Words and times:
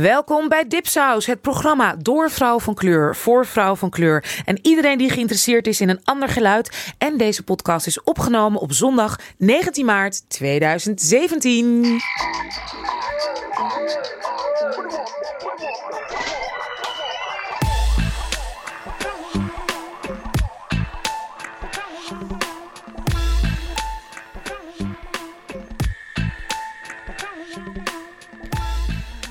Welkom 0.00 0.48
bij 0.48 0.68
Dipsaus, 0.68 1.26
het 1.26 1.40
programma 1.40 1.96
door 1.96 2.30
vrouw 2.30 2.60
van 2.60 2.74
kleur, 2.74 3.16
voor 3.16 3.46
vrouw 3.46 3.76
van 3.76 3.90
kleur. 3.90 4.42
En 4.44 4.58
iedereen 4.62 4.98
die 4.98 5.10
geïnteresseerd 5.10 5.66
is 5.66 5.80
in 5.80 5.88
een 5.88 6.00
ander 6.04 6.28
geluid. 6.28 6.94
En 6.98 7.16
deze 7.16 7.42
podcast 7.42 7.86
is 7.86 8.02
opgenomen 8.02 8.60
op 8.60 8.72
zondag 8.72 9.18
19 9.36 9.84
maart 9.84 10.30
2017. 10.30 12.00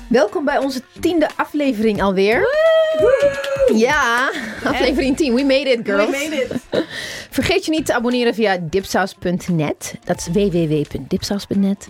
Welkom 0.08 0.44
bij 0.44 0.58
onze 0.58 0.82
tiende 1.00 1.28
aflevering 1.36 2.02
alweer. 2.02 2.46
Ja, 3.74 4.30
aflevering 4.64 5.16
10. 5.16 5.34
We 5.34 5.42
made 5.42 5.70
it, 5.70 5.80
girls. 5.84 6.10
We 6.10 6.28
made 6.30 6.42
it. 6.42 6.84
Vergeet 7.30 7.64
je 7.64 7.70
niet 7.70 7.86
te 7.86 7.94
abonneren 7.94 8.34
via 8.34 8.58
dipsaus.net. 8.60 9.94
Dat 10.04 10.16
is 10.16 10.26
www.dipsaus.net. 10.26 11.88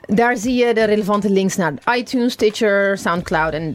Daar 0.00 0.36
zie 0.36 0.54
je 0.66 0.74
de 0.74 0.84
relevante 0.84 1.30
links 1.30 1.56
naar 1.56 1.72
iTunes, 1.96 2.32
Stitcher, 2.32 2.98
Soundcloud 2.98 3.52
en 3.52 3.74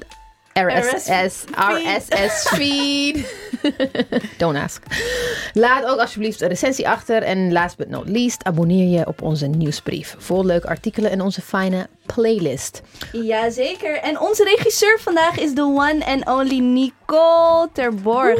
RSS, 0.53 1.43
RSS 1.51 2.47
feed. 2.47 3.17
Don't 4.37 4.57
ask. 4.57 4.83
Laat 5.53 5.85
ook 5.85 5.99
alsjeblieft 5.99 6.41
een 6.41 6.47
recensie 6.47 6.89
achter. 6.89 7.23
En 7.23 7.51
last 7.51 7.77
but 7.77 7.89
not 7.89 8.09
least, 8.09 8.43
abonneer 8.43 8.99
je 8.99 9.07
op 9.07 9.21
onze 9.21 9.47
nieuwsbrief. 9.47 10.15
Vol 10.17 10.45
leuke 10.45 10.67
artikelen 10.67 11.11
en 11.11 11.21
onze 11.21 11.41
fijne 11.41 11.87
playlist. 12.05 12.81
Jazeker. 13.11 13.99
En 13.99 14.19
onze 14.19 14.43
regisseur 14.43 14.99
vandaag 14.99 15.37
is 15.37 15.53
de 15.53 15.61
one 15.61 16.05
and 16.05 16.27
only 16.27 16.59
Nicole 17.09 17.69
Terborg. 17.71 18.37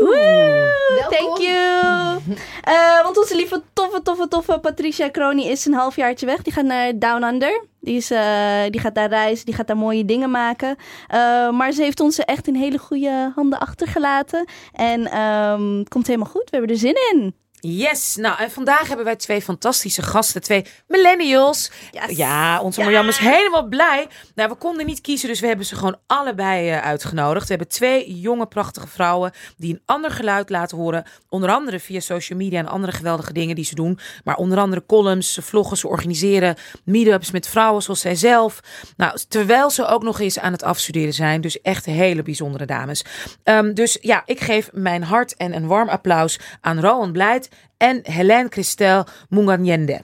Woe! 0.00 0.70
Thank 1.10 1.38
you. 1.38 2.20
Uh, 2.68 3.02
want 3.04 3.18
onze 3.18 3.36
lieve 3.36 3.62
toffe, 3.72 4.02
toffe, 4.02 4.28
toffe 4.28 4.58
Patricia 4.58 5.10
Crony 5.10 5.42
is 5.42 5.64
een 5.66 5.74
halfjaartje 5.74 6.26
weg. 6.26 6.42
Die 6.42 6.52
gaat 6.52 6.64
naar 6.64 6.98
Down 6.98 7.22
Under. 7.24 7.64
Die, 7.80 7.96
is, 7.96 8.10
uh, 8.10 8.62
die 8.70 8.80
gaat 8.80 8.94
daar 8.94 9.08
reizen, 9.08 9.46
die 9.46 9.54
gaat 9.54 9.66
daar 9.66 9.76
mooie 9.76 10.04
dingen 10.04 10.30
maken. 10.30 10.76
Uh, 11.14 11.50
maar 11.50 11.72
ze 11.72 11.82
heeft 11.82 12.00
ons 12.00 12.18
echt 12.18 12.46
in 12.46 12.54
hele 12.54 12.78
goede 12.78 13.32
handen 13.34 13.58
achtergelaten. 13.58 14.44
En 14.72 15.18
um, 15.20 15.78
het 15.78 15.88
komt 15.88 16.06
helemaal 16.06 16.30
goed. 16.30 16.50
We 16.50 16.56
hebben 16.56 16.70
er 16.70 16.80
zin 16.80 16.96
in. 17.12 17.34
Yes, 17.64 18.16
nou 18.16 18.38
en 18.38 18.50
vandaag 18.50 18.88
hebben 18.88 19.04
wij 19.04 19.16
twee 19.16 19.42
fantastische 19.42 20.02
gasten, 20.02 20.42
twee 20.42 20.66
millennials. 20.88 21.70
Yes. 21.90 22.16
Ja, 22.16 22.60
onze 22.60 22.80
Ja. 22.80 22.86
Marjam 22.86 23.08
is 23.08 23.18
helemaal 23.18 23.68
blij. 23.68 24.08
Nou, 24.34 24.48
we 24.48 24.54
konden 24.54 24.86
niet 24.86 25.00
kiezen, 25.00 25.28
dus 25.28 25.40
we 25.40 25.46
hebben 25.46 25.66
ze 25.66 25.76
gewoon 25.76 25.98
allebei 26.06 26.70
eh, 26.70 26.82
uitgenodigd. 26.82 27.42
We 27.48 27.54
hebben 27.54 27.72
twee 27.72 28.20
jonge, 28.20 28.46
prachtige 28.46 28.88
vrouwen 28.88 29.32
die 29.56 29.72
een 29.74 29.82
ander 29.84 30.10
geluid 30.10 30.50
laten 30.50 30.76
horen. 30.76 31.04
Onder 31.28 31.50
andere 31.50 31.80
via 31.80 32.00
social 32.00 32.38
media 32.38 32.58
en 32.58 32.68
andere 32.68 32.92
geweldige 32.92 33.32
dingen 33.32 33.54
die 33.54 33.64
ze 33.64 33.74
doen. 33.74 33.98
Maar 34.24 34.36
onder 34.36 34.58
andere 34.58 34.86
columns, 34.86 35.32
ze 35.32 35.42
vloggen, 35.42 35.76
ze 35.76 35.88
organiseren 35.88 36.56
meetups 36.84 37.30
met 37.30 37.48
vrouwen 37.48 37.82
zoals 37.82 38.00
zij 38.00 38.14
zelf. 38.14 38.60
Nou, 38.96 39.18
terwijl 39.28 39.70
ze 39.70 39.86
ook 39.86 40.02
nog 40.02 40.20
eens 40.20 40.38
aan 40.38 40.52
het 40.52 40.62
afstuderen 40.62 41.14
zijn. 41.14 41.40
Dus 41.40 41.60
echt 41.60 41.84
hele 41.86 42.22
bijzondere 42.22 42.64
dames. 42.64 43.04
Ehm, 43.42 43.74
dus 43.74 43.98
ja, 44.00 44.22
ik 44.24 44.40
geef 44.40 44.68
mijn 44.72 45.02
hart 45.02 45.36
en 45.36 45.54
een 45.56 45.66
warm 45.66 45.88
applaus 45.88 46.38
aan 46.60 46.80
Rowan 46.80 47.12
Blijt 47.12 47.50
en 47.82 48.00
Helene 48.02 48.48
Christel 48.48 49.06
Munganyende. 49.28 50.00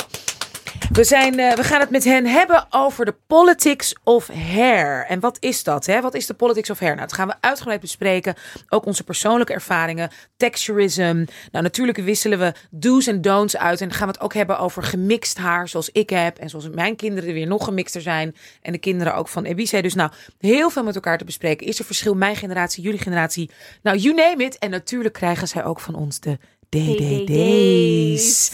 We, 0.93 1.05
zijn, 1.05 1.39
eh, 1.39 1.55
we 1.55 1.65
gaan 1.65 1.81
het 1.81 1.91
met 1.91 2.05
hen 2.05 2.27
hebben 2.27 2.67
over 2.71 3.05
de 3.05 3.15
politics 3.27 3.95
of 4.05 4.27
hair. 4.27 5.07
En 5.07 5.21
wat 5.21 5.37
is 5.41 5.65
dat? 5.65 5.87
Hè? 5.87 6.01
Wat 6.01 6.15
is 6.15 6.27
de 6.27 6.35
politics 6.35 6.71
of 6.71 6.79
hair? 6.79 6.95
Nou, 6.95 7.07
dat 7.07 7.17
gaan 7.17 7.29
we 7.29 7.35
uitgebreid 7.41 7.81
bespreken. 7.81 8.35
Ook 8.69 8.87
onze 8.87 9.05
persoonlijke 9.05 9.53
ervaringen, 9.53 10.11
texturism. 10.37 11.25
Nou, 11.53 11.65
natuurlijk 11.65 11.99
wisselen 11.99 12.39
we 12.39 12.53
do's 12.71 13.07
en 13.07 13.21
don'ts 13.21 13.57
uit. 13.57 13.81
En 13.81 13.89
dan 13.89 13.97
gaan 13.97 14.07
we 14.07 14.13
het 14.13 14.23
ook 14.23 14.35
hebben 14.35 14.59
over 14.59 14.83
gemixt 14.83 15.39
haar, 15.39 15.69
zoals 15.69 15.91
ik 15.91 16.11
heb. 16.11 16.39
En 16.39 16.49
zoals 16.49 16.69
mijn 16.69 16.97
kinderen 16.97 17.35
weer 17.35 17.47
nog 17.47 17.65
gemixter 17.65 18.03
zijn. 18.03 18.37
En 18.63 18.73
de 18.73 18.79
kinderen 18.79 19.15
ook 19.15 19.29
van 19.29 19.45
Ebice. 19.45 19.83
Dus 19.83 19.95
nou, 19.95 20.11
heel 20.39 20.71
veel 20.71 20.83
met 20.83 20.95
elkaar 20.95 21.19
te 21.19 21.25
bespreken. 21.25 21.67
Is 21.67 21.79
er 21.79 21.85
verschil 21.85 22.15
mijn 22.15 22.37
generatie, 22.37 22.83
jullie 22.83 23.01
generatie? 23.01 23.51
Nou, 23.83 23.97
you 23.97 24.15
name 24.15 24.45
it. 24.45 24.59
En 24.59 24.71
natuurlijk 24.71 25.15
krijgen 25.15 25.49
zij 25.49 25.65
ook 25.65 25.81
van 25.81 25.95
ons 25.95 26.21
de 26.21 26.39
DDD's. 26.69 28.53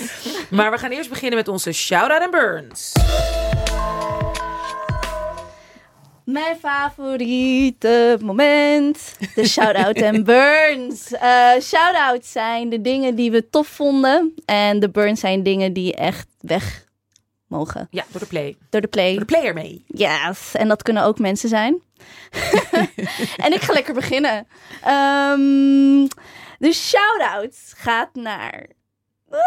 Maar 0.51 0.71
we 0.71 0.79
gaan 0.79 0.91
eerst 0.91 1.09
beginnen 1.09 1.39
met 1.39 1.49
onze 1.49 1.73
shout-out 1.73 2.23
en 2.23 2.31
burns. 2.31 2.93
Mijn 6.25 6.57
favoriete 6.57 8.19
moment. 8.23 9.17
De 9.35 9.47
shout-out 9.49 9.97
en 9.97 10.25
burns. 10.35 11.13
Eh 11.13 11.51
shout-outs 11.61 12.33
zijn 12.33 12.69
de 12.69 12.81
dingen 12.81 13.15
die 13.15 13.31
we 13.31 13.49
tof 13.51 13.67
vonden. 13.67 14.35
En 14.45 14.81
de 14.81 14.91
burns 14.91 15.21
zijn 15.21 15.43
dingen 15.43 15.73
die 15.73 15.95
echt 15.95 16.27
weg 16.41 16.85
mogen. 17.47 17.87
Ja, 17.91 18.05
door 18.11 18.21
de 18.21 18.27
play. 18.27 18.57
Door 18.71 18.81
de 18.81 18.89
play. 18.89 19.11
Door 19.11 19.19
de 19.19 19.25
player 19.25 19.55
mee. 19.55 19.85
Yes, 19.87 20.55
en 20.55 20.69
dat 20.69 20.83
kunnen 20.83 21.03
ook 21.05 21.19
mensen 21.19 21.49
zijn. 21.49 21.83
en 23.45 23.53
ik 23.53 23.61
ga 23.61 23.73
lekker 23.73 23.95
beginnen. 23.95 24.47
Ehm, 24.83 26.07
de 26.65 26.73
shout-out 26.73 27.73
gaat 27.77 28.15
naar 28.15 28.67
ah, 29.31 29.39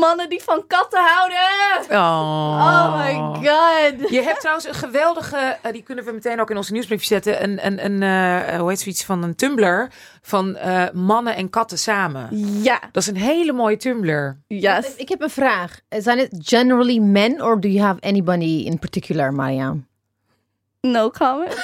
mannen 0.00 0.28
die 0.28 0.42
van 0.42 0.66
katten 0.66 1.00
houden. 1.04 1.38
Oh. 1.90 2.58
Oh 2.58 2.98
my 2.98 3.14
god. 3.14 4.10
Je 4.10 4.22
hebt 4.22 4.40
trouwens 4.40 4.66
een 4.66 4.74
geweldige, 4.74 5.56
eh, 5.62 5.72
die 5.72 5.82
kunnen 5.82 6.04
we 6.04 6.12
meteen 6.12 6.40
ook 6.40 6.50
in 6.50 6.56
onze 6.56 6.72
nieuwsbrief 6.72 7.04
zetten. 7.04 7.42
Een, 7.42 7.66
een, 7.66 7.84
een 7.84 8.02
eh, 8.02 8.58
hoe 8.58 8.68
heet 8.68 8.80
zoiets 8.80 9.04
van 9.04 9.22
een 9.22 9.34
Tumblr 9.34 9.88
van 10.22 10.56
eh, 10.56 10.90
mannen 10.92 11.36
en 11.36 11.50
katten 11.50 11.78
samen. 11.78 12.28
Ja, 12.62 12.80
Dat 12.92 13.02
is 13.02 13.08
een 13.08 13.16
hele 13.16 13.52
mooie 13.52 13.76
Tumblr. 13.76 14.36
yes. 14.46 14.94
Ik 14.96 15.08
heb 15.08 15.20
een 15.20 15.30
vraag. 15.30 15.80
Zijn 15.88 16.18
het 16.18 16.36
generally 16.38 16.98
men 16.98 17.42
or 17.42 17.60
do 17.60 17.68
you 17.68 17.86
have 17.86 18.00
anybody 18.00 18.62
in 18.64 18.78
particular, 18.78 19.32
Mariam? 19.32 19.86
No 20.90 21.10
comment. 21.10 21.54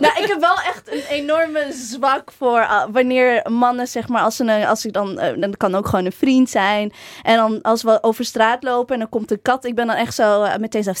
nou, 0.00 0.22
ik 0.22 0.26
heb 0.26 0.40
wel 0.40 0.56
echt 0.56 0.82
een 0.84 1.04
enorme 1.08 1.72
zwak 1.72 2.32
voor 2.38 2.58
uh, 2.58 2.84
wanneer 2.92 3.50
mannen, 3.50 3.88
zeg 3.88 4.08
maar, 4.08 4.22
als, 4.22 4.36
ze 4.36 4.66
als 4.66 4.84
ik 4.84 4.92
dan, 4.92 5.10
uh, 5.10 5.40
dan 5.40 5.56
kan 5.56 5.74
ook 5.74 5.88
gewoon 5.88 6.04
een 6.04 6.12
vriend 6.12 6.50
zijn. 6.50 6.92
En 7.22 7.36
dan 7.36 7.62
als 7.62 7.82
we 7.82 8.02
over 8.02 8.24
straat 8.24 8.62
lopen 8.62 8.94
en 8.94 9.00
dan 9.00 9.08
komt 9.08 9.30
een 9.30 9.42
kat, 9.42 9.64
ik 9.64 9.74
ben 9.74 9.86
dan 9.86 9.96
echt 9.96 10.14
zo 10.14 10.44
uh, 10.44 10.56
meteen 10.56 10.82
zo. 10.82 10.92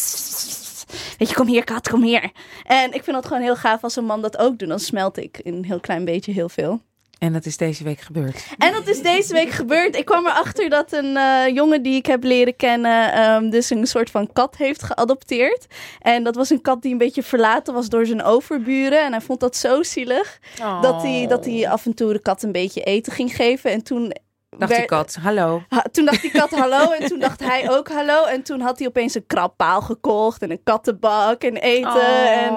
Weet 1.18 1.28
je, 1.28 1.34
kom 1.34 1.46
hier, 1.46 1.64
kat, 1.64 1.88
kom 1.88 2.02
hier. 2.02 2.30
En 2.64 2.92
ik 2.92 3.04
vind 3.04 3.16
het 3.16 3.26
gewoon 3.26 3.42
heel 3.42 3.56
gaaf 3.56 3.82
als 3.82 3.96
een 3.96 4.04
man 4.04 4.22
dat 4.22 4.38
ook 4.38 4.58
doet. 4.58 4.68
Dan 4.68 4.78
smelt 4.78 5.16
ik 5.16 5.40
een 5.42 5.64
heel 5.64 5.80
klein 5.80 6.04
beetje 6.04 6.32
heel 6.32 6.48
veel. 6.48 6.80
En 7.18 7.32
dat 7.32 7.46
is 7.46 7.56
deze 7.56 7.84
week 7.84 8.00
gebeurd. 8.00 8.46
En 8.58 8.72
dat 8.72 8.88
is 8.88 9.02
deze 9.02 9.32
week 9.32 9.50
gebeurd. 9.50 9.96
Ik 9.96 10.04
kwam 10.04 10.26
erachter 10.26 10.68
dat 10.68 10.92
een 10.92 11.16
uh, 11.16 11.48
jongen 11.54 11.82
die 11.82 11.94
ik 11.94 12.06
heb 12.06 12.22
leren 12.22 12.56
kennen, 12.56 13.24
um, 13.30 13.50
dus 13.50 13.70
een 13.70 13.86
soort 13.86 14.10
van 14.10 14.32
kat 14.32 14.56
heeft 14.56 14.82
geadopteerd. 14.82 15.66
En 16.00 16.22
dat 16.24 16.34
was 16.34 16.50
een 16.50 16.60
kat 16.60 16.82
die 16.82 16.92
een 16.92 16.98
beetje 16.98 17.22
verlaten 17.22 17.74
was 17.74 17.88
door 17.88 18.06
zijn 18.06 18.22
overburen. 18.22 19.04
En 19.04 19.12
hij 19.12 19.20
vond 19.20 19.40
dat 19.40 19.56
zo 19.56 19.82
zielig 19.82 20.38
Oh. 20.62 20.82
dat, 20.82 21.02
hij, 21.02 21.26
dat 21.26 21.44
hij 21.44 21.68
af 21.68 21.86
en 21.86 21.94
toe 21.94 22.12
de 22.12 22.18
kat 22.18 22.42
een 22.42 22.52
beetje 22.52 22.82
eten 22.82 23.12
ging 23.12 23.34
geven. 23.34 23.70
En 23.70 23.82
toen. 23.82 24.12
Dacht 24.58 24.76
die 24.76 24.84
kat, 24.84 25.14
hallo. 25.20 25.62
Ha, 25.68 25.84
toen 25.92 26.04
dacht 26.04 26.22
die 26.22 26.30
kat 26.30 26.50
hallo 26.50 26.90
en 26.90 27.08
toen 27.08 27.18
dacht 27.18 27.40
hij 27.40 27.70
ook 27.70 27.88
hallo. 27.88 28.24
En 28.24 28.42
toen 28.42 28.60
had 28.60 28.78
hij 28.78 28.88
opeens 28.88 29.14
een 29.14 29.26
krabpaal 29.26 29.80
gekocht 29.80 30.42
en 30.42 30.50
een 30.50 30.62
kattenbak 30.64 31.42
en 31.42 31.56
eten. 31.56 31.90
Oh. 31.90 32.44
En, 32.44 32.54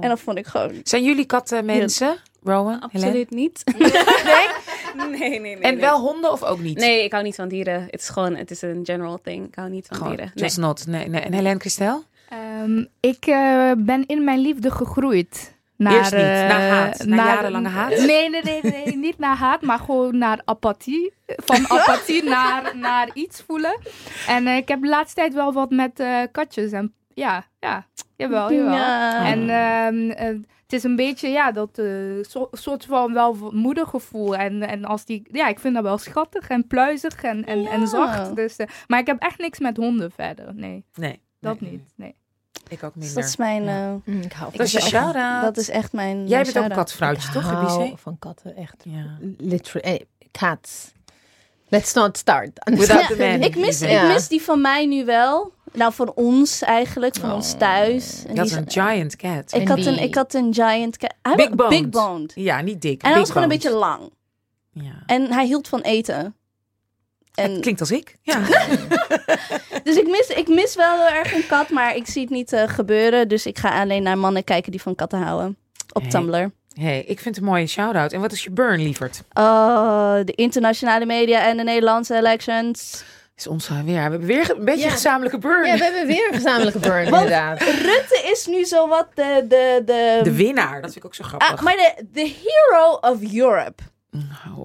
en 0.00 0.08
dat 0.08 0.20
vond 0.20 0.38
ik 0.38 0.46
gewoon... 0.46 0.80
Zijn 0.82 1.04
jullie 1.04 1.24
katten 1.24 1.64
mensen, 1.64 2.16
Rowan? 2.44 2.80
Absoluut 2.80 3.30
niet. 3.30 3.62
Nee? 4.94 5.08
nee, 5.08 5.28
nee, 5.28 5.40
nee. 5.40 5.58
En 5.58 5.72
nee. 5.72 5.80
wel 5.80 6.00
honden 6.00 6.32
of 6.32 6.42
ook 6.42 6.58
niet? 6.58 6.78
Nee, 6.78 7.04
ik 7.04 7.12
hou 7.12 7.24
niet 7.24 7.34
van 7.34 7.48
dieren. 7.48 7.82
Het 7.90 8.00
is 8.00 8.08
gewoon, 8.08 8.34
het 8.34 8.50
is 8.50 8.62
een 8.62 8.80
general 8.82 9.20
thing. 9.22 9.46
Ik 9.46 9.54
hou 9.54 9.70
niet 9.70 9.86
van 9.86 9.96
Gewoon, 9.96 10.12
dieren. 10.12 10.32
Nee. 10.34 10.44
just 10.44 10.58
not. 10.58 10.86
Nee, 10.86 11.08
nee. 11.08 11.20
En 11.20 11.32
Helene 11.32 11.58
Christel? 11.58 12.04
Ehm, 12.28 12.84
ik 13.00 13.26
eh, 13.26 13.70
ben 13.76 14.06
in 14.06 14.24
mijn 14.24 14.38
liefde 14.38 14.70
gegroeid. 14.70 15.54
Naar, 15.76 15.92
Eerst 15.92 16.12
niet, 16.12 16.20
eh, 16.20 16.26
naar 16.28 16.70
haat, 16.70 17.04
naar 17.04 17.26
jarenlange 17.26 17.68
haat? 17.68 17.90
Nee, 17.90 18.30
nee, 18.30 18.42
nee, 18.42 18.60
nee, 18.62 18.96
niet 18.96 19.18
naar 19.18 19.36
haat, 19.36 19.62
maar 19.62 19.78
gewoon 19.78 20.18
naar 20.18 20.40
apathie. 20.44 21.12
Van 21.26 21.70
apathie 21.78 22.24
naar, 22.24 22.76
naar 22.76 23.10
iets 23.14 23.42
voelen. 23.46 23.78
En 24.26 24.46
eh, 24.46 24.56
ik 24.56 24.68
heb 24.68 24.80
de 24.80 24.88
laatste 24.88 25.14
tijd 25.14 25.34
wel 25.34 25.52
wat 25.52 25.70
met 25.70 26.00
eh, 26.00 26.20
katjes. 26.32 26.72
En 26.72 26.94
ja, 27.14 27.46
ja, 27.60 27.86
jawel, 28.16 28.52
jawel. 28.52 28.72
Ja. 28.74 29.24
En 29.26 29.40
ehm, 29.50 30.10
eh, 30.10 30.26
het 30.62 30.72
is 30.72 30.82
een 30.82 30.96
beetje, 30.96 31.28
ja, 31.28 31.52
dat 31.52 31.78
eh, 31.78 31.86
so- 32.22 32.48
soort 32.52 32.84
van 32.84 33.12
wel 33.12 33.50
moedergevoel. 33.52 34.36
En, 34.36 34.62
en 34.62 34.84
als 34.84 35.04
die, 35.04 35.22
ja, 35.32 35.48
ik 35.48 35.58
vind 35.58 35.74
dat 35.74 35.82
wel 35.82 35.98
schattig 35.98 36.48
en 36.48 36.66
pluizig 36.66 37.22
en, 37.22 37.44
en, 37.44 37.66
en 37.66 37.88
zacht. 37.88 38.36
Dus, 38.36 38.56
eh, 38.56 38.66
maar 38.86 38.98
ik 38.98 39.06
heb 39.06 39.20
echt 39.22 39.38
niks 39.38 39.58
met 39.58 39.76
honden 39.76 40.10
verder. 40.10 40.54
Nee, 40.54 40.84
Nee. 40.94 41.20
dat 41.40 41.60
nee, 41.60 41.70
niet. 41.70 41.92
Nee. 41.96 42.14
Ik 42.68 42.82
ook 42.82 42.92
Dus 42.94 43.02
minder. 43.04 43.14
dat 43.14 43.24
is 43.24 43.36
mijn... 43.36 43.64
Ja. 43.64 43.86
eh, 43.88 43.94
Mm, 44.04 44.20
ik 44.20 44.32
hou 44.32 44.50
ik 44.52 44.58
Dat 44.58 44.66
is. 44.66 44.90
Dat 45.42 45.56
is 45.56 45.68
echt 45.70 45.92
mijn 45.92 46.26
Jij 46.26 46.40
mijn 46.42 46.52
bent 46.52 46.64
ook 46.66 46.72
katvrouwtje, 46.72 47.32
toch, 47.32 47.42
hou 47.42 47.82
Ebice? 47.82 47.96
van 47.96 48.18
katten, 48.18 48.56
echt. 48.56 48.84
Ja. 48.84 49.18
Literally. 49.38 49.96
eh, 49.96 50.06
cats. 50.32 50.92
Let's 51.68 51.92
not 51.92 52.16
start. 52.16 52.50
Without 52.64 53.00
Ja, 53.00 53.06
the 53.06 53.16
man. 53.16 53.42
Ik 53.42 53.56
mis, 53.56 53.82
ik 53.82 54.02
mis 54.02 54.28
die 54.28 54.42
van 54.42 54.60
mij 54.60 54.86
nu 54.86 55.04
wel. 55.04 55.52
Nou, 55.74 55.92
van 55.92 56.12
ons 56.14 56.62
eigenlijk, 56.62 57.14
van 57.16 57.32
ons 57.32 57.54
thuis. 57.58 58.24
En 58.26 58.34
Je 58.34 58.40
had 58.40 58.48
die 58.48 58.56
een 58.58 58.66
is- 58.66 58.72
giant 58.74 59.16
cat. 59.16 59.52
ik, 59.60 59.68
had 59.68 59.78
een, 59.78 59.98
ik 60.02 60.14
had 60.14 60.34
een 60.34 60.54
giant 60.54 60.96
cat. 60.96 61.14
Hij 61.22 61.34
Big 61.34 61.50
boned. 61.54 61.68
Big 61.68 61.88
boned. 61.88 62.32
Ja, 62.34 62.60
niet 62.60 62.82
dik. 62.82 63.02
En 63.02 63.10
hij 63.10 63.18
was 63.18 63.28
gewoon 63.28 63.42
een 63.42 63.48
beetje 63.48 63.70
lang. 63.72 64.10
Ja. 64.72 65.02
En 65.06 65.32
hij 65.32 65.46
hield 65.46 65.68
van 65.68 65.80
eten. 65.80 66.34
En, 67.34 67.60
Klinkt 67.60 67.80
als 67.80 67.90
ik. 67.90 68.16
Ja. 68.22 68.40
dus 69.84 69.96
ik 69.96 70.06
mis, 70.08 70.26
ik 70.28 70.48
mis 70.48 70.74
wel 70.74 70.96
heel 71.06 71.16
erg 71.16 71.34
een 71.34 71.46
kat, 71.46 71.70
maar 71.70 71.96
ik 71.96 72.06
zie 72.06 72.20
het 72.22 72.30
niet 72.30 72.52
eh, 72.52 72.68
gebeuren. 72.68 73.28
Dus 73.28 73.46
ik 73.46 73.58
ga 73.58 73.80
alleen 73.80 74.02
naar 74.02 74.18
mannen 74.18 74.44
kijken 74.44 74.70
die 74.70 74.82
van 74.82 74.94
katten 74.94 75.22
houden. 75.22 75.56
Op 75.92 76.02
Hey. 76.02 76.10
Tumblr. 76.10 76.50
hey, 76.72 76.98
ik 77.00 77.20
vind 77.20 77.34
het 77.34 77.44
een 77.44 77.50
mooie 77.50 77.66
shout-out. 77.66 78.12
En 78.12 78.20
wat 78.20 78.32
is 78.32 78.44
je 78.44 78.50
burn, 78.50 78.82
lieverd? 78.82 79.22
Oh, 79.32 80.14
de 80.24 80.32
internationale 80.34 81.06
media 81.06 81.46
en 81.46 81.56
de 81.56 81.62
Nederlandse 81.62 82.16
elections. 82.16 83.04
Is 83.36 83.46
ons 83.46 83.68
weer. 83.68 83.84
We 83.84 83.90
hebben 83.92 84.20
weer 84.24 84.50
een 84.50 84.64
beetje 84.64 84.84
Ja. 84.84 84.90
gezamenlijke 84.90 85.38
burn. 85.38 85.66
Ja, 85.66 85.76
we 85.76 85.84
hebben 85.84 86.06
weer 86.06 86.28
een 86.28 86.34
gezamenlijke 86.34 86.78
burn, 86.78 87.04
inderdaad. 87.12 87.60
Rutte 87.62 88.20
is 88.32 88.46
nu 88.46 88.64
zowat 88.64 89.08
de... 89.14 89.44
de, 89.48 89.82
de, 89.86 90.20
De 90.22 90.34
winnaar, 90.36 90.72
dat 90.80 90.92
vind 90.92 90.96
ik 90.96 91.04
ook 91.04 91.14
zo 91.14 91.24
grappig. 91.24 91.52
Ah, 91.52 91.60
maar 91.60 91.76
de, 91.76 92.06
de 92.12 92.20
hero 92.42 92.92
of 93.00 93.32
Europe. 93.34 93.82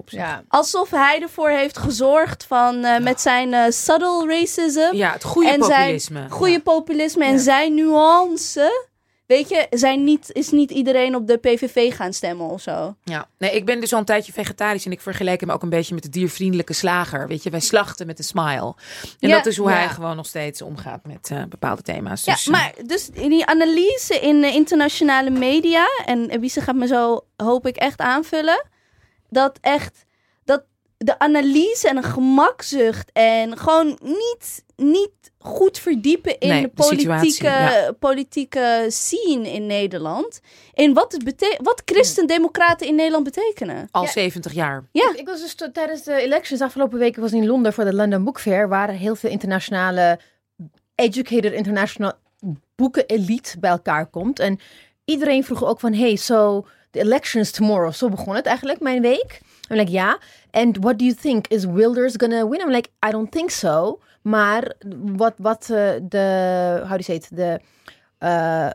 Ja. 0.06 0.42
Alsof 0.48 0.90
hij 0.90 1.22
ervoor 1.22 1.48
heeft 1.48 1.78
gezorgd 1.78 2.44
van, 2.44 2.84
eh, 2.84 2.98
met 2.98 3.20
zijn 3.20 3.54
eh, 3.54 3.62
subtle 3.70 4.26
racism. 4.26 4.88
Ja, 4.96 5.12
het 5.12 5.24
goede 5.24 5.50
en 5.50 5.58
populisme. 5.58 6.18
zijn 6.18 6.30
goede 6.30 6.60
populisme 6.60 7.24
en 7.24 7.40
zijn 7.40 7.74
nuance. 7.74 8.88
Weet 9.30 9.48
je, 9.48 9.66
zijn 9.70 10.04
niet, 10.04 10.32
is 10.32 10.50
niet 10.50 10.70
iedereen 10.70 11.14
op 11.14 11.26
de 11.26 11.36
PVV 11.36 11.94
gaan 11.94 12.12
stemmen 12.12 12.46
of 12.46 12.60
zo. 12.60 12.96
Ja, 13.04 13.28
nee, 13.38 13.50
ik 13.50 13.64
ben 13.66 13.80
dus 13.80 13.92
al 13.92 13.98
een 13.98 14.04
tijdje 14.04 14.32
vegetarisch 14.32 14.84
en 14.84 14.92
ik 14.92 15.00
vergelijk 15.00 15.40
hem 15.40 15.50
ook 15.50 15.62
een 15.62 15.68
beetje 15.68 15.94
met 15.94 16.02
de 16.02 16.08
diervriendelijke 16.08 16.72
slager. 16.72 17.28
Weet 17.28 17.42
je, 17.42 17.50
wij 17.50 17.60
slachten 17.60 18.06
met 18.06 18.18
een 18.18 18.24
smile. 18.24 18.74
En 19.20 19.28
Ja, 19.28 19.36
dat 19.36 19.46
is 19.46 19.56
hoe 19.56 19.70
ja. 19.70 19.76
hij 19.76 19.88
gewoon 19.88 20.16
nog 20.16 20.26
steeds 20.26 20.62
omgaat 20.62 21.06
met 21.06 21.30
eh, 21.30 21.42
bepaalde 21.48 21.82
thema's. 21.82 22.24
Ja, 22.24 22.32
Dus, 22.32 22.46
eh, 22.46 22.52
maar 22.52 22.74
dus 22.86 23.06
die 23.06 23.46
analyse 23.46 24.14
in 24.20 24.40
de 24.40 24.52
internationale 24.52 25.30
media, 25.30 25.86
en 26.04 26.40
Wiese 26.40 26.60
gaat 26.60 26.76
me 26.76 26.86
zo, 26.86 27.20
hoop 27.36 27.66
ik, 27.66 27.76
echt 27.76 28.00
aanvullen, 28.00 28.66
dat 29.28 29.58
echt, 29.60 30.04
dat 30.44 30.64
de 30.96 31.18
analyse 31.18 31.88
en 31.88 31.96
een 31.96 32.02
gemakzucht 32.02 33.10
en 33.12 33.58
gewoon 33.58 33.98
niet, 34.02 34.64
niet 34.76 35.29
goed 35.42 35.78
verdiepen 35.78 36.38
in 36.38 36.48
Nee, 36.48 36.62
de 36.62 36.70
de 36.74 36.82
situatie, 36.82 37.06
politieke, 37.42 37.96
politieke 37.98 38.86
scene 38.88 39.50
in 39.52 39.66
Nederland. 39.66 40.40
In 40.74 40.94
wat, 40.94 41.12
het 41.12 41.24
bete- 41.24 41.58
wat 41.62 41.82
christendemocraten 41.84 42.86
in 42.86 42.94
Nederland 42.94 43.24
betekenen. 43.24 43.88
al 43.90 44.02
Ja. 44.02 44.10
70 44.10 44.52
jaar. 44.52 44.84
Ja. 44.92 45.10
Ik, 45.10 45.16
ik 45.18 45.26
was 45.26 45.40
dus 45.40 45.54
t- 45.54 45.70
tijdens 45.72 46.02
de 46.02 46.12
elections 46.14 46.60
afgelopen 46.60 46.98
week 46.98 47.14
ik 47.16 47.22
was 47.22 47.32
in 47.32 47.46
Londen 47.46 47.72
voor 47.72 47.84
de 47.84 47.94
London 47.94 48.24
Book 48.24 48.40
Fair, 48.40 48.68
waar 48.68 48.90
heel 48.90 49.14
veel 49.16 49.30
internationale, 49.30 50.18
educated 50.94 51.52
international 51.52 52.12
boeken 52.76 53.06
elite 53.06 53.58
bij 53.58 53.70
elkaar 53.70 54.06
komt. 54.06 54.38
En 54.38 54.58
iedereen 55.04 55.44
vroeg 55.44 55.64
ook 55.64 55.80
van, 55.80 55.92
hey, 55.94 56.16
so 56.16 56.66
the 56.90 56.98
elections 57.00 57.50
tomorrow. 57.50 57.92
Zo 57.92 58.08
begon 58.08 58.34
het 58.34 58.46
eigenlijk, 58.46 58.80
mijn 58.80 59.02
week. 59.02 59.40
I'm 59.70 59.76
like, 59.76 59.90
ja. 59.90 60.18
And 60.50 60.76
what 60.80 60.98
do 60.98 61.04
you 61.04 61.16
think? 61.16 61.46
Is 61.48 61.64
Wilders 61.64 62.14
gonna 62.16 62.48
win? 62.48 62.60
I'm 62.60 62.70
like, 62.70 62.88
I 63.06 63.10
don't 63.10 63.30
think 63.32 63.50
so. 63.50 64.00
Maar 64.22 64.72
wat, 65.16 65.34
wat 65.36 65.62
eh, 65.70 65.90
de, 66.02 66.76
how 66.88 66.90
do 66.90 66.96
you 67.04 67.12
it, 67.18 67.36
de, 67.36 67.60
eh, 68.18 68.70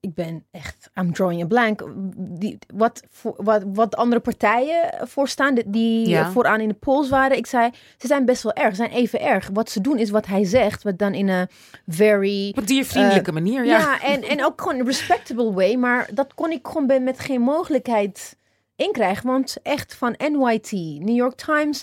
ik 0.00 0.14
ben 0.14 0.44
echt, 0.50 0.90
I'm 1.00 1.12
drawing 1.12 1.42
a 1.42 1.46
blank. 1.46 1.82
Die, 2.16 2.58
wat, 2.74 3.02
voor, 3.10 3.34
wat, 3.36 3.62
wat 3.66 3.96
andere 3.96 4.20
partijen 4.20 4.90
voorstaan, 5.08 5.54
die- 5.54 5.70
die 5.70 6.08
Ja. 6.08 6.30
vooraan 6.30 6.60
in 6.60 6.68
de 6.68 6.74
polls 6.74 7.08
waren. 7.08 7.36
Ik 7.36 7.46
zei, 7.46 7.70
ze 7.98 8.06
zijn 8.06 8.24
best 8.24 8.42
wel 8.42 8.52
erg, 8.52 8.68
ze 8.70 8.74
zijn 8.74 8.90
even 8.90 9.20
erg. 9.20 9.48
Wat 9.52 9.70
ze 9.70 9.80
doen 9.80 9.98
is 9.98 10.10
wat 10.10 10.26
hij 10.26 10.44
zegt, 10.44 10.82
wat 10.82 10.98
dan 10.98 11.14
in 11.14 11.28
een 11.28 11.48
very... 11.86 12.52
Op 12.58 12.66
diervriendelijke 12.66 13.32
manier, 13.32 13.64
ja. 13.64 13.78
Ja, 13.78 14.02
en, 14.02 14.22
en 14.22 14.44
ook 14.44 14.60
gewoon 14.60 14.78
een 14.78 14.86
respectable 14.86 15.52
way. 15.52 15.74
Maar 15.74 16.08
dat 16.14 16.34
kon 16.34 16.50
ik 16.50 16.66
gewoon 16.66 17.04
met 17.04 17.20
geen 17.20 17.40
mogelijkheid 17.40 18.36
inkrijgen. 18.76 19.26
Want 19.26 19.56
echt 19.62 19.94
van 19.94 20.14
NYT, 20.18 20.72
New 21.00 21.16
York 21.16 21.34
Times, 21.34 21.82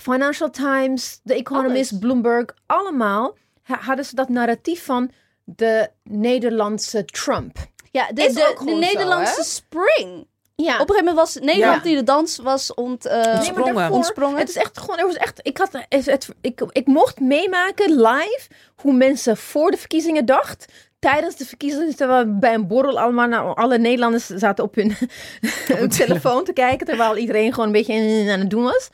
Financial 0.00 0.50
Times, 0.50 1.20
The 1.24 1.34
Economist, 1.34 1.90
Alles. 1.90 2.00
Bloomberg, 2.02 2.44
allemaal 2.66 3.36
ha- 3.62 3.78
hadden 3.80 4.04
ze 4.04 4.14
dat 4.14 4.28
narratief 4.28 4.84
van 4.84 5.10
de 5.44 5.88
Nederlandse 6.04 7.04
Trump. 7.04 7.56
Ja, 7.90 8.06
de, 8.06 8.14
de, 8.14 8.54
zo, 8.58 8.64
Nederlandse 8.64 9.42
spring. 9.44 10.26
Ja, 10.54 10.72
Op 10.74 10.80
een 10.80 10.94
gegeven 10.94 11.04
moment 11.04 11.16
was 11.16 11.34
Nederland 11.34 11.76
Ja. 11.76 11.82
die 11.82 11.96
de 11.96 12.02
dans 12.02 12.36
was 12.38 12.74
ont, 12.74 13.06
eh, 13.06 13.14
Nee, 13.14 13.24
maar 13.24 13.34
Ontsprongen. 13.36 13.74
daarvoor- 13.74 13.96
ontsprongen. 13.96 14.38
Het 14.38 14.48
is 14.48 14.56
echt 14.56 14.78
gewoon, 14.78 14.98
er 14.98 15.06
was 15.06 15.16
echt, 15.16 15.40
ik, 15.42 15.58
had, 15.58 15.68
het, 15.88 16.06
het, 16.06 16.28
ik, 16.40 16.60
ik 16.72 16.86
mocht 16.86 17.20
meemaken 17.20 17.90
live 18.00 18.40
hoe 18.76 18.92
mensen 18.92 19.36
voor 19.36 19.70
de 19.70 19.76
verkiezingen 19.76 20.24
dacht. 20.26 20.64
Tijdens 20.98 21.36
de 21.36 21.44
verkiezingen, 21.46 21.96
terwijl 21.96 22.24
we 22.24 22.30
bij 22.32 22.54
een 22.54 22.66
borrel 22.66 23.00
allemaal, 23.00 23.26
nou, 23.28 23.56
alle 23.56 23.78
Nederlanders 23.78 24.26
zaten 24.26 24.64
op 24.64 24.74
hun, 24.74 24.96
hun 25.78 25.88
telefoon 25.88 26.44
te 26.44 26.52
kijken, 26.52 26.86
terwijl 26.86 27.16
iedereen 27.16 27.50
gewoon 27.52 27.66
een 27.66 27.72
beetje 27.72 28.30
aan 28.32 28.38
het 28.40 28.50
doen 28.50 28.62
was. 28.62 28.88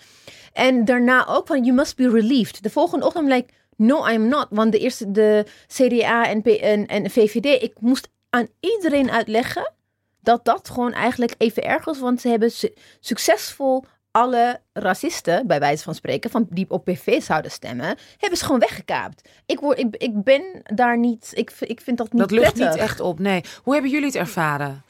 En 0.54 0.84
daarna 0.84 1.26
ook 1.26 1.46
van, 1.46 1.64
you 1.64 1.76
must 1.76 1.96
be 1.96 2.10
relieved. 2.10 2.62
De 2.62 2.70
volgende 2.70 3.06
ochtend 3.06 3.28
like, 3.28 3.52
no, 3.76 4.08
I'm 4.08 4.28
not. 4.28 4.46
Want 4.50 4.72
de 4.72 4.78
eerste, 4.78 5.10
de 5.10 5.46
CDA 5.66 6.26
en, 6.28 6.42
P- 6.42 6.46
en, 6.46 6.86
en 6.86 7.10
VVD, 7.10 7.62
ik 7.62 7.72
moest 7.80 8.08
aan 8.30 8.46
iedereen 8.60 9.10
uitleggen 9.10 9.72
dat 10.20 10.44
dat 10.44 10.68
gewoon 10.70 10.92
eigenlijk 10.92 11.34
even 11.38 11.62
erg 11.64 11.84
was. 11.84 11.98
Want 11.98 12.20
ze 12.20 12.28
hebben 12.28 12.50
su- 12.50 12.72
succesvol 13.00 13.84
alle 14.10 14.60
racisten, 14.72 15.46
bij 15.46 15.58
wijze 15.60 15.82
van 15.82 15.94
spreken, 15.94 16.30
van 16.30 16.46
die 16.50 16.66
op 16.68 16.84
PV 16.84 17.22
zouden 17.22 17.50
stemmen, 17.50 17.96
hebben 18.18 18.38
ze 18.38 18.44
gewoon 18.44 18.60
weggekaapt. 18.60 19.28
Ik, 19.46 19.60
word, 19.60 19.78
ik, 19.78 19.96
ik 19.96 20.22
ben 20.22 20.42
daar 20.62 20.98
niet, 20.98 21.30
ik, 21.34 21.52
ik 21.60 21.80
vind 21.80 21.98
dat 21.98 22.12
niet 22.12 22.20
Dat 22.20 22.30
lucht 22.30 22.52
prettig. 22.52 22.70
niet 22.72 22.82
echt 22.82 23.00
op, 23.00 23.18
nee. 23.18 23.44
Hoe 23.62 23.72
hebben 23.72 23.90
jullie 23.90 24.06
het 24.06 24.14
ervaren? 24.16 24.82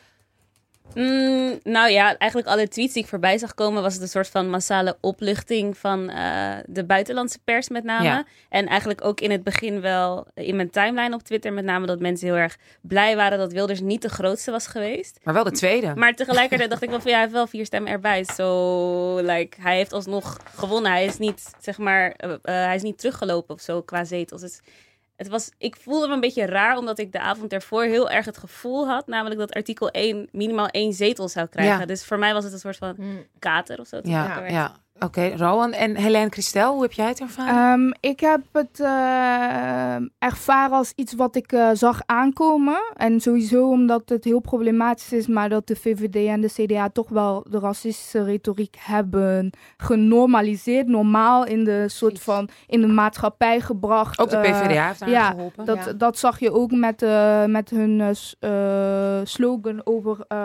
Mm, 0.94 1.58
nou 1.62 1.90
ja, 1.90 2.16
eigenlijk 2.16 2.50
alle 2.50 2.68
tweets 2.68 2.92
die 2.92 3.02
ik 3.02 3.08
voorbij 3.08 3.38
zag 3.38 3.54
komen, 3.54 3.82
was 3.82 3.92
het 3.92 4.02
een 4.02 4.08
soort 4.08 4.28
van 4.28 4.50
massale 4.50 4.96
opluchting 5.00 5.78
van 5.78 6.10
eh, 6.10 6.56
de 6.66 6.84
buitenlandse 6.84 7.38
pers 7.44 7.68
met 7.68 7.84
name. 7.84 8.04
Ja. 8.04 8.24
En 8.48 8.66
eigenlijk 8.66 9.04
ook 9.04 9.20
in 9.20 9.30
het 9.30 9.44
begin 9.44 9.80
wel 9.80 10.26
in 10.34 10.56
mijn 10.56 10.70
timeline 10.70 11.14
op 11.14 11.22
Twitter 11.22 11.52
met 11.52 11.64
name 11.64 11.86
dat 11.86 12.00
mensen 12.00 12.26
heel 12.26 12.36
erg 12.36 12.56
blij 12.80 13.16
waren 13.16 13.38
dat 13.38 13.52
Wilders 13.52 13.80
niet 13.80 14.02
de 14.02 14.08
grootste 14.08 14.50
was 14.50 14.66
geweest. 14.66 15.20
Maar 15.22 15.34
wel 15.34 15.44
de 15.44 15.50
tweede. 15.50 15.94
Maar 15.94 16.14
tegelijkertijd 16.14 16.70
dacht 16.70 16.82
ik 16.82 16.90
wel 16.90 17.00
van 17.00 17.10
ja, 17.10 17.16
hij 17.16 17.24
heeft 17.24 17.36
wel 17.36 17.46
vier 17.46 17.66
stemmen 17.66 17.92
erbij. 17.92 18.24
Zo, 18.24 19.16
like, 19.16 19.56
hij 19.60 19.76
heeft 19.76 19.92
alsnog 19.92 20.40
gewonnen. 20.54 20.90
Hij 20.90 21.04
is 21.04 21.18
niet, 21.18 21.50
zeg 21.60 21.78
maar, 21.78 22.10
eh, 22.16 22.30
eh, 22.30 22.38
hij 22.42 22.74
is 22.74 22.82
niet 22.82 22.98
teruggelopen 22.98 23.54
of 23.54 23.60
zo 23.60 23.82
qua 23.82 24.04
zetels. 24.04 24.40
Dus 24.40 24.60
het 25.16 25.28
was, 25.28 25.50
ik 25.58 25.76
voelde 25.76 26.06
me 26.08 26.14
een 26.14 26.20
beetje 26.20 26.46
raar, 26.46 26.76
omdat 26.76 26.98
ik 26.98 27.12
de 27.12 27.20
avond 27.20 27.52
ervoor 27.52 27.82
heel 27.84 28.10
erg 28.10 28.24
het 28.24 28.38
gevoel 28.38 28.86
had, 28.88 29.06
namelijk 29.06 29.40
dat 29.40 29.52
artikel 29.52 29.90
1 29.90 30.28
minimaal 30.32 30.68
één 30.68 30.92
zetel 30.92 31.28
zou 31.28 31.46
krijgen. 31.46 31.78
Ja. 31.78 31.86
Dus 31.86 32.04
voor 32.04 32.18
mij 32.18 32.32
was 32.32 32.44
het 32.44 32.52
een 32.52 32.58
soort 32.58 32.76
van 32.76 32.94
Hmm. 32.96 33.26
kater 33.38 33.80
of 33.80 33.86
zo. 33.86 34.00
ja, 34.02 34.46
ja. 34.46 34.74
Oké, 34.98 35.32
Rowan 35.36 35.72
en 35.72 35.96
Helene 35.96 36.28
Christel, 36.30 36.72
hoe 36.72 36.82
heb 36.82 36.92
jij 36.92 37.06
het 37.08 37.20
ervaren? 37.20 37.72
Ehm, 37.72 37.92
ik 38.10 38.20
heb 38.20 38.40
het 38.52 38.80
eh, 38.80 39.94
ervaren 40.18 40.76
als 40.76 40.92
iets 40.96 41.14
wat 41.14 41.36
ik 41.36 41.52
eh, 41.52 41.68
zag 41.72 42.00
aankomen. 42.06 42.78
En 42.96 43.20
sowieso 43.20 43.68
omdat 43.70 44.02
het 44.08 44.24
heel 44.24 44.40
problematisch 44.40 45.12
is, 45.12 45.26
maar 45.26 45.48
dat 45.48 45.66
de 45.66 45.76
VVD 45.76 46.16
en 46.28 46.40
de 46.40 46.52
CDA 46.52 46.88
toch 46.88 47.08
wel 47.08 47.46
de 47.50 47.58
racistische 47.58 48.24
retoriek 48.24 48.76
hebben 48.80 49.50
genormaliseerd, 49.76 50.86
normaal 50.88 51.44
in 51.46 51.64
de 51.64 51.84
soort 51.88 52.20
van 52.20 52.48
in 52.66 52.80
de 52.80 52.86
maatschappij 52.86 53.60
gebracht. 53.60 54.18
ook 54.18 54.30
de 54.30 54.36
Eh, 54.36 54.42
PvdA 54.60 54.86
heeft 54.86 55.00
daar 55.00 55.10
ja, 55.10 55.30
geholpen. 55.30 55.64
dat, 55.64 55.84
Ja. 55.84 55.92
dat 55.92 56.18
zag 56.18 56.40
je 56.40 56.52
ook 56.52 56.70
met, 56.70 57.02
eh, 57.02 57.44
met 57.44 57.70
hun 57.70 58.00
eh, 58.40 59.18
eh, 59.18 59.24
slogan 59.24 59.80
over, 59.84 60.24
eh, 60.28 60.38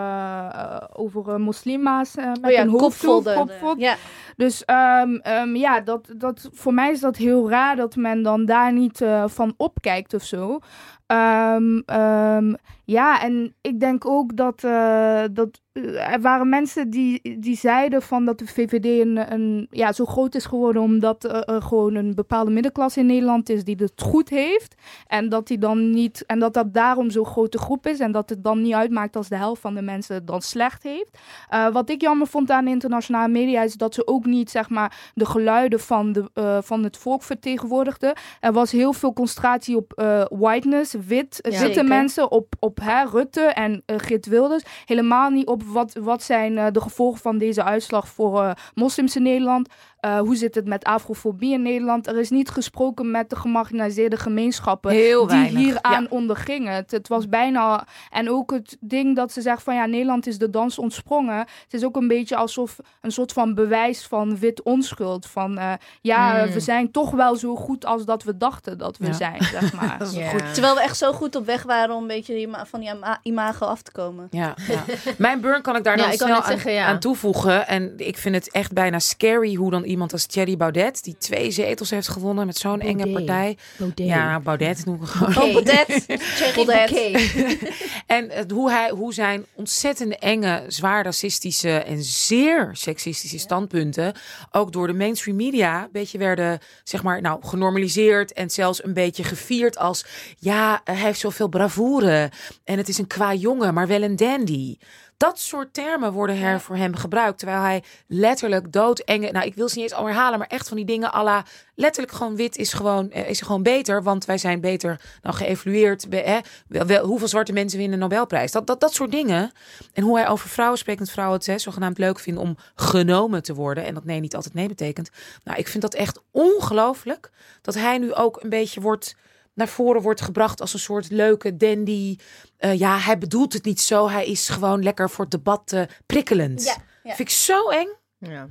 eh, 0.51 0.82
over 0.94 1.29
eh, 1.29 1.36
moslima's. 1.36 2.15
eh, 2.15 2.25
met 2.25 2.39
Oh 2.46 2.51
ja, 2.51 2.62
een 2.62 2.68
hoofddoek, 2.70 2.89
kopvolden. 2.89 3.36
kopvol. 3.36 3.74
Ja. 3.77 3.96
Dus 4.36 4.49
ehm, 4.65 5.15
ehm, 5.15 5.56
ja, 5.56 5.82
dat, 5.82 6.13
dat, 6.15 6.50
voor 6.53 6.74
mij 6.74 6.91
is 6.91 7.00
dat 7.00 7.18
heel 7.18 7.50
raar 7.50 7.75
dat 7.75 7.96
men 7.96 8.24
dan 8.24 8.46
daar 8.46 8.74
niet 8.74 9.01
eh, 9.01 9.24
van 9.27 9.53
opkijkt 9.58 10.13
of 10.13 10.24
zo. 10.24 10.60
Ehm, 11.06 12.53
ja, 12.89 13.22
en 13.22 13.55
ik 13.62 13.79
denk 13.79 14.05
ook 14.05 14.36
dat, 14.36 14.63
eh, 14.63 15.24
dat 15.31 15.62
eh, 15.74 16.13
er 16.13 16.22
waren 16.22 16.50
mensen 16.50 16.89
die, 16.89 17.39
die 17.39 17.58
zeiden 17.58 18.01
van 18.01 18.25
dat 18.25 18.39
de 18.39 18.48
VVD 18.48 18.86
een, 18.86 19.34
een, 19.34 19.67
ja, 19.69 19.91
zo 19.91 20.05
groot 20.05 20.36
is 20.36 20.46
geworden 20.46 20.81
omdat 20.81 21.24
er 21.24 21.43
er 21.43 21.62
gewoon 21.62 21.96
een 21.96 22.15
bepaalde 22.15 22.51
middenklasse 22.51 23.00
in 23.00 23.05
Nederland 23.05 23.50
is 23.50 23.63
die 23.63 23.75
het 23.79 24.01
goed 24.01 24.29
heeft. 24.29 24.75
En 25.08 25.29
dat, 25.29 25.48
die 25.48 25.58
dan 25.58 25.89
niet, 25.89 26.25
en 26.25 26.39
dat 26.39 26.53
dat 26.53 26.74
daarom 26.74 27.10
zo'n 27.10 27.25
grote 27.25 27.58
groep 27.58 27.88
is 27.88 28.00
en 28.00 28.12
dat 28.12 28.29
het 28.29 28.43
dan 28.43 28.62
niet 28.62 28.74
uitmaakt 28.74 29.15
als 29.15 29.29
de 29.29 29.36
helft 29.36 29.62
van 29.62 29.74
de 29.75 29.81
mensen 29.81 30.15
het 30.15 30.27
dan 30.27 30.41
slecht 30.41 30.84
heeft. 30.84 31.17
Eh, 31.50 31.67
wat 31.67 31.89
ik 31.89 32.01
jammer 32.01 32.27
vond 32.27 32.51
aan 32.51 32.65
de 32.65 32.72
internationale 32.72 33.31
media 33.31 33.62
is 33.63 33.74
dat 33.74 33.93
ze 33.93 34.08
ook 34.08 34.25
niet 34.25 34.50
zeg 34.50 34.69
maar, 34.69 35.12
de 35.13 35.25
geluiden 35.25 35.79
van, 35.79 36.12
de, 36.12 36.29
eh, 36.34 36.58
van 36.62 36.84
het 36.84 36.98
volk 36.98 37.24
vertegenwoordigden. 37.24 38.13
Er 38.39 38.53
was 38.53 38.72
heel 38.72 38.93
veel 38.93 39.13
concentratie 39.13 39.75
op 39.75 39.93
eh, 39.93 40.25
whiteness, 40.29 40.93
wit, 41.08 41.39
Ja. 41.41 41.50
witte 41.50 41.65
Zeker. 41.65 41.86
mensen, 41.86 42.31
op, 42.31 42.53
op 42.60 42.78
Rutte 43.12 43.41
en 43.41 43.83
eh 43.86 43.95
Geert 43.98 44.25
Wilders. 44.25 44.63
Helemaal 44.86 45.29
niet 45.29 45.48
op 45.48 45.63
wat, 45.63 45.98
wat 46.01 46.24
zijn 46.24 46.57
eh, 46.57 46.67
de 46.71 46.81
gevolgen 46.81 47.21
van 47.21 47.38
deze 47.38 47.63
uitslag 47.63 48.07
voor 48.07 48.43
eh, 48.43 48.51
moslims 48.74 49.15
in 49.15 49.24
Nederland. 49.24 49.69
Eh, 50.00 50.20
hoe 50.20 50.36
zit 50.36 50.56
het 50.56 50.68
met 50.68 50.84
afrofobie 50.84 51.53
in 51.53 51.62
Nederland. 51.62 52.08
Er 52.08 52.18
is 52.20 52.29
niet 52.29 52.50
gesproken 52.50 53.12
met 53.12 53.29
de 53.29 53.36
gemarginaliseerde 53.36 54.18
gemeenschappen 54.18 54.91
Heel 54.91 55.27
die 55.27 55.38
weinig. 55.38 55.62
hieraan 55.62 56.01
Ja. 56.03 56.08
ondergingen. 56.10 56.74
Het, 56.74 56.91
het 56.91 57.08
was 57.08 57.29
bijna... 57.29 57.88
En 58.10 58.29
ook 58.29 58.51
het 58.51 58.77
ding 58.79 59.15
dat 59.15 59.32
ze 59.32 59.41
zegt 59.41 59.63
van 59.63 59.75
ja, 59.75 59.86
Nederland 59.86 60.27
is 60.27 60.38
de 60.38 60.50
dans 60.50 60.77
ontsprongen. 60.79 61.38
Het 61.38 61.74
is 61.74 61.84
ook 61.86 61.96
een 61.96 62.08
beetje 62.08 62.36
alsof 62.36 62.77
een 63.01 63.12
soort 63.12 63.34
van 63.34 63.53
bewijs 63.53 64.06
van 64.06 64.38
wit 64.39 64.62
onschuld. 64.63 65.25
Van 65.25 65.58
eh, 65.58 65.74
ja, 66.01 66.27
Mm. 66.46 66.51
we 66.51 66.60
zijn 66.60 66.91
toch 66.91 67.12
wel 67.12 67.36
zo 67.36 67.56
goed 67.56 67.86
als 67.86 68.06
dat 68.06 68.24
we 68.24 68.38
dachten 68.38 68.77
dat 68.77 68.98
we 68.98 69.06
Ja. 69.06 69.13
zijn, 69.13 69.44
zeg 69.44 69.74
maar. 69.82 69.96
Dat 69.98 70.08
is 70.08 70.13
Ja. 70.18 70.29
goed. 70.29 70.53
Terwijl 70.53 70.75
we 70.75 70.82
echt 70.82 70.98
zo 70.98 71.12
goed 71.13 71.36
op 71.36 71.46
weg 71.46 71.63
waren 71.63 71.96
om 71.96 72.01
een 72.01 72.08
beetje 72.08 72.48
van 72.68 72.79
die 72.79 72.89
ima- 72.96 73.20
imago 73.24 73.65
af 73.65 73.82
te 73.82 73.91
komen. 73.91 74.27
Ja, 74.32 74.53
ja. 74.68 74.84
Mijn 75.18 75.41
burn 75.41 75.62
kan 75.62 75.75
ik 75.75 75.84
daar 75.84 75.98
Ja, 75.98 76.03
dan 76.03 76.13
snel 76.13 76.36
aan, 76.36 76.44
zeggen, 76.44 76.72
ja. 76.72 76.86
aan 76.86 77.00
toevoegen. 77.00 77.68
En 77.68 77.94
ik 77.98 78.18
vind 78.18 78.36
het 78.36 78.51
echt 78.51 78.74
bijna 78.74 79.00
scary 79.00 79.53
hoe 79.56 79.72
dan 79.72 79.84
iemand 79.89 80.13
als 80.13 80.25
Thierry 80.25 80.58
Baudet, 80.58 81.03
die 81.03 81.17
twee 81.17 81.51
zetels 81.51 81.89
heeft 81.89 82.08
gewonnen 82.08 82.46
met 82.46 82.58
zo'n 82.58 82.81
enge 82.81 83.12
partij. 83.12 83.58
Baudet. 83.77 84.08
Ja, 84.08 84.39
Baudet 84.39 84.86
noem 84.86 85.01
ik 85.01 85.08
gewoon. 85.08 85.38
Oh, 85.38 85.53
Baudet. 85.53 86.05
Thierry 86.38 86.65
Baudet. 86.65 86.98
En 88.05 88.29
het, 88.29 88.51
hoe, 88.51 88.72
hij, 88.72 88.89
hoe 88.89 89.13
zijn 89.13 89.46
ontzettend 89.53 90.19
enge, 90.19 90.63
zwaar 90.67 91.03
racistische 91.03 91.69
en 91.69 92.03
zeer 92.03 92.69
seksistische 92.74 93.39
standpunten 93.39 94.13
ook 94.51 94.72
door 94.72 94.88
de 94.88 94.93
mainstream 94.93 95.38
media 95.38 95.84
een 95.84 95.89
beetje 95.91 96.17
werden, 96.17 96.60
zeg 96.84 97.03
maar, 97.03 97.22
nou, 97.22 97.46
genormaliseerd 97.46 98.34
en 98.34 98.50
zelfs 98.50 98.84
een 98.84 98.93
beetje 98.93 99.24
gevierd 99.24 99.77
als, 99.77 100.05
ja, 100.39 100.81
hij 100.84 100.96
heeft 100.96 101.19
zoveel 101.19 101.48
bravoure 101.48 102.31
en 102.63 102.77
het 102.77 102.88
is 102.88 102.98
een 102.98 103.08
qua 103.08 103.34
jongen, 103.34 103.74
maar 103.74 103.88
wel 103.88 104.01
een 104.01 104.15
dandy. 104.15 104.77
Dat 105.20 105.40
soort 105.40 105.74
termen 105.74 106.12
worden 106.12 106.42
er 106.42 106.60
voor 106.60 106.76
hem 106.76 106.96
gebruikt. 106.96 107.38
Terwijl 107.38 107.62
hij 107.62 107.84
letterlijk 108.08 108.72
doodenge... 108.72 109.32
Nou, 109.32 109.46
ik 109.46 109.56
wil 109.56 109.70
ze 109.70 109.76
niet 109.76 109.90
eens 109.90 110.00
al 110.00 110.06
herhalen, 110.06 110.40
maar 110.40 110.48
echt 110.48 110.68
van 110.68 110.78
die 110.78 110.86
dingen 110.86 111.14
à 111.14 111.24
la... 111.24 111.46
Letterlijk 111.76 112.14
gewoon 112.14 112.36
wit 112.36 112.58
is 112.58 112.74
gewoon, 112.74 113.12
eh, 113.12 113.30
is 113.30 113.42
gewoon 113.42 113.64
beter. 113.64 114.04
Want 114.04 114.26
wij 114.26 114.38
zijn 114.38 114.62
beter 114.62 115.02
dan 115.22 115.34
geëvalueerd. 115.34 116.06
Hè? 116.10 116.40
Wel, 116.68 117.06
hoeveel 117.06 117.28
zwarte 117.28 117.54
mensen 117.54 117.80
winnen 117.80 118.00
Nobelprijs? 118.00 118.52
Dat, 118.52 118.68
dat, 118.68 118.80
dat 118.80 118.94
soort 118.94 119.12
dingen. 119.12 119.52
En 119.94 120.04
hoe 120.04 120.18
hij 120.18 120.28
over 120.28 120.50
vrouwen 120.50 120.78
spreekt. 120.78 121.00
Dat 121.00 121.10
vrouwen 121.10 121.38
het 121.38 121.48
hè, 121.48 121.58
zogenaamd 121.58 121.98
leuk 121.98 122.20
vinden 122.20 122.44
om 122.44 122.58
genomen 122.76 123.44
te 123.44 123.54
worden. 123.54 123.86
En 123.86 123.94
dat 123.94 124.06
nee 124.06 124.20
niet 124.20 124.36
altijd 124.36 124.54
nee 124.54 124.68
betekent. 124.68 125.10
Nou, 125.44 125.58
ik 125.58 125.68
vind 125.68 125.84
dat 125.84 125.94
echt 125.94 126.22
ongelooflijk. 126.32 127.30
Dat 127.62 127.74
hij 127.74 127.98
nu 127.98 128.14
ook 128.14 128.44
een 128.44 128.50
beetje 128.50 128.82
wordt 128.82 129.16
naar 129.60 129.68
voren 129.68 130.01
wordt 130.01 130.22
gebracht 130.22 130.62
als 130.62 130.74
een 130.74 130.80
soort 130.80 131.10
leuke 131.10 131.58
dandy. 131.58 132.18
Eh, 132.58 132.80
ja, 132.80 132.98
hij 132.98 133.18
bedoelt 133.18 133.54
het 133.54 133.66
niet 133.66 133.82
zo. 133.82 134.10
Hij 134.10 134.25
is 134.25 134.50
gewoon 134.50 134.84
lekker 134.84 135.10
voor 135.10 135.24
het 135.24 135.34
debat 135.34 135.72
eh, 135.72 135.82
prikkelend. 136.06 136.63
Ja, 136.63 136.75
ja. 137.04 137.16
Vind 137.16 137.30
ik 137.30 137.36
zo 137.36 137.70
eng. 137.70 137.89
Ja. 138.18 138.50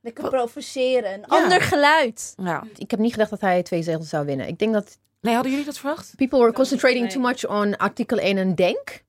Lekker 0.00 0.28
provoceren. 0.28 1.12
Een 1.12 1.26
ander 1.26 1.60
geluid. 1.60 2.34
Ja. 2.36 2.64
Ik 2.76 2.90
heb 2.90 3.00
niet 3.00 3.12
gedacht 3.12 3.30
dat 3.30 3.40
hij 3.40 3.62
twee 3.62 3.82
zetels 3.82 4.08
zou 4.08 4.26
winnen. 4.26 4.48
Ik 4.48 4.58
denk 4.58 4.72
dat 4.72 4.98
Nee, 5.20 5.34
hadden 5.34 5.52
jullie 5.52 5.66
dat 5.66 5.78
verwacht? 5.78 6.12
people 6.16 6.38
were 6.38 6.52
concentrating 6.52 7.02
nee. 7.02 7.12
too 7.12 7.22
much 7.22 7.46
on 7.46 7.76
artikel 7.76 8.18
1 8.18 8.38
en 8.38 8.54
denk. 8.54 9.04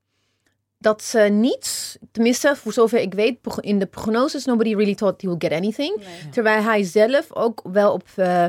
Dat 0.77 1.03
ze 1.03 1.19
niet, 1.19 1.99
tenminste 2.11 2.55
voor 2.55 2.73
zover 2.73 2.99
ik 2.99 3.13
weet, 3.13 3.37
in 3.59 3.79
de 3.79 3.85
prognoses, 3.85 4.45
nobody 4.45 4.75
really 4.75 4.95
thought 4.95 5.21
he 5.21 5.27
would 5.27 5.43
get 5.43 5.53
anything. 5.53 5.95
Nee. 5.95 6.29
Terwijl 6.29 6.63
hij 6.63 6.83
zelf 6.83 7.35
ook 7.35 7.61
wel 7.63 7.93
op 7.93 8.03
eh, 8.15 8.45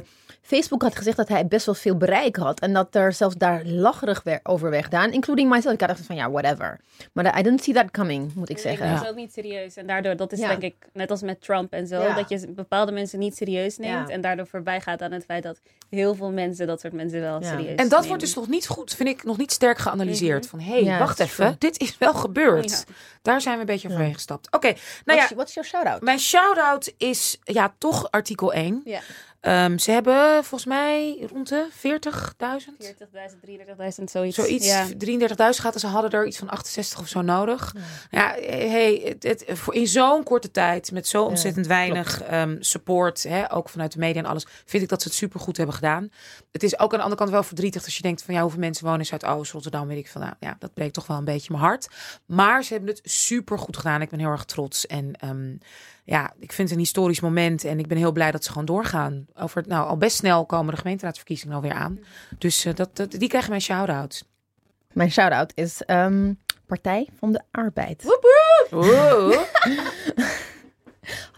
Facebook 0.57 0.83
had 0.83 0.97
gezegd 0.97 1.17
dat 1.17 1.29
hij 1.29 1.47
best 1.47 1.67
wel 1.67 1.75
veel 1.75 1.97
bereik 1.97 2.37
had. 2.37 2.61
En 2.61 2.73
dat 2.73 2.95
er 2.95 3.13
zelfs 3.13 3.35
daar 3.37 3.65
lacherig 3.65 4.23
over 4.43 4.71
werd 4.71 4.85
gedaan, 4.85 5.13
including 5.13 5.51
myself. 5.51 5.75
Ik 5.75 5.81
had 5.81 5.91
echt 5.91 6.01
van 6.07 6.17
ja, 6.17 6.31
whatever. 6.31 6.81
Maar 7.13 7.39
I 7.39 7.43
didn't 7.43 7.63
see 7.63 7.75
that 7.75 7.91
coming, 7.91 8.35
moet 8.35 8.49
ik 8.49 8.59
zeggen. 8.59 8.87
Ja. 8.87 8.99
het 8.99 9.09
ook 9.09 9.15
niet 9.17 9.33
serieus. 9.33 9.77
En 9.77 9.87
daardoor, 9.87 10.17
dat 10.17 10.33
is 10.33 10.39
Ja. 10.39 10.49
denk 10.49 10.63
ik, 10.63 10.75
net 10.93 11.11
als 11.11 11.23
met 11.23 11.41
Trump 11.41 11.73
en 11.73 11.87
zo, 11.87 12.03
Ja. 12.03 12.15
dat 12.15 12.29
je 12.29 12.49
bepaalde 12.49 12.93
mensen 12.93 13.19
niet 13.19 13.37
serieus 13.37 13.77
neemt. 13.79 14.09
Ja. 14.09 14.15
En 14.15 14.21
daardoor 14.21 14.47
voorbij 14.47 14.81
gaat 14.81 15.03
aan 15.03 15.13
het 15.13 15.25
feit 15.25 15.43
dat 15.43 15.61
heel 15.91 16.15
veel 16.15 16.31
mensen 16.33 16.67
dat 16.67 16.81
soort 16.81 16.93
mensen 16.93 17.21
wel 17.21 17.41
Ja. 17.43 17.49
serieus 17.49 17.69
En 17.69 17.77
dat 17.77 17.91
nemen. 17.91 18.07
wordt 18.07 18.23
dus 18.23 18.35
nog 18.35 18.49
niet 18.49 18.67
goed, 18.67 18.95
vind 18.95 19.09
ik, 19.09 19.25
nog 19.25 19.37
niet 19.37 19.53
sterk 19.53 19.79
geanalyseerd. 19.79 20.47
Van, 20.47 20.61
hé, 20.61 20.71
hey, 20.73 20.85
Ja, 20.85 20.99
wacht 20.99 21.19
dat 21.19 21.27
is 21.27 21.33
even, 21.33 21.45
true. 21.45 21.57
dit 21.59 21.81
is 21.81 21.99
wel 21.99 22.15
gebeurd. 22.15 22.71
Ja. 22.71 22.95
Daar 23.23 23.41
zijn 23.41 23.55
we 23.55 23.61
een 23.61 23.67
beetje 23.67 23.89
overheen 23.89 24.15
gestapt. 24.15 24.53
Oké, 24.53 24.67
nou 24.67 24.79
What's, 25.05 25.29
ja, 25.29 25.35
what's 25.35 25.55
your 25.55 25.69
shout-out? 25.69 26.03
mijn 26.03 26.19
shout-out 26.19 26.93
is 26.97 27.39
ja, 27.45 27.75
toch 27.79 28.11
artikel 28.11 28.53
1. 28.53 28.81
Ja. 28.85 29.01
Ehm, 29.41 29.79
ze 29.79 29.91
hebben 29.91 30.45
volgens 30.45 30.65
mij 30.65 31.27
rond 31.33 31.49
de 31.49 31.69
40.000. 31.71 32.75
40.000, 32.79 33.41
33.000, 33.41 34.11
zoiets. 34.11 34.37
Zoiets, 34.37 34.67
Ja. 34.67 34.87
33.000 34.99 35.63
gaat 35.63 35.75
en 35.75 35.81
ze 35.81 35.87
hadden 35.87 36.11
er 36.11 36.27
iets 36.27 36.39
van 36.39 36.49
68 36.49 37.01
of 37.01 37.09
zo 37.09 37.23
nodig. 37.23 37.75
Ja, 38.11 38.35
hey, 38.41 39.03
het, 39.05 39.23
het, 39.23 39.59
voor 39.59 39.75
in 39.75 39.87
zo'n 39.87 40.23
korte 40.23 40.51
tijd, 40.51 40.93
met 40.93 41.09
zo 41.09 41.25
ontzettend 41.25 41.67
weinig 41.67 42.23
ehm, 42.23 42.57
support, 42.61 43.23
hè, 43.23 43.53
ook 43.53 43.69
vanuit 43.69 43.93
de 43.93 43.99
media 43.99 44.23
en 44.23 44.29
alles, 44.29 44.47
vind 44.65 44.83
ik 44.83 44.89
dat 44.89 45.03
ze 45.03 45.09
het 45.09 45.17
supergoed 45.17 45.57
hebben 45.57 45.75
gedaan. 45.75 46.11
Het 46.53 46.63
is 46.63 46.79
ook 46.79 46.93
aan 46.93 46.99
de 46.99 47.05
andere 47.05 47.17
kant 47.21 47.31
wel 47.31 47.43
verdrietig 47.43 47.85
als 47.85 47.97
je 47.97 48.03
denkt 48.03 48.23
van 48.23 48.35
ja, 48.35 48.41
hoeveel 48.41 48.61
mensen 48.61 48.85
wonen 48.85 49.01
in 49.01 49.07
Zuidoost, 49.07 49.53
Rotterdam, 49.53 49.87
weet 49.89 49.99
ik 49.99 50.09
van 50.09 50.21
nou 50.21 50.35
ja, 50.41 50.57
dat 50.59 50.75
breekt 50.75 50.95
toch 50.95 51.07
wel 51.07 51.17
een 51.17 51.25
beetje 51.25 51.53
mijn 51.53 51.65
hart. 51.65 51.89
Maar 52.27 52.65
ze 52.65 52.73
hebben 52.73 52.95
het 52.95 53.11
supergoed 53.11 53.77
gedaan. 53.77 54.03
Ik 54.03 54.11
ben 54.11 54.19
heel 54.19 54.31
erg 54.31 54.45
trots 54.45 54.87
en 54.87 55.13
ehm, 55.21 55.57
ja, 56.11 56.33
ik 56.39 56.53
vind 56.53 56.69
het 56.69 56.71
een 56.79 56.85
historisch 56.85 57.21
moment 57.21 57.65
en 57.65 57.79
ik 57.79 57.87
ben 57.87 57.99
heel 57.99 58.13
blij 58.13 58.31
dat 58.31 58.45
ze 58.45 58.51
gewoon 58.51 58.65
doorgaan. 58.65 59.27
Over, 59.35 59.65
nou, 59.67 59.89
al 59.89 59.97
best 59.97 60.17
snel 60.17 60.47
komen 60.47 60.75
de 60.75 60.81
gemeenteraadsverkiezingen 60.81 61.55
alweer 61.55 61.73
aan. 61.73 61.99
Dus 62.39 62.65
eh, 62.65 62.75
dat, 62.75 62.97
dat, 62.97 63.11
die 63.11 63.29
krijgen 63.29 63.51
mijn 63.51 63.63
shout-out. 63.63 64.25
Mijn 64.93 65.11
shout-out 65.11 65.53
is 65.55 65.83
ehm, 65.83 66.33
Partij 66.67 67.09
van 67.19 67.33
de 67.33 67.41
Arbeid. 67.51 68.05
Oeh. 68.73 69.41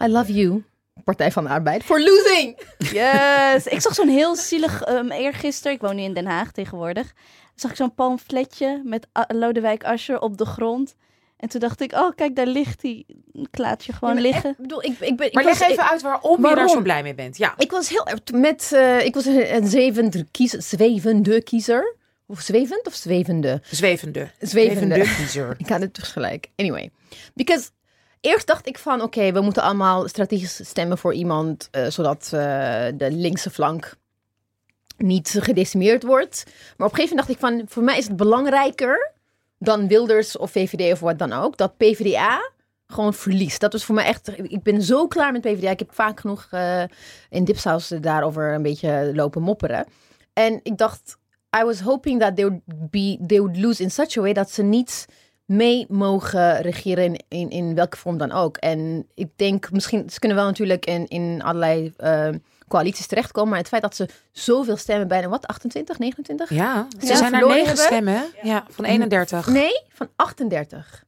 I 0.03 0.07
love 0.07 0.33
you, 0.33 0.63
Partij 1.03 1.31
van 1.31 1.43
de 1.43 1.49
Arbeid, 1.49 1.83
for 1.83 2.01
losing. 2.01 2.59
Yes. 2.77 3.67
ik 3.67 3.81
zag 3.81 3.93
zo'n 3.93 4.09
heel 4.09 4.35
zielig, 4.35 4.87
um, 4.87 5.11
eergisteren, 5.11 5.71
ik 5.73 5.81
woon 5.81 5.95
nu 5.95 6.01
in 6.01 6.13
Den 6.13 6.25
Haag 6.25 6.51
tegenwoordig, 6.51 7.13
zag 7.55 7.71
ik 7.71 7.77
zo'n 7.77 7.93
pamfletje 7.93 8.81
met 8.85 9.07
A- 9.17 9.25
Lodewijk 9.27 9.83
Asscher 9.83 10.19
op 10.19 10.37
de 10.37 10.45
grond. 10.45 10.95
En 11.43 11.49
toen 11.49 11.59
dacht 11.59 11.81
ik, 11.81 11.91
oh 11.93 12.15
kijk, 12.15 12.35
daar 12.35 12.47
ligt 12.47 12.81
hij, 12.81 13.03
een 13.33 13.47
klaatje 13.51 13.93
gewoon 13.93 14.15
Ja, 14.15 14.21
liggen. 14.21 14.49
Ik 14.49 14.57
bedoel, 14.57 14.83
ik, 14.83 14.99
ik 14.99 15.17
ben, 15.17 15.27
ik 15.27 15.33
Maar 15.33 15.43
was, 15.43 15.59
leg 15.59 15.69
even 15.69 15.83
ik, 15.83 15.89
uit 15.89 16.01
waarom, 16.01 16.47
je 16.47 16.55
daar 16.55 16.69
zo 16.69 16.81
blij 16.81 17.03
mee 17.03 17.13
bent. 17.13 17.37
Ja. 17.37 17.53
ik 17.57 17.71
was 17.71 17.89
heel 17.89 18.07
erg 18.07 18.19
met, 18.33 18.71
eh, 18.73 19.05
ik 19.05 19.13
was 19.13 19.25
een, 19.25 19.55
een 19.55 19.67
zwevende 19.67 20.25
kiezer, 20.31 20.61
zwevende 20.61 21.43
kiezer. 21.43 21.95
Of 22.25 22.39
zwevend 22.39 22.87
of 22.87 22.93
zwevende? 22.93 23.61
Zwevende. 23.63 24.31
Zwevende. 24.39 24.99
kiezer. 25.17 25.55
Ik 25.63 25.67
had 25.67 25.81
het 25.81 25.95
dus 25.95 26.07
gelijk. 26.07 26.49
Anyway. 26.55 26.91
Because 27.33 27.69
eerst 28.21 28.47
dacht 28.47 28.67
ik 28.67 28.77
van, 28.77 29.01
oké, 29.01 29.31
we 29.31 29.41
moeten 29.41 29.63
allemaal 29.63 30.07
strategisch 30.07 30.67
stemmen 30.67 30.97
voor 30.97 31.13
iemand, 31.13 31.67
eh, 31.71 31.87
zodat 31.87 32.23
eh, 32.23 32.85
de 32.95 33.11
linkse 33.11 33.49
flank 33.49 33.95
niet 34.97 35.37
gedecimeerd 35.39 36.03
wordt. 36.03 36.43
Maar 36.77 36.87
op 36.87 36.93
een 36.93 36.99
gegeven 36.99 37.15
moment 37.15 37.27
dacht 37.27 37.29
ik 37.29 37.39
van, 37.39 37.67
voor 37.67 37.83
mij 37.83 37.97
is 37.97 38.07
het 38.07 38.15
belangrijker 38.15 39.11
dan 39.63 39.87
Wilders 39.87 40.37
of 40.37 40.51
VVD 40.51 40.91
of 40.91 40.99
wat 40.99 41.19
dan 41.19 41.33
ook, 41.33 41.57
dat 41.57 41.77
PvdA 41.77 42.51
gewoon 42.87 43.13
verliest. 43.13 43.59
Dat 43.59 43.73
was 43.73 43.85
voor 43.85 43.95
mij 43.95 44.05
echt, 44.05 44.31
ik 44.37 44.63
ben 44.63 44.81
zo 44.81 45.07
klaar 45.07 45.31
met 45.31 45.41
PvdA. 45.41 45.69
Ik 45.69 45.79
heb 45.79 45.93
vaak 45.93 46.19
genoeg 46.19 46.47
eh, 46.51 46.83
in 47.29 47.43
Dipsaus 47.43 47.87
daarover 47.87 48.53
een 48.53 48.61
beetje 48.61 49.11
lopen 49.15 49.41
mopperen. 49.41 49.85
En 50.33 50.59
ik 50.63 50.77
dacht, 50.77 51.17
I 51.61 51.63
was 51.63 51.79
hoping 51.79 52.19
that 52.19 52.35
they 52.35 52.45
would 52.45 52.61
be, 52.89 53.19
they 53.27 53.39
would 53.39 53.57
lose 53.57 53.83
in 53.83 53.91
such 53.91 54.17
a 54.17 54.21
way 54.21 54.33
dat 54.33 54.51
ze 54.51 54.63
niet 54.63 55.05
mee 55.45 55.85
mogen 55.89 56.61
regeren 56.61 57.03
in, 57.03 57.19
in, 57.27 57.49
in 57.49 57.75
welke 57.75 57.97
vorm 57.97 58.17
dan 58.17 58.31
ook. 58.31 58.57
En 58.57 59.07
ik 59.13 59.29
denk 59.35 59.71
misschien, 59.71 60.09
ze 60.09 60.19
kunnen 60.19 60.37
wel 60.37 60.45
natuurlijk 60.45 60.85
in, 60.85 61.07
in 61.07 61.41
allerlei 61.41 61.93
eh, 61.97 62.29
coalities 62.67 63.07
terechtkomen, 63.07 63.49
maar 63.49 63.59
het 63.59 63.67
feit 63.67 63.81
dat 63.81 63.95
ze 63.95 64.07
zoveel 64.31 64.77
stemmen, 64.77 65.07
bijna 65.07 65.27
wat, 65.27 65.47
28, 65.47 65.99
29? 65.99 66.49
Ja, 66.49 66.87
ze 66.99 67.05
Ja, 67.07 67.15
zijn 67.15 67.31
naar 67.31 67.39
verloren 67.41 67.55
negen 67.63 67.65
hebben. 67.67 67.85
stemmen. 67.85 68.13
hè? 68.13 68.47
Ja, 68.49 68.65
van 68.69 68.85
31. 68.85 69.47
Nee, 69.47 69.81
van 69.89 70.09
38. 70.15 71.03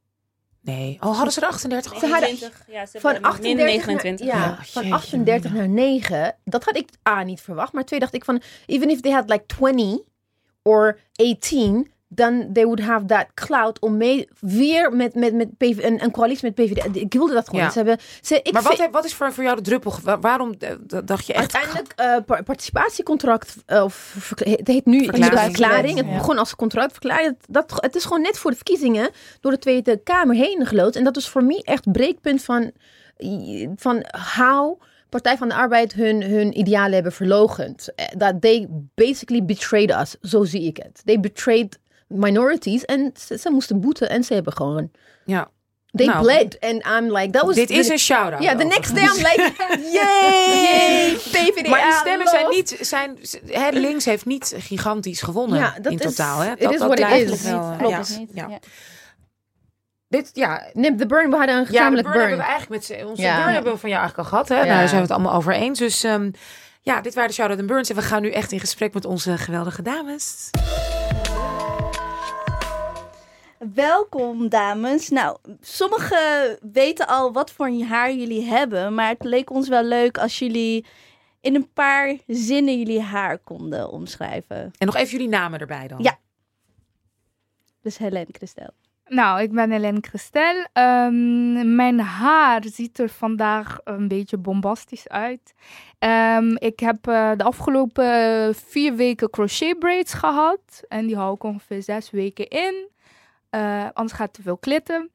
Nee. 0.62 0.98
Oh, 1.02 1.16
hadden 1.16 1.34
ze 1.34 1.42
er 1.42 1.48
38? 1.48 1.92
Ze 2.00 2.00
hadden- 2.08 2.20
29, 2.20 2.66
ja, 2.68 2.86
ze 2.86 3.00
Van 3.00 3.12
hebben 3.12 3.30
38, 3.32 3.66
29. 3.66 4.26
naar, 4.28 4.36
ja, 4.38 4.46
Ja, 4.46 4.56
van 4.64 4.82
jeetje, 4.84 4.96
38 4.98 5.54
naar 5.54 5.68
9. 5.70 6.36
Dat 6.44 6.64
had 6.64 6.76
ik 6.78 6.90
A 7.10 7.24
niet 7.24 7.42
verwacht. 7.42 7.74
Maar 7.74 7.86
twee 7.86 8.00
dacht 8.00 8.14
ik 8.14 8.26
van, 8.26 8.42
even 8.66 8.90
if 8.90 9.00
they 9.02 9.12
had 9.12 9.30
like 9.30 9.46
20 9.46 9.98
or 10.64 11.00
18, 11.14 11.92
then 12.16 12.50
they 12.54 12.64
would 12.64 12.80
have 12.82 13.06
that 13.06 13.26
cloud 13.34 13.80
om 13.80 13.98
mee 13.98 14.28
weer 14.40 14.92
met, 14.96 15.16
met, 15.16 15.34
met 15.34 15.58
PV, 15.58 15.84
een, 15.84 16.04
een 16.04 16.12
coalitie 16.12 16.52
met 16.54 16.56
PVD. 16.56 16.96
Ik 16.96 17.14
wilde 17.14 17.34
dat 17.34 17.46
gewoon. 17.50 17.62
Ja. 17.64 17.70
Ze 17.70 17.78
hebben, 17.78 17.98
ze, 18.22 18.40
ik 18.44 18.54
Maar 18.54 18.62
wat, 18.64 18.76
vind- 18.76 18.92
wat 18.94 19.06
is 19.06 19.14
voor, 19.14 19.34
voor 19.34 19.44
jou 19.44 19.56
de 19.56 19.62
druppel? 19.62 19.94
Wa- 20.04 20.20
Waarom 20.20 20.54
dacht 21.06 21.26
je 21.28 21.34
echt... 21.34 21.54
Uiteindelijk, 21.56 21.94
eh, 21.96 22.16
par- 22.26 22.44
participatiecontract, 22.44 23.56
eh, 23.66 23.84
of 23.84 24.32
het 24.36 24.68
heet 24.68 24.86
nu 24.86 25.04
Verklaring. 25.04 25.40
verklaring. 25.56 25.98
Het 25.98 26.06
Ja. 26.08 26.14
begon 26.18 26.38
als 26.38 26.56
contractverklaring. 26.56 27.38
Dat, 27.50 27.74
het 27.76 27.96
is 27.96 28.04
gewoon 28.04 28.22
net 28.22 28.38
voor 28.38 28.52
de 28.52 28.56
verkiezingen 28.58 29.10
door 29.42 29.52
de 29.52 29.60
Tweede 29.60 29.98
Kamer 30.04 30.36
heen 30.36 30.66
gelood. 30.66 30.96
En 30.96 31.04
dat 31.04 31.18
is 31.18 31.28
voor 31.28 31.44
mij 31.44 31.62
echt 31.64 31.92
breekpunt 31.92 32.44
van, 32.44 32.72
van 33.76 34.06
how 34.36 34.82
Partij 35.10 35.38
van 35.38 35.48
de 35.48 35.54
Arbeid 35.56 35.94
hun, 35.94 36.24
hun 36.24 36.58
idealen 36.60 36.94
hebben 36.94 37.12
verlogend. 37.12 37.96
Eh, 37.96 38.06
Dat 38.18 38.42
they 38.42 38.68
basically 38.96 39.46
betrayed 39.46 39.92
us. 39.92 40.16
Zo 40.22 40.44
zie 40.44 40.64
ik 40.64 40.78
het. 40.78 41.02
They 41.06 41.20
betrayed 41.20 41.80
minorities. 42.08 42.86
En 42.86 43.14
ze, 43.20 43.38
ze 43.38 43.50
moesten 43.50 43.80
boeten 43.82 44.10
en 44.10 44.24
ze 44.24 44.34
hebben 44.34 44.54
gewoon 44.54 44.92
Ja. 45.26 45.48
They 45.92 46.06
Nou, 46.06 46.22
bled. 46.22 46.58
And 46.60 46.86
I'm 46.86 47.18
like, 47.18 47.30
that 47.30 47.46
was... 47.46 47.56
Dit 47.56 47.70
is 47.70 47.88
een 47.90 47.98
shout-out. 48.00 48.44
Ja, 48.44 48.56
the 48.56 48.64
next 48.64 48.96
day 48.96 49.04
I'm 49.04 49.14
like, 49.16 49.52
yay! 49.98 51.14
PvdA 51.16 51.70
Maar 51.70 51.84
die 51.84 51.94
stemmen 51.94 52.28
zijn 52.28 52.50
niet, 52.50 52.78
zijn, 52.82 53.18
hè, 53.46 53.70
links 53.70 54.06
heeft 54.06 54.26
niet 54.26 54.54
gigantisch 54.58 55.22
gewonnen 55.22 55.60
Ja, 55.60 55.74
dat 55.82 55.92
in 55.92 56.00
is- 56.00 56.16
totaal. 56.16 56.40
Hè? 56.40 56.52
it 56.52 56.60
Dat, 56.60 56.74
is 56.74 56.80
dat 56.80 56.88
what 56.88 57.00
it 57.00 57.06
blijft 57.06 57.32
is. 57.32 57.42
wel, 57.42 57.60
eh, 57.72 57.78
Klopt 57.78 57.92
ja, 57.92 57.98
het 58.20 58.30
ja. 58.34 58.48
Ja. 58.50 58.60
Dit, 60.08 60.30
ja, 60.34 60.64
Nip 60.74 60.98
the 60.98 61.06
burn, 61.06 61.30
we 61.30 61.36
hadden 61.38 61.56
een 61.56 61.62
ja, 61.62 61.68
de 61.68 61.72
gezamenlijk 61.74 62.08
burn, 62.08 62.18
burn. 62.20 62.30
hebben 62.30 62.46
we 62.46 62.52
eigenlijk 62.54 62.88
met 62.90 63.06
onze 63.08 63.22
Ja. 63.22 63.36
burn 63.36 63.54
hebben 63.54 63.74
we 63.74 63.80
van 63.80 63.90
jou 63.90 64.02
eigenlijk 64.02 64.30
al 64.32 64.38
gehad. 64.38 64.50
Hè? 64.50 64.56
Ja. 64.56 64.64
Nou, 64.66 64.78
daar 64.78 64.88
zijn 64.88 65.02
we 65.02 65.08
het 65.08 65.16
allemaal 65.18 65.34
over 65.34 65.54
eens. 65.54 65.80
Dus 65.80 66.04
ehm, 66.04 66.32
ja, 66.82 67.02
dit 67.02 67.14
waren 67.14 67.30
de 67.30 67.36
shout-out 67.36 67.60
en 67.60 67.66
burns. 67.68 67.90
En 67.90 67.96
we 67.96 68.02
gaan 68.02 68.22
nu 68.22 68.32
echt 68.32 68.52
in 68.52 68.60
gesprek 68.60 68.94
met 68.94 69.06
onze 69.06 69.38
geweldige 69.38 69.82
dames. 69.82 70.50
Welkom, 73.74 74.50
dames. 74.50 75.10
Nou, 75.10 75.38
sommigen 75.62 76.58
weten 76.72 77.08
al 77.08 77.34
wat 77.34 77.52
voor 77.52 77.70
haar 77.70 78.14
jullie 78.14 78.46
hebben, 78.46 78.96
maar 78.96 79.10
het 79.10 79.24
leek 79.24 79.50
ons 79.50 79.68
wel 79.68 79.84
leuk 79.84 80.18
als 80.18 80.40
jullie 80.40 80.86
in 81.42 81.56
een 81.56 81.72
paar 81.74 82.18
zinnen 82.28 82.78
jullie 82.78 83.02
haar 83.02 83.38
konden 83.38 83.90
omschrijven. 83.90 84.72
En 84.78 84.86
nog 84.86 84.96
even 84.96 85.12
jullie 85.12 85.28
namen 85.28 85.60
erbij 85.60 85.88
dan. 85.88 86.04
Ja. 86.04 86.18
Dus 87.82 87.98
Helen, 87.98 88.28
Christel. 88.32 88.70
Nou, 89.08 89.42
ik 89.42 89.52
ben 89.52 89.72
Helene 89.72 90.02
Christel. 90.02 90.66
Ehm, 90.74 91.76
mijn 91.76 92.00
haar 92.00 92.64
ziet 92.74 93.00
er 93.00 93.10
vandaag 93.10 93.80
een 93.84 94.08
beetje 94.08 94.38
bombastisch 94.38 95.08
uit. 95.08 95.54
Ehm, 96.00 96.56
ik 96.56 96.80
heb 96.80 97.08
eh, 97.08 97.32
de 97.36 97.44
afgelopen 97.44 98.56
vier 98.56 98.96
weken 98.96 99.30
crochet 99.30 99.80
braids 99.80 100.14
gehad. 100.14 100.84
En 100.88 101.06
die 101.06 101.16
hou 101.16 101.36
ik 101.36 101.44
ongeveer 101.44 101.84
zes 101.84 102.12
weken 102.12 102.48
in. 102.48 102.94
Eh, 103.50 103.86
anders 103.94 104.18
gaat 104.18 104.28
het 104.28 104.34
te 104.36 104.42
veel 104.42 104.58
klitten. 104.58 105.10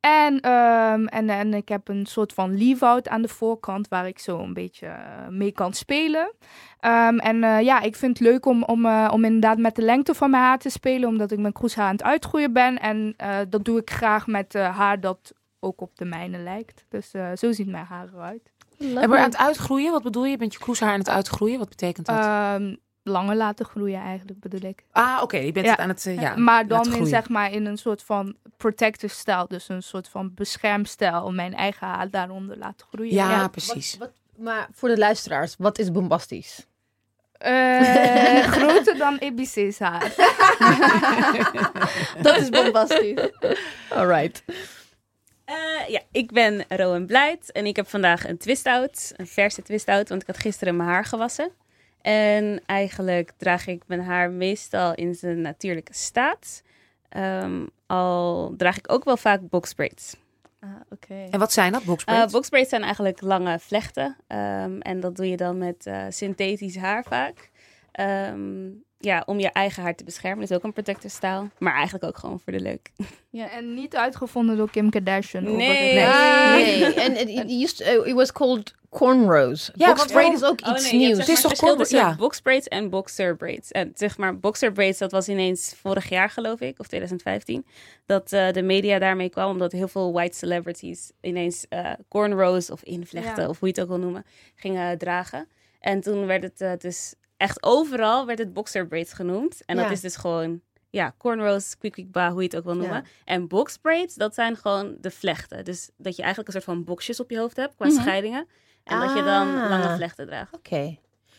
En, 0.00 0.40
ehm, 0.40 1.06
en, 1.06 1.28
en 1.28 1.54
ik 1.54 1.68
heb 1.68 1.88
een 1.88 2.06
soort 2.06 2.32
van 2.32 2.58
leave-out 2.58 3.08
aan 3.08 3.22
de 3.22 3.28
voorkant 3.28 3.88
waar 3.88 4.06
ik 4.06 4.18
zo 4.18 4.38
een 4.38 4.54
beetje 4.54 4.86
eh, 4.86 5.28
mee 5.28 5.52
kan 5.52 5.72
spelen. 5.72 6.32
Ehm, 6.80 7.18
en 7.18 7.44
eh, 7.44 7.60
ja, 7.60 7.80
ik 7.80 7.96
vind 7.96 8.18
het 8.18 8.26
leuk 8.28 8.46
om, 8.46 8.62
om, 8.64 8.86
eh, 8.86 9.10
om 9.12 9.24
inderdaad 9.24 9.58
met 9.58 9.76
de 9.76 9.82
lengte 9.82 10.14
van 10.14 10.30
mijn 10.30 10.42
haar 10.42 10.58
te 10.58 10.70
spelen, 10.70 11.08
omdat 11.08 11.30
ik 11.30 11.38
mijn 11.38 11.52
kroeshaar 11.52 11.86
aan 11.86 11.92
het 11.92 12.02
uitgroeien 12.02 12.52
ben. 12.52 12.80
En 12.80 13.14
eh, 13.16 13.36
dat 13.48 13.64
doe 13.64 13.78
ik 13.78 13.90
graag 13.90 14.26
met 14.26 14.54
eh, 14.54 14.76
haar 14.76 15.00
dat 15.00 15.32
ook 15.60 15.80
op 15.80 15.96
de 15.96 16.04
mijne 16.04 16.38
lijkt. 16.38 16.84
Dus 16.88 17.12
eh, 17.12 17.30
zo 17.34 17.52
ziet 17.52 17.68
mijn 17.68 17.84
haar 17.84 18.08
eruit. 18.14 18.52
En 18.78 19.10
we 19.10 19.16
aan 19.16 19.24
het 19.24 19.36
uitgroeien, 19.36 19.92
wat 19.92 20.02
bedoel 20.02 20.24
je? 20.24 20.30
Je 20.30 20.36
bent 20.36 20.52
je 20.52 20.58
kroeshaar 20.58 20.92
aan 20.92 20.98
het 20.98 21.08
uitgroeien, 21.08 21.58
wat 21.58 21.68
betekent 21.68 22.06
dat? 22.06 22.18
Ehm, 22.18 22.74
langer 23.02 23.36
laten 23.36 23.66
groeien 23.66 24.00
eigenlijk, 24.00 24.40
bedoel 24.40 24.70
ik. 24.70 24.84
ah, 24.90 25.18
oké, 25.22 25.36
je 25.36 25.52
bent 25.52 25.66
ja. 25.66 25.70
het 25.70 25.80
aan 25.80 25.88
het, 25.88 26.06
eh, 26.06 26.20
ja, 26.20 26.36
maar 26.36 26.66
dan 26.66 26.94
in, 26.94 27.06
zeg 27.06 27.28
maar, 27.28 27.52
in 27.52 27.66
een 27.66 27.78
soort 27.78 28.02
van 28.02 28.36
protective 28.56 29.14
stijl, 29.14 29.48
dus 29.48 29.68
een 29.68 29.82
soort 29.82 30.08
van 30.08 30.34
beschermstijl, 30.34 31.22
om 31.22 31.34
mijn 31.34 31.54
eigen 31.54 31.86
haar 31.86 32.10
daaronder 32.10 32.58
laten 32.58 32.86
groeien. 32.86 33.14
Ja, 33.14 33.48
precies. 33.48 33.96
Wat, 33.96 34.08
wat, 34.08 34.44
maar 34.44 34.68
voor 34.72 34.88
de 34.88 34.98
luisteraars, 34.98 35.54
wat 35.58 35.78
is 35.78 35.90
bombastisch? 35.90 36.66
Eh, 37.40 38.38
groter 38.56 38.98
dan 38.98 39.18
EBC's 39.18 39.78
haar. 39.78 40.12
Dat 42.22 42.36
is 42.36 42.48
bombastisch. 42.48 43.30
Alright. 43.88 44.42
Eh, 45.44 45.88
ja, 45.88 46.00
ik 46.12 46.32
ben 46.32 46.64
Rowan 46.68 47.06
Blijt 47.06 47.52
en 47.52 47.66
ik 47.66 47.76
heb 47.76 47.88
vandaag 47.88 48.28
een 48.28 48.38
twist-out, 48.38 49.12
een 49.16 49.26
verse 49.26 49.62
twist-out, 49.62 50.08
want 50.08 50.20
ik 50.20 50.26
had 50.26 50.38
gisteren 50.38 50.76
mijn 50.76 50.88
haar 50.88 51.04
gewassen. 51.04 51.50
En 52.02 52.60
eigenlijk 52.66 53.32
draag 53.36 53.66
ik 53.66 53.82
mijn 53.86 54.00
haar 54.00 54.30
meestal 54.30 54.94
in 54.94 55.14
zijn 55.14 55.40
natuurlijke 55.40 55.94
staat. 55.94 56.62
Ehm, 57.08 57.66
al 57.86 58.54
draag 58.56 58.78
ik 58.78 58.92
ook 58.92 59.04
wel 59.04 59.16
vaak 59.16 59.48
box 59.48 59.74
braids. 59.74 60.16
Ah, 60.60 60.68
oké. 60.90 61.26
En 61.30 61.38
wat 61.38 61.52
zijn 61.52 61.72
dat, 61.72 61.80
Eh 61.80 61.86
boxbraids? 61.86 62.32
box 62.32 62.48
braids 62.48 62.68
zijn 62.68 62.82
eigenlijk 62.82 63.20
lange 63.20 63.58
vlechten. 63.58 64.16
ehm, 64.26 64.80
en 64.80 65.00
dat 65.00 65.16
doe 65.16 65.28
je 65.28 65.36
dan 65.36 65.58
met 65.58 65.86
eh, 65.86 66.04
synthetisch 66.08 66.76
haar 66.76 67.04
vaak. 67.04 67.49
Ehm, 67.92 68.68
ja, 68.98 69.22
om 69.26 69.38
je 69.40 69.48
eigen 69.52 69.82
haar 69.82 69.94
te 69.94 70.04
beschermen. 70.04 70.46
Dus 70.46 70.56
ook 70.56 70.62
een 70.64 70.72
protective 70.72 71.14
style. 71.14 71.48
Maar 71.58 71.74
eigenlijk 71.74 72.04
ook 72.04 72.18
gewoon 72.18 72.40
voor 72.40 72.52
de 72.52 72.60
leuk. 72.60 72.90
En 73.56 73.74
niet 73.74 73.96
uitgevonden 73.96 74.56
door 74.56 74.70
Kim 74.70 74.90
Kardashian. 74.90 75.56
Nee. 75.56 75.68
het 75.70 76.08
is. 76.08 76.14
Ah, 76.14 76.52
nee. 76.52 76.94
En 76.94 77.20
it, 77.20 77.28
it 77.28 77.62
used 77.62 77.80
uh, 77.80 78.06
it 78.06 78.14
was 78.14 78.32
called 78.32 78.74
cornrows. 78.88 79.70
Ja, 79.74 79.86
Box 79.86 79.98
want 79.98 80.12
braid 80.12 80.12
waarom- 80.12 80.34
is 80.34 80.44
ook 80.44 80.68
Oh 80.74 80.80
iets 80.80 80.90
nee, 80.90 81.00
nieuws. 81.00 81.16
zeg 81.16 81.28
is 81.28 81.40
toch 81.40 81.50
verschil 81.50 81.68
cornrow- 81.68 81.88
tussen 81.88 82.08
ja. 82.08 82.16
box 82.16 82.40
braids 82.40 82.68
en 82.68 82.90
boxer 82.90 83.36
braids. 83.36 83.70
En 83.70 83.92
zeg 83.94 84.18
maar, 84.18 84.38
boxer 84.38 84.72
braids, 84.72 84.98
dat 84.98 85.10
was 85.12 85.28
ineens 85.28 85.74
vorig 85.80 86.08
jaar 86.08 86.30
geloof 86.30 86.60
ik, 86.60 86.78
of 86.78 86.86
2015. 86.86 87.66
Dat 88.06 88.32
eh, 88.32 88.52
de 88.52 88.62
media 88.62 88.98
daarmee 88.98 89.28
kwam, 89.30 89.50
omdat 89.50 89.72
heel 89.72 89.88
veel 89.88 90.12
white 90.12 90.36
celebrities 90.36 91.10
ineens 91.20 91.66
eh 91.68 91.90
cornrows 92.08 92.70
of 92.70 92.82
invlechten, 92.82 93.42
Ja. 93.42 93.48
of 93.48 93.58
hoe 93.58 93.68
je 93.68 93.74
het 93.74 93.82
ook 93.82 93.88
wil 93.96 93.98
noemen, 94.04 94.24
gingen 94.54 94.98
dragen. 94.98 95.48
En 95.80 96.00
toen 96.00 96.26
werd 96.26 96.42
het 96.42 96.60
eh, 96.60 96.72
dus 96.78 97.14
echt 97.40 97.62
overal 97.62 98.26
werd 98.26 98.38
het 98.38 98.52
boxer 98.52 98.86
braids 98.86 99.12
genoemd. 99.12 99.62
En 99.66 99.76
Ja. 99.76 99.82
dat 99.82 99.90
is 99.92 100.00
dus 100.00 100.16
gewoon, 100.16 100.60
ja, 100.90 101.14
cornrows, 101.18 101.78
quick 101.78 101.92
quick 101.92 102.10
ba, 102.12 102.30
hoe 102.30 102.38
je 102.42 102.46
het 102.46 102.56
ook 102.56 102.64
wil 102.64 102.76
noemen. 102.76 102.96
Ja. 102.96 103.02
En 103.24 103.48
box 103.48 103.76
braids, 103.76 104.14
dat 104.14 104.34
zijn 104.34 104.56
gewoon 104.56 104.96
de 105.00 105.10
vlechten. 105.10 105.64
Dus 105.64 105.90
dat 105.96 106.16
je 106.16 106.22
eigenlijk 106.22 106.54
een 106.54 106.60
soort 106.60 106.76
van 106.76 106.84
boxjes 106.84 107.20
op 107.20 107.30
je 107.30 107.38
hoofd 107.38 107.56
hebt, 107.56 107.74
qua 107.76 107.86
Mhm. 107.86 108.00
scheidingen. 108.00 108.46
En 108.84 109.00
dat 109.00 109.08
je 109.16 109.22
dan 109.22 109.56
Ah. 109.62 109.68
lange 109.70 109.94
vlechten 109.96 110.26
draagt. 110.26 110.54
Oké. 110.54 110.96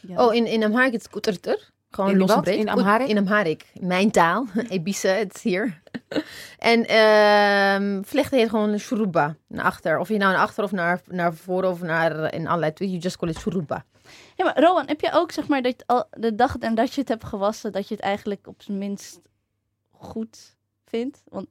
Ja. 0.07 0.25
Oh, 0.25 0.33
in, 0.33 0.45
in 0.45 0.63
Amharic 0.63 0.91
het 0.93 1.09
kuterter. 1.09 1.69
Gewoon 1.89 2.19
In 2.19 2.25
breed. 2.41 2.59
In 2.59 2.69
Amharic? 2.69 3.07
In 3.07 3.17
Amharic. 3.17 3.65
Mijn 3.79 4.11
taal. 4.11 4.45
Ibiza, 4.69 5.09
het 5.09 5.35
is 5.35 5.41
hier. 5.41 5.80
en 6.71 6.85
ehm 6.87 8.03
vlechten 8.03 8.37
heet 8.37 8.49
gewoon 8.49 8.79
shuruba. 8.79 9.35
Naar 9.47 9.65
achter. 9.65 9.99
Of 9.99 10.07
je 10.07 10.17
nou 10.17 10.31
naar 10.31 10.41
achter 10.41 10.63
of 10.63 10.71
naar, 10.71 11.01
naar 11.07 11.33
voren 11.33 11.69
of 11.69 11.81
naar 11.81 12.23
eh, 12.23 12.39
in 12.39 12.47
allerlei. 12.47 12.71
You 12.75 12.97
just 12.97 13.17
call 13.17 13.29
it 13.29 13.37
shuruba. 13.37 13.85
Ja, 14.35 14.45
maar 14.45 14.59
Rowan, 14.59 14.87
heb 14.87 15.01
je 15.01 15.11
ook 15.13 15.31
zeg 15.31 15.47
maar 15.47 15.61
dat 15.61 15.73
je 15.77 15.83
al 15.85 16.05
de 16.11 16.35
dag 16.35 16.57
en 16.57 16.75
dat 16.75 16.93
je 16.93 16.99
het 16.99 17.09
hebt 17.09 17.23
gewassen, 17.23 17.71
dat 17.71 17.87
je 17.87 17.95
het 17.95 18.03
eigenlijk 18.03 18.47
op 18.47 18.61
zijn 18.61 18.77
minst 18.77 19.19
goed 19.91 20.55
vindt? 20.85 21.21
Want 21.29 21.47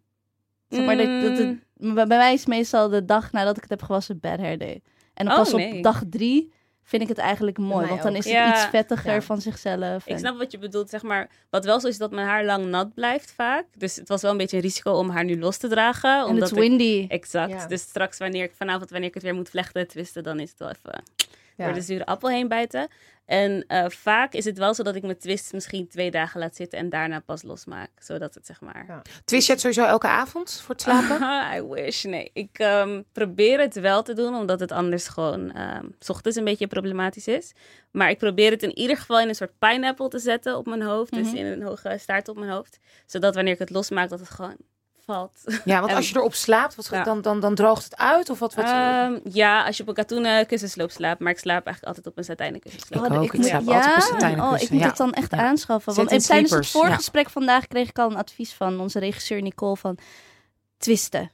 zeg 0.68 0.84
maar 0.84 0.96
dat, 0.96 1.06
dat 1.22 1.38
het, 1.38 1.58
Mm. 1.80 1.94
bij 1.94 2.06
mij 2.06 2.32
is 2.32 2.46
meestal 2.46 2.88
de 2.88 3.04
dag 3.04 3.32
nadat 3.32 3.56
ik 3.56 3.62
het 3.62 3.70
heb 3.70 3.82
gewassen 3.82 4.20
bad 4.20 4.38
hair 4.38 4.58
day. 4.58 4.82
En 5.14 5.24
dan 5.24 5.34
Oh, 5.34 5.40
pas 5.40 5.52
nee. 5.52 5.76
op 5.76 5.82
dag 5.82 6.02
drie 6.10 6.52
vind 6.90 7.02
ik 7.02 7.08
het 7.08 7.18
eigenlijk 7.18 7.58
mooi, 7.58 7.86
want 7.86 8.02
dan 8.02 8.10
ook. 8.10 8.16
is 8.18 8.24
het 8.24 8.32
Ja. 8.32 8.52
iets 8.52 8.64
vettiger 8.64 9.12
Ja. 9.14 9.20
van 9.22 9.40
zichzelf. 9.40 10.06
Ik 10.06 10.18
snap 10.18 10.38
wat 10.38 10.50
je 10.52 10.58
bedoelt, 10.58 10.90
zeg 10.90 11.02
maar. 11.02 11.28
Wat 11.50 11.64
wel 11.64 11.80
zo 11.80 11.88
is 11.88 11.98
dat 11.98 12.10
mijn 12.10 12.26
haar 12.26 12.44
lang 12.44 12.66
nat 12.66 12.94
blijft 12.94 13.32
vaak. 13.32 13.64
Dus 13.76 13.96
het 13.96 14.08
was 14.08 14.22
wel 14.22 14.30
een 14.30 14.36
beetje 14.36 14.56
een 14.56 14.62
risico 14.62 14.92
om 14.92 15.10
haar 15.10 15.24
nu 15.24 15.38
los 15.38 15.56
te 15.56 15.68
dragen. 15.68 16.26
En 16.26 16.34
het 16.34 16.44
is 16.44 16.50
ik- 16.50 16.58
windy. 16.58 17.04
Exact. 17.08 17.52
Ja. 17.52 17.66
Dus 17.66 17.80
straks 17.80 18.18
wanneer 18.18 18.44
ik 18.44 18.52
vanavond, 18.56 18.90
wanneer 18.90 19.08
ik 19.08 19.14
het 19.14 19.22
weer 19.22 19.34
moet 19.34 19.48
vlechten, 19.50 19.88
twisten, 19.88 20.22
dan 20.22 20.40
is 20.40 20.50
het 20.50 20.58
wel 20.58 20.68
even 20.68 21.02
Ja. 21.56 21.64
door 21.64 21.74
de 21.74 21.80
zure 21.80 22.06
appel 22.06 22.28
heen 22.28 22.48
bijten. 22.48 22.88
En 23.30 23.64
eh, 23.66 23.84
vaak 23.88 24.32
is 24.32 24.44
het 24.44 24.58
wel 24.58 24.74
zo 24.74 24.82
dat 24.82 24.94
ik 24.94 25.02
mijn 25.02 25.18
twist 25.18 25.52
misschien 25.52 25.88
twee 25.88 26.10
dagen 26.10 26.40
laat 26.40 26.56
zitten 26.56 26.78
en 26.78 26.88
daarna 26.90 27.20
pas 27.20 27.42
losmaak. 27.42 27.90
Zodat 27.98 28.34
het 28.34 28.46
zeg 28.46 28.60
maar... 28.60 28.84
Ja. 28.88 29.02
Twist 29.24 29.46
je 29.46 29.52
het 29.52 29.60
sowieso 29.60 29.84
elke 29.84 30.06
avond 30.06 30.60
voor 30.64 30.74
het 30.74 30.82
slapen? 30.82 31.20
I 31.56 31.62
wish. 31.62 32.04
Nee, 32.04 32.30
ik 32.32 32.58
ehm, 32.58 33.02
probeer 33.12 33.60
het 33.60 33.74
wel 33.80 34.02
te 34.02 34.12
doen, 34.14 34.34
omdat 34.34 34.60
het 34.60 34.72
anders 34.72 35.08
gewoon 35.08 35.52
ehm, 35.52 35.86
's 35.98 36.08
ochtends 36.08 36.36
een 36.38 36.44
beetje 36.44 36.66
problematisch 36.66 37.26
is. 37.26 37.52
Maar 37.90 38.10
ik 38.10 38.18
probeer 38.18 38.50
het 38.50 38.62
in 38.62 38.78
ieder 38.78 38.96
geval 38.96 39.20
in 39.20 39.28
een 39.28 39.34
soort 39.34 39.58
pineapple 39.58 40.08
te 40.08 40.18
zetten 40.18 40.56
op 40.56 40.66
mijn 40.66 40.82
hoofd. 40.82 41.12
Dus 41.12 41.26
Mhm. 41.26 41.36
in 41.36 41.46
een 41.46 41.62
hoge 41.62 41.96
staart 41.98 42.28
op 42.28 42.36
mijn 42.38 42.50
hoofd. 42.50 42.78
Zodat 43.06 43.34
wanneer 43.34 43.52
ik 43.52 43.58
het 43.58 43.70
losmaak, 43.70 44.08
dat 44.08 44.20
het 44.20 44.30
gewoon 44.30 44.56
valt. 45.04 45.60
Ja, 45.64 45.78
want 45.78 45.90
En- 45.90 45.96
als 45.96 46.08
je 46.10 46.16
erop 46.16 46.34
slaapt, 46.34 46.74
wat, 46.74 46.88
Ja. 46.90 47.02
dan, 47.02 47.22
dan, 47.22 47.40
dan 47.40 47.54
droogt 47.54 47.84
het 47.84 47.96
uit? 47.96 48.30
Of 48.30 48.38
wat? 48.38 48.54
wat 48.54 48.64
Ehm, 48.64 49.18
ja, 49.24 49.64
als 49.66 49.76
je 49.76 49.82
op 49.82 49.88
een 49.88 49.94
katoenen 49.94 50.46
kussensloop 50.46 50.90
slaapt. 50.90 51.20
Maar 51.20 51.32
ik 51.32 51.38
slaap 51.38 51.64
eigenlijk 51.66 51.86
altijd 51.86 52.06
op 52.06 52.18
een 52.18 52.24
satijnen 52.24 52.60
kussensloop. 52.60 53.04
Ik 53.04 53.10
Oh, 53.12 53.22
ik 53.24 53.32
Ik 53.32 53.44
slaap 53.44 53.62
ja? 53.66 53.74
altijd 53.74 53.90
op 53.90 53.96
een 53.96 54.02
satijnen 54.02 54.44
Oh, 54.44 54.60
ik 54.60 54.70
moet 54.70 54.80
ja. 54.80 54.86
het 54.86 54.96
dan 54.96 55.12
echt 55.12 55.30
Ja. 55.30 55.38
aanschaffen. 55.38 55.94
Want 55.94 56.10
en 56.10 56.18
tijdens 56.18 56.50
het 56.52 56.66
voorgesprek 56.66 57.30
vandaag 57.30 57.66
kreeg 57.66 57.88
ik 57.88 57.98
al 57.98 58.10
een 58.10 58.16
advies 58.16 58.52
van 58.52 58.80
onze 58.80 58.98
regisseur 58.98 59.42
Nicole 59.42 59.76
van 59.76 59.98
twisten. 60.76 61.30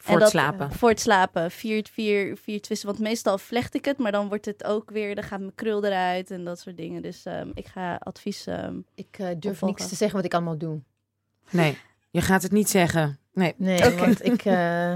Voor 0.00 0.12
het 0.12 0.22
dat- 0.22 0.30
slapen. 0.30 0.72
Voor 0.72 0.88
het 0.88 1.00
slapen. 1.00 1.50
Vier, 1.50 1.86
vier, 1.92 2.36
vier 2.36 2.60
twisten. 2.60 2.88
Want 2.88 3.00
meestal 3.00 3.38
vlecht 3.38 3.74
ik 3.74 3.84
het, 3.84 3.98
maar 3.98 4.12
dan 4.12 4.28
wordt 4.28 4.44
het 4.44 4.64
ook 4.64 4.90
weer, 4.90 5.14
dan 5.14 5.24
gaat 5.24 5.38
mijn 5.40 5.54
krul 5.54 5.84
eruit 5.84 6.30
en 6.30 6.44
dat 6.44 6.60
soort 6.60 6.76
dingen. 6.76 7.02
Dus 7.02 7.24
ehm, 7.24 7.48
ik 7.54 7.66
ga 7.66 7.96
advies. 8.02 8.46
ehm, 8.46 8.74
Ik 8.94 9.06
eh, 9.10 9.18
durf 9.26 9.36
Opvolgen. 9.36 9.66
niks 9.66 9.88
te 9.88 9.94
zeggen 9.96 10.16
wat 10.16 10.24
ik 10.26 10.34
allemaal 10.34 10.58
doe. 10.58 10.80
Nee, 11.50 11.78
je 12.10 12.20
gaat 12.20 12.42
het 12.42 12.52
niet 12.52 12.68
zeggen. 12.70 13.18
Nee. 13.32 13.54
Nee, 13.56 13.96
want 13.96 14.24
ik... 14.24 14.44
eh, 14.44 14.94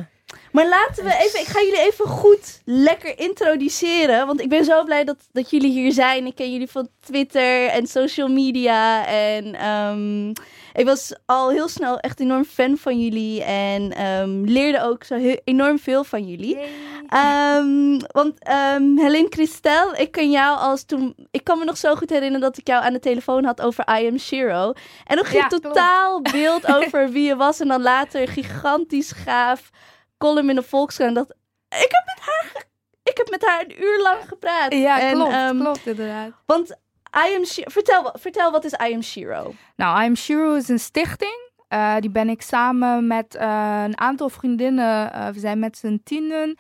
Maar 0.53 0.69
laten 0.69 1.05
we 1.05 1.17
even, 1.19 1.41
ik 1.41 1.47
ga 1.47 1.61
jullie 1.61 1.81
even 1.81 2.07
goed 2.07 2.61
lekker 2.65 3.19
introduceren. 3.19 4.27
Want 4.27 4.41
ik 4.41 4.49
ben 4.49 4.65
zo 4.65 4.85
blij 4.85 5.05
dat, 5.05 5.17
dat 5.33 5.51
jullie 5.51 5.71
hier 5.71 5.93
zijn. 5.93 6.27
Ik 6.27 6.35
ken 6.35 6.53
jullie 6.53 6.71
van 6.71 6.89
Twitter 7.01 7.67
en 7.67 7.87
social 7.87 8.29
media. 8.29 9.07
En 9.07 9.55
ehm, 9.55 10.29
ik 10.73 10.85
was 10.85 11.15
al 11.27 11.51
heel 11.51 11.69
snel 11.69 11.99
echt 11.99 12.21
enorm 12.21 12.45
fan 12.45 12.77
van 12.77 13.01
jullie. 13.01 13.45
En 13.45 13.93
ehm, 13.93 14.43
leerde 14.45 14.83
ook 14.83 15.05
zo 15.05 15.15
heel, 15.15 15.41
enorm 15.45 15.79
veel 15.79 16.05
van 16.05 16.29
jullie. 16.29 16.59
Ehm, 17.09 17.99
want 18.07 18.35
Helene 18.97 19.27
Christel, 19.29 19.95
ik 19.95 20.11
ken 20.11 20.31
jou 20.31 20.59
als 20.59 20.85
toen. 20.85 21.15
Ik 21.31 21.45
kan 21.45 21.59
me 21.59 21.65
nog 21.65 21.77
zo 21.77 21.95
goed 21.95 22.11
herinneren 22.11 22.41
dat 22.41 22.59
ik 22.59 22.67
jou 22.67 22.85
aan 22.85 22.93
de 22.93 22.99
telefoon 22.99 23.45
had 23.45 23.61
over 23.61 24.01
I 24.01 24.07
Am 24.07 24.19
Shiro. 24.19 24.73
En 25.07 25.17
dan 25.17 25.25
ging 25.25 25.43
Ja, 25.43 25.49
totaal 25.49 26.23
beeld 26.23 26.67
over 26.77 27.11
wie 27.11 27.27
je 27.27 27.37
was. 27.37 27.61
En 27.61 27.69
dan 27.69 27.83
later 27.83 28.29
gigantisch 28.29 29.13
gaaf 29.13 29.71
column 30.23 30.49
in 30.49 30.55
de 30.55 30.63
Volkskrant. 30.63 31.15
Dat, 31.15 31.31
ik, 31.69 31.89
heb 31.91 32.05
met 32.07 32.21
haar, 32.21 32.65
ik 33.03 33.17
heb 33.17 33.31
met 33.31 33.45
haar 33.47 33.61
een 33.61 33.83
uur 33.83 34.03
lang 34.03 34.29
gepraat. 34.29 34.73
Ja, 34.73 35.01
En, 35.01 35.15
klopt, 35.15 35.33
ehm, 35.33 35.59
klopt 35.59 35.87
inderdaad. 35.87 36.31
Want 36.47 36.71
I 37.27 37.35
am 37.37 37.45
Shi- 37.45 37.65
vertel, 37.67 38.13
vertel, 38.19 38.51
wat 38.51 38.65
is 38.65 38.73
I 38.73 38.95
am 38.95 39.03
Shiro? 39.03 39.55
Nou, 39.77 40.03
I'm 40.05 40.17
Shiro 40.17 40.55
is 40.55 40.69
een 40.69 40.79
stichting. 40.79 41.51
Eh, 41.73 41.95
die 42.01 42.11
ben 42.11 42.29
ik 42.29 42.43
samen 42.43 43.07
met 43.07 43.35
eh, 43.35 43.83
een 43.85 44.01
aantal 44.01 44.29
vriendinnen, 44.29 45.13
eh, 45.13 45.29
we 45.29 45.39
zijn 45.39 45.59
met 45.59 45.77
z'n 45.77 46.01
tienen, 46.05 46.57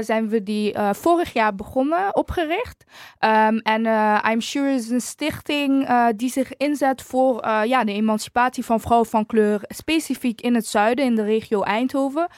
zijn 0.00 0.28
we 0.28 0.42
die 0.42 0.74
vorig 0.90 1.32
jaar 1.32 1.54
begonnen, 1.54 2.16
opgericht. 2.16 2.84
Ehm, 3.18 3.56
en 3.56 3.84
I'm 4.30 4.40
Sure 4.40 4.74
is 4.74 4.90
een 4.90 5.00
stichting 5.00 5.88
die 6.16 6.30
zich 6.30 6.56
inzet 6.56 7.02
voor 7.02 7.46
ja, 7.46 7.84
de 7.84 7.92
emancipatie 7.92 8.64
van 8.64 8.80
vrouwen 8.80 9.08
van 9.08 9.26
kleur, 9.26 9.60
specifiek 9.68 10.40
in 10.40 10.54
het 10.54 10.66
zuiden, 10.66 11.04
in 11.04 11.14
de 11.14 11.24
regio 11.24 11.62
Eindhoven. 11.62 12.28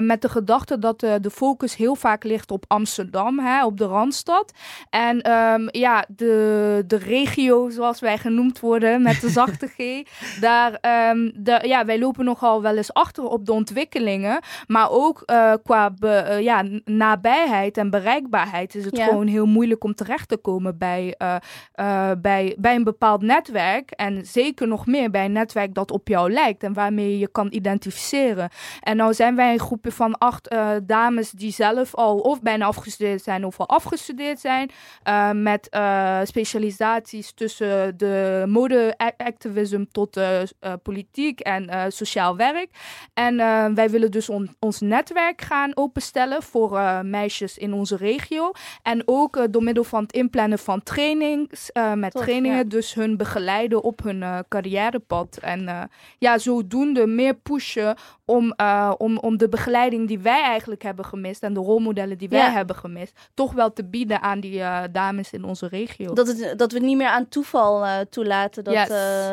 Met 0.00 0.22
de 0.22 0.28
gedachte 0.28 0.78
dat 0.78 1.00
de 1.00 1.30
focus 1.32 1.76
heel 1.76 1.94
vaak 1.94 2.24
ligt 2.24 2.50
op 2.50 2.64
Amsterdam, 2.68 3.38
hè, 3.38 3.64
op 3.64 3.78
de 3.78 3.86
Randstad. 3.86 4.52
En 4.90 5.20
ehm, 5.20 5.68
ja, 5.70 6.04
de, 6.08 6.84
de 6.86 6.96
regio, 6.96 7.70
zoals 7.70 8.00
wij 8.00 8.18
genoemd 8.18 8.60
worden, 8.60 9.02
met 9.02 9.20
de 9.20 9.28
zachte 9.28 9.66
G, 9.66 10.02
daar, 10.40 10.78
ehm, 10.80 11.30
de, 11.34 11.65
ja, 11.66 11.84
wij 11.84 11.98
lopen 11.98 12.24
nogal 12.24 12.62
wel 12.62 12.76
eens 12.76 12.92
achter 12.92 13.24
op 13.24 13.46
de 13.46 13.52
ontwikkelingen. 13.52 14.40
Maar 14.66 14.90
ook 14.90 15.22
eh, 15.24 15.52
qua 15.64 15.90
be- 15.90 16.08
eh, 16.08 16.40
ja, 16.40 16.64
nabijheid 16.84 17.76
en 17.76 17.90
bereikbaarheid 17.90 18.74
is 18.74 18.84
het 18.84 18.96
Ja. 18.96 19.04
gewoon 19.04 19.26
heel 19.26 19.46
moeilijk 19.46 19.84
om 19.84 19.94
terecht 19.94 20.28
te 20.28 20.36
komen 20.36 20.78
bij, 20.78 21.14
eh, 21.18 22.10
bij, 22.18 22.56
bij 22.58 22.74
een 22.74 22.84
bepaald 22.84 23.22
netwerk. 23.22 23.90
En 23.90 24.26
zeker 24.26 24.68
nog 24.68 24.86
meer 24.86 25.10
bij 25.10 25.24
een 25.24 25.32
netwerk 25.32 25.74
dat 25.74 25.90
op 25.90 26.08
jou 26.08 26.32
lijkt 26.32 26.62
en 26.62 26.72
waarmee 26.72 27.10
je 27.10 27.18
je 27.18 27.28
kan 27.28 27.46
identificeren. 27.50 28.48
En 28.80 28.96
nou 28.96 29.14
zijn 29.14 29.36
wij 29.36 29.52
een 29.52 29.58
groepje 29.58 29.92
van 29.92 30.18
acht 30.18 30.54
dames 30.82 31.30
die 31.30 31.52
zelf 31.52 31.94
al 31.94 32.18
of 32.18 32.42
bijna 32.42 32.66
afgestudeerd 32.66 33.22
zijn 33.22 33.44
of 33.44 33.60
al 33.60 33.68
afgestudeerd 33.68 34.40
zijn. 34.40 34.70
met 35.42 35.68
specialisaties 36.24 37.32
tussen 37.32 37.96
de 37.96 38.44
mode-activism 38.48 39.84
tot 39.92 40.20
politiek 40.82 41.40
en 41.40 41.55
eh, 41.68 41.84
sociaal 41.88 42.36
werk. 42.36 42.68
En 43.14 43.40
eh, 43.40 43.66
wij 43.74 43.90
willen 43.90 44.10
dus 44.10 44.28
on- 44.28 44.54
ons 44.58 44.80
netwerk 44.80 45.40
gaan 45.40 45.76
openstellen 45.76 46.42
voor 46.42 46.76
eh, 46.76 47.00
meisjes 47.00 47.58
in 47.58 47.72
onze 47.72 47.96
regio. 47.96 48.50
En 48.82 49.02
ook 49.04 49.46
door 49.52 49.62
middel 49.62 49.84
van 49.84 50.02
het 50.02 50.12
inplannen 50.12 50.58
van 50.58 50.82
trainings, 50.82 51.70
met 51.94 52.12
Tof, 52.12 52.22
trainingen, 52.22 52.56
ja. 52.56 52.64
dus 52.64 52.94
hun 52.94 53.16
begeleiden 53.16 53.82
op 53.82 54.02
hun 54.02 54.44
carrièrepad. 54.48 55.38
En 55.40 55.88
ja, 56.18 56.38
zodoende 56.38 57.06
meer 57.06 57.34
pushen 57.34 57.96
om, 58.24 58.54
om, 58.98 59.18
om 59.18 59.36
de 59.36 59.48
begeleiding 59.48 60.08
die 60.08 60.18
wij 60.18 60.42
eigenlijk 60.42 60.82
hebben 60.82 61.04
gemist 61.04 61.42
en 61.42 61.54
de 61.54 61.60
rolmodellen 61.60 62.18
die 62.18 62.28
wij 62.28 62.38
Ja. 62.38 62.50
hebben 62.50 62.76
gemist, 62.76 63.18
toch 63.34 63.52
wel 63.52 63.72
te 63.72 63.84
bieden 63.84 64.20
aan 64.22 64.40
die 64.40 64.62
dames 64.92 65.32
in 65.32 65.44
onze 65.44 65.66
regio. 65.68 66.12
Dat, 66.14 66.26
het, 66.26 66.58
dat 66.58 66.72
we 66.72 66.78
niet 66.78 66.96
meer 66.96 67.08
aan 67.08 67.28
toeval 67.28 68.04
toelaten. 68.10 68.64
Dat, 68.64 68.74
Yes. 68.74 68.88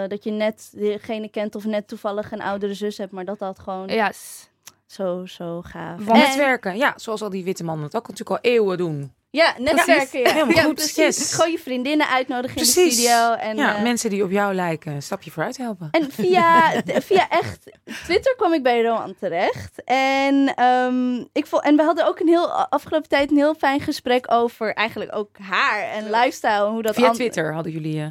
dat 0.07 0.23
je 0.23 0.31
net 0.31 0.71
degene 0.75 1.29
kent 1.29 1.55
of 1.55 1.65
net 1.65 1.87
toevallig 1.87 2.12
een 2.31 2.41
oudere 2.41 2.73
zus 2.73 2.97
hebt. 2.97 3.11
Maar 3.11 3.25
dat 3.25 3.39
dat 3.39 3.59
gewoon 3.59 3.87
Yes. 3.87 4.49
zo, 4.85 5.25
zo 5.25 5.61
gaaf. 5.61 5.97
Want- 6.05 6.09
En- 6.21 6.27
Netwerken, 6.27 6.77
ja, 6.77 6.93
zoals 6.95 7.21
al 7.21 7.29
die 7.29 7.43
witte 7.43 7.63
mannen 7.63 7.85
het 7.85 7.95
ook 7.95 8.07
natuurlijk 8.07 8.43
al 8.45 8.51
eeuwen 8.51 8.77
doen. 8.77 9.13
Ja, 9.29 9.53
netwerken. 9.57 10.19
Ja, 10.19 10.31
Helemaal 10.31 10.55
ja 10.55 10.61
goed, 10.63 10.73
precies. 10.75 10.95
yes. 10.95 11.33
Gewoon 11.33 11.51
je 11.51 11.59
vriendinnen 11.59 12.07
uitnodigen 12.09 12.57
in 12.57 12.63
de 12.63 12.69
studio. 12.69 13.31
En, 13.33 13.55
ja, 13.57 13.75
eh, 13.75 13.81
mensen 13.83 14.09
die 14.09 14.23
op 14.23 14.31
jou 14.31 14.53
lijken, 14.53 14.93
een 14.93 15.01
stapje 15.01 15.31
vooruit 15.31 15.57
helpen. 15.57 15.87
En 15.91 16.11
via, 16.11 16.71
via 17.09 17.29
echt 17.29 17.71
Twitter 18.03 18.35
kwam 18.35 18.53
ik 18.53 18.63
bij 18.63 18.81
Roan 18.83 19.15
terecht. 19.19 19.83
En, 19.83 20.53
ehm, 20.55 21.15
ik 21.31 21.45
vo- 21.47 21.57
en 21.57 21.75
we 21.75 21.83
hadden 21.83 22.07
ook 22.07 22.19
een 22.19 22.27
heel 22.27 22.51
afgelopen 22.51 23.09
tijd 23.09 23.29
een 23.31 23.37
heel 23.37 23.55
fijn 23.55 23.79
gesprek 23.79 24.31
over 24.31 24.73
eigenlijk 24.73 25.15
ook 25.15 25.37
haar 25.37 25.81
en 25.81 26.03
lifestyle. 26.09 26.65
en 26.65 26.71
Hoe 26.71 26.81
dat 26.81 26.95
Via 26.95 27.11
Twitter 27.11 27.53
hadden 27.53 27.71
jullie... 27.71 28.01
eh, 28.01 28.07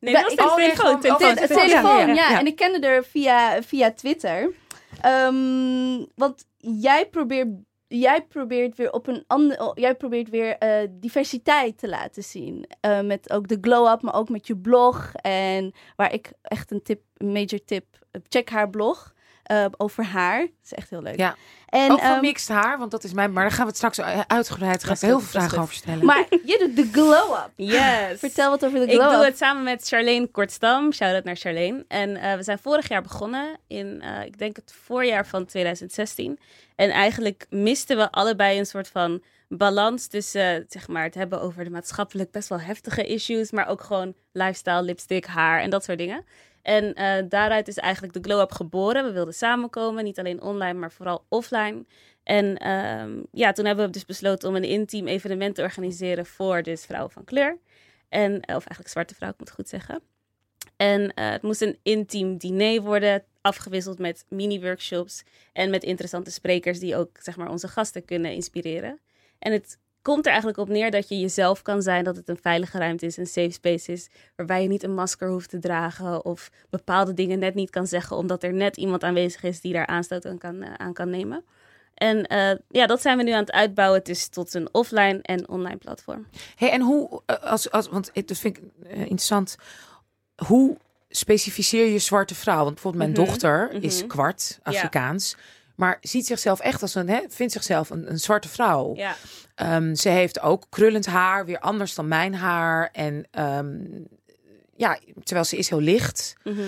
Nee, 0.00 0.14
dat 0.14 0.38
oh, 0.38 0.56
nee, 0.56 0.72
telefoon. 0.72 0.94
Oh, 0.94 1.00
telefoon. 1.00 1.46
telefoon, 1.46 2.14
Ja. 2.14 2.38
En 2.38 2.46
ik 2.46 2.56
kende 2.56 2.86
er 2.86 3.04
via, 3.04 3.62
via 3.62 3.92
Twitter. 3.92 4.50
Ehm, 5.00 6.04
want 6.14 6.44
jij 6.56 7.08
probeert, 7.08 7.48
jij 7.86 8.22
probeert 8.22 8.76
weer 8.76 8.92
op 8.92 9.06
een 9.06 9.24
ander, 9.26 9.72
jij 9.74 9.94
probeert 9.94 10.30
weer 10.30 10.58
eh, 10.58 10.88
diversiteit 10.90 11.78
te 11.78 11.88
laten 11.88 12.22
zien. 12.22 12.66
Eh, 12.80 13.00
met 13.00 13.30
ook 13.32 13.48
de 13.48 13.58
glow 13.60 13.92
up, 13.92 14.02
maar 14.02 14.14
ook 14.14 14.28
met 14.28 14.46
je 14.46 14.56
blog. 14.56 15.12
En 15.14 15.72
waar 15.96 16.12
ik 16.12 16.30
echt 16.42 16.70
een 16.70 16.82
tip, 16.82 17.00
een 17.16 17.32
major 17.32 17.64
tip, 17.64 17.84
check 18.28 18.50
haar 18.50 18.70
blog. 18.70 19.16
Eh, 19.48 19.64
over 19.76 20.04
haar. 20.04 20.40
Dat 20.40 20.50
is 20.64 20.72
echt 20.72 20.90
heel 20.90 21.02
leuk. 21.02 21.16
Ja. 21.16 21.36
En, 21.68 21.90
ook 21.90 22.00
voor 22.00 22.08
ehm, 22.08 22.20
mixed 22.20 22.48
haar, 22.48 22.78
want 22.78 22.90
dat 22.90 23.04
is 23.04 23.12
mijn... 23.12 23.32
Maar 23.32 23.42
daar 23.42 23.52
gaan 23.52 23.62
we 23.62 23.68
het 23.68 23.76
straks 23.76 23.98
eh, 23.98 24.20
uitgebreid 24.26 24.84
gaan 24.84 24.92
is 24.92 25.00
we 25.00 25.06
heel 25.06 25.20
veel 25.20 25.40
vragen 25.40 25.58
over 25.58 25.74
stellen. 25.74 26.04
maar 26.04 26.26
je 26.44 26.56
doet 26.58 26.76
de 26.76 27.00
glow 27.00 27.32
up. 27.32 27.50
Yes. 27.56 28.18
Vertel 28.18 28.50
wat 28.50 28.64
over 28.64 28.78
de 28.78 28.84
Ik 28.84 29.00
glow 29.00 29.12
doe 29.12 29.24
het 29.24 29.38
samen 29.38 29.62
met 29.62 29.88
Charlene 29.88 30.26
Kortstam. 30.26 30.92
Shout-out 30.92 31.24
naar 31.24 31.36
Charlene. 31.36 31.84
En 31.88 32.16
eh, 32.16 32.36
we 32.36 32.42
zijn 32.42 32.58
vorig 32.58 32.88
jaar 32.88 33.02
begonnen 33.02 33.58
in, 33.66 34.02
eh, 34.02 34.24
ik 34.24 34.38
denk 34.38 34.56
het 34.56 34.74
voorjaar 34.84 35.26
van 35.26 35.46
2016. 35.46 36.38
En 36.76 36.90
eigenlijk 36.90 37.46
misten 37.50 37.96
we 37.96 38.10
allebei 38.10 38.58
een 38.58 38.66
soort 38.66 38.88
van 38.88 39.22
balans 39.48 40.06
tussen, 40.06 40.64
zeg 40.68 40.88
maar, 40.88 41.02
het 41.02 41.14
hebben 41.14 41.40
over 41.40 41.64
de 41.64 41.70
maatschappelijk 41.70 42.30
best 42.30 42.48
wel 42.48 42.60
heftige 42.60 43.06
issues, 43.06 43.50
maar 43.50 43.68
ook 43.68 43.82
gewoon 43.82 44.14
lifestyle, 44.32 44.82
lipstick, 44.82 45.26
haar 45.26 45.60
en 45.60 45.70
dat 45.70 45.84
soort 45.84 45.98
dingen. 45.98 46.24
En 46.62 46.94
eh, 46.94 47.24
daaruit 47.28 47.68
is 47.68 47.76
eigenlijk 47.76 48.12
de 48.12 48.20
Glow 48.22 48.40
Up 48.40 48.52
geboren. 48.52 49.04
We 49.04 49.12
wilden 49.12 49.34
samenkomen, 49.34 50.04
niet 50.04 50.18
alleen 50.18 50.42
online, 50.42 50.78
maar 50.78 50.92
vooral 50.92 51.24
offline. 51.28 51.84
En 52.22 52.56
ehm, 52.56 53.22
ja, 53.32 53.52
toen 53.52 53.64
hebben 53.64 53.84
we 53.86 53.90
dus 53.90 54.04
besloten 54.04 54.48
om 54.48 54.56
een 54.56 54.64
intiem 54.64 55.06
evenement 55.06 55.54
te 55.54 55.62
organiseren 55.62 56.26
voor 56.26 56.62
dus 56.62 56.84
vrouwen 56.84 57.12
van 57.12 57.24
kleur. 57.24 57.58
En, 58.08 58.32
eh, 58.32 58.56
of 58.56 58.64
eigenlijk 58.64 58.88
zwarte 58.88 59.14
vrouw, 59.14 59.30
ik 59.30 59.38
moet 59.38 59.50
goed 59.50 59.68
zeggen. 59.68 60.02
En 60.76 61.14
eh, 61.14 61.30
het 61.30 61.42
moest 61.42 61.60
een 61.60 61.78
intiem 61.82 62.36
diner 62.36 62.82
worden, 62.82 63.24
afgewisseld 63.40 63.98
met 63.98 64.24
mini-workshops 64.28 65.22
en 65.52 65.70
met 65.70 65.82
interessante 65.82 66.30
sprekers 66.30 66.78
die 66.78 66.96
ook 66.96 67.18
zeg 67.20 67.36
maar, 67.36 67.50
onze 67.50 67.68
gasten 67.68 68.04
kunnen 68.04 68.32
inspireren. 68.32 69.00
En 69.38 69.52
het 69.52 69.78
komt 70.02 70.24
er 70.24 70.30
eigenlijk 70.30 70.58
op 70.58 70.68
neer 70.68 70.90
dat 70.90 71.08
je 71.08 71.20
jezelf 71.20 71.62
kan 71.62 71.82
zijn, 71.82 72.04
dat 72.04 72.16
het 72.16 72.28
een 72.28 72.38
veilige 72.42 72.78
ruimte 72.78 73.06
is, 73.06 73.16
een 73.16 73.26
safe 73.26 73.50
space 73.50 73.92
is, 73.92 74.08
waarbij 74.36 74.62
je 74.62 74.68
niet 74.68 74.82
een 74.82 74.94
masker 74.94 75.28
hoeft 75.28 75.50
te 75.50 75.58
dragen 75.58 76.24
of 76.24 76.50
bepaalde 76.70 77.14
dingen 77.14 77.38
net 77.38 77.54
niet 77.54 77.70
kan 77.70 77.86
zeggen, 77.86 78.16
omdat 78.16 78.42
er 78.42 78.52
net 78.52 78.76
iemand 78.76 79.04
aanwezig 79.04 79.42
is 79.42 79.60
die 79.60 79.72
daar 79.72 79.86
aanstoot 79.86 80.26
aan 80.26 80.38
kan, 80.38 80.62
eh, 80.62 80.74
aan 80.74 80.92
kan 80.92 81.10
nemen. 81.10 81.44
En 81.94 82.26
eh, 82.26 82.56
ja, 82.68 82.86
dat 82.86 83.00
zijn 83.02 83.16
we 83.16 83.22
nu 83.22 83.30
aan 83.30 83.40
het 83.40 83.52
uitbouwen. 83.52 83.98
Het 83.98 84.08
is 84.08 84.28
tot 84.28 84.54
een 84.54 84.68
offline 84.72 85.18
en 85.22 85.48
online 85.48 85.76
platform. 85.76 86.26
Hey, 86.56 86.70
en 86.70 86.80
hoe, 86.80 87.22
eh, 87.26 87.36
als, 87.42 87.70
als, 87.70 87.88
want 87.88 88.10
dat 88.26 88.38
vind 88.38 88.56
ik 88.56 88.62
interessant. 88.90 89.56
Hoe 90.46 90.76
specificeer 91.08 91.86
je 91.86 91.98
zwarte 91.98 92.34
vrouw? 92.34 92.62
Want 92.62 92.74
bijvoorbeeld 92.74 93.02
mijn 93.02 93.16
Mhm, 93.16 93.24
dochter 93.24 93.68
mhm. 93.72 93.84
is 93.84 94.06
kwart 94.06 94.58
Ja. 94.64 94.88
Maar 95.78 95.98
ziet 96.00 96.26
zichzelf 96.26 96.60
echt 96.60 96.82
als 96.82 96.94
een, 96.94 97.08
hè, 97.08 97.20
vindt 97.28 97.52
zichzelf 97.52 97.90
een, 97.90 98.10
een 98.10 98.18
zwarte 98.18 98.48
vrouw. 98.48 98.94
Ja. 98.96 99.16
Ehm, 99.54 99.94
ze 99.94 100.08
heeft 100.08 100.40
ook 100.40 100.66
krullend 100.68 101.06
haar, 101.06 101.44
weer 101.46 101.58
anders 101.58 101.94
dan 101.94 102.08
mijn 102.08 102.34
haar. 102.34 102.88
En 102.92 103.26
ehm, 103.30 103.76
ja, 104.76 104.98
terwijl 105.22 105.46
ze 105.46 105.56
is 105.56 105.68
heel 105.68 105.80
licht. 105.80 106.34
Mhm. 106.44 106.60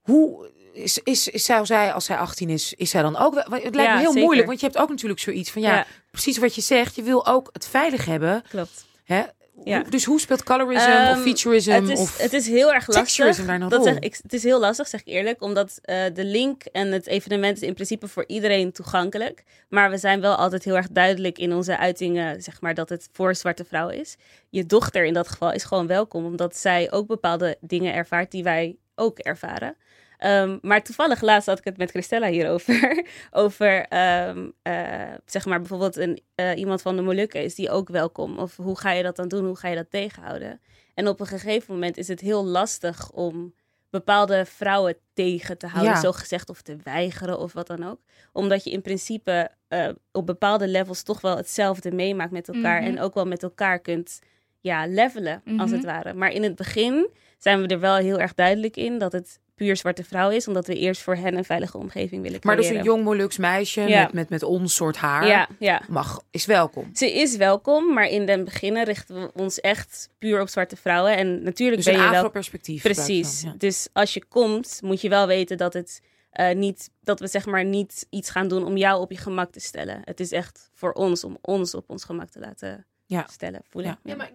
Hoe 0.00 0.50
is, 0.72 0.98
is, 0.98 1.28
is, 1.28 1.44
zou 1.44 1.66
zij, 1.66 1.92
als 1.92 2.04
zij 2.04 2.16
18 2.18 2.50
is, 2.50 2.74
is 2.74 2.90
zij 2.90 3.02
dan 3.02 3.16
ook 3.16 3.34
wel? 3.34 3.42
Het 3.42 3.74
lijkt 3.74 3.90
Ja, 3.90 3.94
me 3.94 4.00
heel 4.00 4.08
zeker. 4.08 4.22
moeilijk, 4.22 4.46
want 4.46 4.60
je 4.60 4.66
hebt 4.66 4.78
ook 4.78 4.88
natuurlijk 4.88 5.20
zoiets 5.20 5.50
van 5.50 5.62
ja, 5.62 5.74
Ja. 5.74 5.86
precies 6.10 6.38
wat 6.38 6.54
je 6.54 6.60
zegt. 6.60 6.94
Je 6.96 7.02
wil 7.02 7.26
ook 7.26 7.48
het 7.52 7.66
veilig 7.66 8.04
hebben. 8.04 8.42
Klopt. 8.48 8.84
Hè? 9.04 9.22
Ja. 9.64 9.80
Hoe- 9.80 9.90
Dus 9.90 10.04
hoe 10.04 10.20
speelt 10.20 10.42
colorism 10.42 10.88
Ehm, 10.90 11.12
of 11.12 11.22
featurism 11.22 11.70
Het 11.70 11.88
is, 11.88 11.98
of 11.98 12.18
het 12.18 12.32
is 12.32 12.46
heel 12.46 12.72
erg 12.72 12.86
lastig. 12.86 13.46
daar 13.46 13.58
Dat 13.68 13.84
zeg, 13.84 13.98
ik, 13.98 14.18
het 14.22 14.32
is 14.32 14.42
heel 14.42 14.60
lastig, 14.60 14.88
zeg 14.88 15.00
ik 15.00 15.06
eerlijk, 15.06 15.42
omdat 15.42 15.78
eh, 15.82 15.96
de 16.14 16.24
link 16.24 16.62
en 16.64 16.92
het 16.92 17.06
evenement 17.06 17.56
is 17.56 17.62
in 17.68 17.74
principe 17.74 18.08
voor 18.08 18.24
iedereen 18.26 18.72
toegankelijk. 18.72 19.44
Maar 19.68 19.90
we 19.90 19.98
zijn 19.98 20.20
wel 20.20 20.34
altijd 20.34 20.64
heel 20.64 20.76
erg 20.76 20.88
duidelijk 20.90 21.38
in 21.38 21.52
onze 21.54 21.78
uitingen, 21.78 22.42
zeg 22.42 22.60
maar, 22.60 22.74
dat 22.74 22.88
het 22.88 23.08
voor 23.12 23.34
zwarte 23.34 23.64
vrouwen 23.64 23.98
is. 24.00 24.16
Je 24.50 24.66
dochter 24.66 25.04
in 25.04 25.12
dat 25.14 25.28
geval 25.28 25.52
is 25.52 25.64
gewoon 25.64 25.86
welkom, 25.86 26.24
omdat 26.24 26.56
zij 26.56 26.92
ook 26.92 27.06
bepaalde 27.06 27.56
dingen 27.60 27.94
ervaart 27.94 28.30
die 28.30 28.42
wij 28.42 28.76
ook 28.94 29.18
ervaren. 29.18 29.76
Ehm, 30.24 30.58
maar 30.62 30.82
toevallig 30.82 31.20
laatst 31.20 31.48
had 31.48 31.58
ik 31.58 31.64
het 31.64 31.76
met 31.76 31.90
Christella 31.90 32.28
hierover. 32.28 33.04
over, 33.30 33.86
ehm, 33.88 34.48
eh, 34.62 35.12
zeg 35.26 35.44
maar, 35.44 35.58
bijvoorbeeld 35.58 35.96
een, 35.96 36.20
eh, 36.34 36.58
iemand 36.58 36.82
van 36.82 36.96
de 36.96 37.02
Molukken 37.02 37.42
is 37.42 37.54
die 37.54 37.70
ook 37.70 37.88
welkom. 37.88 38.38
Of 38.38 38.56
hoe 38.56 38.78
ga 38.78 38.90
je 38.90 39.02
dat 39.02 39.16
dan 39.16 39.28
doen? 39.28 39.44
Hoe 39.46 39.56
ga 39.56 39.68
je 39.68 39.76
dat 39.76 39.90
tegenhouden? 39.90 40.60
En 40.94 41.08
op 41.08 41.20
een 41.20 41.26
gegeven 41.26 41.74
moment 41.74 41.96
is 41.96 42.08
het 42.08 42.20
heel 42.20 42.44
lastig 42.44 43.10
om 43.10 43.54
bepaalde 43.90 44.44
vrouwen 44.44 44.96
tegen 45.12 45.58
te 45.58 45.66
houden, 45.66 45.92
Ja. 45.92 46.00
zo 46.00 46.12
gezegd, 46.12 46.48
of 46.48 46.62
te 46.62 46.76
weigeren 46.82 47.38
of 47.38 47.52
wat 47.52 47.66
dan 47.66 47.84
ook. 47.88 48.00
Omdat 48.32 48.64
je 48.64 48.70
in 48.70 48.82
principe 48.82 49.50
eh, 49.68 49.88
op 50.12 50.26
bepaalde 50.26 50.68
levels 50.68 51.02
toch 51.02 51.20
wel 51.20 51.36
hetzelfde 51.36 51.92
meemaakt 51.92 52.30
met 52.32 52.48
elkaar 52.48 52.80
Mhm. 52.82 52.90
en 52.90 53.00
ook 53.00 53.14
wel 53.14 53.26
met 53.26 53.42
elkaar 53.42 53.78
kunt 53.78 54.18
ja, 54.60 54.86
levelen, 54.86 55.42
als 55.44 55.70
Mhm. 55.70 55.72
het 55.72 55.84
ware. 55.84 56.14
Maar 56.14 56.30
in 56.30 56.42
het 56.42 56.54
begin 56.56 57.10
zijn 57.38 57.60
we 57.60 57.66
er 57.66 57.80
wel 57.80 57.96
heel 57.96 58.18
erg 58.20 58.34
duidelijk 58.34 58.76
in 58.76 58.98
dat 58.98 59.12
het 59.12 59.40
puur 59.54 59.76
zwarte 59.76 60.04
vrouw 60.04 60.30
is, 60.30 60.48
omdat 60.48 60.66
we 60.66 60.74
eerst 60.74 61.02
voor 61.02 61.16
hen 61.16 61.36
een 61.36 61.44
veilige 61.44 61.78
omgeving 61.78 62.22
willen 62.22 62.38
Maar 62.42 62.54
creëren. 62.56 62.72
dus 62.74 62.80
een 62.80 62.90
jong 62.92 63.04
Molux 63.04 63.36
meisje 63.38 63.80
Ja. 63.80 64.02
met, 64.02 64.12
met, 64.12 64.28
met 64.28 64.42
ons 64.42 64.74
soort 64.74 64.96
haar 64.96 65.26
Ja, 65.26 65.48
ja. 65.58 65.82
mag, 65.88 66.20
is 66.30 66.46
welkom. 66.46 66.90
Ze 66.96 67.12
is 67.12 67.36
welkom, 67.36 67.92
maar 67.92 68.06
in 68.08 68.26
den 68.26 68.44
beginnen 68.44 68.84
richten 68.84 69.20
we 69.20 69.30
ons 69.34 69.60
echt 69.60 70.08
puur 70.18 70.40
op 70.40 70.48
zwarte 70.48 70.76
vrouwen. 70.76 71.16
En 71.16 71.42
natuurlijk 71.42 71.76
Dus 71.76 71.84
ben 71.84 71.94
een 71.94 72.00
je 72.04 72.08
wel... 72.10 72.18
afro-perspectief. 72.18 72.82
Precies. 72.82 73.44
Dus 73.58 73.88
als 73.92 74.14
je 74.14 74.24
komt, 74.24 74.78
moet 74.82 75.00
je 75.00 75.08
wel 75.08 75.26
weten 75.26 75.56
dat 75.56 75.72
het 75.72 76.00
eh, 76.30 76.54
niet... 76.54 76.90
Dat 77.00 77.20
we 77.20 77.26
zeg 77.26 77.46
maar 77.46 77.64
niet 77.64 78.06
iets 78.10 78.30
gaan 78.30 78.48
doen 78.48 78.64
om 78.64 78.76
jou 78.76 79.00
op 79.00 79.10
je 79.10 79.16
gemak 79.18 79.52
te 79.52 79.60
stellen. 79.60 80.00
Het 80.04 80.20
is 80.20 80.32
echt 80.32 80.70
voor 80.74 80.92
ons, 80.92 81.24
om 81.24 81.38
ons 81.40 81.74
op 81.74 81.90
ons 81.90 82.04
gemak 82.04 82.28
te 82.30 82.38
laten 82.38 82.86
Ja. 83.06 83.26
stellen, 83.30 83.60
voelen. 83.68 83.90
Ja. 83.90 84.10
Ja, 84.10 84.16
maar 84.16 84.30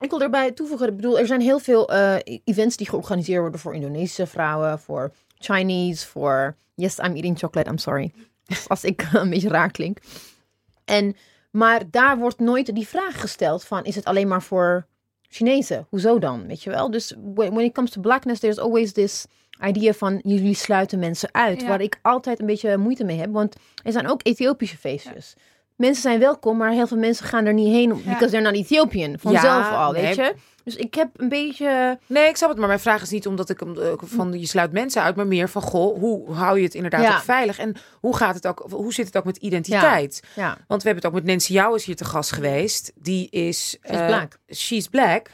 ik 0.00 0.10
wil 0.10 0.20
erbij 0.20 0.52
toevoegen, 0.52 0.88
ik 0.88 0.96
bedoel, 0.96 1.18
er 1.18 1.26
zijn 1.26 1.40
heel 1.40 1.58
veel 1.58 1.88
eh, 1.88 2.38
events 2.44 2.76
die 2.76 2.88
georganiseerd 2.88 3.40
worden 3.40 3.60
voor 3.60 3.74
Indonesische 3.74 4.26
vrouwen, 4.26 4.78
voor 4.78 5.12
Chinese, 5.38 6.06
voor 6.06 6.56
yes, 6.74 6.98
I'm 6.98 7.14
eating 7.14 7.38
chocolate, 7.38 7.70
I'm 7.70 7.78
sorry. 7.78 8.12
Als 8.68 8.84
ik 8.84 9.08
een 9.12 9.30
beetje 9.30 9.48
raar 9.48 9.70
klink. 9.70 9.98
En, 10.84 11.16
maar 11.50 11.90
daar 11.90 12.18
wordt 12.18 12.38
nooit 12.38 12.74
die 12.74 12.88
vraag 12.88 13.20
gesteld 13.20 13.64
van, 13.64 13.84
is 13.84 13.94
het 13.94 14.04
alleen 14.04 14.28
maar 14.28 14.42
voor 14.42 14.86
Chinezen? 15.22 15.86
Hoezo 15.88 16.18
dan, 16.18 16.46
weet 16.46 16.62
je 16.62 16.70
wel? 16.70 16.90
Dus 16.90 17.14
when, 17.34 17.54
when 17.54 17.64
it 17.64 17.72
comes 17.72 17.90
to 17.90 18.00
blackness, 18.00 18.40
there's 18.40 18.58
always 18.58 18.92
this 18.92 19.26
idea 19.66 19.92
van, 19.92 20.20
jullie 20.22 20.54
sluiten 20.54 20.98
mensen 20.98 21.28
uit. 21.32 21.60
Ja. 21.60 21.68
Waar 21.68 21.80
ik 21.80 21.98
altijd 22.02 22.40
een 22.40 22.46
beetje 22.46 22.76
moeite 22.76 23.04
mee 23.04 23.18
heb, 23.18 23.32
want 23.32 23.56
er 23.84 23.92
zijn 23.92 24.08
ook 24.08 24.20
Ethiopische 24.22 24.76
feestjes. 24.76 25.34
Mensen 25.80 26.02
zijn 26.02 26.18
welkom, 26.18 26.56
maar 26.56 26.70
heel 26.70 26.86
veel 26.86 26.96
mensen 26.96 27.26
gaan 27.26 27.46
er 27.46 27.54
niet 27.54 27.72
heen, 27.72 27.88
because 28.04 28.30
they're 28.30 28.40
not 28.44 28.54
Ethiopian. 28.54 29.18
Vanzelf 29.18 29.42
Ja, 29.70 29.84
al, 29.84 29.92
nee. 29.92 30.02
weet 30.02 30.14
je? 30.14 30.34
Dus 30.64 30.76
ik 30.76 30.94
heb 30.94 31.08
een 31.16 31.28
beetje... 31.28 31.98
Nee, 32.06 32.28
ik 32.28 32.36
snap 32.36 32.48
het, 32.48 32.58
maar 32.58 32.66
mijn 32.68 32.80
vraag 32.80 33.02
is 33.02 33.10
niet 33.10 33.26
omdat 33.26 33.50
ik 33.50 33.60
eh, 33.60 33.66
van 33.96 34.40
je 34.40 34.46
sluit 34.46 34.72
mensen 34.72 35.02
uit, 35.02 35.16
maar 35.16 35.26
meer 35.26 35.48
van 35.48 35.62
goh, 35.62 35.98
hoe 35.98 36.32
hou 36.32 36.58
je 36.58 36.64
het 36.64 36.74
inderdaad 36.74 37.02
Ja. 37.02 37.14
ook 37.14 37.22
veilig 37.22 37.58
en 37.58 37.76
hoe 38.00 38.16
gaat 38.16 38.34
het 38.34 38.46
ook, 38.46 38.66
hoe 38.70 38.92
zit 38.94 39.06
het 39.06 39.16
ook 39.16 39.24
met 39.24 39.36
identiteit? 39.36 40.22
Ja, 40.34 40.48
Want 40.66 40.82
we 40.82 40.88
hebben 40.88 40.94
het 40.94 41.06
ook 41.06 41.12
met 41.22 41.24
Nancy 41.30 41.52
Jouw 41.52 41.74
is 41.74 41.84
hier 41.84 41.96
te 41.96 42.04
gast 42.04 42.32
geweest. 42.32 42.92
Die 42.94 43.30
is 43.30 43.78
She's 43.86 43.96
eh, 44.00 44.06
black. 44.06 44.38
She's 44.54 44.86
black. 44.88 45.28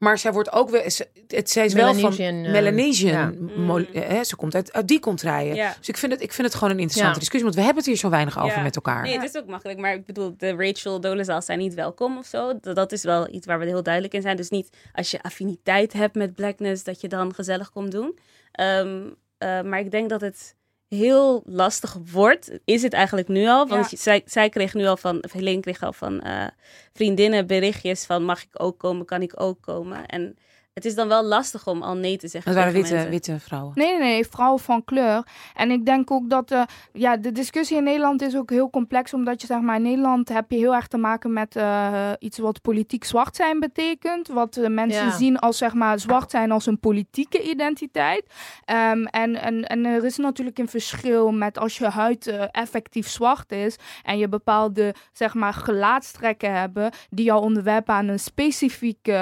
Maar 0.00 0.18
zij 0.18 0.32
wordt 0.32 0.52
ook 0.52 0.70
wel. 0.70 0.90
ze- 0.90 1.08
Het, 1.28 1.50
zij 1.50 1.64
is 1.64 1.72
wel 1.72 1.94
Melanesian, 1.94 2.34
van 2.34 2.44
eh, 2.44 2.50
Melanesian. 2.52 3.12
ja. 3.12 3.32
mo- 3.62 3.78
eh, 3.78 4.08
hè, 4.08 4.24
ze 4.24 4.36
komt 4.36 4.54
uit, 4.54 4.72
uit 4.72 4.88
die 4.88 5.00
contraien. 5.00 5.54
Ja. 5.54 5.74
Dus 5.78 5.88
ik 5.88 5.96
vind, 5.96 6.12
het, 6.12 6.22
ik 6.22 6.32
vind 6.32 6.46
het 6.46 6.56
gewoon 6.56 6.70
een 6.72 6.78
interessante 6.78 7.14
Ja. 7.14 7.18
discussie. 7.20 7.42
Want 7.42 7.54
we 7.54 7.60
hebben 7.60 7.78
het 7.82 7.86
hier 7.86 7.96
zo 8.00 8.08
weinig 8.10 8.42
over 8.42 8.62
met 8.62 8.74
elkaar. 8.76 9.02
Nee, 9.02 9.18
het 9.20 9.34
is 9.34 9.40
ook 9.40 9.46
makkelijk. 9.46 9.78
Maar 9.78 9.94
ik 9.94 10.06
bedoel, 10.06 10.34
de 10.36 10.54
Rachel 10.56 11.00
Dolezal 11.00 11.42
zijn 11.42 11.58
niet 11.58 11.74
welkom 11.74 12.18
of 12.18 12.26
zo. 12.26 12.58
Dat, 12.60 12.76
dat 12.76 12.92
is 12.92 13.02
wel 13.02 13.28
iets 13.34 13.46
waar 13.46 13.58
we 13.58 13.64
heel 13.66 13.82
duidelijk 13.82 14.14
in 14.14 14.22
zijn. 14.22 14.36
Dus 14.36 14.50
niet 14.50 14.68
als 14.92 15.10
je 15.10 15.22
affiniteit 15.22 15.92
hebt 15.92 16.14
met 16.14 16.34
blackness, 16.34 16.84
dat 16.84 17.00
je 17.00 17.08
dan 17.08 17.34
gezellig 17.34 17.70
komt 17.70 17.90
doen. 17.92 18.18
Ehm, 18.52 19.00
eh, 19.38 19.62
maar 19.62 19.78
ik 19.80 19.90
denk 19.90 20.08
dat 20.10 20.20
het 20.20 20.54
heel 20.90 21.42
lastig 21.46 21.96
wordt. 22.12 22.50
Is 22.64 22.82
het 22.82 22.92
eigenlijk 22.92 23.28
nu 23.28 23.46
al? 23.46 23.66
Want 23.68 23.90
Ja. 23.90 23.96
zij, 23.96 24.22
zij 24.24 24.48
kreeg 24.48 24.74
nu 24.74 24.86
al 24.86 24.96
van, 24.96 25.24
of 25.24 25.32
Helene 25.32 25.60
kreeg 25.60 25.82
al 25.82 25.92
van 25.92 26.20
eh, 26.20 26.46
vriendinnen 26.92 27.46
berichtjes 27.46 28.04
van 28.04 28.24
mag 28.24 28.42
ik 28.42 28.48
ook 28.52 28.78
komen, 28.78 29.06
kan 29.06 29.22
ik 29.22 29.40
ook 29.40 29.60
komen? 29.62 30.06
En 30.06 30.36
het 30.80 30.88
is 30.88 30.94
dan 30.94 31.08
wel 31.08 31.24
lastig 31.24 31.66
om 31.66 31.82
al 31.82 31.94
nee 31.94 32.16
te 32.16 32.28
zeggen. 32.28 32.50
Het 32.52 32.60
waren 32.60 32.74
tegen 32.74 32.96
witte, 32.96 33.08
mensen. 33.10 33.34
witte 33.34 33.46
vrouwen. 33.46 33.72
Nee, 33.74 33.90
nee, 33.90 33.98
nee, 34.12 34.26
vrouwen 34.26 34.60
van 34.60 34.84
kleur. 34.84 35.26
En 35.54 35.70
ik 35.70 35.84
denk 35.86 36.10
ook 36.10 36.30
dat 36.30 36.50
eh, 36.50 36.62
ja, 36.92 37.16
de 37.16 37.32
discussie 37.32 37.76
in 37.76 37.84
Nederland 37.84 38.22
is 38.22 38.36
ook 38.36 38.50
heel 38.50 38.70
complex. 38.70 39.14
Omdat 39.14 39.40
je 39.40 39.46
zeg 39.46 39.60
maar 39.60 39.76
in 39.76 39.82
Nederland 39.82 40.28
heb 40.28 40.50
je 40.50 40.56
heel 40.56 40.74
erg 40.74 40.86
te 40.86 40.96
maken 40.96 41.32
met 41.32 41.56
eh, 41.56 42.10
iets 42.18 42.38
wat 42.38 42.62
politiek 42.62 43.04
zwart 43.04 43.36
zijn 43.36 43.60
betekent. 43.60 44.28
Wat 44.28 44.56
mensen 44.68 45.04
Ja. 45.04 45.10
zien 45.10 45.38
als 45.38 45.58
zeg 45.58 45.74
maar 45.74 45.98
zwart 45.98 46.30
zijn 46.30 46.50
als 46.50 46.66
een 46.66 46.80
politieke 46.80 47.42
identiteit. 47.42 48.24
Ehm, 48.64 49.04
en, 49.04 49.40
en, 49.42 49.64
en 49.66 49.84
er 49.84 50.04
is 50.04 50.16
natuurlijk 50.16 50.58
een 50.58 50.68
verschil 50.68 51.32
met 51.32 51.58
als 51.58 51.78
je 51.78 51.86
huid 51.88 52.26
eh, 52.26 52.44
effectief 52.50 53.08
zwart 53.08 53.52
is. 53.52 53.76
En 54.02 54.18
je 54.18 54.28
bepaalde 54.28 54.94
zeg 55.12 55.34
maar 55.34 55.52
gelaatstrekken 55.54 56.52
hebben 56.54 56.90
die 57.10 57.24
jou 57.24 57.42
onderwerpen 57.42 57.94
aan 57.94 58.08
een 58.08 58.18
specifieke 58.18 59.18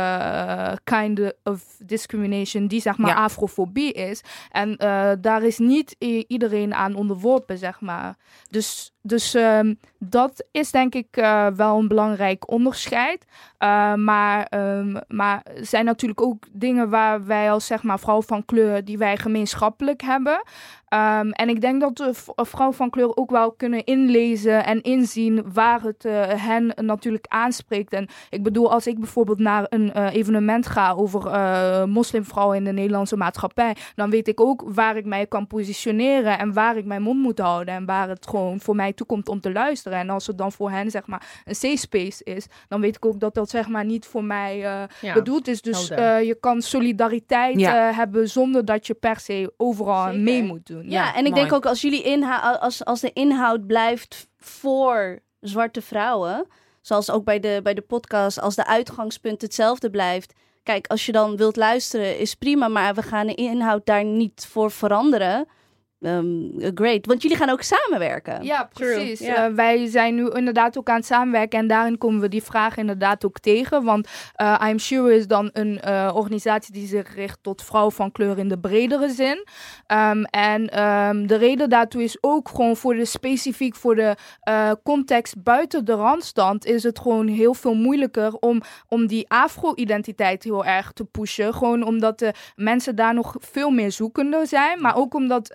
kind 0.85 1.33
of 1.49 1.77
discrimination 1.79 2.67
die 2.67 2.81
zeg 2.81 2.97
maar 2.99 3.11
Ja. 3.11 3.17
afrofobie 3.17 3.93
is. 3.93 4.21
En 4.51 4.77
eh, 4.77 5.11
daar 5.21 5.43
is 5.43 5.59
niet 5.59 5.97
iedereen 6.27 6.75
aan 6.75 6.95
onderworpen, 6.95 7.59
zeg 7.59 7.81
maar. 7.81 8.17
Dus, 8.51 8.93
dus 9.03 9.35
ehm, 9.35 9.75
dat 9.99 10.45
is 10.51 10.71
denk 10.71 10.95
ik 10.95 11.17
eh, 11.17 11.47
wel 11.47 11.79
een 11.79 11.89
belangrijk 11.89 12.51
onderscheid. 12.51 13.25
Eh, 13.59 13.95
maar, 13.95 14.45
ehm, 14.45 14.97
maar 15.09 15.43
zijn 15.61 15.85
natuurlijk 15.85 16.21
ook 16.23 16.45
dingen 16.53 16.91
waar 16.91 17.27
wij 17.27 17.51
als 17.53 17.67
zeg 17.67 17.83
maar 17.83 17.99
vrouw 17.99 18.23
van 18.23 18.45
kleur 18.45 18.85
die 18.85 18.99
wij 18.99 19.17
gemeenschappelijk 19.17 20.03
hebben. 20.03 20.43
Ehm, 20.89 21.31
en 21.31 21.49
ik 21.49 21.61
denk 21.61 21.81
dat 21.81 21.97
de 21.97 22.15
v- 22.15 22.29
vrouwen 22.35 22.77
van 22.77 22.91
kleur 22.91 23.17
ook 23.17 23.31
wel 23.31 23.53
kunnen 23.53 23.85
inlezen 23.85 24.65
en 24.65 24.83
inzien 24.83 25.45
waar 25.53 25.83
het 25.83 26.05
eh, 26.05 26.23
hen 26.47 26.73
natuurlijk 26.77 27.27
aanspreekt. 27.29 27.93
En 27.93 28.09
ik 28.31 28.43
bedoel, 28.43 28.73
als 28.73 28.87
ik 28.87 28.99
bijvoorbeeld 28.99 29.39
naar 29.39 29.67
een 29.69 29.93
eh, 29.93 30.15
evenement 30.15 30.67
ga 30.67 30.93
over 30.93 31.27
eh, 31.27 31.85
moslimvrouwen 31.85 32.57
in 32.57 32.65
de 32.65 32.73
Nederlandse 32.73 33.17
maatschappij, 33.17 33.77
dan 33.95 34.11
weet 34.11 34.29
ik 34.29 34.41
ook 34.41 34.63
waar 34.67 34.97
ik 34.97 35.05
mij 35.05 35.27
kan 35.27 35.47
positioneren 35.47 36.39
en 36.39 36.53
waar 36.53 36.77
ik 36.77 36.85
mijn 36.85 37.03
mond 37.03 37.21
moet 37.23 37.39
houden 37.39 37.75
en 37.75 37.85
waar 37.85 38.09
het 38.09 38.27
gewoon 38.29 38.61
voor 38.61 38.77
mij 38.77 38.93
toekomt 38.93 39.29
om 39.29 39.41
te 39.41 39.53
luisteren. 39.53 39.99
En 39.99 40.11
als 40.11 40.27
het 40.27 40.39
dan 40.39 40.53
voor 40.53 40.71
hen 40.71 40.91
zeg 40.91 41.07
maar 41.07 41.43
een 41.45 41.55
safe 41.55 41.77
space 41.77 42.25
is, 42.25 42.47
dan 42.69 42.81
weet 42.81 42.97
ik 42.97 43.05
ook 43.07 43.21
dat 43.21 43.35
dat 43.35 43.51
zeg 43.51 43.69
maar 43.69 43.85
niet 43.85 44.07
voor 44.07 44.25
mij 44.25 44.65
eh, 44.65 44.83
ja. 45.01 45.15
bedoeld 45.15 45.49
is. 45.49 45.63
Dus 45.63 45.91
eh, 45.91 46.23
je 46.23 46.35
kan 46.41 46.63
solidariteit 46.63 47.61
Ja. 47.61 47.89
eh, 47.89 47.97
hebben 47.97 48.29
zonder 48.29 48.65
dat 48.65 48.87
je 48.87 48.95
per 48.95 49.21
se 49.21 49.53
overal 49.57 50.05
Zeker. 50.07 50.21
mee 50.21 50.43
moet 50.43 50.67
doen. 50.67 50.78
Ja, 50.85 51.15
en 51.15 51.25
ik 51.25 51.31
mooi. 51.31 51.43
denk 51.43 51.53
ook 51.53 51.67
als 51.67 51.81
jullie 51.81 52.03
inhoud, 52.03 52.61
als, 52.61 52.85
als 52.85 53.01
de 53.01 53.13
inhoud 53.13 53.67
blijft 53.67 54.29
voor 54.39 55.19
zwarte 55.41 55.83
vrouwen, 55.83 56.47
zoals 56.81 57.11
ook 57.11 57.25
bij 57.25 57.41
de, 57.41 57.61
bij 57.63 57.75
de 57.75 57.83
podcast, 57.83 58.41
als 58.41 58.55
de 58.55 58.67
uitgangspunt 58.67 59.43
hetzelfde 59.43 59.91
blijft. 59.91 60.33
Kijk, 60.63 60.87
als 60.87 61.07
je 61.07 61.13
dan 61.13 61.37
wilt 61.37 61.57
luisteren, 61.57 62.19
is 62.19 62.35
prima, 62.35 62.69
maar 62.69 62.95
we 62.95 63.03
gaan 63.03 63.27
de 63.27 63.35
inhoud 63.35 63.87
daar 63.87 64.05
niet 64.05 64.47
voor 64.51 64.71
veranderen. 64.71 65.47
Ehm, 66.01 66.73
great, 66.75 67.07
want 67.07 67.23
jullie 67.23 67.37
gaan 67.37 67.51
ook 67.51 67.63
samenwerken. 67.63 68.43
Ja, 68.43 68.69
precies. 68.73 69.19
ja. 69.19 69.47
Eh, 69.47 69.55
wij 69.55 69.87
zijn 69.87 70.15
nu 70.15 70.31
inderdaad 70.31 70.79
ook 70.79 70.89
aan 70.89 70.97
het 70.97 71.07
samenwerken 71.07 71.59
en 71.59 71.67
daarin 71.67 71.99
komen 71.99 72.21
we 72.21 72.29
die 72.29 72.43
vraag 72.43 72.77
inderdaad 72.77 73.25
ook 73.25 73.39
tegen. 73.39 73.85
Want 73.85 74.09
eh 74.35 74.65
I'm 74.69 74.79
Sure 74.79 75.15
is 75.15 75.27
dan 75.27 75.51
een 75.53 75.81
eh, 75.81 76.13
organisatie 76.15 76.73
die 76.73 76.87
zich 76.87 77.15
richt 77.15 77.39
tot 77.43 77.63
vrouwen 77.63 77.93
van 77.93 78.13
kleur 78.13 78.39
in 78.39 78.49
de 78.49 78.59
bredere 78.59 79.11
zin. 79.11 79.47
Ehm, 79.87 80.23
en 80.23 80.69
ehm, 80.69 81.27
de 81.27 81.37
reden 81.37 81.69
daartoe 81.71 82.03
is 82.03 82.19
ook 82.21 82.49
gewoon 82.49 82.77
voor 82.77 82.95
de 82.95 83.05
specifiek 83.05 83.77
voor 83.77 83.95
de 83.95 84.17
eh, 84.41 84.73
context 84.83 85.43
buiten 85.43 85.85
de 85.85 85.95
randstand 85.95 86.65
is 86.67 86.83
het 86.83 86.99
gewoon 86.99 87.29
heel 87.29 87.55
veel 87.55 87.75
moeilijker 87.75 88.35
om, 88.35 88.63
om 88.89 89.07
die 89.07 89.29
afro-identiteit 89.29 90.43
heel 90.43 90.65
erg 90.65 90.93
te 90.93 91.05
pushen. 91.05 91.55
Gewoon 91.55 91.83
omdat 91.83 92.19
de 92.19 92.33
mensen 92.57 92.97
daar 92.97 93.15
nog 93.15 93.37
veel 93.39 93.71
meer 93.71 93.93
zoekende 93.93 94.47
zijn. 94.47 94.81
Maar 94.81 94.97
ook 94.97 95.15
omdat 95.15 95.51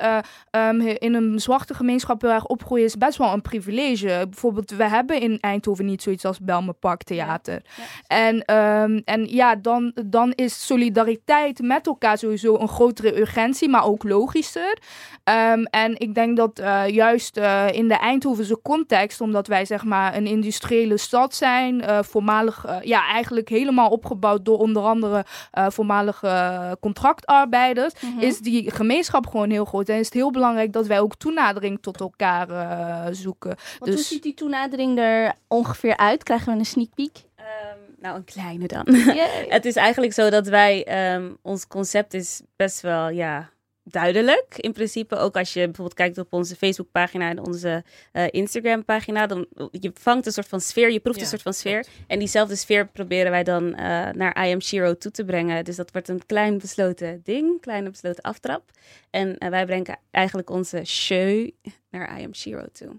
eh, 0.50 0.68
ehm, 0.68 0.82
in 0.82 1.14
een 1.14 1.40
zwarte 1.40 1.74
gemeenschap 1.74 2.22
heel 2.22 2.32
erg 2.32 2.46
opgroeien 2.46 2.86
is 2.86 2.98
best 2.98 3.18
wel 3.18 3.34
een 3.34 3.42
privilege. 3.42 4.26
Bijvoorbeeld, 4.30 4.72
we 4.72 4.88
hebben 4.88 5.22
in 5.22 5.38
Eindhoven 5.40 5.86
niet 5.86 6.02
zoiets 6.02 6.26
als 6.26 6.40
Belme 6.40 6.74
Park 6.74 7.04
Theater. 7.04 7.62
En, 8.08 8.46
ehm, 8.46 9.00
en 9.06 9.26
ja, 9.26 9.56
dan, 9.56 9.92
dan 10.06 10.32
is 10.32 10.66
solidariteit 10.66 11.62
met 11.62 11.88
elkaar 11.88 12.18
sowieso 12.18 12.58
een 12.58 12.68
grotere 12.68 13.20
urgentie, 13.20 13.70
maar 13.70 13.86
ook 13.86 14.04
logischer. 14.04 14.78
Ehm, 15.24 15.64
en 15.64 16.00
ik 16.00 16.16
denk 16.16 16.38
dat 16.38 16.60
eh, 16.60 16.88
juist 16.88 17.38
eh, 17.38 17.66
in 17.72 17.88
de 17.88 17.94
Eindhovense 17.94 18.60
context, 18.62 19.22
omdat 19.22 19.48
wij 19.48 19.66
zeg 19.66 19.84
maar 19.84 20.16
een 20.16 20.28
industriële 20.28 20.98
stad 20.98 21.36
zijn, 21.36 21.82
eh, 21.82 22.00
voormalig, 22.02 22.66
ja, 22.82 23.08
eigenlijk 23.08 23.50
helemaal 23.50 23.90
opgebouwd 23.90 24.46
door 24.46 24.58
onder 24.58 24.84
andere 24.84 25.26
voormalige 25.52 26.78
contractarbeiders, 26.80 27.94
Mhm. 28.02 28.20
is 28.20 28.40
die 28.40 28.72
gemeenschap 28.72 29.28
gewoon 29.28 29.50
heel 29.50 29.66
groot. 29.66 29.90
En 29.90 30.00
is 30.00 30.06
het 30.06 30.14
heel 30.14 30.23
belangrijk 30.32 30.74
dat 30.74 30.88
wij 30.88 31.00
ook 31.00 31.16
toenadering 31.16 31.82
tot 31.82 32.00
elkaar 32.00 32.50
eh, 32.50 33.08
zoeken. 33.12 33.50
Want 33.50 33.78
hoe 33.78 33.90
dus- 33.90 34.08
ziet 34.08 34.24
die 34.24 34.34
toenadering 34.34 35.00
er 35.00 35.34
ongeveer 35.48 35.98
uit? 35.98 36.24
Krijgen 36.24 36.54
we 36.54 36.60
een 36.60 36.66
sneak 36.66 36.94
peek? 36.96 37.24
Ehm, 37.36 37.78
nou, 38.00 38.16
een 38.16 38.24
kleine 38.24 38.68
dan. 38.68 38.86
Yay. 39.16 39.46
Het 39.50 39.66
is 39.66 39.76
eigenlijk 39.76 40.14
zo 40.14 40.30
dat 40.30 40.48
wij, 40.48 40.86
ehm, 40.86 41.32
ons 41.42 41.68
concept 41.68 42.14
is 42.14 42.42
best 42.56 42.82
wel, 42.82 43.10
ja, 43.10 43.50
duidelijk. 43.84 44.58
In 44.58 44.74
principe, 44.74 45.16
ook 45.16 45.38
als 45.38 45.54
je 45.54 45.60
bijvoorbeeld 45.60 45.94
kijkt 45.94 46.18
op 46.18 46.34
onze 46.34 46.56
Facebookpagina 46.56 47.30
en 47.30 47.46
onze 47.46 47.84
eh, 48.12 48.28
Instagram-pagina, 48.30 49.28
dan 49.28 49.48
je 49.72 49.92
vangt 49.94 50.26
een 50.26 50.32
soort 50.32 50.48
van 50.48 50.62
sfeer, 50.62 50.92
je 50.92 51.00
proeft 51.00 51.18
Ja, 51.18 51.24
een 51.24 51.30
soort 51.30 51.42
van 51.42 51.54
sfeer. 51.54 51.86
En 52.08 52.20
diezelfde 52.20 52.56
sfeer 52.56 52.88
proberen 52.88 53.32
wij 53.32 53.44
dan 53.44 53.76
eh, 53.76 53.84
naar 54.10 54.48
I 54.48 54.54
Am 54.54 54.62
Shiro 54.62 54.98
toe 54.98 55.12
te 55.12 55.26
brengen. 55.26 55.66
Dus 55.66 55.76
dat 55.76 55.92
wordt 55.92 56.08
een 56.08 56.26
klein 56.26 56.58
besloten 56.58 57.22
ding, 57.24 57.62
kleine 57.62 57.90
besloten 57.90 58.24
aftrap. 58.24 58.72
En 59.10 59.38
eh, 59.38 59.50
wij 59.50 59.66
brengen 59.66 60.00
eigenlijk 60.12 60.50
onze 60.50 60.86
show 60.86 61.50
naar 61.90 62.20
I 62.20 62.24
Am 62.24 62.36
Shiro 62.36 62.66
toe. 62.72 62.90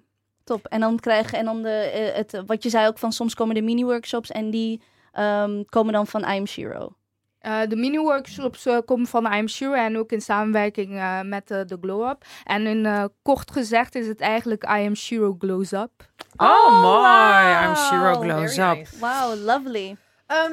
Top. 0.45 0.67
En 0.67 0.81
dan 0.81 0.99
krijgen 0.99 1.39
en 1.39 1.45
dan 1.45 1.63
de, 1.63 2.13
het, 2.15 2.43
wat 2.47 2.63
je 2.63 2.71
zei 2.71 2.87
ook 2.87 2.99
van 2.99 3.13
soms 3.13 3.35
komen 3.35 3.55
de 3.55 3.63
mini-workshops 3.63 4.31
en 4.31 4.51
die 4.51 4.83
ehm, 5.13 5.63
komen 5.65 5.93
dan 5.93 6.07
van 6.07 6.31
I'm 6.31 6.47
Shiro. 6.47 6.97
Eh, 7.45 7.61
de 7.69 7.77
mini-workshops 7.77 8.67
eh, 8.67 8.79
komen 8.85 9.07
van 9.07 9.33
I'm 9.33 9.49
Sure 9.49 9.77
en 9.79 9.99
ook 9.99 10.13
in 10.13 10.21
samenwerking 10.21 10.97
eh, 10.97 11.21
met 11.21 11.49
de 11.49 11.77
Glow 11.81 12.09
Up. 12.09 12.25
En 12.45 12.67
in 12.67 12.87
eh, 12.87 13.05
kort 13.23 13.51
gezegd 13.51 13.95
is 13.95 14.07
het 14.07 14.21
eigenlijk 14.21 14.63
I 14.65 14.87
Am 14.87 14.95
Shiro 14.95 15.37
Glows 15.39 15.73
Up. 15.73 15.91
Oh, 16.37 16.83
mooi. 16.83 16.97
wow. 16.97 17.65
I'm 17.69 17.77
Shiro 17.77 18.21
glows 18.21 18.55
Very 18.55 18.71
up. 18.71 18.77
nice. 18.77 18.99
Wow, 18.99 19.45
lovely. 19.45 19.97
Ehm, 20.27 20.53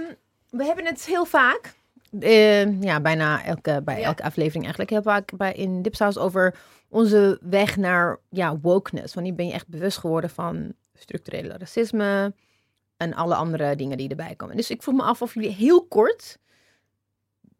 we 0.49 0.65
hebben 0.65 0.85
het 0.85 1.05
heel 1.05 1.25
vaak, 1.25 1.73
eh, 2.19 2.81
ja, 2.81 2.99
bijna 2.99 3.43
elke, 3.43 3.81
bij 3.83 3.99
Ja. 3.99 4.05
elke 4.05 4.23
aflevering 4.23 4.63
eigenlijk, 4.63 4.89
heel 4.91 5.01
vaak 5.01 5.37
bij, 5.37 5.53
in 5.53 5.81
Dipsaus 5.81 6.17
over 6.17 6.55
onze 6.89 7.39
weg 7.41 7.77
naar 7.77 8.17
ja, 8.29 8.57
wokeness. 8.61 9.13
Wanneer 9.13 9.35
ben 9.35 9.47
je 9.47 9.53
echt 9.53 9.67
bewust 9.67 9.97
geworden 9.97 10.29
van 10.29 10.73
structurele 10.93 11.57
racisme 11.57 12.33
en 12.97 13.13
alle 13.13 13.35
andere 13.35 13.75
dingen 13.75 13.97
die 13.97 14.09
erbij 14.09 14.35
komen. 14.35 14.55
Dus 14.55 14.69
ik 14.69 14.83
vroeg 14.83 14.95
me 14.95 15.03
af 15.03 15.21
of 15.21 15.33
jullie 15.33 15.49
heel 15.55 15.85
kort 15.85 16.37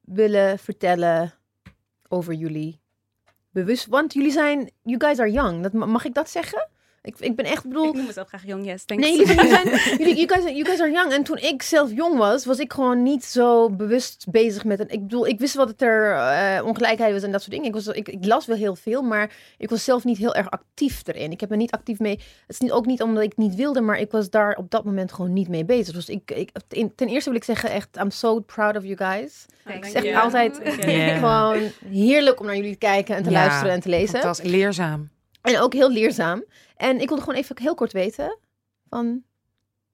willen 0.01 0.59
vertellen 0.59 1.33
over 2.07 2.33
jullie 2.33 2.81
bewust. 3.49 3.85
Want 3.85 4.13
jullie 4.13 4.31
zijn, 4.31 4.71
you 4.81 4.99
guys 4.99 5.19
are 5.19 5.31
young. 5.31 5.63
Dat, 5.63 5.73
mag 5.73 6.05
ik 6.05 6.13
dat 6.13 6.29
zeggen? 6.29 6.69
Ik, 7.03 7.15
ik 7.19 7.35
ben 7.35 7.45
echt, 7.45 7.63
bedoel, 7.67 7.87
Ik 7.87 7.93
noem 7.93 8.05
mezelf 8.05 8.27
graag 8.27 8.45
jong, 8.45 8.65
yes, 8.65 8.83
thanks. 8.83 9.03
Nee, 9.03 9.17
jullie 9.17 9.27
zijn, 9.27 9.47
jullie 9.47 9.79
zijn 9.79 9.97
jullie, 9.97 10.15
you, 10.15 10.27
guys, 10.27 10.43
are- 10.43 10.53
you 10.53 10.65
guys 10.65 10.79
are 10.79 10.91
young. 10.91 11.11
En 11.11 11.23
toen 11.23 11.37
ik 11.37 11.61
zelf 11.61 11.91
jong 11.93 12.17
was, 12.17 12.45
was 12.45 12.59
ik 12.59 12.73
gewoon 12.73 13.03
niet 13.03 13.25
zo 13.25 13.69
bewust 13.69 14.25
bezig 14.31 14.63
met 14.65 14.79
het. 14.79 14.91
Ik 14.91 15.01
bedoel, 15.01 15.27
ik 15.27 15.39
wist 15.39 15.55
wel 15.55 15.65
dat 15.65 15.81
er 15.81 16.15
eh, 16.15 16.65
ongelijkheid 16.65 17.13
was 17.13 17.23
en 17.23 17.31
dat 17.31 17.41
soort 17.41 17.51
dingen. 17.51 17.67
Ik, 17.67 17.73
was, 17.73 17.87
ik, 17.87 18.09
ik 18.09 18.25
las 18.25 18.45
wel 18.45 18.57
heel 18.57 18.75
veel, 18.75 19.01
maar 19.01 19.31
ik 19.57 19.69
was 19.69 19.83
zelf 19.83 20.03
niet 20.03 20.17
heel 20.17 20.35
erg 20.35 20.49
actief 20.49 21.01
erin. 21.07 21.31
Ik 21.31 21.39
heb 21.39 21.51
er 21.51 21.57
niet 21.57 21.71
actief 21.71 21.99
mee. 21.99 22.13
Het 22.15 22.23
is 22.47 22.59
niet, 22.59 22.71
ook 22.71 22.85
niet 22.85 23.01
omdat 23.01 23.23
ik 23.23 23.37
niet 23.37 23.55
wilde, 23.55 23.81
maar 23.81 23.99
ik 23.99 24.11
was 24.11 24.29
daar 24.29 24.55
op 24.55 24.71
dat 24.71 24.83
moment 24.85 25.11
gewoon 25.13 25.33
niet 25.33 25.47
mee 25.47 25.65
bezig. 25.65 25.93
Dus 25.93 26.09
ik, 26.09 26.31
ik, 26.31 26.49
ten 26.67 26.95
ten 26.95 27.07
eerste 27.07 27.29
wil 27.29 27.39
ik 27.39 27.45
zeggen, 27.45 27.69
echt, 27.71 27.97
I'm 27.97 28.11
so 28.11 28.39
proud 28.39 28.77
of 28.77 28.83
you 28.83 28.97
guys. 28.97 29.45
Ik 29.75 29.85
zeg 29.85 30.21
altijd 30.21 30.59
gewoon 31.19 31.61
heerlijk 31.89 32.39
om 32.39 32.45
naar 32.45 32.55
jullie 32.55 32.71
te 32.71 32.77
kijken 32.77 33.15
en 33.15 33.23
te 33.23 33.29
Ja, 33.29 33.35
luisteren 33.45 33.73
en 33.73 33.79
te 33.79 33.89
lezen. 33.89 34.09
Fantastisch. 34.19 34.51
Leerzaam. 34.51 35.09
En 35.41 35.59
ook 35.59 35.73
heel 35.73 35.91
leerzaam. 35.91 36.43
En 36.81 36.99
ik 36.99 37.07
wilde 37.07 37.23
gewoon 37.23 37.39
even 37.39 37.55
heel 37.59 37.75
kort 37.75 37.91
weten 37.91 38.37
van 38.89 39.23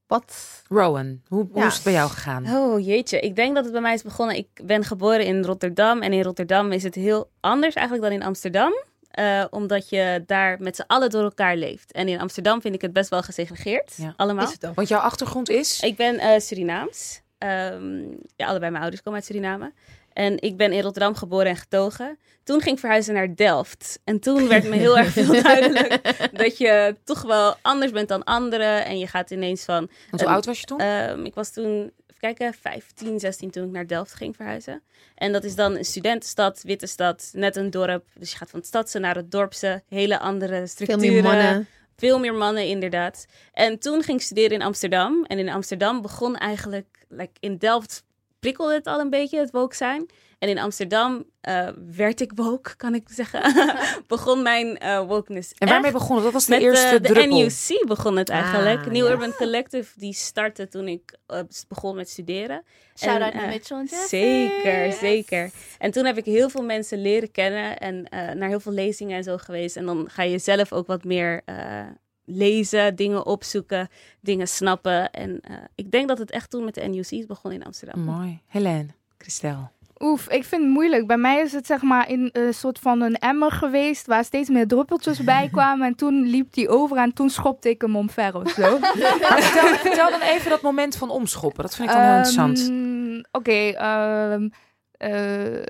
wat. 0.07 0.61
Rowan, 0.67 1.21
hoe, 1.27 1.47
hoe 1.51 1.59
Ja. 1.61 1.67
is 1.67 1.73
het 1.73 1.83
bij 1.83 1.93
jou 1.93 2.09
gegaan? 2.09 2.47
Oh 2.55 2.85
jeetje, 2.85 3.19
ik 3.19 3.35
denk 3.35 3.55
dat 3.55 3.63
het 3.63 3.73
bij 3.73 3.81
mij 3.81 3.93
is 3.93 4.01
begonnen. 4.03 4.35
Ik 4.35 4.47
ben 4.63 4.83
geboren 4.83 5.25
in 5.25 5.43
Rotterdam 5.43 6.01
en 6.01 6.13
in 6.13 6.21
Rotterdam 6.23 6.71
is 6.71 6.83
het 6.83 6.95
heel 6.95 7.29
anders 7.39 7.75
eigenlijk 7.75 8.09
dan 8.09 8.19
in 8.19 8.25
Amsterdam. 8.25 8.73
Eh, 9.11 9.45
omdat 9.49 9.89
je 9.89 10.23
daar 10.25 10.57
met 10.59 10.75
z'n 10.75 10.83
allen 10.87 11.09
door 11.09 11.23
elkaar 11.23 11.55
leeft. 11.55 11.91
En 11.91 12.07
in 12.07 12.19
Amsterdam 12.19 12.61
vind 12.61 12.75
ik 12.75 12.81
het 12.81 12.93
best 12.93 13.09
wel 13.09 13.21
gesegregeerd. 13.21 13.93
Ja. 13.97 14.13
Allemaal. 14.17 14.45
Is 14.45 14.51
het 14.51 14.65
ook? 14.65 14.75
Want 14.75 14.87
jouw 14.87 14.99
achtergrond 14.99 15.49
is? 15.49 15.79
Ik 15.81 15.95
ben 15.95 16.19
eh, 16.19 16.39
Surinaams. 16.39 17.21
Ehm, 17.37 17.99
ja, 18.35 18.47
allebei 18.47 18.71
mijn 18.71 18.81
ouders 18.81 19.01
komen 19.01 19.19
uit 19.19 19.27
Suriname. 19.27 19.71
En 20.17 20.41
ik 20.41 20.57
ben 20.57 20.71
in 20.71 20.81
Rotterdam 20.81 21.15
geboren 21.15 21.47
en 21.47 21.55
getogen. 21.55 22.19
Toen 22.43 22.61
ging 22.61 22.73
ik 22.73 22.79
verhuizen 22.79 23.13
naar 23.13 23.35
Delft. 23.35 23.99
En 24.03 24.19
toen 24.19 24.47
werd 24.47 24.63
me 24.63 24.75
heel 24.75 24.97
erg 24.97 25.11
veel 25.11 25.41
duidelijk 25.43 25.99
dat 26.33 26.57
je 26.57 26.95
toch 27.03 27.21
wel 27.21 27.55
anders 27.61 27.91
bent 27.91 28.07
dan 28.07 28.23
anderen. 28.23 28.85
En 28.85 28.99
je 28.99 29.07
gaat 29.07 29.31
ineens 29.31 29.63
van 29.63 29.89
Want 30.09 30.21
hoe 30.21 30.31
oud 30.31 30.45
was 30.45 30.59
je 30.59 30.65
toen? 30.65 30.79
Ehm, 30.79 31.25
ik 31.25 31.33
was 31.33 31.51
toen, 31.51 31.73
even 31.73 32.19
kijken, 32.19 32.53
15, 32.53 33.19
16 33.19 33.51
toen 33.51 33.63
ik 33.63 33.71
naar 33.71 33.87
Delft 33.87 34.13
ging 34.13 34.35
verhuizen. 34.35 34.83
En 35.15 35.31
dat 35.31 35.43
is 35.43 35.55
dan 35.55 35.75
een 35.77 35.85
studentenstad, 35.85 36.61
witte 36.63 36.87
stad, 36.87 37.29
net 37.33 37.55
een 37.55 37.69
dorp. 37.69 38.05
Dus 38.13 38.31
je 38.31 38.37
gaat 38.37 38.49
van 38.49 38.59
het 38.59 38.67
stadse 38.67 38.99
naar 38.99 39.15
het 39.15 39.31
dorpse, 39.31 39.83
hele 39.87 40.19
andere 40.19 40.55
Veel 40.55 40.67
structuren. 40.67 41.13
meer 41.13 41.23
mannen. 41.23 41.67
Veel 41.95 42.19
meer 42.19 42.33
mannen, 42.33 42.67
inderdaad. 42.67 43.25
En 43.53 43.79
toen 43.79 44.03
ging 44.03 44.19
ik 44.19 44.25
studeren 44.25 44.51
in 44.51 44.61
Amsterdam. 44.61 45.25
En 45.25 45.39
in 45.39 45.49
Amsterdam 45.49 46.01
begon 46.01 46.35
eigenlijk, 46.35 47.05
like 47.09 47.33
in 47.39 47.57
Delft 47.57 48.05
prikkelde 48.39 48.73
het 48.73 48.87
al 48.87 48.99
een 48.99 49.09
beetje, 49.09 49.39
het 49.39 49.51
woke 49.51 49.75
zijn. 49.75 50.09
En 50.39 50.49
in 50.49 50.59
Amsterdam 50.59 51.23
eh, 51.41 51.69
werd 51.95 52.21
ik 52.21 52.31
woke, 52.35 52.75
kan 52.75 52.95
ik 52.95 53.07
zeggen. 53.09 53.53
begon 54.07 54.41
mijn 54.41 54.77
eh 54.77 55.07
wokeness 55.07 55.53
en 55.57 55.67
waarmee 55.67 55.91
begon 55.91 56.15
het? 56.15 56.23
Wat 56.23 56.33
was 56.33 56.45
de 56.45 56.51
Met 56.51 56.61
eerste 56.61 56.85
eh, 56.85 56.91
de 56.91 57.01
druppel? 57.01 57.37
NUC 57.37 57.83
begon 57.87 58.17
het 58.17 58.29
eigenlijk. 58.29 58.79
Ah, 58.79 58.85
New 58.85 59.05
ja. 59.05 59.11
Urban 59.11 59.33
Collective, 59.33 59.99
die 59.99 60.13
startte 60.13 60.67
toen 60.67 60.87
ik 60.87 61.17
eh, 61.27 61.39
begon 61.67 61.95
met 61.95 62.09
studeren. 62.09 62.63
Shout 62.97 63.21
out 63.21 63.33
naar 63.33 63.43
eh, 63.43 63.49
Mitchell 63.49 63.77
en. 63.77 63.87
Zeker, 64.07 64.91
zeker. 64.93 65.51
En 65.77 65.91
toen 65.91 66.05
heb 66.05 66.17
ik 66.17 66.25
heel 66.25 66.49
veel 66.49 66.63
mensen 66.63 67.01
leren 67.01 67.31
kennen 67.31 67.77
en 67.77 68.09
eh, 68.09 68.31
naar 68.31 68.49
heel 68.49 68.59
veel 68.59 68.71
lezingen 68.71 69.17
en 69.17 69.23
zo 69.23 69.37
geweest. 69.37 69.75
En 69.75 69.85
dan 69.85 70.09
ga 70.09 70.23
je 70.23 70.37
zelf 70.37 70.73
ook 70.73 70.87
wat 70.87 71.03
meer 71.03 71.41
eh, 71.45 71.85
lezen, 72.29 72.95
dingen 72.95 73.25
opzoeken, 73.25 73.89
dingen 74.19 74.47
snappen. 74.47 75.11
En 75.11 75.39
eh, 75.41 75.55
ik 75.75 75.91
denk 75.91 76.07
dat 76.07 76.17
het 76.17 76.31
echt 76.31 76.49
toen 76.49 76.63
met 76.63 76.73
de 76.73 76.81
NUC's 76.81 77.25
begon 77.25 77.51
in 77.51 77.63
Amsterdam. 77.63 77.99
Mooi. 78.03 78.39
Helene, 78.47 78.87
Christel. 79.17 79.69
Oef, 79.99 80.29
ik 80.29 80.43
vind 80.43 80.61
het 80.61 80.71
moeilijk. 80.71 81.07
Bij 81.07 81.17
mij 81.17 81.41
is 81.41 81.51
het 81.51 81.65
zeg 81.65 81.81
maar 81.81 82.09
in 82.09 82.29
een 82.33 82.53
soort 82.53 82.79
van 82.79 83.01
een 83.01 83.15
emmer 83.15 83.51
geweest 83.51 84.07
waar 84.07 84.23
steeds 84.23 84.49
meer 84.49 84.67
druppeltjes 84.67 85.23
bij 85.23 85.49
kwamen. 85.51 85.87
En 85.87 85.95
toen 85.95 86.21
liep 86.25 86.53
die 86.53 86.69
over 86.69 86.97
en 86.97 87.13
toen 87.13 87.29
schopte 87.29 87.69
ik 87.69 87.81
hem 87.81 87.95
omver 87.95 88.35
of 88.35 88.49
zo. 88.49 88.77
Vertel, 88.79 89.67
vertel 89.67 90.09
dan 90.09 90.21
even 90.21 90.49
dat 90.49 90.61
moment 90.61 90.95
van 90.95 91.09
omschoppen. 91.09 91.63
Dat 91.63 91.75
vind 91.75 91.89
ik 91.89 91.95
dan 91.95 92.03
heel 92.03 92.13
interessant. 92.15 92.59
Ehm, 92.69 93.23
Oké, 93.31 93.51
ehm, 93.51 94.49
eh, 94.91 95.63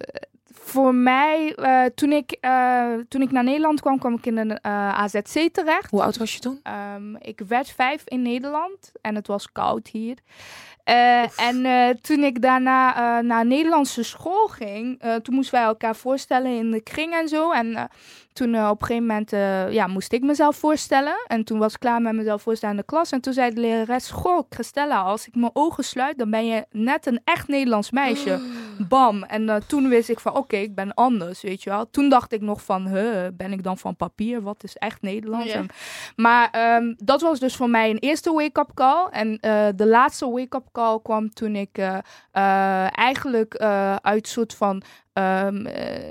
voor 0.67 0.95
mij, 0.95 1.55
eh, 1.55 1.85
toen, 1.95 2.11
ik, 2.11 2.31
eh, 2.31 2.93
toen 3.07 3.21
ik 3.21 3.31
naar 3.31 3.43
Nederland 3.43 3.81
kwam, 3.81 3.99
kwam 3.99 4.13
ik 4.13 4.25
in 4.25 4.37
een 4.37 4.59
eh, 4.59 4.99
AZC 4.99 5.49
terecht. 5.51 5.91
Hoe 5.91 6.03
oud 6.03 6.17
was 6.17 6.33
je 6.33 6.39
toen? 6.39 6.59
Ehm, 6.63 7.15
ik 7.15 7.41
werd 7.47 7.69
vijf 7.69 8.01
in 8.05 8.21
Nederland 8.21 8.91
en 9.01 9.15
het 9.15 9.27
was 9.27 9.51
koud 9.51 9.87
hier. 9.87 10.17
Eh, 10.87 11.39
en 11.39 11.65
eh, 11.65 11.89
toen 12.01 12.23
ik 12.23 12.41
daarna 12.41 12.95
eh, 12.95 13.23
naar 13.23 13.45
Nederlandse 13.45 14.03
school 14.03 14.47
ging, 14.47 15.01
toen 15.23 15.35
moesten 15.35 15.55
wij 15.55 15.63
elkaar 15.63 15.95
voorstellen 15.95 16.57
in 16.57 16.71
de 16.71 16.81
kring 16.81 17.13
en 17.13 17.27
zo. 17.27 17.51
En 17.51 17.89
toen 18.33 18.69
op 18.69 18.81
een 18.81 18.87
gegeven 18.87 19.05
moment 19.07 19.31
ja, 19.73 19.87
moest 19.87 20.13
ik 20.13 20.21
mezelf 20.21 20.55
voorstellen. 20.55 21.15
En 21.27 21.43
toen 21.43 21.59
was 21.59 21.73
ik 21.73 21.79
klaar 21.79 22.01
met 22.01 22.13
mezelf 22.13 22.41
voorstellen 22.41 22.75
in 22.75 22.81
de 22.81 22.87
klas. 22.87 23.11
En 23.11 23.21
toen 23.21 23.33
zei 23.33 23.53
de 23.53 23.61
lerares, 23.61 24.09
goh, 24.09 24.45
Christella, 24.49 25.01
als 25.01 25.27
ik 25.27 25.35
mijn 25.35 25.51
ogen 25.53 25.83
sluit, 25.83 26.17
dan 26.17 26.29
ben 26.29 26.45
je 26.45 26.65
net 26.71 27.05
een 27.05 27.21
echt 27.23 27.47
Nederlands 27.47 27.91
meisje. 27.91 28.39
Bam. 28.89 29.23
En 29.23 29.63
toen 29.67 29.89
wist 29.89 30.09
ik 30.09 30.19
van, 30.19 30.35
oké, 30.35 30.55
ik 30.55 30.75
ben 30.75 30.93
anders, 30.93 31.41
weet 31.41 31.63
je 31.63 31.69
wel. 31.69 31.89
Toen 31.89 32.09
dacht 32.09 32.33
ik 32.33 32.41
nog 32.41 32.61
van, 32.61 32.87
huh, 32.87 33.27
ben 33.33 33.51
ik 33.51 33.63
dan 33.63 33.77
van 33.77 33.95
papier? 33.95 34.41
Wat 34.41 34.63
is 34.63 34.75
echt 34.75 35.01
Nederlands? 35.01 35.53
Ja. 35.53 35.65
Maar 36.15 36.49
ehm, 36.51 36.93
dat 36.97 37.21
was 37.21 37.39
dus 37.39 37.55
voor 37.55 37.69
mij 37.69 37.89
een 37.89 37.99
eerste 37.99 38.31
wake-up 38.31 38.71
call. 38.73 39.07
En 39.11 39.37
de 39.75 39.87
laatste 39.87 40.29
wake-up 40.29 40.67
kwam 41.03 41.33
toen 41.33 41.55
ik 41.55 41.77
eh, 41.77 41.97
eh, 42.31 42.97
eigenlijk 42.97 43.53
eh, 43.53 43.95
uit 43.95 44.27
soort 44.27 44.53
van... 44.55 44.81
eh, 45.13 45.23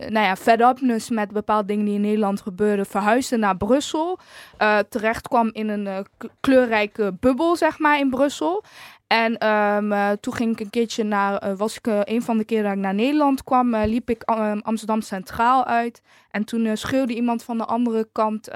nou 0.09 0.27
ja, 0.27 0.37
fed-upness 0.37 1.11
met 1.11 1.31
bepaalde 1.33 1.67
dingen 1.67 1.85
die 1.85 1.95
in 1.95 2.01
Nederland 2.01 2.41
gebeurden, 2.41 2.87
verhuisde 2.87 3.37
naar 3.37 3.57
Brussel. 3.57 4.19
Terecht 4.89 5.29
kwam 5.29 5.51
in 5.53 5.69
een 5.69 6.07
kleurrijke 6.41 7.17
bubbel, 7.21 7.57
zeg 7.57 7.79
maar, 7.79 7.99
in 7.99 8.11
Brussel. 8.11 8.65
En 9.07 9.39
ehm, 9.39 9.93
eh, 9.93 10.11
toen 10.11 10.35
ging 10.35 10.53
ik 10.53 10.61
een 10.61 10.71
keertje 10.71 11.05
naar, 11.05 11.37
eh, 11.39 11.57
was 11.57 11.77
ik 11.77 11.87
eh, 11.87 12.01
een 12.05 12.23
van 12.23 12.39
de 12.39 12.45
keren 12.45 12.65
dat 12.65 12.73
ik 12.73 12.79
naar 12.79 12.95
Nederland 12.95 13.45
kwam, 13.45 13.77
liep 13.77 14.11
ik 14.11 14.23
Amsterdam 14.63 15.01
Centraal 15.01 15.65
uit. 15.65 16.03
En 16.31 16.45
toen 16.45 16.77
schreeuwde 16.77 17.15
iemand 17.15 17.43
van 17.43 17.59
de 17.59 17.65
andere 17.65 18.09
kant 18.13 18.49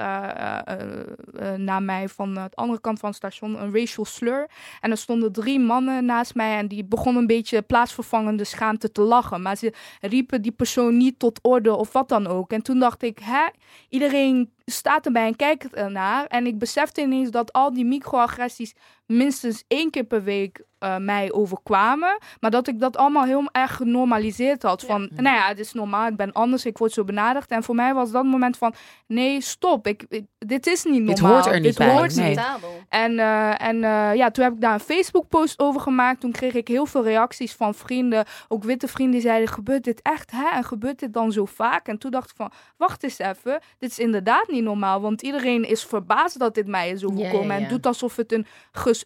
naar 1.57 1.83
mij, 1.83 2.09
van 2.09 2.33
de 2.33 2.49
andere 2.53 2.81
kant 2.81 2.99
van 2.99 3.09
het 3.09 3.17
station, 3.17 3.61
een 3.61 3.73
racial 3.73 4.05
slur. 4.05 4.49
En 4.79 4.91
er 4.91 4.97
stonden 4.97 5.31
drie 5.31 5.59
mannen 5.59 6.05
naast 6.05 6.35
mij 6.35 6.57
en 6.57 6.67
die 6.67 6.83
begonnen 6.83 7.21
een 7.21 7.27
beetje 7.27 7.61
plaatsvervangende 7.61 8.43
schaamte 8.43 8.91
te 8.91 9.01
lachen. 9.01 9.41
Maar 9.41 9.55
ze 9.55 9.73
riepen 10.01 10.41
die 10.41 10.51
persoon 10.51 10.97
niet 10.97 11.19
tot 11.19 11.39
orde 11.41 11.75
of 11.75 11.91
wat 11.91 12.09
dan 12.09 12.27
ook. 12.27 12.51
En 12.51 12.61
toen 12.61 12.79
dacht 12.79 13.03
ik, 13.03 13.19
hè, 13.19 13.47
iedereen 13.89 14.51
staat 14.71 15.05
erbij 15.05 15.25
en 15.25 15.35
kijkt 15.35 15.73
ernaar. 15.73 16.25
En 16.25 16.45
ik 16.45 16.59
besefte 16.59 17.01
ineens 17.01 17.31
dat 17.31 17.53
al 17.53 17.73
die 17.73 17.85
microagressies 17.85 18.75
minstens 19.05 19.63
één 19.67 19.89
keer 19.89 20.03
per 20.03 20.23
week 20.23 20.63
eh, 20.81 20.97
mij 20.97 21.31
overkwamen. 21.31 22.17
Maar 22.39 22.51
dat 22.51 22.67
ik 22.67 22.79
dat 22.79 22.97
allemaal 22.97 23.23
heel 23.23 23.49
erg 23.51 23.75
genormaliseerd 23.75 24.63
had. 24.63 24.81
Van, 24.83 25.09
nou 25.15 25.35
ja, 25.37 25.47
het 25.47 25.59
is 25.59 25.73
normaal, 25.73 26.07
ik 26.07 26.15
ben 26.15 26.31
anders, 26.31 26.65
ik 26.65 26.77
word 26.77 26.91
zo 26.91 27.03
benaderd. 27.03 27.49
En 27.49 27.63
voor 27.63 27.75
mij 27.75 27.93
was 27.93 28.11
dat 28.11 28.23
moment 28.23 28.57
van, 28.57 28.73
nee, 29.07 29.41
stop. 29.41 29.87
Ik, 29.87 30.05
ik- 30.09 30.25
dit 30.37 30.67
is 30.67 30.83
niet 30.83 30.93
normaal. 31.03 31.15
Dit 31.15 31.19
hoort 31.19 31.45
er 31.45 31.53
niet 31.53 31.63
Dit 31.63 31.77
bij, 31.77 31.91
hoort 31.97 32.15
nee. 32.15 32.29
niet. 32.29 32.37
Acceptabel. 32.37 32.69
En, 32.89 33.19
eh, 33.19 33.67
en 33.67 33.83
eh, 33.83 34.15
ja, 34.15 34.31
toen 34.31 34.43
heb 34.43 34.53
ik 34.53 34.61
daar 34.61 34.73
een 34.73 34.79
Facebook-post 34.79 35.59
over 35.59 35.81
gemaakt. 35.81 36.19
Toen 36.19 36.31
kreeg 36.31 36.53
ik 36.53 36.67
heel 36.67 36.85
veel 36.85 37.03
reacties 37.03 37.53
van 37.53 37.75
vrienden, 37.75 38.25
ook 38.47 38.63
witte 38.63 38.87
vrienden, 38.87 39.13
die 39.19 39.27
zeiden: 39.29 39.49
Gebeurt 39.49 39.83
dit 39.83 40.01
echt? 40.01 40.31
Hè? 40.31 40.49
En 40.49 40.63
gebeurt 40.63 40.99
dit 40.99 41.13
dan 41.13 41.31
zo 41.31 41.45
vaak? 41.45 41.87
En 41.87 41.97
toen 41.97 42.11
dacht 42.11 42.29
ik 42.29 42.35
van: 42.35 42.51
Wacht 42.77 43.03
eens 43.03 43.19
even, 43.19 43.59
dit 43.79 43.89
is 43.89 43.99
inderdaad 43.99 44.47
niet 44.47 44.63
normaal. 44.63 45.01
Want 45.01 45.21
iedereen 45.21 45.63
is 45.63 45.83
verbaasd 45.83 46.39
dat 46.39 46.55
dit 46.55 46.67
mij 46.67 46.89
is 46.89 47.03
overkomen. 47.05 47.47
Ja, 47.47 47.53
ja, 47.53 47.59
ja. 47.59 47.63
En 47.63 47.69
doet 47.69 47.85
alsof 47.85 48.15
het 48.15 48.31
een 48.31 48.45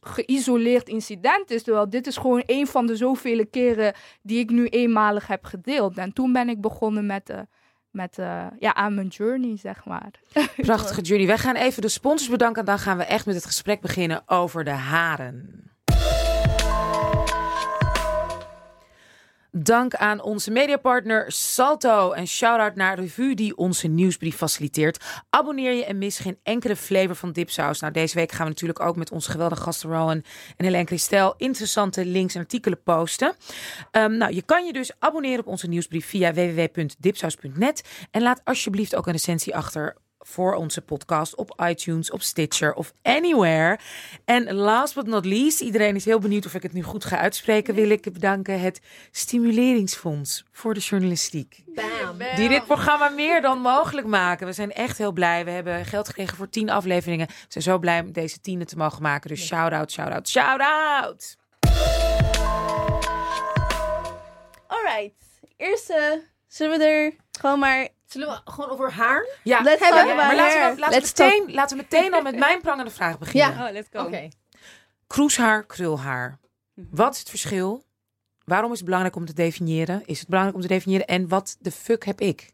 geïsoleerd 0.02 0.90
incident 0.90 1.52
is. 1.52 1.64
Terwijl 1.66 1.90
dit 1.90 2.08
is 2.08 2.18
gewoon 2.18 2.44
een 2.46 2.68
van 2.68 2.88
de 2.88 2.96
zoveel 2.96 3.46
keren 3.52 3.94
die 4.22 4.40
ik 4.40 4.50
nu 4.50 4.68
eenmalig 4.68 5.28
heb 5.28 5.44
gedeeld. 5.44 5.98
En 5.98 6.14
toen 6.14 6.34
ben 6.34 6.50
ik 6.50 6.62
begonnen 6.62 7.06
met. 7.06 7.30
eh, 7.30 7.40
met 7.92 8.18
eh, 8.20 8.46
ja, 8.60 8.74
aan 8.74 8.96
mijn 8.96 9.08
journey, 9.08 9.58
zeg 9.58 9.86
maar. 9.86 10.12
Prachtige 10.58 11.02
journey. 11.02 11.28
Wij 11.28 11.38
gaan 11.38 11.56
even 11.56 11.82
de 11.82 11.90
sponsors 11.90 12.30
bedanken. 12.30 12.60
En 12.60 12.66
dan 12.66 12.80
gaan 12.80 12.98
we 12.98 13.04
echt 13.04 13.26
met 13.26 13.36
het 13.36 13.46
gesprek 13.46 13.82
beginnen 13.82 14.24
over 14.26 14.64
de 14.64 14.70
haren. 14.72 15.64
Dank 19.58 19.96
aan 19.96 20.22
onze 20.22 20.52
mediapartner 20.52 21.32
Salto. 21.32 22.12
En 22.12 22.28
shout-out 22.28 22.76
naar 22.76 23.00
Revue 23.00 23.36
die 23.36 23.58
onze 23.58 23.88
nieuwsbrief 23.88 24.36
faciliteert. 24.36 25.04
Abonneer 25.30 25.74
je 25.74 25.86
en 25.86 25.98
mis 25.98 26.20
geen 26.20 26.38
enkele 26.44 26.76
flavor 26.76 27.16
van 27.16 27.32
dipsaus. 27.32 27.80
Nou, 27.80 27.94
deze 27.94 28.16
week 28.16 28.32
gaan 28.32 28.46
we 28.46 28.52
natuurlijk 28.52 28.80
ook 28.80 28.96
met 28.96 29.12
onze 29.12 29.32
geweldige 29.32 29.62
gasten 29.62 29.90
Rowan 29.90 30.24
en 30.58 30.66
Helene 30.66 30.86
Christel 30.86 31.34
interessante 31.38 32.06
links 32.06 32.36
en 32.36 32.42
artikelen 32.42 32.84
posten. 32.84 33.36
Um, 33.92 34.18
nou, 34.18 34.34
je 34.34 34.42
kan 34.42 34.66
je 34.66 34.74
dus 34.74 34.92
abonneren 35.00 35.40
op 35.40 35.48
onze 35.48 35.68
nieuwsbrief 35.68 36.06
via 36.06 36.34
www.dipsaus.net. 36.34 38.08
En 38.12 38.22
laat 38.22 38.42
alsjeblieft 38.44 38.96
ook 38.96 39.06
een 39.06 39.12
recensie 39.12 39.56
achter 39.56 39.96
voor 40.28 40.54
onze 40.54 40.82
podcast 40.82 41.36
op 41.36 41.62
iTunes, 41.68 42.12
op 42.12 42.22
Stitcher 42.22 42.74
of 42.74 42.94
anywhere. 43.02 43.80
En 44.26 44.54
last 44.54 44.96
but 44.96 45.08
not 45.08 45.26
least, 45.26 45.62
iedereen 45.62 45.96
is 45.96 46.06
heel 46.06 46.20
benieuwd 46.20 46.46
of 46.46 46.54
ik 46.54 46.64
het 46.64 46.74
nu 46.74 46.84
goed 46.84 47.06
ga 47.06 47.18
uitspreken, 47.18 47.76
wil 47.76 47.90
ik 47.90 48.14
bedanken 48.14 48.60
het 48.60 48.82
Stimuleringsfonds 49.12 50.46
voor 50.52 50.74
de 50.74 50.80
journalistiek. 50.80 51.64
Bam. 51.66 52.18
Die 52.36 52.50
dit 52.50 52.66
programma 52.66 53.10
meer 53.10 53.42
dan 53.42 53.60
mogelijk 53.60 54.08
maken. 54.08 54.48
We 54.48 54.54
zijn 54.54 54.72
echt 54.72 54.98
heel 54.98 55.12
blij. 55.12 55.46
We 55.46 55.52
hebben 55.52 55.86
geld 55.86 56.08
gekregen 56.08 56.38
voor 56.38 56.50
tien 56.50 56.70
afleveringen. 56.70 57.28
We 57.28 57.34
zijn 57.48 57.64
zo 57.64 57.80
blij 57.80 58.00
om 58.00 58.12
deze 58.12 58.40
tiende 58.42 58.66
te 58.66 58.78
mogen 58.78 59.02
maken. 59.02 59.30
Dus 59.30 59.46
shout-out, 59.46 59.92
shout-out, 59.92 60.30
shout-out! 60.30 61.36
Alright. 64.68 65.14
Eerste, 65.58 66.24
zullen 66.48 66.78
we 66.78 66.86
er 66.86 67.14
gewoon 67.40 67.60
maar... 67.60 67.88
Zullen 68.16 68.30
we 68.46 68.52
gewoon 68.52 68.70
over 68.70 68.92
haar? 68.92 69.28
Ja, 69.44 69.62
Let's 69.62 69.82
about 69.82 70.16
maar 70.16 70.36
laten 70.36 70.76
we, 70.76 70.80
laten, 70.80 70.90
we 70.90 70.90
Let's 70.90 71.12
talk- 71.12 71.30
meteen, 71.32 71.54
laten 71.54 71.78
we 71.78 71.84
meteen 71.90 72.14
al 72.14 72.22
met 72.22 72.38
mijn 72.38 72.62
prangende 72.62 72.92
vraag 72.92 73.18
beginnen. 73.20 73.56
Ja. 73.58 73.66
Oh, 73.68 73.72
let's 73.72 73.88
go. 73.92 74.04
Oké. 74.06 74.30
Kroeshaar, 75.08 75.66
krulhaar. 75.66 76.40
Mhm. 76.74 76.88
Wat 76.92 77.14
is 77.14 77.20
het 77.20 77.30
verschil? 77.30 77.84
Waarom 78.46 78.70
is 78.72 78.76
het 78.78 78.86
belangrijk 78.86 79.16
om 79.16 79.26
te 79.26 79.34
definiëren? 79.34 80.02
Is 80.06 80.20
het 80.20 80.28
belangrijk 80.28 80.58
om 80.58 80.64
te 80.68 80.74
definiëren? 80.74 81.06
En 81.08 81.28
wat 81.28 81.58
de 81.60 81.72
fuck 81.72 82.06
heb 82.06 82.22
ik? 82.22 82.50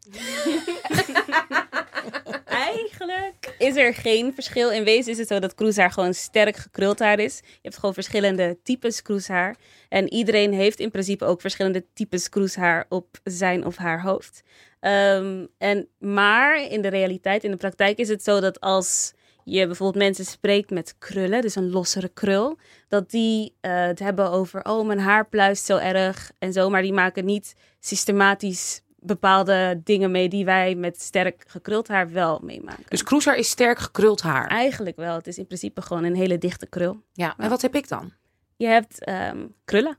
Eigenlijk 2.44 3.54
is 3.58 3.76
er 3.76 3.94
geen 3.94 4.34
verschil. 4.34 4.70
In 4.70 4.84
wezen 4.84 5.12
is 5.12 5.18
het 5.18 5.28
zo 5.28 5.38
dat 5.38 5.54
kroeshaar 5.54 5.90
gewoon 5.90 6.14
sterk 6.14 6.56
gekruld 6.56 6.98
haar 6.98 7.18
is. 7.18 7.40
Je 7.44 7.58
hebt 7.62 7.74
gewoon 7.76 7.94
verschillende 7.94 8.58
types 8.62 9.02
kroeshaar. 9.02 9.56
En 9.88 10.12
iedereen 10.12 10.52
heeft 10.52 10.80
in 10.80 10.90
principe 10.90 11.24
ook 11.24 11.40
verschillende 11.40 11.84
types 11.94 12.28
kroeshaar 12.28 12.86
op 12.88 13.18
zijn 13.24 13.64
of 13.66 13.76
haar 13.76 14.02
hoofd. 14.02 14.42
Ehm, 14.82 15.46
en, 15.58 15.88
maar 15.98 16.62
in 16.70 16.82
de 16.82 16.88
realiteit, 16.88 17.44
in 17.44 17.50
de 17.50 17.56
praktijk 17.56 17.98
is 17.98 18.08
het 18.08 18.22
zo 18.22 18.40
dat 18.40 18.60
als 18.60 19.12
je 19.44 19.66
bijvoorbeeld 19.66 20.04
mensen 20.04 20.24
spreekt 20.24 20.70
met 20.70 20.94
krullen, 20.98 21.40
dus 21.40 21.54
een 21.54 21.70
lossere 21.70 22.08
krul, 22.08 22.58
dat 22.88 23.10
die 23.10 23.54
eh, 23.60 23.84
het 23.84 23.98
hebben 23.98 24.30
over, 24.30 24.64
oh 24.64 24.86
mijn 24.86 24.98
haar 24.98 25.28
pluist 25.28 25.64
zo 25.64 25.76
erg 25.76 26.32
en 26.38 26.52
zo, 26.52 26.70
maar 26.70 26.82
die 26.82 26.92
maken 26.92 27.24
niet 27.24 27.54
systematisch 27.80 28.82
bepaalde 28.96 29.80
dingen 29.84 30.10
mee 30.10 30.28
die 30.28 30.44
wij 30.44 30.74
met 30.74 31.00
sterk 31.00 31.44
gekruld 31.46 31.88
haar 31.88 32.12
wel 32.12 32.40
meemaken. 32.42 32.84
Dus 32.88 33.02
kroeshaar 33.02 33.36
is 33.36 33.48
sterk 33.48 33.78
gekruld 33.78 34.20
haar. 34.20 34.48
Eigenlijk 34.48 34.96
wel. 34.96 35.14
Het 35.14 35.26
is 35.26 35.38
in 35.38 35.46
principe 35.46 35.82
gewoon 35.82 36.04
een 36.04 36.16
hele 36.16 36.38
dichte 36.38 36.66
krul. 36.66 37.02
Ja, 37.12 37.34
en 37.38 37.48
wat 37.48 37.62
heb 37.62 37.74
ik 37.74 37.88
dan? 37.88 38.12
Je 38.56 38.66
hebt 38.66 39.04
ehm, 39.04 39.46
krullen. 39.64 39.98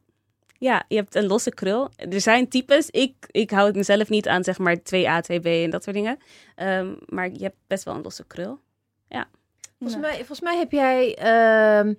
Ja, 0.64 0.84
je 0.88 0.95
hebt 0.95 1.16
een 1.16 1.28
losse 1.28 1.51
krul. 1.53 1.89
Er 1.95 2.22
zijn 2.22 2.47
types. 2.47 2.89
Ik, 2.89 3.14
ik 3.32 3.49
hou 3.51 3.66
het 3.68 3.76
mezelf 3.76 4.09
niet 4.09 4.28
aan, 4.28 4.43
zeg 4.43 4.57
maar 4.57 4.78
2A, 4.78 5.32
2B 5.32 5.43
en 5.43 5.70
dat 5.70 5.84
soort 5.84 5.95
dingen. 5.95 6.18
Ehm, 6.55 6.93
maar 7.05 7.30
je 7.32 7.43
hebt 7.43 7.55
best 7.68 7.84
wel 7.84 7.95
een 7.95 8.01
losse 8.01 8.24
krul. 8.28 8.59
Volgens, 9.80 10.01
mij, 10.01 10.16
volgens 10.16 10.41
mij 10.41 10.57
heb 10.57 10.72
jij, 10.72 11.16
ehm 11.16 11.93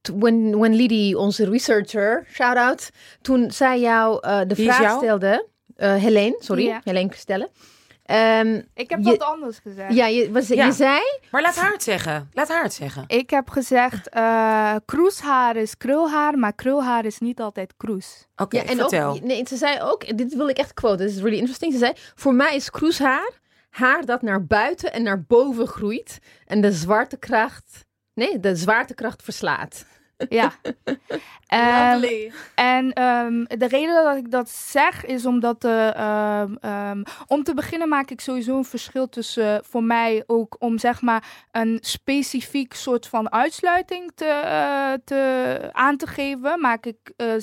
t- 0.00 0.12
when, 0.18 0.58
when 0.58 0.74
Lidie, 0.74 1.18
onze 1.18 1.50
researcher, 1.50 2.26
shout-out, 2.32 2.90
toen 3.22 3.50
zij 3.50 3.80
jou 3.80 4.18
eh, 4.20 4.40
de 4.46 4.54
Wie 4.54 4.64
vraag 4.64 4.80
jou? 4.80 4.98
stelde, 4.98 5.46
eh 5.76 5.94
Helene, 5.94 6.36
sorry, 6.38 6.64
Ja. 6.64 6.80
Helene 6.84 7.10
stellen. 7.14 7.48
Ehm, 8.10 8.60
Ik 8.74 8.90
heb 8.90 8.98
Je- 8.98 9.04
wat 9.10 9.22
anders 9.22 9.58
gezegd. 9.58 9.94
ja, 9.94 10.06
je, 10.06 10.32
was, 10.32 10.48
Ja. 10.48 10.66
je 10.66 10.72
zei, 10.72 11.00
Maar 11.30 11.42
laat 11.42 11.56
haar 11.56 11.72
het 11.72 11.82
zeggen. 11.82 12.28
Laat 12.32 12.48
haar 12.48 12.62
het 12.62 12.72
zeggen. 12.74 13.04
Ik 13.06 13.30
heb 13.30 13.48
gezegd, 13.50 14.08
eh 14.08 14.74
kroeshaar 14.84 15.56
is 15.56 15.76
krulhaar, 15.76 16.38
maar 16.38 16.52
krulhaar 16.54 17.04
is 17.04 17.18
niet 17.18 17.40
altijd 17.40 17.74
kroes. 17.76 18.26
Oké, 18.36 18.56
ja, 18.56 18.62
en 18.64 18.76
vertel. 18.76 19.10
ook, 19.10 19.20
nee, 19.20 19.44
ze 19.48 19.56
zei 19.56 19.80
ook, 19.82 20.16
dit 20.18 20.34
wil 20.36 20.48
ik 20.48 20.58
echt 20.58 20.74
quoten, 20.74 21.06
this 21.06 21.14
is 21.16 21.20
really 21.22 21.36
interesting. 21.38 21.72
Ze 21.72 21.78
zei, 21.78 21.92
voor 22.14 22.34
mij 22.34 22.54
is 22.56 22.70
kroeshaar 22.70 23.30
haar 23.70 24.04
dat 24.04 24.22
naar 24.22 24.44
buiten 24.46 24.92
en 24.92 25.02
naar 25.02 25.22
boven 25.22 25.66
groeit 25.66 26.18
en 26.46 26.60
de 26.60 26.72
zwaartekracht, 26.72 27.84
nee, 28.14 28.40
de 28.40 28.56
zwaartekracht 28.56 29.22
verslaat. 29.22 29.84
Ja. 30.28 30.52
Ehm, 31.46 32.30
En 32.54 32.92
ehm, 32.92 33.44
de 33.44 33.66
reden 33.66 34.04
dat 34.04 34.16
ik 34.16 34.30
dat 34.30 34.50
zeg 34.50 35.04
is 35.04 35.26
omdat 35.26 35.64
eh, 35.64 36.40
ehm, 36.62 37.02
om 37.26 37.42
te 37.42 37.54
beginnen 37.54 37.88
maak 37.88 38.10
ik 38.10 38.20
sowieso 38.20 38.56
een 38.56 38.64
verschil 38.64 39.08
tussen 39.08 39.50
eh, 39.56 39.58
voor 39.62 39.82
mij 39.84 40.24
ook 40.26 40.56
om 40.58 40.78
zeg 40.78 41.00
maar 41.02 41.46
een 41.50 41.78
specifiek 41.80 42.74
soort 42.74 43.06
van 43.06 43.32
uitsluiting 43.32 44.12
te, 44.14 44.24
eh, 44.24 44.92
te, 45.04 45.68
aan 45.72 45.96
te 45.96 46.06
geven. 46.06 46.60
Maak 46.60 46.86
ik, 46.86 47.12
eh, 47.16 47.34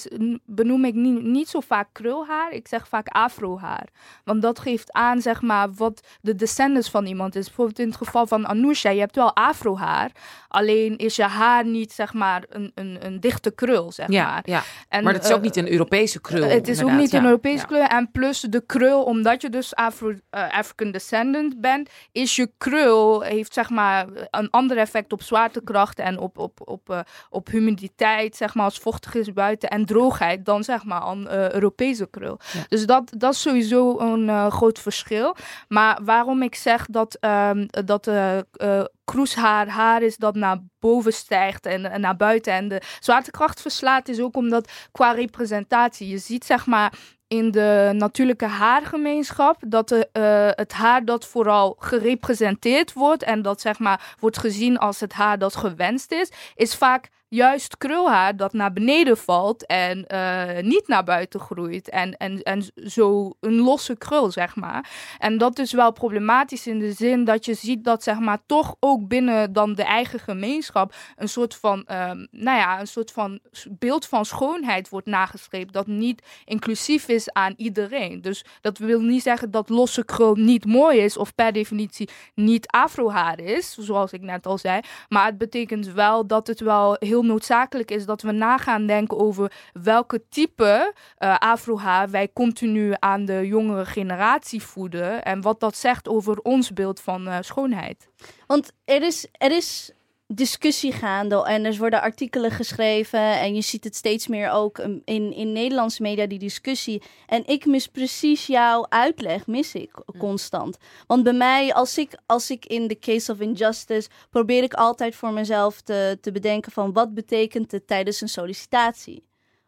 benoem 0.46 0.86
ik 0.86 0.94
niet, 0.94 1.24
niet 1.24 1.50
zo 1.50 1.60
vaak 1.60 1.88
krulhaar, 1.92 2.52
ik 2.52 2.68
zeg 2.68 2.88
vaak 2.88 3.08
afrohaar. 3.08 3.88
Want 4.24 4.42
dat 4.42 4.60
geeft 4.60 4.92
aan 4.92 5.22
zeg 5.22 5.42
maar 5.42 5.74
wat 5.74 6.08
de 6.22 6.36
descendants 6.36 6.90
van 6.90 7.06
iemand 7.06 7.36
is. 7.36 7.46
Bijvoorbeeld 7.46 7.80
in 7.80 7.88
het 7.88 7.98
geval 7.98 8.28
van 8.28 8.48
Anousha, 8.48 8.90
je 8.90 9.00
hebt 9.00 9.16
wel 9.16 9.36
afrohaar. 9.36 10.12
Alleen 10.48 10.98
is 10.98 11.16
je 11.16 11.24
haar 11.24 11.66
niet 11.66 11.92
zeg 11.92 12.14
maar 12.14 12.44
een, 12.50 12.72
een, 12.76 12.98
een 13.06 13.20
dichte 13.20 13.52
krul 13.52 13.92
zeg 13.92 14.08
Ja, 14.10 14.26
maar. 14.26 14.42
ja. 14.46 14.64
En, 14.90 15.04
maar 15.04 15.14
dat 15.14 15.24
is 15.24 15.32
ook 15.32 15.38
eh, 15.38 15.44
niet 15.44 15.56
een 15.56 15.72
Europese 15.72 16.22
krul. 16.22 16.50
het 16.50 16.68
is 16.68 16.84
ook 16.84 16.92
niet 16.92 17.14
een 17.14 17.26
Europese 17.26 17.66
kleur. 17.66 17.88
En 17.88 18.12
plus 18.12 18.40
de 18.40 18.64
krul, 18.66 19.04
omdat 19.04 19.42
je 19.42 19.50
dus 19.50 19.76
Afro, 19.76 20.14
eh, 20.30 20.54
African 20.58 20.92
descendant 20.92 21.62
bent, 21.62 21.90
is 22.12 22.36
je 22.36 22.52
krul, 22.58 23.22
heeft 23.22 23.54
zeg 23.54 23.70
maar 23.70 24.08
een 24.32 24.50
ander 24.50 24.78
effect 24.78 25.14
op 25.14 25.22
zwaartekracht 25.22 26.00
en 26.00 26.20
op, 26.20 26.38
op, 26.38 26.60
op, 26.66 26.90
eh, 26.90 27.00
op 27.30 27.48
humiditeit, 27.48 28.36
zeg 28.36 28.56
maar, 28.56 28.66
als 28.66 28.78
vochtig 28.78 29.16
is 29.16 29.34
buiten 29.34 29.70
en 29.70 29.86
droogheid, 29.86 30.46
dan 30.46 30.64
zeg 30.64 30.84
maar 30.84 31.08
een 31.08 31.32
Europese 31.54 32.08
krul. 32.10 32.40
Ja. 32.54 32.60
Dus 32.68 32.86
dat, 32.86 33.14
dat 33.18 33.34
is 33.34 33.42
sowieso 33.42 34.00
een 34.00 34.52
groot 34.52 34.80
verschil. 34.80 35.36
Maar 35.68 36.00
waarom 36.04 36.42
ik 36.42 36.56
zeg 36.56 36.86
dat, 36.90 37.18
ehm 37.20 37.66
dat 37.86 38.08
eh 38.08 38.38
eh, 38.38 38.84
kroeshaar 39.12 39.68
haar 39.68 40.02
is 40.02 40.18
dat 40.18 40.36
naar 40.36 40.58
boven 40.80 41.14
stijgt 41.14 41.66
en, 41.66 42.02
naar 42.02 42.16
buiten. 42.16 42.54
En 42.54 42.68
de 42.68 42.82
zwaartekracht 43.00 43.62
verslaat, 43.62 44.08
is 44.08 44.20
ook 44.20 44.36
omdat 44.36 44.72
qua 44.92 45.12
representatie, 45.12 46.08
je 46.08 46.18
ziet 46.18 46.46
zeg 46.46 46.66
maar 46.66 46.94
in 47.28 47.52
de 47.52 47.92
natuurlijke 47.94 48.46
haargemeenschap 48.46 49.64
dat 49.68 49.90
de, 49.90 50.10
eh, 50.12 50.50
het 50.64 50.74
haar 50.74 51.06
dat 51.06 51.26
vooral 51.26 51.76
gerepresenteerd 51.80 52.94
wordt 52.94 53.24
en 53.24 53.42
dat 53.42 53.62
zeg 53.62 53.80
maar 53.80 54.16
wordt 54.20 54.38
gezien 54.38 54.78
als 54.78 55.00
het 55.00 55.14
haar 55.14 55.40
dat 55.40 55.56
gewenst 55.56 56.12
is, 56.12 56.32
is 56.56 56.76
vaak 56.76 57.10
juist 57.30 57.78
krulhaar 57.78 58.36
dat 58.36 58.54
naar 58.54 58.74
beneden 58.74 59.18
valt 59.18 59.66
en 59.66 60.08
eh, 60.08 60.64
niet 60.64 60.88
naar 60.88 61.04
buiten 61.04 61.40
groeit. 61.40 61.90
En, 61.90 62.18
en, 62.18 62.42
en 62.42 62.64
zo 62.76 63.34
een 63.40 63.56
losse 63.56 63.96
krul, 63.96 64.32
zeg 64.32 64.56
maar. 64.56 64.90
En 65.20 65.38
dat 65.38 65.60
is 65.60 65.72
wel 65.72 65.92
problematisch 65.92 66.68
in 66.68 66.80
de 66.80 66.92
zin 66.92 67.24
dat 67.24 67.46
je 67.46 67.54
ziet 67.54 67.84
dat, 67.84 68.04
zeg 68.04 68.20
maar, 68.20 68.40
toch 68.46 68.76
ook 68.80 69.08
binnen 69.08 69.54
dan 69.54 69.74
de 69.74 69.84
eigen 69.84 70.20
gemeenschap 70.20 70.96
een 71.16 71.30
soort 71.30 71.56
van, 71.56 71.84
ehm, 71.86 72.26
nou 72.32 72.58
ja, 72.58 72.80
een 72.80 72.88
soort 72.88 73.12
van 73.12 73.40
beeld 73.70 74.06
van 74.06 74.26
schoonheid 74.26 74.90
wordt 74.90 75.08
nagestreept 75.08 75.74
dat 75.74 75.88
niet 75.88 76.22
inclusief 76.46 77.08
is 77.08 77.32
aan 77.32 77.54
iedereen. 77.58 78.22
Dus 78.22 78.46
dat 78.62 78.78
wil 78.78 79.02
niet 79.02 79.22
zeggen 79.22 79.52
dat 79.52 79.70
losse 79.70 80.06
krul 80.06 80.36
niet 80.36 80.66
mooi 80.66 81.00
is 81.00 81.18
of 81.18 81.36
per 81.36 81.52
definitie 81.54 82.10
niet 82.36 82.68
afrohaar 82.68 83.40
is, 83.40 83.74
zoals 83.74 84.12
ik 84.12 84.22
net 84.22 84.46
al 84.46 84.58
zei. 84.58 84.80
Maar 85.10 85.26
het 85.26 85.38
betekent 85.38 85.88
wel 85.88 86.28
dat 86.28 86.48
het 86.48 86.60
wel 86.60 86.96
heel 87.00 87.17
noodzakelijk 87.22 87.92
is 87.92 88.06
dat 88.06 88.22
we 88.22 88.32
na 88.32 88.58
gaan 88.58 88.86
denken 88.86 89.18
over 89.18 89.52
welke 89.74 90.24
type 90.30 90.94
eh 91.18 91.38
afrohaar 91.38 92.10
wij 92.10 92.30
continu 92.34 92.94
aan 93.00 93.26
de 93.26 93.48
jongere 93.48 93.86
generatie 93.86 94.62
voeden. 94.62 95.24
En 95.24 95.42
wat 95.42 95.60
dat 95.60 95.78
zegt 95.78 96.08
over 96.08 96.38
ons 96.38 96.74
beeld 96.74 97.00
van 97.00 97.28
eh, 97.28 97.38
schoonheid. 97.42 98.08
Want 98.48 98.72
er 98.86 99.04
is, 99.04 99.28
er 99.32 99.52
is 99.52 99.92
discussie 100.28 100.92
gaande 100.92 101.44
en 101.46 101.66
er 101.66 101.78
worden 101.78 102.02
artikelen 102.02 102.52
geschreven 102.52 103.40
en 103.40 103.56
je 103.56 103.62
ziet 103.62 103.84
het 103.84 103.96
steeds 103.96 104.28
meer 104.28 104.50
ook 104.50 104.78
um, 104.78 105.02
in, 105.06 105.34
in 105.34 105.52
Nederlandse 105.52 106.02
media, 106.02 106.28
die 106.28 106.40
discussie. 106.40 107.02
En 107.28 107.46
ik 107.46 107.66
mis 107.66 107.88
precies 107.88 108.48
jouw 108.48 108.86
uitleg, 108.90 109.48
mis 109.48 109.74
ik 109.74 109.92
constant. 110.18 110.78
Want 111.08 111.24
bij 111.24 111.34
mij, 111.34 111.74
als 111.74 111.98
ik, 111.98 112.18
als 112.26 112.50
ik 112.50 112.66
in 112.66 112.88
the 112.88 113.00
case 113.00 113.32
of 113.32 113.40
injustice, 113.40 114.10
probeer 114.30 114.64
ik 114.64 114.74
altijd 114.74 115.16
voor 115.16 115.32
mezelf 115.32 115.82
te, 115.82 116.18
te 116.22 116.32
bedenken 116.32 116.72
van 116.72 116.94
wat 116.94 117.14
betekent 117.14 117.72
het 117.72 117.88
tijdens 117.88 118.22
een 118.22 118.30
sollicitatie? 118.30 119.26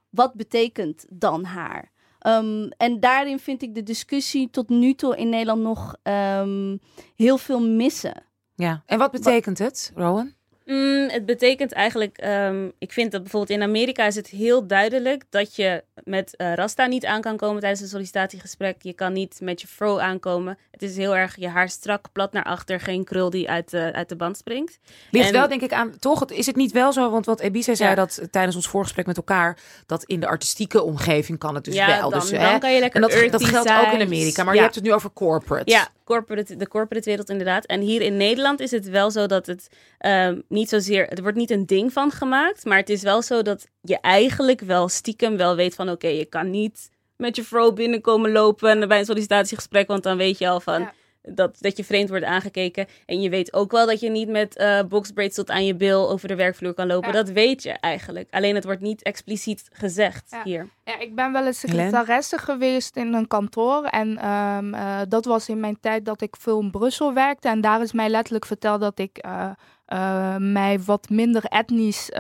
Wat 0.10 0.34
betekent 0.34 1.05
dan 1.10 1.43
haar? 1.43 1.91
Um, 2.28 2.70
en 2.78 2.99
daarin 2.99 3.39
vind 3.39 3.62
ik 3.62 3.76
de 3.76 3.84
discussie 3.84 4.49
tot 4.49 4.70
nu 4.70 4.93
toe 4.93 5.18
in 5.18 5.30
Nederland 5.30 5.62
nog 5.62 5.95
um, 6.03 6.80
heel 7.16 7.38
veel 7.38 7.62
missen. 7.62 8.24
Ja. 8.55 8.84
En 8.86 8.97
wat 8.97 9.12
betekent 9.12 9.57
het, 9.57 9.91
Rowan? 9.95 10.38
Mm, 10.70 11.10
het 11.10 11.26
betekent 11.26 11.72
eigenlijk, 11.72 12.18
ehm, 12.18 12.70
ik 12.78 12.92
vind 12.92 13.12
dat 13.12 13.22
bijvoorbeeld 13.22 13.60
in 13.60 13.68
Amerika 13.68 14.06
is 14.06 14.16
het 14.16 14.28
heel 14.28 14.68
duidelijk 14.68 15.24
dat 15.30 15.56
je 15.56 15.84
met 16.04 16.36
eh, 16.36 16.54
Rasta 16.54 16.86
niet 16.86 17.06
aan 17.06 17.22
kan 17.22 17.38
komen 17.38 17.60
tijdens 17.60 17.82
een 17.82 17.88
sollicitatiegesprek. 17.88 18.76
Je 18.82 18.94
kan 18.94 19.14
niet 19.14 19.40
met 19.42 19.62
je 19.62 19.68
fro 19.68 19.98
aankomen. 19.98 20.58
Het 20.72 20.82
is 20.82 20.98
heel 20.98 21.16
erg 21.16 21.36
je 21.36 21.48
haar 21.48 21.70
strak, 21.70 22.06
plat 22.12 22.34
naar 22.34 22.44
achter, 22.44 22.80
geen 22.80 23.04
krul 23.04 23.30
die 23.30 23.50
uit 23.50 23.70
de, 23.70 23.94
uit 23.94 24.10
de 24.10 24.16
band 24.16 24.38
springt. 24.38 24.80
Ligt 25.12 25.28
En- 25.28 25.34
wel, 25.34 25.48
denk 25.48 25.62
ik, 25.62 25.74
aan. 25.74 25.94
Toch, 26.00 26.32
is 26.32 26.46
het 26.46 26.56
niet 26.56 26.72
wel 26.72 26.94
zo? 26.94 27.10
Want 27.10 27.26
wat 27.26 27.40
Ebise 27.40 27.76
zei 27.76 27.90
Ja. 27.90 27.96
dat 27.96 28.22
tijdens 28.32 28.56
ons 28.56 28.68
voorgesprek 28.68 29.06
met 29.06 29.18
elkaar. 29.18 29.58
dat 29.86 30.04
in 30.04 30.20
de 30.20 30.28
artistieke 30.28 30.84
omgeving 30.84 31.38
kan 31.40 31.56
het 31.56 31.64
dus 31.64 31.76
ja, 31.76 31.88
wel. 31.88 32.10
dan, 32.10 32.20
dus, 32.20 32.30
dan 32.30 32.40
hè, 32.40 32.58
kan 32.58 32.74
je 32.74 32.80
lekker 32.80 33.04
en 33.04 33.10
dat, 33.10 33.32
dat 33.32 33.44
geldt 33.44 33.70
ook 33.70 33.92
in. 33.94 34.02
Amerika. 34.02 34.44
Maar 34.44 34.54
ja. 34.54 34.60
je 34.60 34.66
hebt 34.66 34.76
het 34.76 34.84
nu 34.84 34.94
over 34.94 35.14
corporate. 35.14 35.72
Ja, 35.72 35.88
corporate, 36.04 36.56
de 36.56 36.68
corporate 36.68 37.10
wereld 37.10 37.30
inderdaad. 37.30 37.66
En 37.66 37.82
hier 37.82 38.02
in 38.02 38.18
Nederland 38.18 38.60
is 38.60 38.72
het 38.72 38.90
wel 38.90 39.12
zo 39.12 39.26
dat 39.26 39.46
het 39.46 39.68
ehm, 39.98 40.40
niet 40.60 40.70
zozeer... 40.70 41.10
Er 41.10 41.22
wordt 41.22 41.38
niet 41.38 41.51
een 41.51 41.66
ding 41.66 41.93
van 41.93 42.12
gemaakt, 42.12 42.66
maar 42.66 42.78
het 42.78 42.89
is 42.89 43.01
wel 43.01 43.22
zo 43.22 43.41
dat 43.41 43.68
je 43.82 43.99
eigenlijk 44.01 44.62
wel 44.62 44.89
stiekem 44.89 45.38
wel 45.38 45.55
weet 45.55 45.76
van... 45.76 45.89
Oké, 45.89 46.07
je 46.07 46.26
kan 46.26 46.49
niet 46.49 46.89
met 47.18 47.36
je 47.36 47.43
vrouw 47.43 47.72
binnenkomen 47.72 48.32
lopen 48.32 48.88
bij 48.88 48.99
een 48.99 49.05
sollicitatiegesprek, 49.05 49.88
want 49.88 50.03
dan 50.03 50.18
weet 50.18 50.38
je 50.38 50.49
al 50.49 50.60
van... 50.60 50.82
Ja. 50.82 50.93
Dat, 51.22 51.57
dat 51.60 51.78
je 51.78 51.84
vreemd 51.84 52.10
wordt 52.10 52.26
aangekeken. 52.26 52.88
En 53.05 53.22
je 53.22 53.30
weet 53.30 53.53
ook 53.53 53.72
wel 53.72 53.86
dat 53.86 53.99
je 53.99 54.10
niet 54.10 54.30
met 54.30 54.55
eh 54.55 54.80
boxbraids 54.89 55.36
tot 55.36 55.49
aan 55.49 55.66
je 55.66 55.76
bil 55.76 56.10
over 56.10 56.28
de 56.28 56.36
werkvloer 56.36 56.74
kan 56.74 56.88
lopen. 56.88 57.07
Ja. 57.07 57.14
Dat 57.14 57.30
weet 57.30 57.64
je 57.64 57.72
eigenlijk. 57.72 58.28
Alleen 58.32 58.55
het 58.55 58.64
wordt 58.64 58.82
niet 58.82 59.03
expliciet 59.03 59.70
gezegd 59.72 60.32
Ja. 60.32 60.41
hier. 60.43 60.70
Ja, 60.90 61.00
ik 61.00 61.16
ben 61.16 61.32
wel 61.32 61.46
eens 61.46 61.60
secretaresse 61.60 62.38
geweest 62.38 62.96
in 62.96 63.14
een 63.14 63.28
kantoor. 63.28 63.84
En 63.84 64.18
ehm, 64.18 64.74
eh, 64.74 65.00
dat 65.10 65.26
was 65.26 65.50
in 65.50 65.60
mijn 65.60 65.78
tijd 65.82 66.06
dat 66.06 66.22
ik 66.22 66.36
veel 66.40 66.60
in 66.60 66.72
Brussel 66.72 67.14
werkte. 67.14 67.48
En 67.50 67.62
daar 67.62 67.82
is 67.82 67.92
mij 67.92 68.10
letterlijk 68.10 68.46
verteld 68.46 68.82
dat 68.82 69.00
ik 69.00 69.18
eh, 69.18 69.50
eh, 69.86 70.36
mij 70.38 70.80
wat 70.86 71.10
minder 71.10 71.44
etnisch 71.44 72.12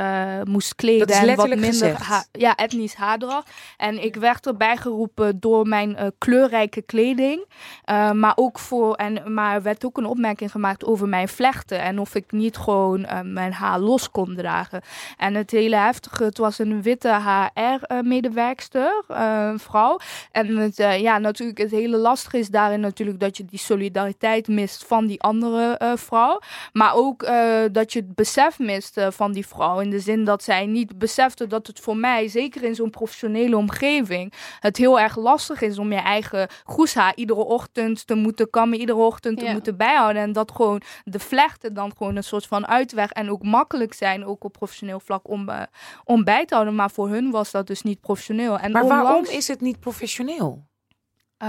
moest 0.43 0.75
kleden. 0.75 1.07
Dat 1.07 1.15
is 1.15 1.27
en 1.27 1.35
wat 1.35 1.55
minder 1.55 2.03
ha- 2.03 2.25
ja, 2.31 2.55
etnisch 2.55 2.93
haardracht. 2.93 3.49
En 3.77 4.03
ik 4.03 4.15
werd 4.15 4.47
erbij 4.47 4.77
geroepen 4.77 5.39
door 5.39 5.67
mijn 5.67 5.97
kleurrijke 6.17 6.81
kleding. 6.81 7.45
Maar 8.13 8.33
ook 8.35 8.59
voor, 8.59 8.95
en, 8.95 9.33
maar 9.33 9.53
er 9.55 9.61
werd 9.61 9.85
ook 9.85 9.97
een 9.97 10.05
opmerking 10.05 10.51
gemaakt 10.51 10.85
over 10.85 11.07
mijn 11.07 11.27
vlechten. 11.27 11.81
En 11.81 11.99
of 11.99 12.15
ik 12.15 12.31
niet 12.31 12.57
gewoon 12.57 13.07
mijn 13.23 13.53
haar 13.53 13.79
los 13.79 14.11
kon 14.11 14.35
dragen. 14.35 14.81
En 15.17 15.33
het 15.35 15.51
hele 15.51 15.75
heftige, 15.75 16.23
het 16.23 16.37
was 16.37 16.59
een 16.59 16.81
witte 16.81 17.19
HR-medewerkster, 17.21 18.58
eh, 18.67 19.47
een 19.51 19.59
vrouw. 19.59 19.99
En 20.31 20.57
het, 20.57 20.79
eh, 20.79 20.99
ja, 20.99 21.17
natuurlijk, 21.17 21.57
het 21.57 21.71
hele 21.71 21.97
lastige 21.97 22.37
is 22.37 22.49
daarin 22.49 22.79
natuurlijk 22.79 23.19
dat 23.19 23.37
je 23.37 23.45
die 23.45 23.59
solidariteit 23.59 24.47
mist 24.47 24.85
van 24.85 25.05
die 25.07 25.21
andere 25.21 25.73
eh, 25.77 25.91
vrouw. 25.95 26.39
Maar 26.73 26.93
ook 26.95 27.27
dat 27.71 27.93
je 27.93 27.99
het 27.99 28.15
besef 28.15 28.59
mist 28.59 29.01
van 29.09 29.31
die 29.31 29.47
vrouw. 29.47 29.79
In 29.79 29.89
de 29.89 29.99
zin 29.99 30.23
dat 30.23 30.43
zij 30.43 30.65
niet 30.65 30.97
besefte 30.97 31.47
dat 31.47 31.67
het 31.67 31.79
voor 31.79 31.97
mij, 31.97 32.27
zeker 32.27 32.63
in 32.63 32.75
zo'n 32.75 32.89
professionele 32.89 33.57
omgeving, 33.57 34.33
het 34.59 34.77
heel 34.77 34.99
erg 34.99 35.15
lastig 35.15 35.61
is 35.61 35.77
om 35.77 35.91
je 35.91 35.99
eigen 35.99 36.47
groeshaar 36.63 37.15
iedere 37.15 37.43
ochtend 37.45 38.07
te 38.07 38.15
moeten 38.15 38.49
kammen, 38.49 38.79
iedere 38.79 38.99
ochtend 38.99 39.37
te 39.39 39.45
Ja. 39.45 39.51
moeten 39.51 39.77
bijhouden. 39.77 40.21
En 40.21 40.31
dat 40.31 40.51
gewoon 40.51 40.81
de 41.03 41.19
vlechten 41.19 41.73
dan 41.73 41.91
gewoon 41.97 42.15
een 42.15 42.23
soort 42.23 42.45
van 42.47 42.67
uitweg 42.67 43.11
en 43.11 43.29
ook 43.31 43.43
makkelijk 43.43 43.93
zijn, 43.93 44.25
ook 44.25 44.43
op 44.43 44.53
professioneel 44.53 44.99
vlak, 44.99 45.29
om, 45.29 45.49
om 46.03 46.23
bij 46.23 46.45
te 46.45 46.53
houden. 46.53 46.75
Maar 46.75 46.91
voor 46.91 47.09
hun 47.09 47.31
was 47.31 47.51
dat 47.51 47.67
dus 47.67 47.81
niet 47.81 48.01
professioneel. 48.01 48.48
En 48.57 48.71
Maar 48.71 48.87
waarom 48.87 49.25
is 49.25 49.47
het 49.47 49.61
niet 49.61 49.79
professioneel? 49.79 50.67
eh, 51.37 51.47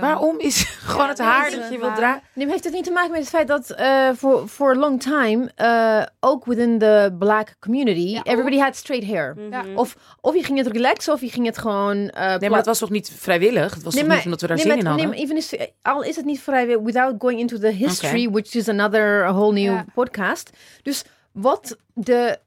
Waarom 0.00 0.38
is 0.38 0.62
gewoon 0.90 1.08
het 1.08 1.18
haar 1.18 1.50
dat 1.50 1.70
je 1.70 1.78
wilt 1.78 1.96
dragen? 1.96 2.22
Nee, 2.34 2.46
heeft 2.48 2.64
het 2.64 2.72
niet 2.72 2.84
te 2.84 2.90
maken 2.90 3.10
met 3.10 3.20
het 3.20 3.28
feit 3.28 3.48
dat 3.48 3.70
eh, 3.70 4.08
voor 4.14 4.48
for 4.48 4.70
a 4.70 4.78
long 4.78 5.02
time, 5.02 5.50
eh, 5.54 6.02
ook 6.20 6.44
within 6.44 6.78
the 6.78 7.14
black 7.18 7.56
community, 7.60 8.00
Ja, 8.00 8.22
everybody 8.22 8.58
had 8.58 8.76
straight 8.76 9.08
hair. 9.08 9.34
Mhm. 9.38 9.76
Of, 9.76 9.96
of 10.20 10.34
je 10.34 10.42
ging 10.44 10.58
het 10.58 10.66
relaxen, 10.66 11.12
of 11.12 11.20
je 11.20 11.28
ging 11.30 11.46
het 11.46 11.58
gewoon... 11.58 11.96
eh, 12.08 12.36
Nee, 12.36 12.48
maar 12.48 12.58
dat 12.58 12.66
was 12.66 12.78
toch 12.78 12.90
niet 12.90 13.10
vrijwillig? 13.16 13.74
Het 13.74 13.82
was 13.82 13.92
Nee, 13.94 14.02
toch 14.02 14.06
maar- 14.12 14.16
niet 14.16 14.24
omdat 14.24 14.40
we 14.40 14.46
daar 14.46 14.56
nee, 14.56 14.64
zin 14.66 14.74
maar, 14.74 14.82
in 14.82 14.86
hadden? 14.90 15.08
nee, 15.18 15.26
maar 15.28 15.38
even 15.38 15.60
is, 15.60 15.68
al 15.82 16.02
is 16.02 16.16
het 16.16 16.24
niet 16.24 16.40
vrij, 16.40 16.80
without 16.80 17.14
going 17.18 17.40
into 17.40 17.58
the 17.58 17.66
history, 17.70 18.30
which 18.30 18.54
is 18.54 18.68
another 18.68 19.24
whole 19.32 19.52
new 19.52 19.78
podcast. 19.94 20.50
Dus 20.82 21.04
wat 21.32 21.76
de 21.94 22.38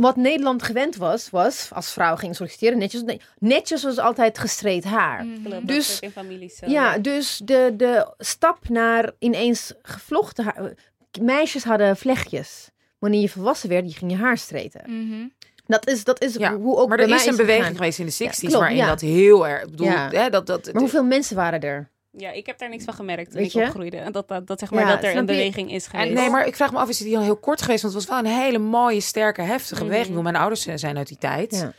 wat 0.00 0.16
Nederland 0.16 0.62
gewend 0.62 0.96
was, 0.96 1.30
was 1.30 1.68
als 1.72 1.92
vrouw 1.92 2.16
ging 2.16 2.36
solliciteren, 2.36 2.78
netjes, 2.78 3.02
netjes 3.38 3.82
was 3.82 3.98
altijd 3.98 4.38
gestreed 4.38 4.84
haar. 4.84 5.24
Mhm. 5.24 5.66
Dus- 5.66 6.00
in 6.00 6.10
families 6.10 6.56
zo. 6.56 6.66
Ja, 6.70 6.98
dus 6.98 7.40
de, 7.44 7.74
de 7.76 8.14
stap 8.18 8.68
naar 8.68 9.12
ineens 9.18 9.72
gevlochten 9.82 10.44
haar. 10.44 10.74
Meisjes 11.20 11.64
hadden 11.64 11.96
vlechtjes. 11.96 12.70
Wanneer 12.98 13.20
je 13.20 13.28
volwassen 13.28 13.68
werd, 13.68 13.92
je 13.92 13.98
ging 13.98 14.10
je 14.10 14.16
haar 14.16 14.38
streten. 14.38 14.82
Mhm. 14.86 15.26
Dat 15.66 15.88
is, 15.88 16.04
dat 16.04 16.22
is 16.22 16.34
Ja, 16.34 16.56
hoe 16.56 16.76
ook 16.76 16.88
maar 16.88 16.96
bij 16.96 17.06
er 17.06 17.10
mij 17.12 17.20
is 17.20 17.26
een 17.26 17.36
beweging 17.36 17.62
gegaan. 17.64 17.76
geweest 17.76 17.98
in 17.98 18.06
de 18.06 18.12
60s 18.34 18.38
klopt, 18.38 18.54
waarin 18.54 18.76
ja. 18.76 18.86
dat 18.86 19.00
heel 19.00 19.48
erg. 19.48 19.62
Ik 19.62 19.70
bedoel, 19.70 19.86
Ja. 19.86 20.08
hè, 20.10 20.30
dat, 20.30 20.46
dat, 20.46 20.72
Maar 20.72 20.80
hoeveel 20.82 21.04
mensen 21.04 21.36
waren 21.36 21.60
er? 21.60 21.90
Ja, 22.18 22.30
ik 22.30 22.46
heb 22.46 22.58
daar 22.58 22.68
niks 22.68 22.84
van 22.84 22.94
gemerkt 22.94 23.30
toen 23.30 23.40
Weet 23.40 23.46
ik 23.46 23.52
je? 23.60 23.62
opgroeide. 23.66 23.96
En 23.96 24.12
dat, 24.12 24.28
dat, 24.28 24.46
dat, 24.46 24.58
zeg 24.58 24.70
maar, 24.70 24.86
Ja, 24.86 24.94
dat 24.94 25.04
er 25.04 25.16
een 25.16 25.26
beweging 25.26 25.72
is 25.72 25.86
geweest. 25.86 26.08
En 26.08 26.14
nee, 26.14 26.30
maar 26.30 26.46
ik 26.46 26.56
vraag 26.56 26.72
me 26.72 26.78
af, 26.78 26.88
is 26.88 26.98
het 26.98 27.08
hier 27.08 27.16
al 27.16 27.22
heel 27.22 27.36
kort 27.36 27.62
geweest? 27.62 27.82
Want 27.82 27.94
het 27.94 28.06
was 28.08 28.22
wel 28.22 28.32
een 28.32 28.38
hele 28.40 28.58
mooie, 28.58 29.00
sterke, 29.00 29.42
heftige 29.42 29.82
Mhm. 29.84 29.90
beweging. 29.92 30.22
Mijn 30.22 30.36
ouders 30.36 30.66
eh, 30.66 30.74
zijn 30.76 30.96
uit 30.96 31.08
die 31.08 31.18
tijd. 31.18 31.54
Ja. 31.54 31.72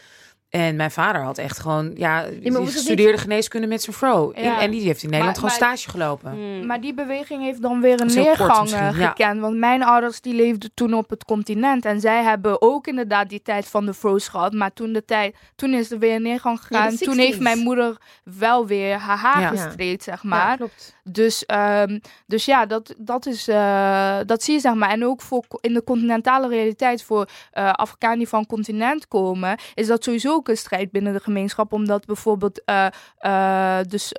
En 0.50 0.76
mijn 0.76 0.92
vader 0.92 1.22
had 1.22 1.38
echt 1.38 1.60
gewoon, 1.60 1.92
ja, 1.96 2.26
die 2.42 2.68
studeerde 2.70 3.18
geneeskunde 3.18 3.68
met 3.68 3.82
zijn 3.82 3.96
vrouw. 3.96 4.32
Ja. 4.36 4.62
En 4.62 4.72
die 4.72 4.82
heeft 4.82 5.04
in 5.04 5.10
Nederland 5.10 5.42
Maar- 5.42 5.50
gewoon 5.52 5.68
maar- 5.70 5.78
stage 5.78 5.90
gelopen. 5.90 6.32
Hmm. 6.32 6.66
Maar 6.66 6.82
die 6.82 6.94
beweging 6.94 7.44
heeft 7.44 7.62
dan 7.62 7.82
weer 7.82 8.02
een 8.02 8.14
neergang 8.16 8.72
eh, 8.72 9.00
ja. 9.00 9.08
gekend. 9.08 9.40
Want 9.42 9.58
mijn 9.58 9.84
ouders 9.84 10.22
die 10.22 10.34
leefden 10.34 10.72
toen 10.74 10.94
op 10.94 11.10
het 11.10 11.24
continent. 11.26 11.86
En 11.86 12.00
zij 12.00 12.24
hebben 12.24 12.62
ook 12.62 12.88
inderdaad 12.88 13.30
die 13.30 13.42
tijd 13.42 13.68
van 13.68 13.86
de 13.86 13.94
froze 13.94 14.30
gehad. 14.30 14.54
Maar 14.54 14.74
toen, 14.74 14.94
de 14.94 15.06
tijd, 15.06 15.36
toen 15.56 15.74
is 15.74 15.92
er 15.92 16.00
weer 16.00 16.16
een 16.16 16.22
neergang 16.22 16.60
gegaan. 16.62 16.96
toen 16.96 17.14
60s. 17.16 17.18
heeft 17.18 17.40
mijn 17.40 17.60
moeder 17.60 17.98
wel 18.24 18.68
weer 18.68 18.98
haar 18.98 19.18
haar 19.18 19.42
Ja. 19.42 19.48
gestreed, 19.48 20.04
zeg 20.04 20.22
Ja, 20.24 20.30
maar. 20.30 20.58
klopt. 20.58 20.96
Dus, 21.10 21.46
ehm, 21.46 22.00
dus 22.26 22.46
ja, 22.46 22.66
dat, 22.66 22.94
dat, 22.98 23.26
is, 23.26 23.48
eh, 23.48 24.18
dat 24.26 24.44
zie 24.44 24.54
je 24.54 24.60
zeg 24.60 24.74
maar. 24.74 24.90
En 24.90 25.06
ook 25.06 25.22
voor, 25.22 25.44
in 25.62 25.74
de 25.74 25.84
continentale 25.84 26.48
realiteit 26.48 27.04
voor 27.04 27.28
eh 27.52 27.72
Afrikanen 27.72 28.18
die 28.18 28.28
van 28.28 28.46
continent 28.46 29.08
komen, 29.08 29.58
is 29.74 29.88
dat 29.88 30.04
sowieso 30.04 30.34
ook 30.34 30.48
een 30.48 30.58
strijd 30.58 30.92
binnen 30.92 31.14
de 31.14 31.20
gemeenschap. 31.20 31.74
Omdat 31.74 32.06
bijvoorbeeld 32.06 32.62
eh, 32.66 33.80
dus, 33.88 34.10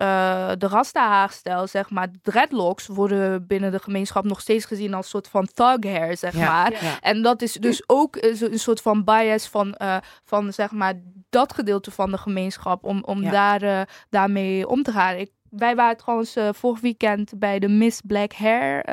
de 0.59 0.67
rasta-haarstijl, 0.69 1.67
zeg 1.67 1.91
maar, 1.91 2.09
dreadlocks, 2.23 2.87
worden 2.87 3.47
binnen 3.47 3.73
de 3.73 3.79
gemeenschap 3.79 4.25
nog 4.25 4.41
steeds 4.41 4.65
gezien 4.65 4.95
als 4.95 5.05
een 5.05 5.11
soort 5.11 5.29
van 5.29 5.47
thug 5.55 5.93
hair, 5.93 6.17
zeg 6.17 6.35
Ja. 6.35 6.47
maar. 6.53 6.73
Ja. 6.73 7.01
En 7.01 7.23
dat 7.23 7.43
is 7.43 7.53
dus 7.53 7.83
ook 7.87 8.17
een 8.21 8.59
soort 8.59 8.81
van 8.81 9.05
bias 9.05 9.47
van, 9.49 9.75
van 10.25 10.53
zeg 10.53 10.71
maar, 10.71 10.95
dat 11.31 11.53
gedeelte 11.53 11.91
van 11.91 12.11
de 12.11 12.19
gemeenschap 12.19 12.85
om, 12.85 13.03
om 13.05 13.23
Ja. 13.23 13.31
daar, 13.59 13.89
daarmee 14.11 14.69
om 14.69 14.83
te 14.83 14.93
gaan. 14.93 15.15
Ik, 15.17 15.31
wij 15.51 15.75
waren 15.77 15.97
trouwens 15.97 16.37
eh, 16.37 16.49
vorig 16.53 16.81
weekend 16.81 17.33
bij 17.39 17.59
de 17.59 17.69
Miss 17.69 18.01
Black 18.07 18.33
Hair 18.33 18.85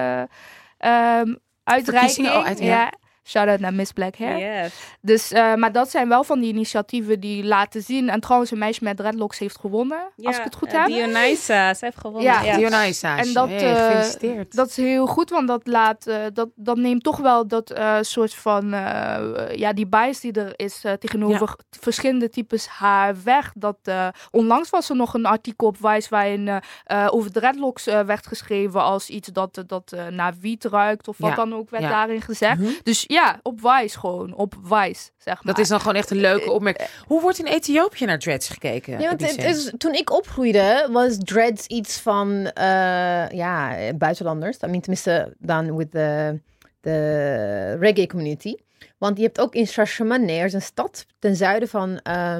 ehm, 0.77 1.35
uitreiking. 1.63 2.27
Oh, 2.27 2.45
uit- 2.45 2.59
ja. 2.59 2.65
ja. 2.65 2.93
Shout-out 3.27 3.59
naar 3.59 3.73
Miss 3.73 3.91
Black 3.91 4.15
Hair. 4.17 4.61
Yes. 4.63 4.73
Dus, 5.01 5.31
eh, 5.31 5.53
maar 5.55 5.71
dat 5.71 5.89
zijn 5.89 6.09
wel 6.09 6.23
van 6.23 6.39
die 6.39 6.49
initiatieven 6.53 7.19
die 7.19 7.43
laten 7.43 7.81
zien. 7.81 8.09
En 8.09 8.19
trouwens, 8.19 8.51
een 8.51 8.57
meisje 8.57 8.83
met 8.83 8.97
dreadlocks 8.97 9.39
heeft 9.39 9.57
gewonnen, 9.59 9.97
als 10.23 10.37
ik 10.37 10.43
het 10.43 10.55
goed 10.55 10.73
eh, 10.73 10.79
heb. 10.79 10.87
Dionysa, 10.87 11.73
zij 11.73 11.87
heeft 11.87 11.99
gewonnen. 11.99 12.23
Ja, 12.31 12.41
Ja, 12.43 12.57
Dionysa. 12.57 13.17
En 13.17 13.33
dat, 13.33 13.47
hey, 13.49 13.73
eh, 13.75 13.85
gefeliciteerd. 13.85 14.55
Dat 14.55 14.67
is 14.69 14.75
heel 14.77 15.05
goed, 15.07 15.29
want 15.29 15.47
dat, 15.47 15.67
laat, 15.67 16.07
eh, 16.07 16.17
dat, 16.33 16.49
dat 16.55 16.77
neemt 16.77 17.03
toch 17.03 17.17
wel 17.17 17.47
dat 17.47 17.69
eh, 17.71 17.97
soort 18.01 18.33
van, 18.35 18.73
eh, 18.73 19.55
ja, 19.55 19.73
die 19.73 19.87
bias 19.87 20.19
die 20.19 20.31
er 20.33 20.53
is 20.55 20.83
tegenover 20.99 21.55
verschillende 21.79 22.29
types 22.29 22.67
haar 22.67 23.15
weg. 23.23 23.51
Dat, 23.55 23.77
eh, 23.83 24.07
onlangs 24.31 24.69
was 24.69 24.89
er 24.89 24.95
nog 24.95 25.13
een 25.13 25.25
artikel 25.25 25.67
op 25.67 25.77
Vice 25.81 26.09
waarin 26.09 26.61
over 27.09 27.31
dreadlocks 27.31 27.87
eh, 27.87 27.99
werd 27.99 28.27
geschreven 28.27 28.81
als 28.83 29.09
iets 29.09 29.27
dat, 29.27 29.63
dat 29.67 29.95
naar 30.09 30.33
wiet 30.39 30.65
ruikt 30.65 31.07
of 31.07 31.17
wat 31.17 31.29
Ja, 31.29 31.35
dan 31.35 31.53
ook 31.53 31.69
werd 31.69 31.83
ja. 31.83 31.89
daarin 31.89 32.21
gezegd. 32.21 32.59
Mhm. 32.59 32.69
Dus 32.83 33.03
ja, 33.07 33.14
op 33.41 33.59
Vice 33.61 33.99
gewoon, 33.99 34.35
op 34.35 34.53
Vice, 34.63 35.09
zeg 35.17 35.43
maar. 35.43 35.53
Dat 35.53 35.63
is 35.63 35.67
dan 35.69 35.79
gewoon 35.79 35.95
echt 35.95 36.09
een 36.09 36.19
leuke 36.19 36.51
opmerking. 36.51 36.89
Hoe 37.07 37.21
wordt 37.21 37.39
in 37.39 37.45
Ethiopië 37.45 38.05
naar 38.05 38.19
dreads 38.19 38.49
gekeken? 38.49 38.97
Nee, 38.97 39.07
want 39.07 39.21
het 39.21 39.37
Ebice? 39.37 39.47
is, 39.47 39.71
toen 39.77 39.93
ik 39.93 40.11
opgroeide, 40.11 40.87
was 40.91 41.17
dreads 41.17 41.67
iets 41.67 41.99
van 41.99 42.45
eh, 42.45 43.29
ja, 43.29 43.75
buitenlanders. 43.93 44.57
I 44.57 44.65
mean, 44.67 44.81
tenminste, 44.81 45.35
dan 45.39 45.77
with 45.77 45.91
the, 45.91 46.39
the 46.81 47.77
reggae 47.79 48.07
community. 48.07 48.55
Want 48.97 49.17
je 49.17 49.23
hebt 49.23 49.39
ook 49.39 49.55
in 49.55 49.67
Shashamane, 49.67 50.31
er 50.31 50.45
is 50.45 50.53
een 50.53 50.61
stad 50.61 51.05
ten 51.19 51.35
zuiden 51.35 51.69
van 51.69 51.99
eh, 51.99 52.37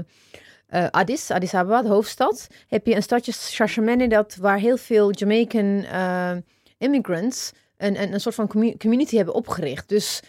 eh, 0.68 0.88
Addis, 0.92 1.32
Addis 1.32 1.54
Ababa, 1.54 1.82
de 1.82 1.88
hoofdstad. 1.88 2.48
Heb 2.68 2.86
je 2.86 2.96
een 2.96 3.04
stadje 3.04 3.32
Shashamane 3.32 4.08
dat, 4.08 4.36
waar 4.36 4.58
heel 4.58 4.78
veel 4.78 5.12
Jamaican 5.12 5.84
eh, 5.84 6.32
immigrants 6.78 7.52
een, 7.78 8.02
een, 8.02 8.14
een 8.14 8.20
soort 8.20 8.36
van 8.36 8.48
commu- 8.48 8.78
community 8.78 9.16
hebben 9.16 9.34
opgericht. 9.34 9.90
Dus 9.90 10.22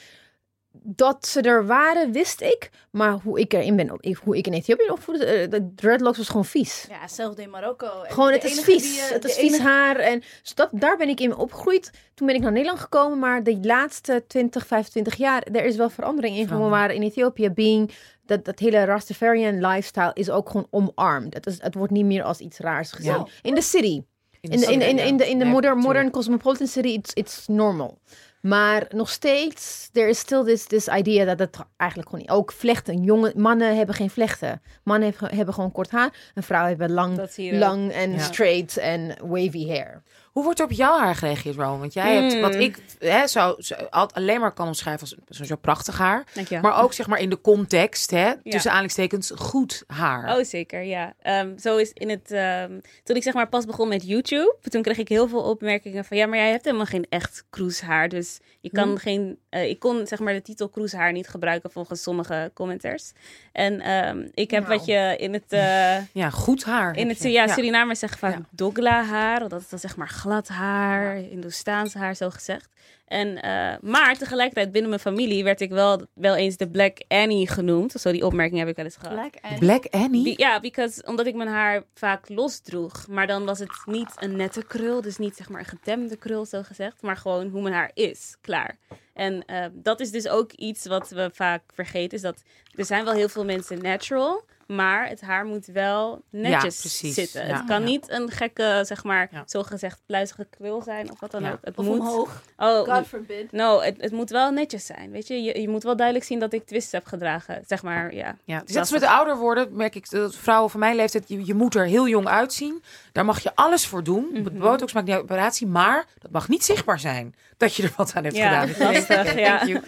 dat 0.82 1.26
ze 1.26 1.40
er 1.40 1.66
waren, 1.66 2.12
wist 2.12 2.40
ik. 2.40 2.70
Maar 2.90 3.12
hoe 3.12 3.40
ik 3.40 3.52
erin 3.52 3.76
ben, 3.76 3.96
ik- 4.00 4.16
hoe 4.24 4.36
ik 4.36 4.46
in 4.46 4.52
Ethiopië 4.52 4.90
opvoedde, 4.90 5.24
eh, 5.24 5.50
de 5.50 5.72
dreadlocks 5.74 6.18
was 6.18 6.26
gewoon 6.28 6.44
vies. 6.44 6.86
Ja, 6.88 7.08
zelfde 7.08 7.42
in 7.42 7.50
Marokko. 7.50 8.02
En 8.02 8.12
Gewoon, 8.12 8.32
het 8.32 8.44
is 8.44 8.54
die 8.54 8.64
vies. 8.64 8.96
je- 9.08 9.12
het 9.14 9.24
is 9.24 9.34
vies 9.34 9.48
enige- 9.52 9.62
haar. 9.68 9.96
En 9.96 10.18
dus 10.42 10.54
dat, 10.54 10.68
daar 10.72 10.96
ben 10.96 11.08
ik 11.08 11.20
in 11.20 11.36
opgegroeid. 11.36 11.90
Toen 12.14 12.26
ben 12.26 12.36
ik 12.36 12.42
naar 12.42 12.52
Nederland 12.52 12.80
gekomen. 12.80 13.18
Maar 13.18 13.42
de 13.42 13.58
laatste 13.62 14.24
20, 14.26 14.66
25 14.66 15.14
jaar, 15.14 15.42
er 15.42 15.64
is 15.64 15.76
wel 15.76 15.90
verandering 15.90 16.36
in 16.36 16.46
gekomen. 16.48 16.70
Maar 16.70 16.90
in 16.94 17.02
Ethiopië, 17.02 17.50
being, 17.50 17.90
dat, 18.26 18.44
dat 18.44 18.58
hele 18.58 18.84
Rastafarian 18.84 19.66
lifestyle 19.66 20.10
is 20.14 20.30
ook 20.30 20.50
gewoon 20.50 20.66
omarmd. 20.70 21.34
Het, 21.34 21.46
is, 21.46 21.62
het 21.62 21.74
wordt 21.74 21.92
niet 21.92 22.04
meer 22.06 22.22
als 22.22 22.38
iets 22.38 22.58
raars 22.58 22.92
gezien. 22.92 23.12
Ja. 23.12 23.26
In 23.42 23.54
de 23.54 23.62
city. 23.62 24.02
In 24.40 24.50
In 24.52 24.60
de, 24.60 24.66
in, 24.72 24.80
in, 24.80 24.98
in 24.98 25.16
de, 25.16 25.28
in 25.30 25.38
de 25.38 25.44
modern, 25.44 25.78
modern 25.78 26.10
cosmopolitan 26.10 26.66
city, 26.66 26.88
it's, 26.88 27.10
it's 27.14 27.46
normal. 27.46 27.98
Maar 28.46 28.84
nog 28.88 29.10
steeds, 29.10 29.88
there 29.92 30.08
is 30.08 30.18
still 30.18 30.44
this, 30.44 30.64
this 30.64 30.88
idea 30.88 31.24
dat 31.24 31.38
het 31.38 31.56
eigenlijk 31.76 32.10
gewoon 32.10 32.24
niet... 32.24 32.34
Ook 32.34 32.52
vlechten. 32.52 33.02
Jonge 33.02 33.32
mannen 33.36 33.76
hebben 33.76 33.94
geen 33.94 34.10
vlechten. 34.10 34.62
Mannen 34.82 35.10
hebben, 35.10 35.36
hebben 35.36 35.54
gewoon 35.54 35.72
kort 35.72 35.90
haar. 35.90 36.30
En 36.34 36.42
vrouwen 36.42 36.70
hebben 36.70 36.92
lang, 36.92 37.28
lang 37.36 37.92
en 37.92 38.12
Ja. 38.12 38.18
straight 38.18 38.76
en 38.76 39.16
wavy 39.20 39.66
hair. 39.68 40.02
Hoe 40.36 40.44
wordt 40.44 40.58
er 40.58 40.64
op 40.64 40.72
jouw 40.72 40.98
haar 40.98 41.14
gereageerd, 41.14 41.56
Ron? 41.56 41.78
Want 41.78 41.92
jij 41.92 42.14
hebt 42.14 42.34
Mm. 42.34 42.40
wat 42.40 42.54
ik 42.54 42.78
hè, 42.98 43.26
zou, 43.26 43.54
zou 43.62 43.80
al- 43.90 44.10
alleen 44.12 44.40
maar 44.40 44.52
kan 44.52 44.66
omschrijven 44.66 45.00
als 45.00 45.16
sowieso 45.28 45.56
prachtig 45.56 45.98
haar. 45.98 46.24
Maar 46.62 46.82
ook 46.82 46.92
zeg 46.92 47.06
maar 47.06 47.18
in 47.20 47.30
de 47.30 47.40
context, 47.40 48.10
hè, 48.10 48.32
tussen 48.42 48.70
aanhalingstekens, 48.70 49.32
goed 49.36 49.84
haar. 49.86 50.36
Oh, 50.38 50.44
zeker, 50.44 50.82
ja. 50.82 51.12
Ehm, 51.22 51.58
zo 51.58 51.76
is 51.76 51.90
in 51.92 52.08
het... 52.10 52.30
ehm, 52.30 52.80
toen 53.04 53.16
ik 53.16 53.22
zeg 53.22 53.34
maar 53.34 53.48
pas 53.48 53.64
begon 53.64 53.88
met 53.88 54.06
YouTube, 54.06 54.56
toen 54.62 54.82
kreeg 54.82 54.98
ik 54.98 55.08
heel 55.08 55.28
veel 55.28 55.42
opmerkingen 55.42 56.04
van... 56.04 56.16
Ja, 56.16 56.26
maar 56.26 56.38
jij 56.38 56.50
hebt 56.50 56.64
helemaal 56.64 56.86
geen 56.86 57.06
echt 57.08 57.44
kroeshaar. 57.50 58.08
Dus 58.08 58.38
je 58.60 58.70
kan 58.70 58.88
Hm. 58.88 58.96
geen... 58.96 59.38
eh, 59.48 59.68
ik 59.68 59.78
kon 59.78 60.06
zeg 60.06 60.18
maar 60.18 60.32
de 60.32 60.42
titel 60.42 60.68
kroeshaar 60.68 61.12
niet 61.12 61.28
gebruiken 61.28 61.70
volgens 61.70 62.02
sommige 62.02 62.50
commenters. 62.54 63.12
En 63.52 63.80
ehm, 63.80 64.26
ik 64.34 64.50
heb 64.50 64.66
Nou. 64.66 64.76
wat 64.76 64.86
je 64.86 65.14
in 65.18 65.32
het... 65.32 65.52
eh, 65.52 65.96
Ja, 66.22 66.30
goed 66.30 66.64
haar. 66.64 66.96
in 66.96 67.08
het 67.08 67.22
ja, 67.22 67.46
Surinamers 67.46 67.98
zeggen 67.98 68.18
vaak 68.18 68.32
Ja. 68.34 68.40
dogla 68.50 69.04
haar, 69.04 69.48
dat 69.48 69.60
is 69.60 69.68
dan 69.68 69.78
zeg 69.78 69.96
maar 69.96 70.08
glad 70.26 70.48
haar, 70.48 71.14
Hindoestaans 71.14 71.94
haar 71.94 72.14
zo 72.16 72.30
gezegd. 72.30 72.68
En, 73.06 73.42
eh, 73.42 73.74
maar 73.80 74.16
tegelijkertijd 74.16 74.72
binnen 74.72 74.90
mijn 74.90 75.02
familie 75.02 75.44
werd 75.44 75.60
ik 75.60 75.70
wel, 75.70 76.06
wel 76.14 76.36
eens 76.36 76.56
de 76.56 76.68
Black 76.68 76.98
Annie 77.08 77.48
genoemd. 77.48 77.92
Zo 77.92 78.12
die 78.12 78.26
opmerking 78.26 78.58
heb 78.58 78.68
ik 78.68 78.76
wel 78.76 78.84
eens 78.84 78.96
gehad. 78.96 79.30
Black 79.58 79.86
Annie? 79.90 80.22
Be- 80.22 80.42
ja, 80.42 80.60
because, 80.60 81.02
omdat 81.06 81.26
ik 81.26 81.34
mijn 81.34 81.48
haar 81.48 81.82
vaak 81.94 82.28
los 82.28 82.58
droeg. 82.60 83.06
Maar 83.08 83.26
dan 83.26 83.44
was 83.44 83.58
het 83.58 83.70
niet 83.84 84.12
een 84.16 84.36
nette 84.36 84.64
krul. 84.64 85.00
Dus 85.00 85.18
niet 85.18 85.36
zeg 85.36 85.48
maar 85.48 85.60
een 85.60 85.78
gedemde 85.78 86.16
krul, 86.16 86.44
zo 86.44 86.62
gezegd. 86.62 87.02
Maar 87.02 87.16
gewoon 87.16 87.48
hoe 87.48 87.62
mijn 87.62 87.74
haar 87.74 87.90
is. 87.94 88.36
Klaar. 88.40 88.76
En 89.14 89.44
eh, 89.44 89.64
dat 89.72 90.00
is 90.00 90.10
dus 90.10 90.28
ook 90.28 90.52
iets 90.52 90.86
wat 90.86 91.08
we 91.10 91.30
vaak 91.32 91.62
vergeten. 91.74 92.16
Is 92.16 92.22
dat 92.22 92.42
er 92.74 92.84
zijn 92.84 93.04
wel 93.04 93.14
heel 93.14 93.28
veel 93.28 93.44
mensen 93.44 93.82
natural. 93.82 94.44
Maar 94.66 95.08
het 95.08 95.20
haar 95.20 95.44
moet 95.44 95.66
wel 95.66 96.22
netjes 96.30 96.98
zitten. 97.14 97.46
Ja, 97.46 97.56
het 97.56 97.66
kan 97.66 97.80
ja. 97.80 97.86
niet 97.86 98.10
een 98.10 98.30
gekke, 98.30 98.82
zeg 98.86 99.04
maar, 99.04 99.28
Ja. 99.30 99.42
zogezegd 99.46 100.00
pluizige 100.06 100.46
krul 100.50 100.82
zijn. 100.82 101.10
Of 101.10 101.20
wat 101.20 101.30
dan 101.30 101.42
Ja. 101.42 101.50
ook. 101.52 101.58
Het 101.62 101.76
Of 101.78 101.84
moet... 101.84 101.98
omhoog. 101.98 102.42
Oh, 102.56 102.78
God 102.94 103.06
forbid. 103.06 103.52
no, 103.52 103.80
het, 103.80 103.96
het 104.00 104.12
moet 104.12 104.30
wel 104.30 104.50
netjes 104.50 104.86
zijn. 104.86 105.10
Weet 105.10 105.26
je? 105.26 105.42
je, 105.42 105.60
je 105.60 105.68
moet 105.68 105.82
wel 105.82 105.96
duidelijk 105.96 106.26
zien 106.26 106.38
dat 106.38 106.52
ik 106.52 106.66
twists 106.66 106.92
heb 106.92 107.06
gedragen. 107.06 107.62
Zeg 107.66 107.82
maar, 107.82 108.14
ja. 108.14 108.36
Ja, 108.44 108.62
dus 108.64 108.74
Dat 108.74 108.90
met 108.90 109.02
ouder 109.02 109.36
worden, 109.36 109.76
merk 109.76 109.94
ik, 109.94 110.10
dat 110.10 110.34
vrouwen 110.36 110.70
van 110.70 110.80
mijn 110.80 110.96
leeftijd, 110.96 111.28
je, 111.28 111.46
je 111.46 111.54
moet 111.54 111.74
er 111.74 111.84
heel 111.86 112.08
jong 112.08 112.26
uitzien. 112.26 112.82
Daar 113.12 113.24
mag 113.24 113.40
je 113.42 113.54
alles 113.54 113.86
voor 113.86 114.04
doen. 114.04 114.28
Mm 114.32 114.58
Botox 114.58 114.92
maakt 114.92 115.06
niet 115.06 115.14
uit 115.14 115.24
operatie, 115.24 115.66
maar 115.66 116.04
dat 116.18 116.30
mag 116.30 116.48
niet 116.48 116.64
zichtbaar 116.64 116.98
zijn 117.00 117.34
dat 117.56 117.74
je 117.74 117.82
er 117.82 117.92
wat 117.96 118.12
aan 118.14 118.24
hebt 118.24 118.36
Ja, 118.36 118.66
gedaan. 118.66 118.92
Lastig, 118.92 119.34
ja. 119.38 119.56
Thank 119.58 119.68
you. 119.70 119.82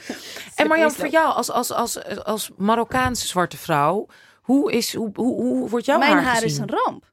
En 0.54 0.66
Marjan, 0.66 0.90
voor 0.92 1.08
jou 1.08 1.34
als, 1.34 1.50
als, 1.50 1.72
als, 1.72 2.24
als 2.24 2.50
Marokkaanse 2.56 3.26
zwarte 3.26 3.56
vrouw, 3.56 4.06
hoe, 4.48 4.72
is, 4.72 4.94
hoe, 4.94 5.10
hoe, 5.14 5.34
hoe 5.34 5.68
wordt 5.68 5.86
jouw 5.86 5.98
Mijn 5.98 6.18
haar, 6.18 6.44
is 6.44 6.58
een 6.58 6.70
ramp. 6.84 7.12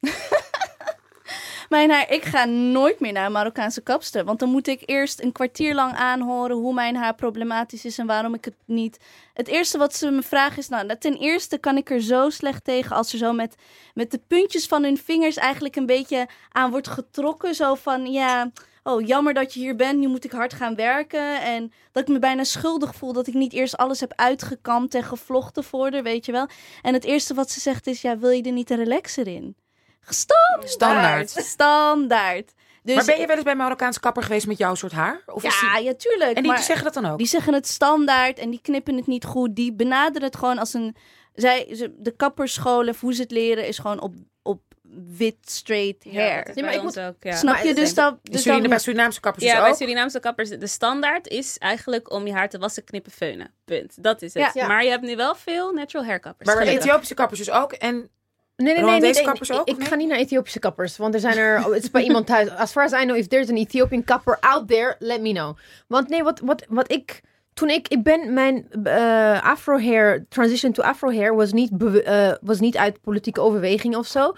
mijn 1.68 1.90
haar, 1.90 2.10
ik 2.10 2.24
ga 2.24 2.44
nooit 2.44 3.00
meer 3.00 3.12
naar 3.12 3.26
een 3.26 3.32
Marokkaanse 3.32 3.80
kapster. 3.80 4.24
Want 4.24 4.38
dan 4.38 4.48
moet 4.48 4.66
ik 4.66 4.82
eerst 4.84 5.20
een 5.20 5.32
kwartier 5.32 5.74
lang 5.74 5.94
aanhoren 5.94 6.56
hoe 6.56 6.74
mijn 6.74 6.96
haar 6.96 7.14
problematisch 7.14 7.84
is 7.84 7.98
en 7.98 8.06
waarom 8.06 8.34
ik 8.34 8.44
het 8.44 8.54
niet. 8.64 8.98
Het 9.34 9.48
eerste 9.48 9.78
wat 9.78 9.94
ze 9.94 10.10
me 10.10 10.22
vragen 10.22 10.58
is, 10.58 10.68
nou, 10.68 10.96
ten 10.98 11.16
eerste 11.16 11.58
kan 11.58 11.76
ik 11.76 11.90
er 11.90 12.02
zo 12.02 12.30
slecht 12.30 12.64
tegen 12.64 12.96
als 12.96 13.12
er 13.12 13.18
zo 13.18 13.32
met, 13.32 13.54
met 13.94 14.10
de 14.10 14.20
puntjes 14.26 14.66
van 14.66 14.82
hun 14.82 14.98
vingers 14.98 15.36
eigenlijk 15.36 15.76
een 15.76 15.86
beetje 15.86 16.28
aan 16.52 16.70
wordt 16.70 16.88
getrokken. 16.88 17.54
Zo 17.54 17.74
van, 17.74 18.12
ja, 18.12 18.50
oh, 18.86 19.06
jammer 19.06 19.34
dat 19.34 19.54
je 19.54 19.60
hier 19.60 19.76
bent, 19.76 19.98
nu 19.98 20.06
moet 20.08 20.24
ik 20.24 20.32
hard 20.32 20.52
gaan 20.52 20.74
werken. 20.74 21.40
En 21.42 21.72
dat 21.92 22.02
ik 22.02 22.08
me 22.08 22.18
bijna 22.18 22.44
schuldig 22.44 22.94
voel 22.94 23.12
dat 23.12 23.26
ik 23.26 23.34
niet 23.34 23.52
eerst 23.52 23.76
alles 23.76 24.00
heb 24.00 24.12
uitgekamd 24.16 24.94
en 24.94 25.02
gevlochten 25.02 25.64
voor 25.64 25.90
haar, 25.92 26.02
weet 26.02 26.26
je 26.26 26.32
wel. 26.32 26.48
En 26.82 26.94
het 26.94 27.04
eerste 27.04 27.34
wat 27.34 27.50
ze 27.50 27.60
zegt 27.60 27.86
is, 27.86 28.00
ja, 28.02 28.18
wil 28.18 28.30
je 28.30 28.42
er 28.42 28.52
niet 28.52 28.70
een 28.70 28.76
relaxer 28.76 29.26
in? 29.26 29.56
Standaard. 30.00 30.70
Standaard. 30.70 31.30
Standaard. 31.30 32.52
Dus, 32.82 32.94
maar 32.96 33.04
ben 33.04 33.18
je 33.20 33.26
wel 33.26 33.34
eens 33.34 33.44
bij 33.44 33.52
een 33.52 33.58
Marokkaanse 33.58 34.00
kapper 34.00 34.22
geweest 34.22 34.46
met 34.46 34.58
jouw 34.58 34.74
soort 34.74 34.92
haar? 34.92 35.22
Of 35.26 35.44
is 35.44 35.60
Ja, 35.60 35.76
die- 35.76 35.84
ja, 35.84 35.94
tuurlijk. 35.94 36.36
en 36.36 36.42
die 36.42 36.52
maar 36.52 36.62
zeggen 36.62 36.84
dat 36.84 36.94
dan 36.94 37.06
ook? 37.06 37.18
die 37.18 37.26
zeggen 37.26 37.54
het 37.54 37.66
standaard 37.68 38.38
en 38.38 38.50
die 38.50 38.60
knippen 38.62 38.96
het 38.96 39.06
niet 39.06 39.24
goed. 39.24 39.56
Die 39.56 39.72
benaderen 39.74 40.28
het 40.28 40.36
gewoon 40.36 40.58
als 40.58 40.74
een... 40.74 40.96
Zij, 41.34 41.74
ze, 41.74 41.94
de 41.98 42.10
kapperscholen, 42.16 42.94
hoe 43.00 43.14
ze 43.14 43.22
het 43.22 43.30
leren, 43.30 43.66
is 43.66 43.78
gewoon 43.78 44.00
op 44.00 44.14
wit, 45.16 45.36
straight 45.42 46.04
hair. 46.04 46.50
Ja, 46.54 46.64
maar 46.64 46.74
ik 46.74 46.82
moet- 46.82 47.00
ook, 47.00 47.14
ja. 47.20 47.36
Snap 47.36 47.54
Maar 47.54 47.66
je? 47.66 47.74
Dus 47.74 47.94
dat... 47.94 48.18
Dus 48.22 48.36
Suriname, 48.40 48.60
dan 48.60 48.70
bij 48.70 48.78
Surinaamse 48.78 49.20
kappers 49.20 49.44
Ja, 49.44 49.54
dus 49.54 49.62
bij? 49.62 49.74
Surinaamse 49.74 50.20
kappers, 50.20 50.48
de 50.48 50.66
standaard 50.66 51.28
is 51.28 51.58
eigenlijk 51.58 52.12
om 52.12 52.26
je 52.26 52.32
haar 52.32 52.48
te 52.48 52.58
wassen, 52.58 52.84
knippen, 52.84 53.12
feunen. 53.12 53.50
Punt. 53.64 54.02
Dat 54.02 54.22
is 54.22 54.34
het. 54.34 54.42
Ja. 54.42 54.50
Ja. 54.54 54.66
Maar 54.66 54.84
je 54.84 54.90
hebt 54.90 55.02
nu 55.02 55.16
wel 55.16 55.34
veel 55.34 55.72
natural 55.72 56.06
hair 56.06 56.20
kappers. 56.20 56.54
Maar. 56.54 56.62
Ethiopische 56.62 57.14
kappers 57.14 57.38
dus 57.38 57.50
ook. 57.50 57.72
En 57.72 58.10
Nee, 58.56 58.74
nee, 58.82 59.00
nee. 59.00 59.22
Kappers 59.22 59.50
ik- 59.50 59.56
ook, 59.56 59.68
Ik, 59.68 59.84
ga 59.84 59.94
niet 59.94 60.08
naar 60.08 60.18
Ethiopische 60.18 60.58
kappers. 60.58 60.96
Want 60.96 61.14
er 61.14 61.20
zijn 61.20 61.36
er... 61.36 61.58
oh, 61.58 61.72
Het 61.72 61.82
is 61.82 61.90
bij 61.90 62.02
iemand 62.02 62.26
thuis. 62.26 62.50
As 62.50 62.72
far 62.72 62.84
as 62.84 62.92
I 62.92 63.04
know, 63.04 63.16
if 63.16 63.26
there's 63.26 63.48
an 63.48 63.56
Ethiopian 63.56 64.04
kapper 64.04 64.38
out 64.40 64.68
there, 64.68 64.96
let 64.98 65.20
me 65.20 65.32
know. 65.32 65.56
Want 65.86 66.08
nee, 66.08 66.22
wat, 66.22 66.40
wat, 66.40 66.64
wat 66.68 66.92
ik... 66.92 67.20
Toen 67.54 67.68
ik... 67.70 67.88
Ik 67.88 68.02
ben... 68.02 68.32
Mijn 68.32 68.68
eh, 68.84 69.42
afro 69.42 69.78
hair... 69.80 70.26
Transition 70.28 70.72
to 70.72 70.82
afro 70.82 71.12
hair 71.12 71.34
was 71.34 71.52
niet, 71.52 71.70
eh, 72.04 72.32
was 72.40 72.60
niet 72.60 72.76
uit 72.76 73.00
politieke 73.00 73.40
overweging 73.40 73.96
of 73.96 74.06
zo. 74.06 74.34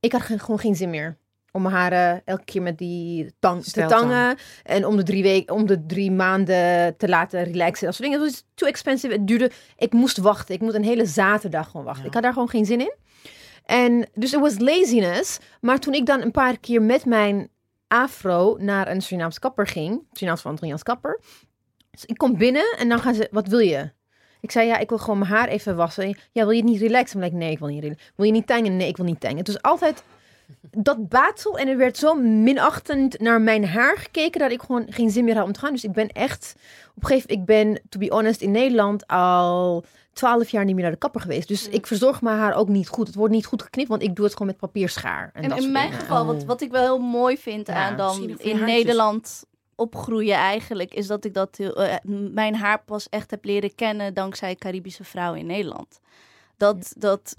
Ik 0.00 0.12
had 0.12 0.22
gewoon 0.22 0.58
geen 0.58 0.76
zin 0.76 0.90
meer. 0.90 1.18
Om 1.52 1.62
mijn 1.62 1.74
haren 1.74 2.22
elke 2.24 2.44
keer 2.44 2.62
met 2.62 2.78
die 2.78 3.34
tang 3.38 3.64
te 3.64 3.86
tangen. 3.86 4.36
En 4.62 4.86
om 4.86 4.96
de 4.96 5.02
drie 5.02 5.22
weken, 5.22 5.54
om 5.54 5.66
de 5.66 5.86
drie 5.86 6.10
maanden 6.10 6.96
te 6.96 7.08
laten 7.08 7.44
relaxen. 7.44 7.86
Dat 7.86 7.94
soort 7.94 8.08
dingen. 8.08 8.24
Het 8.24 8.30
was 8.32 8.44
too 8.54 8.68
expensive. 8.68 9.12
Het 9.12 9.26
duurde. 9.26 9.50
Ik 9.76 9.92
moest 9.92 10.16
wachten. 10.16 10.54
Ik 10.54 10.60
moet 10.60 10.74
een 10.74 10.84
hele 10.84 11.06
zaterdag 11.06 11.70
gewoon 11.70 11.86
wachten. 11.86 12.02
Ja. 12.02 12.08
Ik 12.08 12.14
had 12.14 12.22
daar 12.22 12.32
gewoon 12.32 12.48
geen 12.48 12.66
zin 12.66 12.80
in. 12.80 12.94
En 13.64 14.08
dus 14.14 14.30
het 14.30 14.40
was 14.40 14.58
laziness. 14.58 15.38
Maar 15.60 15.78
toen 15.78 15.94
ik 15.94 16.06
dan 16.06 16.22
een 16.22 16.30
paar 16.30 16.58
keer 16.58 16.82
met 16.82 17.04
mijn 17.04 17.48
afro 17.88 18.56
naar 18.58 18.90
een 18.90 19.02
Surinaamse 19.02 19.40
kapper 19.40 19.66
ging. 19.66 20.06
Surinaams 20.12 20.40
van 20.40 20.50
Antilliaans 20.50 20.82
kapper. 20.82 21.20
Dus 21.90 22.04
ik 22.04 22.16
kom 22.16 22.36
binnen 22.36 22.76
en 22.78 22.88
dan 22.88 23.00
gaan 23.00 23.14
ze, 23.14 23.28
wat 23.30 23.48
wil 23.48 23.58
je? 23.58 23.90
Ik 24.40 24.50
zei, 24.50 24.66
ja, 24.66 24.78
ik 24.78 24.88
wil 24.88 24.98
gewoon 24.98 25.18
mijn 25.18 25.30
haar 25.30 25.48
even 25.48 25.76
wassen. 25.76 26.08
Ja, 26.08 26.42
wil 26.42 26.50
je 26.50 26.56
het 26.56 26.70
niet 26.70 26.80
relaxen? 26.80 27.22
Ik, 27.22 27.32
nee, 27.32 27.50
ik 27.50 27.58
wil 27.58 27.68
niet 27.68 27.82
relaxen. 27.82 28.04
Wil 28.16 28.26
je 28.26 28.32
niet 28.32 28.46
tangen? 28.46 28.76
Nee, 28.76 28.88
ik 28.88 28.96
wil 28.96 29.06
niet 29.06 29.20
tangen. 29.20 29.36
Het 29.38 29.46
was 29.46 29.62
altijd 29.62 30.02
dat 30.70 31.08
battle 31.08 31.58
en 31.58 31.68
er 31.68 31.76
werd 31.76 31.96
zo 31.96 32.14
minachtend 32.14 33.20
naar 33.20 33.40
mijn 33.40 33.66
haar 33.66 33.96
gekeken 33.96 34.40
dat 34.40 34.50
ik 34.50 34.62
gewoon 34.62 34.86
geen 34.88 35.10
zin 35.10 35.24
meer 35.24 35.36
had 35.36 35.44
om 35.46 35.52
te 35.52 35.60
gaan. 35.60 35.72
Dus 35.72 35.84
ik 35.84 35.92
ben 35.92 36.08
echt, 36.08 36.54
op 36.96 37.02
een 37.02 37.08
gegeven 37.08 37.30
moment, 37.38 37.48
ik 37.50 37.56
ben, 37.56 37.82
to 37.88 37.98
be 37.98 38.14
honest, 38.14 38.40
in 38.40 38.50
Nederland 38.50 39.06
al 39.06 39.84
twaalf 40.12 40.48
jaar 40.48 40.64
niet 40.64 40.74
meer 40.74 40.82
naar 40.82 40.92
de 40.92 40.98
kapper 40.98 41.20
geweest. 41.20 41.48
Dus 41.48 41.68
ik 41.68 41.86
verzorg 41.86 42.22
mijn 42.22 42.38
haar 42.38 42.54
ook 42.54 42.68
niet 42.68 42.88
goed. 42.88 43.06
Het 43.06 43.16
wordt 43.16 43.34
niet 43.34 43.46
goed 43.46 43.62
geknipt, 43.62 43.88
want 43.88 44.02
ik 44.02 44.14
doe 44.14 44.24
het 44.24 44.32
gewoon 44.32 44.48
met 44.48 44.56
papierschaar. 44.58 45.30
En, 45.34 45.42
En 45.42 45.48
dat 45.48 45.58
in 45.62 45.72
mijn 45.72 45.84
dingen. 45.90 46.00
geval, 46.00 46.26
wat, 46.26 46.40
Oh. 46.42 46.46
wat 46.46 46.60
ik 46.60 46.70
wel 46.70 46.82
heel 46.82 46.98
mooi 46.98 47.38
vind 47.38 47.66
Ja, 47.66 47.74
aan 47.74 47.96
dan 47.96 48.22
in 48.22 48.28
haartjes. 48.30 48.60
Nederland 48.60 49.44
opgroeien 49.80 50.34
eigenlijk, 50.36 50.94
is 50.94 51.06
dat 51.06 51.24
ik 51.24 51.34
dat 51.34 51.58
eh, 51.58 51.94
mijn 52.32 52.54
haar 52.54 52.82
pas 52.84 53.08
echt 53.08 53.30
heb 53.30 53.44
leren 53.44 53.74
kennen 53.74 54.14
dankzij 54.14 54.54
Caribische 54.54 55.04
vrouwen 55.04 55.40
in 55.40 55.46
Nederland. 55.46 56.00
Dat, 56.56 56.92
dat 56.96 57.34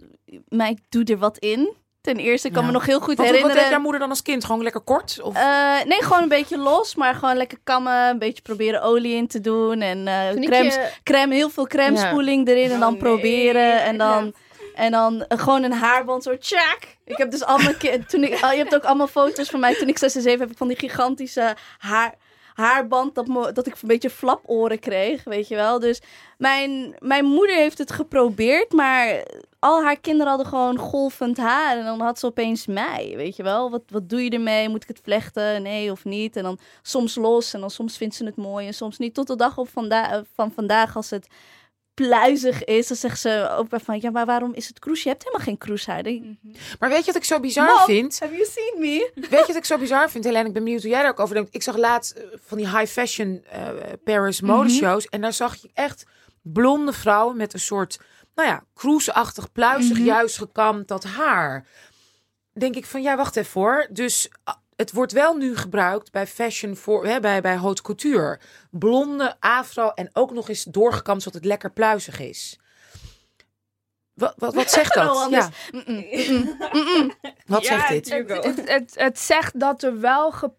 mij 0.47 0.77
doet 0.89 1.09
er 1.09 1.17
wat 1.17 1.37
in. 1.37 1.73
Ten 2.01 2.15
eerste, 2.17 2.47
ik 2.47 2.53
kan 2.53 2.61
Ja. 2.61 2.67
me 2.67 2.73
nog 2.73 2.85
heel 2.85 2.99
goed 2.99 3.07
wat, 3.07 3.17
wat 3.17 3.25
herinneren. 3.25 3.61
deed 3.61 3.69
jouw 3.71 3.79
moeder 3.81 3.99
dan 3.99 4.09
als 4.09 4.21
kind? 4.21 4.45
Gewoon 4.45 4.63
lekker 4.63 4.81
kort? 4.81 5.19
Of? 5.21 5.35
Eh, 5.35 5.83
nee, 5.85 6.03
gewoon 6.03 6.21
een 6.21 6.27
beetje 6.29 6.57
los, 6.57 6.95
maar 6.95 7.15
gewoon 7.15 7.35
lekker 7.37 7.57
kammen, 7.63 8.09
een 8.09 8.19
beetje 8.19 8.41
proberen 8.41 8.81
olie 8.81 9.15
in 9.15 9.27
te 9.27 9.41
doen 9.41 9.81
en 9.81 10.07
ik 10.37 10.47
crème, 10.49 10.63
je- 10.71 10.91
crème, 11.03 11.35
heel 11.35 11.49
veel 11.49 11.67
crème 11.67 11.97
Ja. 11.97 12.07
spoeling 12.07 12.47
erin 12.47 12.69
en 12.69 12.73
Oh, 12.73 12.79
dan 12.79 12.91
nee. 12.91 13.01
proberen 13.01 13.83
en 13.83 13.97
dan 13.97 14.33
en 14.75 14.91
dan 14.91 15.25
gewoon 15.27 15.63
een 15.63 15.71
haarband 15.73 16.23
zo 16.23 16.37
tjak. 16.37 16.79
Ik 17.05 17.17
heb 17.17 17.31
dus 17.31 17.43
allemaal 17.43 17.73
toen 18.07 18.23
ik 18.23 18.33
oh, 18.33 18.51
je 18.51 18.57
hebt 18.57 18.75
ook 18.75 18.83
allemaal 18.83 19.07
foto's 19.07 19.49
van 19.49 19.59
mij 19.59 19.75
toen 19.75 19.87
ik 19.87 19.97
6 19.97 20.15
en 20.15 20.21
7 20.21 20.39
heb 20.39 20.51
ik 20.51 20.57
van 20.57 20.67
die 20.67 20.77
gigantische 20.77 21.55
haar 21.77 22.13
haarband 22.53 23.15
dat, 23.15 23.55
dat 23.55 23.67
ik 23.67 23.73
een 23.73 23.87
beetje 23.87 24.09
flaporen 24.09 24.79
kreeg, 24.79 25.23
weet 25.23 25.47
je 25.47 25.55
wel. 25.55 25.79
Dus 25.79 26.01
mijn, 26.37 26.95
mijn 26.99 27.25
moeder 27.25 27.55
heeft 27.55 27.77
het 27.77 27.91
geprobeerd, 27.91 28.71
maar 28.71 29.23
al 29.59 29.83
haar 29.83 29.99
kinderen 29.99 30.27
hadden 30.27 30.47
gewoon 30.47 30.77
golvend 30.77 31.37
haar. 31.37 31.77
En 31.77 31.85
dan 31.85 32.01
had 32.01 32.19
ze 32.19 32.25
opeens 32.25 32.65
mij, 32.65 33.13
weet 33.15 33.35
je 33.35 33.43
wel. 33.43 33.71
Wat, 33.71 33.83
wat 33.87 34.09
doe 34.09 34.23
je 34.23 34.29
ermee? 34.29 34.69
Moet 34.69 34.83
ik 34.83 34.87
het 34.87 35.01
vlechten? 35.03 35.61
Nee 35.61 35.91
of 35.91 36.05
niet? 36.05 36.35
En 36.35 36.43
dan 36.43 36.59
soms 36.81 37.15
los 37.15 37.53
en 37.53 37.59
dan 37.59 37.69
soms 37.69 37.97
vindt 37.97 38.15
ze 38.15 38.25
het 38.25 38.35
mooi 38.35 38.67
en 38.67 38.73
soms 38.73 38.97
niet. 38.97 39.13
Tot 39.13 39.27
de 39.27 39.35
dag 39.35 39.57
op 39.57 39.69
vanda 39.69 40.23
van 40.33 40.51
vandaag 40.51 40.95
als 40.95 41.09
het 41.09 41.27
pluizig 42.07 42.63
is, 42.63 42.87
dan 42.87 42.97
zegt 42.97 43.19
ze 43.19 43.49
ook 43.57 43.67
van, 43.71 43.99
ja, 44.01 44.11
maar 44.11 44.25
waarom 44.25 44.53
is 44.53 44.67
het 44.67 44.79
kroes? 44.79 45.03
Je 45.03 45.09
hebt 45.09 45.23
helemaal 45.23 45.45
geen 45.45 46.03
denk 46.03 46.23
ik, 46.43 46.59
Maar 46.79 46.89
weet 46.89 46.99
je 46.99 47.05
wat 47.05 47.15
ik 47.15 47.23
zo 47.23 47.39
bizar 47.39 47.65
Mom, 47.65 47.85
vind? 47.85 48.19
Have 48.19 48.33
you 48.33 48.45
seen 48.45 48.75
me? 48.79 49.11
Weet 49.29 49.39
je 49.39 49.47
wat 49.47 49.55
ik 49.55 49.65
zo 49.65 49.77
bizar 49.77 50.09
vind, 50.09 50.23
Helene? 50.23 50.47
Ik 50.47 50.53
ben 50.53 50.63
benieuwd 50.63 50.81
hoe 50.81 50.91
jij 50.91 51.01
daar 51.01 51.11
ook 51.11 51.19
over 51.19 51.35
denkt. 51.35 51.55
Ik 51.55 51.63
zag 51.63 51.77
laatst 51.77 52.11
eh, 52.11 52.23
van 52.45 52.57
die 52.57 52.67
high 52.77 52.91
fashion 52.91 53.43
eh, 53.49 53.67
Paris 54.03 54.41
modeshows. 54.41 55.09
En 55.09 55.21
daar 55.21 55.33
zag 55.33 55.55
je 55.55 55.69
echt 55.73 56.05
blonde 56.41 56.93
vrouwen 56.93 57.37
met 57.37 57.53
een 57.53 57.59
soort, 57.59 57.99
nou 58.35 58.47
ja, 58.47 58.63
cruiseachtig, 58.73 59.51
pluizig, 59.51 59.97
juist 59.97 60.37
gekamd 60.37 60.87
dat 60.87 61.03
haar. 61.03 61.67
Denk 62.53 62.75
ik 62.75 62.85
van, 62.85 63.01
ja, 63.01 63.15
wacht 63.15 63.35
even 63.35 63.51
voor. 63.51 63.87
Dus 63.89 64.29
ah, 64.43 64.55
het 64.81 64.91
wordt 64.91 65.11
wel 65.11 65.35
nu 65.35 65.57
gebruikt 65.57 66.11
bij 66.11 66.27
fashion, 66.27 66.75
voor, 66.75 67.05
hè, 67.05 67.19
bij, 67.19 67.41
bij 67.41 67.55
haute 67.55 67.81
couture. 67.81 68.39
Blonde, 68.69 69.35
afro 69.39 69.89
en 69.89 70.09
ook 70.13 70.31
nog 70.31 70.49
eens 70.49 70.63
doorgekamd 70.63 71.21
zodat 71.21 71.37
het 71.41 71.45
lekker 71.49 71.71
pluizig 71.71 72.19
is. 72.19 72.59
Wat, 74.13 74.33
wat, 74.43 74.53
wat 74.53 74.71
zegt 74.71 74.93
dat? 74.93 75.27
Ja, 75.29 75.49
wat 77.45 77.65
zegt 77.65 77.87
dit? 77.89 78.09
Het, 78.09 78.69
het, 78.69 78.93
het 78.95 79.19
zegt 79.19 79.59
dat 79.59 79.83
er 79.83 79.99
wel 79.99 80.31
ge- 80.31 80.51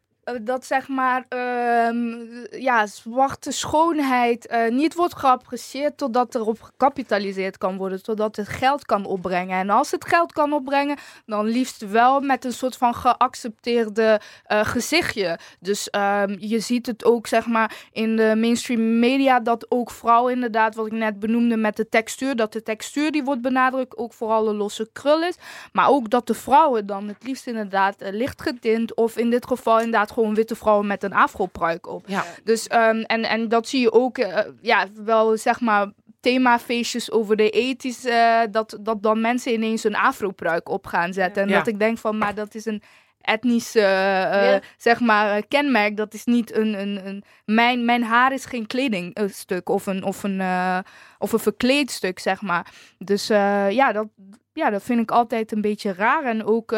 dat 0.43 0.65
zeg 0.65 0.89
maar 0.89 1.25
ehm, 1.29 2.17
ja, 2.51 2.87
zwarte 2.87 3.51
schoonheid 3.51 4.47
eh, 4.47 4.71
niet 4.71 4.95
wordt 4.95 5.17
geapprecieerd 5.17 5.97
totdat 5.97 6.35
erop 6.35 6.63
gecapitaliseerd 6.63 7.59
kan 7.59 7.77
worden, 7.77 8.03
totdat 8.03 8.37
het 8.37 8.49
geld 8.49 8.85
kan 8.85 9.05
opbrengen. 9.05 9.59
En 9.59 9.71
als 9.71 9.91
het 9.91 10.05
geld 10.05 10.33
kan 10.33 10.53
opbrengen, 10.53 10.97
dan 11.27 11.47
liefst 11.47 11.91
wel 11.91 12.21
met 12.21 12.45
een 12.45 12.53
soort 12.53 12.77
van 12.77 12.95
geaccepteerde 12.95 14.21
eh, 14.45 14.65
gezichtje. 14.65 15.39
Dus 15.61 15.91
ehm, 15.91 16.37
je 16.39 16.61
ziet 16.61 16.87
het 16.87 17.05
ook 17.05 17.27
zeg 17.27 17.47
maar 17.47 17.77
in 17.93 18.17
de 18.17 18.35
mainstream 18.37 18.99
media 18.99 19.41
dat 19.41 19.67
ook 19.69 19.91
vrouwen 19.91 20.33
inderdaad, 20.33 20.75
wat 20.75 20.87
ik 20.87 20.93
net 20.93 21.19
benoemde 21.19 21.57
met 21.57 21.77
de 21.77 21.89
textuur, 21.89 22.37
dat 22.37 22.53
de 22.53 22.63
textuur 22.63 23.11
die 23.11 23.25
wordt 23.25 23.43
benadrukt 23.43 23.97
ook 23.97 24.13
vooral 24.13 24.49
een 24.49 24.57
losse 24.57 24.89
krul 24.93 25.23
is. 25.23 25.37
Maar 25.73 25.89
ook 25.89 26.11
dat 26.11 26.27
de 26.27 26.35
vrouwen 26.35 26.87
dan 26.87 27.09
het 27.09 27.23
liefst 27.23 27.47
inderdaad 27.47 28.01
eh, 28.01 28.13
licht 28.13 28.43
getint 28.43 28.95
of 28.95 29.17
in 29.17 29.31
dit 29.31 29.47
geval 29.47 29.79
inderdaad 29.79 30.11
gewoon 30.13 30.35
witte 30.35 30.57
vrouwen 30.57 30.87
met 30.87 31.03
een 31.03 31.13
afropruik 31.13 31.87
op. 31.87 32.05
Ja. 32.07 32.25
Dus 32.45 32.67
ehm, 32.67 33.01
en, 33.01 33.23
en 33.23 33.49
dat 33.49 33.69
zie 33.69 33.81
je 33.81 33.93
ook 33.93 34.19
eh, 34.19 34.39
ja, 34.61 34.87
wel 35.05 35.37
zeg 35.37 35.61
maar 35.61 35.91
themafeestjes 36.21 37.11
over 37.11 37.37
de 37.37 37.51
ethisch, 37.51 38.05
eh, 38.05 38.41
dat, 38.51 38.79
dat 38.81 39.03
dan 39.03 39.21
mensen 39.21 39.53
ineens 39.53 39.85
een 39.85 39.97
afropruik 39.97 40.69
op 40.69 40.87
gaan 40.87 41.13
zetten. 41.13 41.43
En 41.43 41.49
dat 41.49 41.67
ik 41.67 41.79
denk 41.79 41.99
van, 41.99 42.19
maar 42.19 42.35
dat 42.35 42.55
is 42.55 42.65
een 42.65 42.83
etnisch 43.23 43.75
eh, 43.75 44.55
eh, 44.55 44.63
zeg 44.77 45.01
maar 45.01 45.37
eh, 45.37 45.43
kenmerk. 45.49 45.97
Dat 45.97 46.15
is 46.15 46.25
niet 46.25 46.55
een, 46.55 46.81
een, 46.81 47.07
een 47.07 47.25
mijn, 47.45 47.85
mijn 47.85 48.03
haar 48.03 48.33
is 48.33 48.45
geen 48.45 48.67
kledingstuk 48.67 49.69
of 49.69 49.87
een, 49.87 50.05
of 50.05 50.23
een, 50.23 50.41
eh, 50.41 50.79
of 51.19 51.33
een 51.33 51.39
verkleedstuk, 51.39 52.19
zeg 52.19 52.43
maar. 52.43 52.71
Dus 52.99 53.27
ja, 53.27 53.93
dat, 53.93 54.07
ja, 54.53 54.71
dat 54.71 54.83
vind 54.83 55.01
ik 55.01 55.11
altijd 55.11 55.53
een 55.53 55.61
beetje 55.61 55.93
raar 55.93 56.25
en 56.25 56.45
ook 56.45 56.71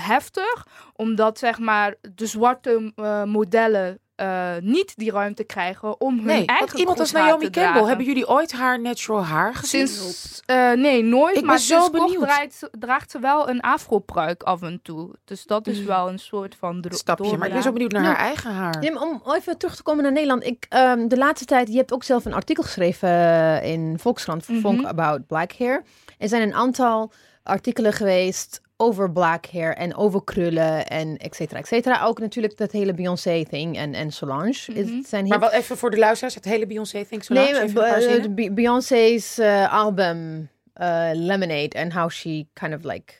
heftig. 0.00 0.66
Omdat 0.92 1.38
zeg 1.38 1.58
maar 1.58 1.94
de 2.14 2.26
zwarte 2.26 2.92
modellen 3.26 4.00
eh, 4.16 4.50
niet 4.60 4.92
die 4.96 5.10
ruimte 5.10 5.44
krijgen 5.44 6.00
om 6.00 6.16
hun 6.16 6.24
Nee, 6.26 6.46
eigen 6.46 6.78
iemand 6.78 7.00
als 7.00 7.12
Naomi 7.12 7.30
te 7.44 7.50
Campbell, 7.50 7.62
dragen. 7.62 7.86
hebben 7.88 8.06
jullie 8.06 8.28
ooit 8.28 8.52
haar 8.52 8.80
natural 8.80 9.24
haar 9.24 9.54
gezien? 9.54 9.88
Sinds, 9.88 10.42
eh, 10.46 10.72
nee, 10.72 11.02
nooit. 11.02 11.34
Ik 11.34 11.40
ben 11.40 11.48
maar 11.50 11.58
zo 11.58 11.74
sinds 11.80 11.90
kort 11.90 12.02
benieuwd. 12.02 12.22
draait, 12.28 12.68
draagt 12.78 13.10
ze 13.10 13.18
wel 13.18 13.48
een 13.48 13.60
afropruik 13.60 14.42
af 14.42 14.62
en 14.62 14.80
toe. 14.82 15.10
Dus 15.24 15.44
dat 15.44 15.66
is 15.66 15.82
wel 15.82 16.08
een 16.08 16.18
soort 16.18 16.56
van 16.58 16.84
Stapje, 16.88 17.36
maar 17.36 17.46
ik 17.46 17.52
ben 17.52 17.62
zo 17.62 17.72
benieuwd 17.72 17.92
naar 17.92 18.04
haar 18.04 18.16
eigen 18.16 18.50
haar. 18.54 18.82
Ja, 18.82 19.00
om 19.00 19.22
even 19.34 19.58
terug 19.58 19.76
te 19.76 19.82
komen 19.82 20.02
naar 20.02 20.12
Nederland. 20.12 20.44
Ik, 20.46 20.66
ehm, 20.68 21.08
de 21.08 21.16
laatste 21.16 21.44
tijd, 21.46 21.68
je 21.68 21.76
hebt 21.76 21.92
ook 21.92 22.04
zelf 22.04 22.24
een 22.24 22.34
artikel 22.34 22.62
geschreven 22.62 23.08
eh, 23.08 23.72
in 23.72 23.98
Volkskrant, 23.98 24.48
Mhm. 24.48 24.60
Vonk, 24.60 24.84
about 24.86 25.26
black 25.26 25.52
hair. 25.58 25.82
Er 26.18 26.28
zijn 26.28 26.42
een 26.42 26.54
aantal 26.54 27.12
artikelen 27.42 27.92
geweest 27.92 28.60
over 28.78 29.12
black 29.12 29.46
hair 29.46 29.74
en 29.76 29.94
over 29.96 30.24
krullen 30.24 30.86
en 30.86 31.16
et 31.16 31.34
cetera, 31.34 31.58
et 31.60 31.66
cetera. 31.66 32.04
Ook 32.04 32.18
natuurlijk 32.18 32.56
dat 32.56 32.72
hele 32.72 32.94
Beyoncé-thing 32.94 33.76
en, 33.76 33.94
en 33.94 34.10
Solange. 34.12 34.48
Is, 34.48 34.66
Mhm. 34.66 34.96
het 34.96 35.08
zijn 35.08 35.26
Maar 35.28 35.40
wel 35.40 35.50
even 35.52 35.76
voor 35.76 35.90
de 35.90 35.96
luisteraars, 35.98 36.34
het 36.34 36.44
hele 36.44 36.66
Beyoncé 36.66 37.04
thing 37.04 37.24
zo 37.24 37.34
Nee, 37.34 38.50
Beyoncé's 38.50 39.38
eh, 39.38 39.72
album 39.72 40.48
eh, 40.72 41.08
Lemonade 41.12 41.70
and 41.78 41.92
how 41.92 42.10
she 42.10 42.46
kind 42.52 42.74
of 42.74 42.82
like 42.84 43.14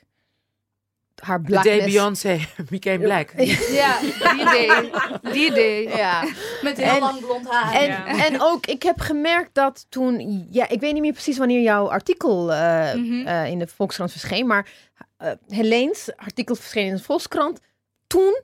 haar 1.22 1.42
The 1.42 1.50
day 1.52 1.62
blackness... 1.62 1.92
Beyoncé 1.94 2.38
became 2.70 2.98
black. 2.98 3.32
Ja, 3.70 3.98
die 4.00 4.40
idee. 4.40 4.90
Die 5.32 5.46
idee. 5.50 5.88
Ja. 5.88 6.24
Met 6.62 6.76
heel 6.76 6.94
En- 6.94 7.00
lang 7.00 7.20
blond 7.20 7.48
haar. 7.50 7.74
En, 7.74 7.86
Ja. 7.88 8.24
en 8.24 8.40
ook, 8.42 8.66
ik 8.66 8.82
heb 8.82 9.00
gemerkt 9.00 9.50
dat 9.54 9.86
toen, 9.88 10.46
ja, 10.50 10.68
ik 10.68 10.80
weet 10.80 10.92
niet 10.92 11.02
meer 11.02 11.12
precies 11.12 11.38
wanneer 11.38 11.60
jouw 11.62 11.90
artikel 11.90 12.52
eh, 12.52 12.94
Mhm. 12.94 13.26
eh, 13.26 13.46
in 13.50 13.58
de 13.58 13.66
Volkskrant 13.66 14.10
verscheen, 14.10 14.46
maar 14.46 14.68
eh 15.16 15.30
Heleens 15.48 16.16
artikel 16.16 16.54
verscheen 16.54 16.86
in 16.86 16.94
de 16.96 17.02
Volkskrant. 17.02 17.60
Toen 18.06 18.40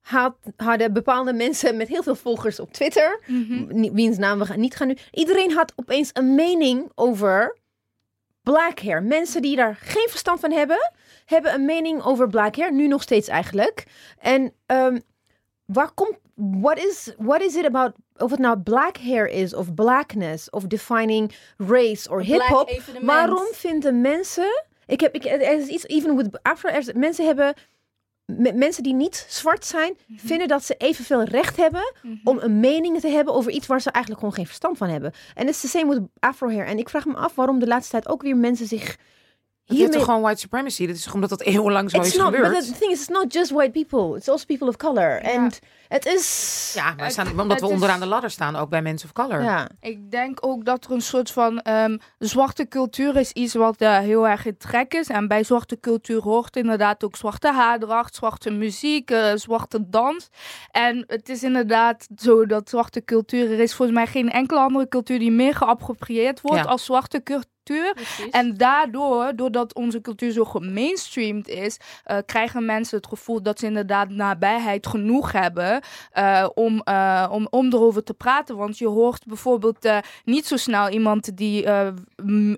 had, 0.00 0.36
hadden 0.56 0.92
bepaalde 0.92 1.32
mensen 1.32 1.76
met 1.76 1.88
heel 1.88 2.02
veel 2.02 2.14
volgers 2.14 2.60
op 2.60 2.72
Twitter, 2.72 3.20
Mhm. 3.26 3.92
wiens 3.92 4.18
naam 4.18 4.38
we 4.38 4.46
gaan, 4.46 4.60
niet 4.60 4.76
gaan 4.76 4.86
nu, 4.88 4.96
iedereen 5.12 5.52
had 5.52 5.72
opeens 5.76 6.10
een 6.12 6.34
mening 6.34 6.92
over 6.94 7.56
black 8.42 8.80
hair. 8.80 9.02
Mensen 9.02 9.42
die 9.42 9.56
daar 9.56 9.76
geen 9.80 10.06
verstand 10.08 10.40
van 10.40 10.52
hebben, 10.52 10.92
hebben 11.24 11.54
een 11.54 11.64
mening 11.64 12.02
over 12.02 12.28
black 12.28 12.56
hair, 12.56 12.72
nu 12.72 12.86
nog 12.88 13.02
steeds 13.02 13.28
eigenlijk. 13.28 13.86
En 14.18 14.52
ehm, 14.66 14.98
waar 15.64 15.90
komt, 15.92 16.18
what 16.34 16.78
is, 16.78 17.14
what 17.18 17.42
is 17.42 17.54
it 17.54 17.64
about, 17.64 17.92
of 18.16 18.30
het 18.30 18.38
nou 18.40 18.58
black 18.58 18.96
hair 18.96 19.26
is, 19.28 19.54
of 19.54 19.74
blackness, 19.74 20.50
of 20.50 20.62
defining 20.64 21.32
race 21.56 22.10
or 22.10 22.22
Black 22.24 22.38
hip-hop, 22.40 22.68
waarom 23.02 23.46
vinden 23.52 24.00
mensen, 24.00 24.64
ik 24.88 25.00
heb, 25.00 25.14
ik, 25.14 25.24
er 25.24 25.40
is 25.58 25.66
iets, 25.66 25.86
even 25.86 26.16
with 26.16 26.38
Afro, 26.42 26.68
er 26.70 26.78
is- 26.78 26.92
mensen 26.92 27.26
hebben, 27.26 27.54
me- 28.24 28.52
mensen 28.52 28.82
die 28.82 28.94
niet 28.94 29.26
zwart 29.28 29.64
zijn, 29.64 29.96
vinden 30.16 30.48
dat 30.48 30.64
ze 30.64 30.74
evenveel 30.78 31.22
recht 31.22 31.56
hebben 31.56 31.92
om 32.24 32.38
een 32.38 32.60
mening 32.60 33.00
te 33.00 33.08
hebben 33.08 33.34
over 33.34 33.50
iets 33.52 33.66
waar 33.66 33.80
ze 33.80 33.90
eigenlijk 33.90 34.18
gewoon 34.24 34.36
geen 34.38 34.46
verstand 34.46 34.78
van 34.78 34.88
hebben. 34.88 35.12
En 35.34 35.46
het 35.46 35.54
is 35.54 35.60
the 35.60 35.68
same 35.68 35.94
with 35.94 36.02
Afro 36.18 36.48
hair. 36.50 36.66
En 36.66 36.78
ik 36.78 36.88
vraag 36.88 37.04
me 37.06 37.14
af 37.14 37.34
waarom 37.34 37.58
de 37.58 37.66
laatste 37.66 37.90
tijd 37.90 38.08
ook 38.08 38.22
weer 38.22 38.36
mensen 38.36 38.66
zich 38.66 38.96
Dat 39.68 39.76
is 39.76 39.82
toch 39.82 39.88
hiermee... 39.92 40.04
gewoon 40.04 40.20
white 40.22 40.40
supremacy? 40.40 40.86
Dat 40.86 40.96
is 40.96 41.02
toch 41.02 41.14
omdat 41.14 41.28
dat 41.30 41.40
eeuwenlang 41.42 41.90
zo 41.90 41.96
It's 41.96 42.06
is 42.08 42.16
not, 42.16 42.30
but 42.30 42.40
gebeurd? 42.40 42.66
the 42.66 42.72
thing 42.78 42.90
is, 42.92 42.98
it's 42.98 43.08
not 43.08 43.32
just 43.32 43.50
white 43.50 43.70
people. 43.84 44.16
It's 44.16 44.28
also 44.28 44.44
people 44.46 44.68
of 44.68 44.76
color. 44.76 45.22
And 45.22 45.58
het 45.88 46.06
is... 46.06 46.72
Ja, 46.74 46.94
maar 46.96 47.06
we 47.06 47.12
staan, 47.12 47.24
Het- 47.26 47.32
omdat 47.34 47.46
we 47.46 47.52
het 47.52 47.62
is- 47.62 47.70
onderaan 47.70 48.00
de 48.00 48.06
ladder 48.06 48.30
staan, 48.30 48.56
ook 48.56 48.68
bij 48.68 48.82
mensen 48.82 49.08
of 49.08 49.24
color. 49.24 49.42
Ja. 49.42 49.68
Ik 49.80 50.10
denk 50.10 50.38
ook 50.46 50.64
dat 50.64 50.84
er 50.84 50.90
een 50.90 51.00
soort 51.00 51.30
van 51.30 51.60
ehm, 51.60 51.96
zwarte 52.18 52.68
cultuur 52.68 53.16
is 53.16 53.32
iets 53.32 53.54
wat 53.54 53.76
eh, 53.80 53.98
heel 53.98 54.28
erg 54.28 54.46
in 54.46 54.56
trek 54.56 54.94
is. 54.94 55.08
En 55.08 55.28
bij 55.28 55.44
zwarte 55.44 55.80
cultuur 55.80 56.22
hoort 56.22 56.56
inderdaad 56.56 57.04
ook 57.04 57.16
zwarte 57.16 57.52
haardracht, 57.52 58.14
zwarte 58.14 58.50
muziek, 58.50 59.10
eh, 59.10 59.32
zwarte 59.34 59.88
dans. 59.90 60.28
En 60.70 61.04
het 61.06 61.28
is 61.28 61.42
inderdaad 61.42 62.06
zo 62.16 62.46
dat 62.46 62.68
zwarte 62.68 63.04
cultuur, 63.04 63.52
er 63.52 63.60
is 63.60 63.74
volgens 63.74 63.98
mij 63.98 64.06
geen 64.06 64.30
enkele 64.30 64.60
andere 64.60 64.88
cultuur 64.88 65.18
die 65.18 65.32
meer 65.32 65.54
geapproprieerd 65.54 66.40
wordt 66.40 66.62
Ja. 66.64 66.70
als 66.70 66.84
zwarte 66.84 67.22
cultuur. 67.22 67.46
En 68.30 68.56
daardoor, 68.56 69.32
doordat 69.36 69.74
onze 69.74 70.00
cultuur 70.00 70.32
zo 70.32 70.44
gemainstreamd 70.44 71.48
is, 71.48 71.78
eh, 72.04 72.16
krijgen 72.26 72.64
mensen 72.64 72.96
het 72.96 73.06
gevoel 73.06 73.42
dat 73.42 73.58
ze 73.58 73.66
inderdaad 73.66 74.08
nabijheid 74.08 74.86
genoeg 74.86 75.32
hebben 75.32 75.80
eh, 76.12 76.46
om, 76.54 76.80
eh, 76.84 77.28
om, 77.30 77.46
om 77.50 77.66
erover 77.72 78.04
te 78.04 78.14
praten. 78.14 78.56
Want 78.56 78.78
je 78.78 78.86
hoort 78.86 79.26
bijvoorbeeld 79.26 79.88
niet 80.24 80.46
zo 80.46 80.56
snel 80.56 80.88
iemand 80.88 81.36
die 81.36 81.66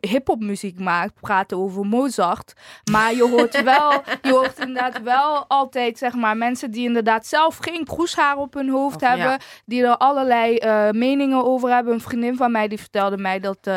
hip-hop 0.01 0.41
muziek 0.41 0.79
maakt 0.79 1.21
praten 1.21 1.57
over 1.57 1.87
Mozart. 1.87 2.53
Maar 2.91 3.15
je 3.15 3.29
hoort 3.29 3.63
wel, 3.73 4.03
je 4.23 4.31
hoort 4.31 4.59
inderdaad 4.59 5.03
wel 5.03 5.45
altijd, 5.49 5.99
zeg 5.99 6.15
maar, 6.15 6.37
mensen 6.37 6.71
die 6.71 6.85
inderdaad 6.87 7.27
zelf 7.27 7.57
geen 7.57 7.85
kroeshaar 7.85 8.37
op 8.37 8.55
hun 8.55 8.69
hoofd 8.69 8.95
Of- 8.97 9.01
ja. 9.01 9.09
hebben, 9.09 9.39
die 9.65 9.83
er 9.83 9.97
allerlei 9.97 10.59
meningen 10.93 11.45
over 11.45 11.71
hebben. 11.71 11.93
Een 11.93 12.01
vriendin 12.01 12.37
van 12.37 12.53
mij 12.53 12.69
die 12.69 12.79
vertelde 12.79 13.17
mij 13.17 13.41
dat, 13.41 13.71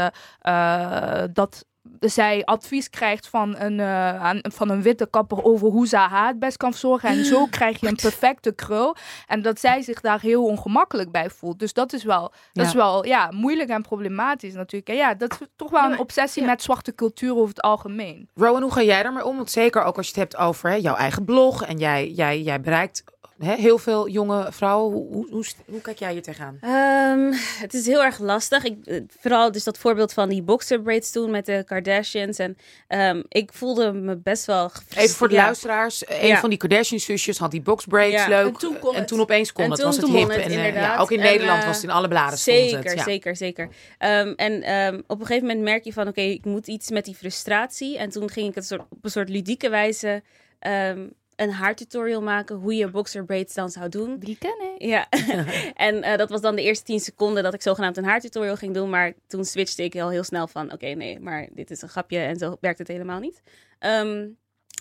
dat 1.31 1.65
zij 1.99 2.45
advies 2.45 2.89
krijgt 2.89 3.27
van 3.27 3.55
een, 3.57 3.79
eh, 3.79 4.29
van 4.41 4.69
een 4.69 4.81
witte 4.81 5.05
kapper 5.09 5.43
over 5.43 5.67
hoe 5.67 5.87
ze 5.87 5.97
haar 5.97 6.27
het 6.27 6.39
best 6.39 6.57
kan 6.57 6.71
verzorgen. 6.71 7.09
En 7.09 7.25
zo 7.25 7.45
krijg 7.57 7.79
je 7.79 7.87
een 7.87 7.95
perfecte 7.95 8.51
krul. 8.51 8.95
En 9.27 9.41
dat 9.41 9.59
zij 9.59 9.81
zich 9.81 10.01
daar 10.01 10.21
heel 10.21 10.45
ongemakkelijk 10.45 11.11
bij 11.11 11.29
voelt. 11.29 11.59
Dus 11.59 11.73
dat 11.73 11.93
is 11.93 12.03
wel, 12.03 12.21
dat 12.21 12.31
Ja. 12.53 12.63
is 12.63 12.73
wel 12.73 13.05
ja, 13.05 13.31
moeilijk 13.31 13.69
en 13.69 13.81
problematisch 13.81 14.53
natuurlijk. 14.53 14.89
En 14.89 14.95
ja, 14.95 15.13
dat 15.13 15.31
is 15.31 15.47
toch 15.55 15.69
wel 15.71 15.81
Ja, 15.83 15.91
een 15.91 15.99
obsessie 15.99 16.41
ja. 16.41 16.47
met 16.49 16.61
zwarte 16.63 16.95
cultuur 16.95 17.31
over 17.35 17.47
het 17.47 17.61
algemeen. 17.61 18.29
Rowan, 18.33 18.61
hoe 18.61 18.71
ga 18.71 18.81
jij 18.81 19.03
daarmee 19.03 19.25
om? 19.25 19.35
Want 19.35 19.51
zeker 19.51 19.83
ook 19.83 19.97
als 19.97 20.05
je 20.05 20.11
het 20.19 20.21
hebt 20.31 20.37
over 20.47 20.69
hè, 20.69 20.75
jouw 20.75 20.95
eigen 20.95 21.25
blog 21.25 21.63
en 21.63 21.77
jij, 21.77 22.09
jij, 22.09 22.41
jij 22.41 22.61
bereikt 22.61 23.03
hè, 23.39 23.55
heel 23.55 23.77
veel 23.77 24.09
jonge 24.09 24.47
vrouwen. 24.51 24.93
Hoe, 24.93 25.07
hoe, 25.13 25.27
hoe, 25.31 25.45
hoe 25.65 25.81
kijk 25.81 25.99
jij 25.99 26.11
hier 26.11 26.21
tegenaan? 26.21 26.57
Ehm, 26.61 27.31
het 27.59 27.73
is 27.73 27.85
heel 27.85 28.03
erg 28.03 28.19
lastig. 28.19 28.63
Ik, 28.63 28.85
eh, 28.85 29.01
vooral 29.19 29.51
dus 29.51 29.63
dat 29.63 29.77
voorbeeld 29.77 30.13
van 30.13 30.29
die 30.29 30.41
boxer 30.41 30.81
braids 30.81 31.11
toen 31.11 31.31
met 31.31 31.45
de 31.45 31.63
Kardashians. 31.65 32.37
En 32.37 32.57
ehm, 32.87 33.21
ik 33.27 33.53
voelde 33.53 33.91
me 33.93 34.17
best 34.17 34.45
wel 34.45 34.69
gefrustreerd. 34.69 35.03
Even 35.05 35.17
voor 35.17 35.27
de 35.29 35.33
Ja. 35.35 35.43
luisteraars. 35.43 36.03
Een 36.09 36.27
Ja. 36.27 36.39
van 36.39 36.49
die 36.49 36.57
Kardashian-zusjes 36.57 37.37
had 37.37 37.51
die 37.51 37.61
box 37.61 37.85
braids 37.85 38.15
Ja. 38.15 38.27
leuk. 38.27 38.45
En 38.47 38.57
toen 38.57 38.79
kon 38.79 38.95
het. 38.95 39.11
opeens 39.19 39.51
kon 39.51 39.63
En 39.63 39.69
het. 39.69 39.79
toen- 39.79 39.87
was 39.89 39.97
het 39.97 40.05
toen 40.05 40.15
hip. 40.15 40.27
het, 40.29 40.37
en, 40.37 40.51
eh, 40.51 40.73
ja, 40.75 40.97
ook 40.97 41.11
in 41.11 41.19
En, 41.19 41.23
Nederland 41.25 41.59
eh, 41.61 41.65
was 41.65 41.75
het 41.75 41.85
in 41.85 41.91
alle 41.91 42.07
bladen 42.07 42.37
Zeker, 42.37 42.83
het. 42.83 42.93
Ja. 42.93 43.03
zeker, 43.03 43.35
zeker. 43.35 43.69
Ehm, 43.97 44.33
en 44.35 44.61
ehm, 44.61 45.01
op 45.07 45.19
een 45.19 45.25
gegeven 45.25 45.47
moment 45.47 45.65
merk 45.65 45.83
je 45.83 45.93
van, 45.93 46.07
oké, 46.07 46.21
ik 46.21 46.45
moet 46.45 46.67
iets 46.67 46.89
met 46.89 47.05
die 47.05 47.15
frustratie. 47.15 47.97
En 47.97 48.09
toen 48.09 48.29
ging 48.29 48.49
ik 48.49 48.55
het 48.55 48.65
soort, 48.65 48.81
op 48.89 48.97
een 49.01 49.11
soort 49.11 49.29
ludieke 49.29 49.69
wijze 49.69 50.23
ehm, 50.59 51.07
een 51.35 51.51
haartutorial 51.51 52.21
maken 52.21 52.55
hoe 52.55 52.75
je 52.75 52.89
boxer 52.89 53.25
braids 53.25 53.53
dan 53.53 53.69
zou 53.69 53.89
doen. 53.89 54.17
Die 54.17 54.37
ken 54.37 54.75
ik. 54.75 54.81
Ja, 54.81 55.09
en 55.87 56.03
eh, 56.03 56.17
dat 56.17 56.29
was 56.29 56.41
dan 56.41 56.55
de 56.55 56.61
eerste 56.61 56.83
10 56.83 56.99
seconden 56.99 57.43
dat 57.43 57.53
ik 57.53 57.61
zogenaamd 57.61 57.97
een 57.97 58.05
haartutorial 58.05 58.55
ging 58.55 58.73
doen. 58.73 58.89
Maar 58.89 59.13
toen 59.27 59.45
switchte 59.45 59.83
ik 59.83 59.95
al 59.95 60.09
heel 60.09 60.23
snel 60.23 60.47
van: 60.47 60.71
oké, 60.71 60.87
nee, 60.87 61.19
maar 61.19 61.47
dit 61.51 61.71
is 61.71 61.81
een 61.81 61.89
grapje 61.89 62.17
en 62.17 62.37
zo 62.37 62.57
werkt 62.61 62.79
het 62.79 62.87
helemaal 62.87 63.19
niet. 63.19 63.41
Ehm, 63.79 64.27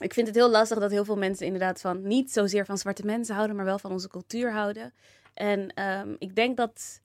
ik 0.03 0.15
vind 0.15 0.27
het 0.27 0.37
heel 0.37 0.51
lastig 0.51 0.79
dat 0.79 0.91
heel 0.91 1.05
veel 1.05 1.17
mensen 1.17 1.47
inderdaad 1.47 1.81
van 1.81 2.07
niet 2.07 2.33
zozeer 2.33 2.65
van 2.65 2.79
zwarte 2.79 3.05
mensen 3.05 3.35
houden, 3.35 3.57
maar 3.57 3.65
wel 3.65 3.79
van 3.79 3.93
onze 3.93 4.09
cultuur 4.09 4.53
houden. 4.53 4.93
En 5.35 5.73
ehm, 5.75 6.15
ik 6.19 6.35
denk 6.35 6.57
dat. 6.57 7.01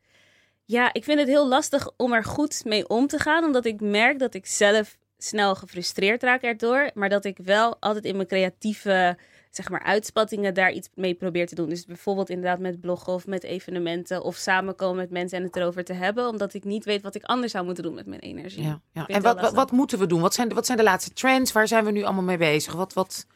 Ja, 0.66 0.94
ik 0.94 1.04
vind 1.04 1.20
het 1.20 1.28
heel 1.28 1.48
lastig 1.48 1.90
om 1.98 2.14
er 2.14 2.24
goed 2.24 2.66
mee 2.66 2.88
om 2.88 3.08
te 3.08 3.20
gaan, 3.20 3.44
omdat 3.44 3.66
ik 3.66 3.82
merk 3.82 4.20
dat 4.20 4.34
ik 4.34 4.46
zelf 4.46 4.98
snel 5.18 5.56
gefrustreerd 5.56 6.24
raak 6.24 6.42
erdoor, 6.42 6.92
maar 6.94 7.10
dat 7.10 7.26
ik 7.26 7.38
wel 7.44 7.78
altijd 7.80 8.06
in 8.06 8.16
mijn 8.16 8.28
creatieve 8.28 9.18
zeg 9.58 9.70
maar, 9.70 9.84
uitspattingen 9.84 10.54
daar 10.54 10.72
iets 10.72 10.90
mee 10.94 11.14
probeer 11.14 11.48
te 11.48 11.56
doen. 11.56 11.70
Dus 11.70 11.86
bijvoorbeeld 11.86 12.30
inderdaad 12.30 12.60
met 12.60 12.82
bloggen 12.82 13.14
of 13.14 13.28
met 13.28 13.44
evenementen 13.44 14.24
of 14.24 14.36
samenkomen 14.36 14.96
met 14.96 15.10
mensen 15.10 15.38
en 15.38 15.44
het 15.44 15.56
erover 15.56 15.84
te 15.84 15.94
hebben, 15.94 16.28
omdat 16.28 16.54
ik 16.54 16.64
niet 16.64 16.86
weet 16.86 17.02
wat 17.02 17.16
ik 17.16 17.24
anders 17.24 17.52
zou 17.52 17.66
moeten 17.66 17.84
doen 17.84 17.94
met 17.94 18.06
mijn 18.06 18.22
energie. 18.22 18.64
Ja, 18.64 18.82
ja. 18.92 19.08
En 19.08 19.22
wat, 19.22 19.54
wat, 19.54 19.72
moeten 19.72 20.00
we 20.00 20.06
doen? 20.06 20.22
Wat 20.22 20.34
zijn, 20.34 20.48
de, 20.48 20.56
wat 20.56 20.66
zijn 20.66 20.78
de 20.78 20.84
laatste 20.84 21.14
trends? 21.14 21.52
Waar 21.52 21.68
zijn 21.68 21.86
we 21.86 21.92
nu 21.92 22.04
allemaal 22.04 22.24
mee 22.24 22.38
bezig? 22.38 22.74
Wat, 22.74 22.94
wat... 22.94 23.28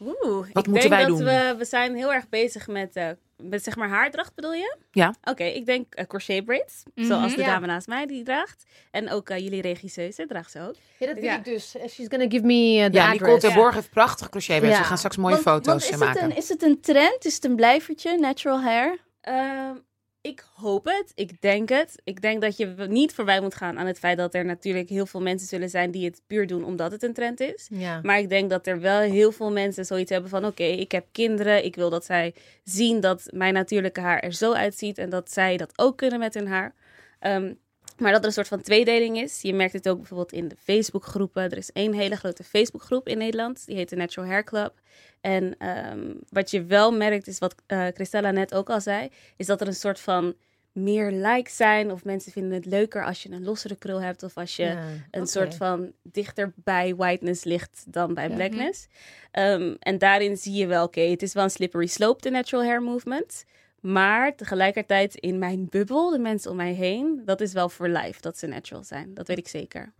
Oeh, 0.00 0.14
Wat 0.22 0.46
ik 0.46 0.54
moeten 0.54 0.72
denk 0.72 0.88
wij 0.88 1.04
dat 1.06 1.16
doen? 1.16 1.26
We, 1.26 1.54
we 1.58 1.64
zijn 1.64 1.94
heel 1.94 2.12
erg 2.12 2.28
bezig 2.28 2.66
met, 2.66 2.96
eh, 2.96 3.08
met 3.42 3.62
zeg 3.64 3.76
maar 3.76 3.88
haardracht 3.88 4.34
bedoel 4.34 4.52
je? 4.52 4.76
Ja. 4.90 5.14
Oké, 5.24 5.44
ik 5.44 5.66
denk 5.66 5.94
eh, 5.94 6.06
crochet 6.06 6.44
braids, 6.44 6.82
Mhm. 6.94 7.06
zoals 7.06 7.34
de 7.34 7.40
Ja. 7.40 7.46
dame 7.46 7.66
naast 7.66 7.86
mij 7.86 8.06
die 8.06 8.22
draagt. 8.22 8.64
En 8.90 9.10
ook 9.10 9.28
eh, 9.30 9.38
jullie 9.38 9.60
regisseuse 9.62 10.26
draagt 10.26 10.50
ze 10.50 10.60
ook. 10.60 10.74
Ja, 10.98 11.06
dat 11.06 11.14
weet 11.14 11.24
Ja. 11.24 11.36
ik 11.36 11.44
dus. 11.44 11.74
She's 11.88 12.06
gonna 12.08 12.28
give 12.28 12.44
me 12.44 12.78
uh, 12.78 12.84
the 12.84 12.92
Ja, 12.92 13.12
Nicole. 13.12 13.38
Terborg 13.38 13.74
heeft 13.74 13.90
prachtig 13.90 14.28
crochet. 14.28 14.62
Ja. 14.62 14.68
We 14.78 14.84
gaan 14.84 14.96
straks 14.98 15.16
mooie 15.16 15.30
Want- 15.32 15.44
foto's 15.46 15.66
want 15.66 15.82
eh, 15.84 15.90
is 15.90 15.96
maken. 15.98 16.22
Het 16.22 16.30
een, 16.30 16.36
is 16.36 16.48
het 16.48 16.62
een 16.62 16.80
trend? 16.80 17.24
Is 17.24 17.34
het 17.34 17.44
een 17.44 17.56
blijvertje? 17.56 18.18
Natural 18.18 18.60
hair? 18.60 18.98
Ik 20.26 20.44
hoop 20.54 20.84
het. 20.84 21.12
Ik 21.14 21.40
denk 21.40 21.68
het. 21.68 22.00
Ik 22.04 22.20
denk 22.20 22.40
dat 22.40 22.56
je 22.56 22.66
niet 22.88 23.14
voorbij 23.14 23.40
moet 23.40 23.54
gaan 23.54 23.78
aan 23.78 23.86
het 23.86 23.98
feit 23.98 24.18
dat 24.18 24.34
er 24.34 24.44
natuurlijk 24.44 24.88
heel 24.88 25.06
veel 25.06 25.20
mensen 25.20 25.48
zullen 25.48 25.70
zijn 25.70 25.90
die 25.90 26.04
het 26.04 26.22
puur 26.26 26.46
doen 26.46 26.64
omdat 26.64 26.92
het 26.92 27.02
een 27.02 27.14
trend 27.14 27.40
is. 27.40 27.68
Ja. 27.70 28.00
Maar 28.02 28.18
ik 28.18 28.28
denk 28.28 28.50
dat 28.50 28.66
er 28.66 28.80
wel 28.80 29.00
heel 29.00 29.32
veel 29.32 29.52
mensen 29.52 29.84
zoiets 29.84 30.10
hebben 30.10 30.30
van: 30.30 30.44
oké, 30.44 30.62
ik 30.62 30.92
heb 30.92 31.06
kinderen. 31.12 31.64
Ik 31.64 31.76
wil 31.76 31.90
dat 31.90 32.04
zij 32.04 32.34
zien 32.64 33.00
dat 33.00 33.28
mijn 33.30 33.54
natuurlijke 33.54 34.00
haar 34.00 34.20
er 34.20 34.32
zo 34.32 34.52
uitziet 34.52 34.98
en 34.98 35.10
dat 35.10 35.32
zij 35.32 35.56
dat 35.56 35.72
ook 35.76 35.96
kunnen 35.96 36.18
met 36.18 36.34
hun 36.34 36.46
haar. 36.46 36.74
Ehm, 37.18 37.52
maar 37.98 38.12
dat 38.12 38.20
er 38.20 38.26
een 38.26 38.32
soort 38.32 38.48
van 38.48 38.60
tweedeling 38.62 39.18
is. 39.18 39.42
Je 39.42 39.54
merkt 39.54 39.72
het 39.72 39.88
ook 39.88 39.96
bijvoorbeeld 39.96 40.32
in 40.32 40.48
de 40.48 40.56
Facebookgroepen. 40.62 41.42
Er 41.42 41.56
is 41.56 41.72
één 41.72 41.92
hele 41.92 42.16
grote 42.16 42.44
Facebookgroep 42.44 43.08
in 43.08 43.18
Nederland. 43.18 43.66
Die 43.66 43.76
heet 43.76 43.88
de 43.88 43.96
Natural 43.96 44.28
Hair 44.30 44.44
Club. 44.44 44.72
En 45.20 45.54
ehm, 45.58 46.14
wat 46.28 46.50
je 46.50 46.64
wel 46.64 46.92
merkt, 46.92 47.26
is 47.26 47.38
wat 47.38 47.54
eh 47.66 47.86
Christella 47.94 48.30
net 48.30 48.54
ook 48.54 48.70
al 48.70 48.80
zei, 48.80 49.08
is 49.36 49.46
dat 49.46 49.60
er 49.60 49.66
een 49.66 49.74
soort 49.74 50.00
van 50.00 50.34
meer 50.72 51.10
likes 51.10 51.56
zijn. 51.56 51.90
Of 51.92 52.04
mensen 52.04 52.32
vinden 52.32 52.52
het 52.52 52.66
leuker 52.66 53.04
als 53.04 53.22
je 53.22 53.30
een 53.30 53.44
lossere 53.44 53.76
krul 53.76 54.00
hebt. 54.02 54.22
Of 54.22 54.36
als 54.36 54.56
je 54.56 54.64
Ja, 54.64 54.82
een 55.10 55.26
soort 55.26 55.54
van 55.54 55.92
dichter 56.02 56.52
bij 56.56 56.94
whiteness 56.94 57.44
ligt 57.44 57.84
dan 57.92 58.14
bij 58.14 58.28
Ja. 58.28 58.34
blackness. 58.34 58.86
Ehm, 59.30 59.74
en 59.78 59.98
daarin 59.98 60.36
zie 60.36 60.52
je 60.54 60.66
wel, 60.66 60.84
oké, 60.84 61.00
het 61.00 61.22
is 61.22 61.32
wel 61.32 61.44
een 61.44 61.50
slippery 61.50 61.86
slope, 61.86 62.22
de 62.22 62.30
natural 62.30 62.64
hair 62.64 62.82
movement. 62.82 63.44
Maar 63.86 64.34
tegelijkertijd 64.36 65.14
in 65.14 65.38
mijn 65.38 65.68
bubbel, 65.68 66.10
de 66.10 66.18
mensen 66.18 66.50
om 66.50 66.56
mij 66.56 66.72
heen, 66.72 67.22
dat 67.24 67.40
is 67.40 67.52
wel 67.52 67.68
voor 67.68 67.88
life 67.88 68.20
dat 68.20 68.38
ze 68.38 68.46
natural 68.46 68.84
zijn. 68.84 69.14
Dat 69.14 69.28
weet 69.28 69.38
ik 69.38 69.48
zeker. 69.48 69.92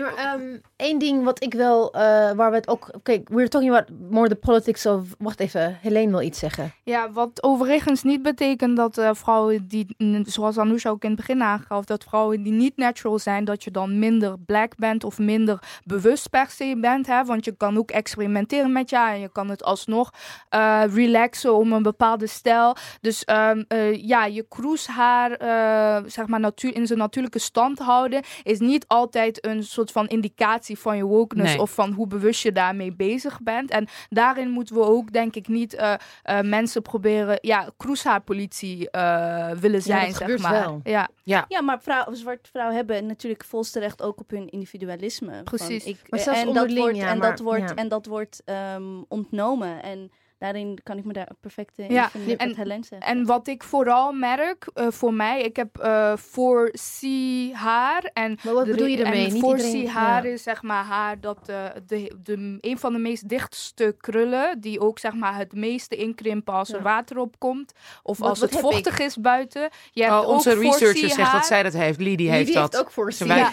Nee, 0.00 0.10
maar 0.10 0.24
ehm, 0.24 0.56
één 0.76 0.98
ding 0.98 1.24
wat 1.24 1.42
ik 1.42 1.54
wel, 1.54 1.92
eh, 1.92 2.00
waar 2.32 2.50
we 2.50 2.56
het 2.56 2.68
ook... 2.68 2.90
Kijk, 3.02 3.28
we're 3.28 3.48
talking 3.48 3.72
about 3.72 3.88
more 4.10 4.28
the 4.28 4.34
politics 4.34 4.86
of... 4.86 5.02
Wacht 5.18 5.40
even, 5.40 5.78
Helene 5.80 6.10
wil 6.10 6.20
iets 6.20 6.38
zeggen. 6.38 6.72
Ja, 6.82 7.12
wat 7.12 7.42
overigens 7.42 8.02
niet 8.02 8.22
betekent 8.22 8.76
dat 8.76 8.98
eh, 8.98 9.10
vrouwen 9.12 9.68
die, 9.68 9.96
zoals 10.22 10.58
Anousha 10.58 10.90
ook 10.90 11.02
in 11.02 11.10
het 11.10 11.18
begin 11.18 11.42
aangaf, 11.42 11.84
dat 11.84 12.04
vrouwen 12.04 12.42
die 12.42 12.52
niet 12.52 12.76
natural 12.76 13.18
zijn, 13.18 13.44
dat 13.44 13.64
je 13.64 13.70
dan 13.70 13.98
minder 13.98 14.38
black 14.38 14.76
bent 14.76 15.04
of 15.04 15.18
minder 15.18 15.58
bewust 15.84 16.30
per 16.30 16.50
se 16.50 16.76
bent. 16.80 17.06
Hè? 17.06 17.24
Want 17.24 17.44
je 17.44 17.56
kan 17.56 17.78
ook 17.78 17.90
experimenteren 17.90 18.72
met 18.72 18.90
je 18.90 18.96
en 18.96 19.20
je 19.20 19.32
kan 19.32 19.48
het 19.48 19.64
alsnog 19.64 20.10
eh, 20.48 20.82
relaxen 20.94 21.54
om 21.54 21.72
een 21.72 21.82
bepaalde 21.82 22.26
stijl. 22.26 22.76
Dus 23.00 23.24
ehm, 23.24 23.62
eh, 23.68 24.02
ja, 24.02 24.24
je 24.24 24.46
kroeshaar 24.48 25.36
zeg 26.06 26.26
maar 26.26 26.40
natuur, 26.40 26.74
in 26.74 26.86
zijn 26.86 26.98
natuurlijke 26.98 27.38
stand 27.38 27.78
houden 27.78 28.22
is 28.42 28.58
niet 28.58 28.84
altijd 28.86 29.46
een 29.46 29.64
soort 29.64 29.87
van 29.92 30.06
indicatie 30.08 30.78
van 30.78 30.96
je 30.96 31.04
wokeness 31.04 31.52
Nee. 31.52 31.60
of 31.62 31.70
van 31.70 31.92
hoe 31.92 32.06
bewust 32.06 32.42
je 32.42 32.52
daarmee 32.52 32.92
bezig 32.92 33.40
bent. 33.42 33.70
En 33.70 33.86
daarin 34.08 34.50
moeten 34.50 34.74
we 34.74 34.82
ook 34.82 35.12
denk 35.12 35.34
ik 35.36 35.48
niet 35.48 35.74
eh, 35.74 35.92
eh, 36.22 36.40
mensen 36.40 36.82
proberen, 36.82 37.38
ja, 37.40 37.70
kroeshaarpolitie 37.76 38.90
eh 38.90 39.50
willen 39.50 39.82
zijn, 39.82 40.06
dat 40.06 40.08
zeg 40.08 40.18
gebeurt 40.18 40.40
maar. 40.42 40.52
wel. 40.60 40.80
Ja, 40.84 41.08
Ja, 41.48 41.62
maar 41.62 41.82
vrouw, 41.82 42.04
zwarte 42.14 42.50
vrouwen 42.50 42.76
hebben 42.76 43.06
natuurlijk 43.06 43.44
volste 43.44 43.78
recht 43.80 44.02
ook 44.02 44.20
op 44.20 44.30
hun 44.30 44.48
individualisme. 44.48 45.32
Van 45.34 45.42
Precies. 45.44 45.84
ik, 45.84 45.96
Maar 46.08 46.20
zelfs 46.20 46.38
en 46.40 46.46
dat 46.46 46.54
onderling, 46.54 46.80
wordt, 46.80 46.96
ja, 46.96 47.08
en, 47.10 47.18
maar- 47.18 47.30
dat 47.30 47.40
wordt, 47.40 47.68
ja. 47.68 47.74
en 47.74 47.88
dat 47.88 48.06
wordt 48.06 48.42
ehm, 48.44 48.82
ontnomen. 49.08 49.82
En 49.82 50.10
daarin 50.38 50.78
kan 50.82 50.98
ik 50.98 51.04
me 51.04 51.12
daar 51.12 51.28
perfect 51.40 51.78
in 51.78 51.92
Ja, 51.92 52.10
vinden 52.10 52.38
en-. 52.38 53.00
En 53.00 53.26
wat 53.26 53.46
ik 53.46 53.62
vooral 53.62 54.12
merk, 54.12 54.70
eh, 54.74 54.86
voor 54.90 55.14
mij, 55.14 55.42
ik 55.42 55.56
heb 55.56 55.78
eh 55.78 56.12
voor 56.16 56.70
C 56.70 57.06
haar 57.52 58.10
en 58.12 58.38
Maar 58.44 58.54
wat 58.54 58.64
bedoel 58.66 58.86
je 58.86 59.04
ermee? 59.04 59.26
En 59.26 59.32
Niet 59.32 59.42
voor 59.42 59.58
haar 59.92 60.26
ja. 60.26 60.32
is 60.32 60.42
zeg 60.42 60.62
maar 60.62 60.84
haar 60.84 61.20
dat 61.20 61.46
de, 61.46 61.72
de, 61.86 62.12
de, 62.22 62.58
een 62.60 62.78
van 62.78 62.92
de 62.92 62.98
meest 62.98 63.28
dichtste 63.28 63.96
krullen, 64.00 64.60
die 64.60 64.80
ook 64.80 64.98
zeg 64.98 65.12
maar 65.14 65.36
het 65.36 65.52
meeste 65.52 65.96
inkrimpen 65.96 66.54
als 66.54 66.72
er 66.72 66.82
water 66.82 67.18
op 67.18 67.34
komt. 67.38 67.72
Of 68.02 68.18
Wat- 68.18 68.28
als 68.28 68.40
wat 68.40 68.50
het 68.50 68.60
vochtig 68.60 68.98
is 68.98 69.16
buiten. 69.16 69.68
Je 69.92 70.02
hebt 70.02 70.14
Oh, 70.14 70.28
onze 70.28 70.50
ook 70.54 70.62
researcher 70.62 71.08
zegt 71.08 71.16
haar- 71.16 71.32
dat 71.32 71.46
zij 71.46 71.62
dat 71.62 71.72
heeft. 71.72 72.00
Lidie 72.00 72.30
heeft 72.30 72.52
dat. 72.54 72.72
heeft 72.72 72.84
ook 72.84 72.90
voor 72.90 73.12
wij- 73.18 73.38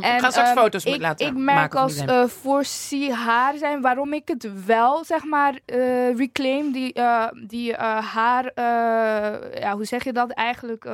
En, 0.00 0.20
gaan 0.20 0.32
straks 0.32 0.48
ehm, 0.48 0.56
foto's 0.58 0.84
met 0.84 0.94
ik, 0.94 1.00
laten 1.00 1.26
ik 1.26 1.32
maken 1.32 1.44
merk 1.54 1.74
als 1.74 1.96
eh 1.96 2.24
voor 2.24 2.62
C 2.62 3.10
haar 3.12 3.56
zijn, 3.56 3.80
waarom 3.80 4.12
ik 4.12 4.28
het 4.28 4.64
wel 4.66 5.04
zeg 5.04 5.24
maar 5.24 5.58
eh, 5.66 5.78
reclaim, 6.20 6.72
die, 6.72 6.92
eh, 6.92 7.28
die 7.46 7.76
eh, 7.76 8.12
haar, 8.14 8.44
eh, 8.44 9.60
ja, 9.60 9.74
hoe 9.74 9.84
zeg 9.84 10.04
je 10.04 10.12
dat 10.12 10.30
eigenlijk, 10.30 10.88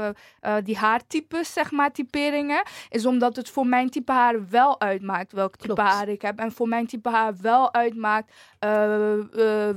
die 0.65 0.77
haartypes 0.77 1.53
zeg 1.53 1.71
maar, 1.71 1.93
typeringen, 1.93 2.63
is 2.89 3.07
omdat 3.07 3.37
het 3.37 3.51
voor 3.51 3.67
mijn 3.67 3.91
type 3.91 4.13
haar 4.13 4.49
wel 4.49 4.81
uitmaakt 4.81 5.33
welk 5.33 5.57
type 5.57 5.75
Klopt. 5.75 5.91
haar 5.91 6.09
ik 6.09 6.23
heb. 6.23 6.39
En 6.39 6.53
voor 6.53 6.69
mijn 6.69 6.87
type 6.87 7.09
haar 7.09 7.35
wel 7.41 7.75
uitmaakt 7.75 8.33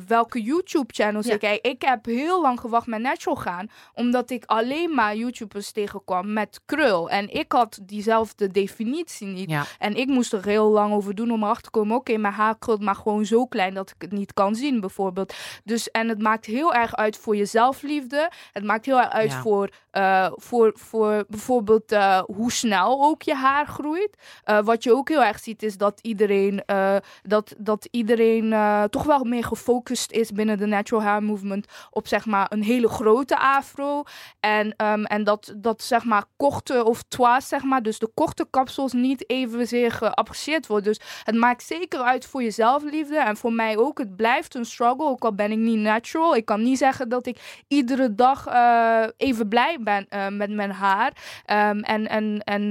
welke 0.08 0.42
YouTube 0.42 0.94
channels 0.94 1.26
Ja. 1.26 1.34
ik 1.34 1.40
kijk. 1.40 1.66
Ik 1.66 1.82
heb 1.82 2.06
heel 2.06 2.42
lang 2.42 2.60
gewacht 2.60 2.88
met 2.88 3.02
natural 3.02 3.36
gaan, 3.38 3.68
omdat 3.94 4.30
ik 4.30 4.44
alleen 4.46 4.96
maar 4.96 5.16
YouTubers 5.16 5.72
tegenkwam 5.72 6.34
met 6.34 6.60
krul. 6.66 7.10
En 7.10 7.34
ik 7.34 7.52
had 7.52 7.80
diezelfde 7.84 8.48
definitie 8.52 9.28
niet. 9.28 9.50
Ja. 9.50 9.64
En 9.80 9.96
ik 9.96 10.08
moest 10.08 10.34
er 10.34 10.46
heel 10.46 10.70
lang 10.70 10.94
over 10.94 11.16
doen 11.16 11.32
om 11.32 11.44
erachter 11.44 11.64
te 11.64 11.70
komen. 11.80 11.96
Oké, 11.96 12.18
mijn 12.18 12.34
haar 12.34 12.58
krult 12.58 12.82
maar 12.82 12.96
gewoon 12.96 13.26
zo 13.26 13.46
klein 13.46 13.74
dat 13.74 13.90
ik 13.90 14.02
het 14.02 14.12
niet 14.12 14.34
kan 14.34 14.56
zien, 14.56 14.80
bijvoorbeeld. 14.80 15.34
Dus, 15.64 15.92
en 15.92 16.08
het 16.10 16.22
maakt 16.22 16.46
heel 16.46 16.74
erg 16.74 16.96
uit 16.96 17.18
voor 17.18 17.36
je 17.36 17.46
zelfliefde. 17.46 18.32
Het 18.54 18.64
maakt 18.64 18.86
heel 18.86 19.00
erg 19.00 19.10
uit 19.10 19.32
Ja. 19.32 19.42
voor, 19.42 19.70
eh, 19.92 20.32
voor, 20.36 20.72
voor 20.76 21.26
bijvoorbeeld 21.30 21.92
eh, 21.92 22.22
hoe 22.26 22.52
snel 22.52 23.04
ook 23.04 23.22
je 23.22 23.34
haar 23.36 23.68
groeit. 23.68 24.18
Eh, 24.44 24.60
wat 24.60 24.84
je 24.84 24.94
ook 24.96 25.10
heel 25.10 25.24
erg 25.24 25.40
ziet 25.40 25.64
is 25.64 25.78
dat 25.78 26.00
iedereen, 26.02 26.66
eh, 26.66 26.96
dat, 27.24 27.56
dat 27.58 27.88
iedereen 27.92 28.54
eh, 28.80 28.86
toch 28.90 29.04
wel 29.04 29.24
meer 29.24 29.44
gefocust 29.44 30.12
is 30.12 30.32
binnen 30.32 30.58
de 30.58 30.66
natural 30.66 31.04
hair 31.04 31.24
movement 31.24 31.66
op 31.92 32.08
zeg 32.08 32.26
maar 32.26 32.46
een 32.50 32.64
hele 32.64 32.88
grote 32.88 33.40
afro. 33.40 34.04
En, 34.40 34.74
ehm, 34.76 35.04
en 35.04 35.24
dat, 35.24 35.54
dat 35.58 35.84
zeg 35.84 36.04
maar 36.04 36.24
korte 36.38 36.84
of 36.84 37.04
tois, 37.08 37.48
zeg 37.48 37.64
maar, 37.64 37.82
dus 37.82 38.00
de 38.00 38.12
korte 38.14 38.48
kapsels 38.50 38.94
niet 38.94 39.30
evenzeer 39.30 39.92
geapprecieerd 39.92 40.68
wordt. 40.68 40.86
Dus 40.86 41.00
het 41.24 41.36
maakt 41.36 41.64
zeker 41.64 42.00
uit 42.00 42.26
voor 42.26 42.44
je 42.44 42.52
zelfliefde 42.52 43.20
en 43.20 43.38
voor 43.38 43.54
mij 43.54 43.78
ook. 43.78 43.98
Het 43.98 44.16
blijft 44.16 44.56
een 44.56 44.66
struggle, 44.66 45.06
ook 45.06 45.24
al 45.24 45.34
ben 45.34 45.52
ik 45.52 45.58
niet 45.58 45.80
natural. 45.80 46.36
Ik 46.36 46.46
kan 46.46 46.64
niet 46.64 46.78
zeggen 46.78 47.10
dat 47.10 47.26
ik 47.26 47.64
iedere 47.68 48.16
dag 48.16 48.48
eh, 48.48 49.04
even 49.18 49.48
blij 49.48 49.78
ben 49.80 50.06
eh, 50.10 50.28
met 50.28 50.52
mijn 50.52 50.72
haar. 50.72 51.42
Ehm, 51.46 51.80
en 51.80 52.08
en, 52.08 52.40
en 52.44 52.68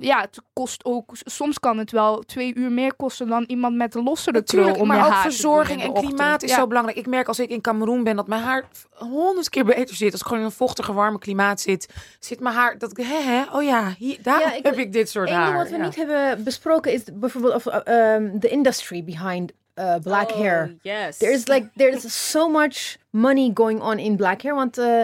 ja, 0.00 0.20
het 0.20 0.40
kost 0.52 0.84
ook, 0.84 1.10
soms 1.12 1.58
kan 1.58 1.78
het 1.78 1.90
wel 1.90 2.18
twee 2.18 2.54
uur 2.54 2.72
meer 2.72 2.94
kosten 2.94 3.28
dan 3.28 3.44
iemand 3.46 3.76
met 3.76 3.94
een 3.94 4.02
lossere 4.02 4.42
krul 4.42 4.74
om 4.74 4.92
je 4.92 4.98
haar 4.98 5.32
doen 5.42 5.64
en 5.80 5.92
klimaat 5.92 6.42
is 6.42 6.50
Ja. 6.50 6.56
zo 6.56 6.66
belangrijk. 6.66 6.98
Ik 6.98 7.06
merk 7.06 7.28
als 7.28 7.38
ik 7.38 7.50
in 7.50 7.60
Cameroen 7.60 8.04
ben 8.04 8.16
dat 8.16 8.26
mijn 8.26 8.42
haar 8.42 8.64
honderd 8.90 9.48
keer 9.48 9.64
beter 9.64 9.94
zit. 9.96 10.12
Als 10.12 10.20
ik 10.20 10.26
gewoon 10.26 10.42
in 10.42 10.48
een 10.48 10.54
vochtiger, 10.54 10.94
warme 10.94 11.18
klimaat 11.18 11.60
zit, 11.60 11.88
zit 12.20 12.40
mijn 12.40 12.54
haar. 12.54 12.78
Dat 12.78 12.90
ik, 12.90 12.96
hè, 13.06 13.20
hè, 13.22 13.42
oh 13.52 13.62
ja, 13.62 13.94
hier, 13.98 14.18
daar 14.22 14.40
Ja, 14.40 14.52
ik- 14.52 14.64
heb 14.64 14.78
ik 14.78 14.92
dit 14.92 15.10
soort 15.10 15.30
haar. 15.30 15.44
ding 15.46 15.56
wat 15.56 15.68
we 15.70 15.76
Ja. 15.76 15.82
niet 15.84 15.96
hebben 15.96 16.44
besproken 16.44 16.92
is 16.92 17.02
bijvoorbeeld 17.12 17.54
of, 17.54 17.66
uh, 17.66 18.14
um, 18.14 18.40
the 18.40 18.48
industry 18.48 19.04
behind 19.04 19.52
uh, 19.74 19.94
black 20.02 20.30
Oh, 20.30 20.36
hair. 20.36 20.74
Yes. 20.82 21.16
There's 21.16 21.46
like 21.46 21.68
there's 21.76 22.30
so 22.30 22.48
much 22.48 22.96
money 23.10 23.50
going 23.54 23.80
on 23.82 23.98
in 23.98 24.16
black 24.16 24.42
hair. 24.42 24.54
Want 24.54 24.78
uh, 24.78 25.00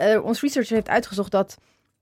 uh, 0.00 0.24
ons 0.24 0.40
researcher 0.40 0.74
heeft 0.74 0.88
uitgezocht 0.88 1.30
dat. 1.30 1.56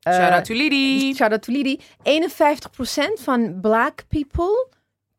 Shout 0.08 0.32
out 0.32 0.44
to 0.44 0.54
Lidi. 0.54 1.14
Shout 1.14 1.30
out 1.32 1.42
to 1.42 1.52
Lidi. 1.52 1.80
51% 2.02 3.20
van 3.22 3.60
black 3.60 4.04
people 4.08 4.66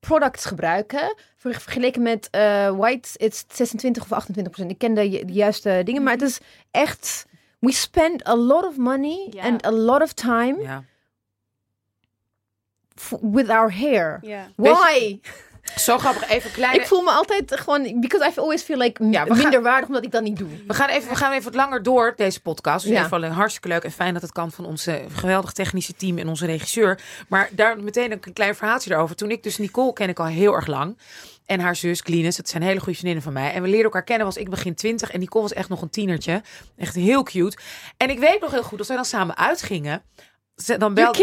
products 0.06 0.46
gebruiken. 0.46 1.16
ver- 1.36 1.54
Vergeleken 1.62 2.02
met 2.02 2.28
uh, 2.32 2.70
white, 2.78 3.10
it's 3.18 3.46
26 3.48 4.12
of 4.12 4.26
28%. 4.64 4.66
Ik 4.68 4.78
ken 4.78 4.94
de, 4.94 5.10
ju- 5.10 5.26
de 5.26 5.34
juiste 5.34 5.82
dingen, 5.86 6.04
maar 6.04 6.14
het 6.14 6.22
is 6.22 6.40
echt. 6.72 7.26
We 7.60 7.72
spend 7.72 8.28
a 8.28 8.36
lot 8.36 8.66
of 8.66 8.78
money 8.78 9.28
and 9.44 9.66
a 9.66 9.72
lot 9.72 10.02
of 10.02 10.14
time 10.14 10.62
with 13.22 13.50
our 13.50 13.70
hair. 13.72 14.20
Why? 14.56 15.20
Zo 15.76 15.98
grappig, 15.98 16.30
even 16.30 16.52
kleine... 16.52 16.80
Ik 16.80 16.88
voel 16.88 17.02
me 17.02 17.12
altijd 17.12 17.60
gewoon, 17.60 18.00
because 18.00 18.32
I 18.32 18.40
always 18.40 18.62
feel 18.62 18.78
like 18.78 19.06
Ja, 19.10 19.26
gaan- 19.26 19.38
minder 19.38 19.62
waardig 19.62 19.88
omdat 19.88 20.04
ik 20.04 20.12
dat 20.12 20.24
niet 20.24 20.38
doe. 20.38 20.48
We 20.68 20.74
gaan, 20.74 20.90
even, 20.90 21.10
we 21.10 21.16
gaan 21.16 21.32
even 21.32 21.44
wat 21.44 21.56
langer 21.56 21.84
door, 21.84 22.14
deze 22.16 22.42
podcast. 22.42 22.86
Dus 22.86 22.94
Ja. 22.94 23.00
even 23.04 23.12
alleen 23.18 23.32
hartstikke 23.32 23.68
leuk 23.68 23.84
en 23.84 23.92
fijn 23.92 24.14
dat 24.14 24.22
het 24.22 24.32
kan 24.32 24.52
van 24.52 24.66
onze 24.66 25.02
geweldig 25.16 25.52
technische 25.52 25.96
team 25.96 26.18
en 26.18 26.28
onze 26.28 26.46
regisseur. 26.46 27.00
Maar 27.28 27.50
daar 27.52 27.80
meteen 27.80 28.12
een 28.12 28.34
klein 28.34 28.56
verhaaltje 28.56 28.92
erover. 28.94 29.16
Toen 29.16 29.32
ik 29.32 29.44
dus 29.44 29.58
Nicole 29.58 29.94
ken 29.94 30.10
ik 30.10 30.20
al 30.20 30.26
heel 30.26 30.54
erg 30.54 30.68
lang. 30.68 30.98
En 31.46 31.60
haar 31.60 31.76
zus 31.76 32.02
Glynis, 32.02 32.36
dat 32.36 32.50
zijn 32.50 32.64
hele 32.64 32.80
goede 32.80 32.94
vriendinnen 32.94 33.24
van 33.24 33.34
mij. 33.34 33.54
En 33.54 33.62
we 33.62 33.68
leerden 33.68 33.86
elkaar 33.86 34.04
kennen, 34.04 34.26
was 34.26 34.38
ik 34.38 34.50
begin 34.50 34.76
twintig. 34.76 35.12
En 35.12 35.20
Nicole 35.20 35.44
was 35.44 35.54
echt 35.54 35.70
nog 35.70 35.82
een 35.82 35.90
tienertje. 35.90 36.42
Echt 36.78 36.96
heel 36.96 37.24
cute. 37.24 37.58
En 37.98 38.10
ik 38.10 38.20
weet 38.20 38.42
nog 38.42 38.52
heel 38.52 38.64
goed, 38.64 38.80
als 38.80 38.88
wij 38.88 38.98
dan 38.98 39.06
samen 39.06 39.38
uitgingen. 39.38 40.02
Dan 40.56 40.66
belde, 40.78 40.80
dan 40.80 40.94
belde 40.94 41.20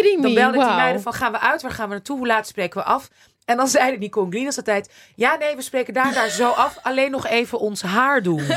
ik 0.59 0.64
die 0.64 0.74
meiden 0.74 1.03
van, 1.03 1.12
gaan 1.12 1.32
we 1.32 1.40
uit? 1.40 1.62
Waar 1.62 1.70
gaan 1.70 1.88
we 1.88 1.94
naartoe? 1.94 2.16
Hoe 2.18 2.26
laat 2.26 2.46
spreken 2.46 2.80
we 2.80 2.86
af? 2.86 3.09
En 3.53 3.59
dan 3.59 3.68
zeiden 3.68 4.00
Nicole 4.00 4.26
en 4.26 4.32
Glynis 4.32 4.57
altijd... 4.57 4.90
Ja, 5.14 5.36
nee, 5.36 5.57
we 5.57 5.62
spreken 5.62 5.94
daar 5.94 6.14
daar 6.14 6.28
zo 6.28 6.50
af. 6.50 6.78
Alleen 6.82 7.11
nog 7.11 7.26
even 7.26 7.59
ons 7.59 7.82
haar 7.82 8.22
doen. 8.22 8.42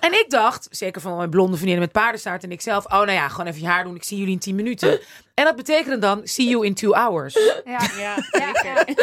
En 0.00 0.12
ik 0.12 0.24
dacht, 0.28 0.68
zeker 0.70 1.00
van 1.00 1.16
mijn 1.16 1.30
blonde 1.30 1.56
vriendinnen 1.56 1.84
met 1.84 1.92
paardenstaart 1.92 2.42
en 2.42 2.52
ikzelf, 2.52 2.84
oh 2.84 2.90
nou 2.90 3.10
ja, 3.10 3.28
gewoon 3.28 3.46
even 3.46 3.60
je 3.60 3.66
haar 3.66 3.84
doen. 3.84 3.94
Ik 3.94 4.04
zie 4.04 4.18
jullie 4.18 4.32
in 4.32 4.38
10 4.38 4.54
minuten. 4.54 5.00
En 5.34 5.44
dat 5.44 5.56
betekende 5.56 5.98
dan, 5.98 6.20
see 6.24 6.48
you 6.48 6.66
in 6.66 6.74
two 6.74 6.92
hours. 6.92 7.38
Ja. 7.64 7.80
Ja, 7.98 8.16
zeker. 8.30 8.96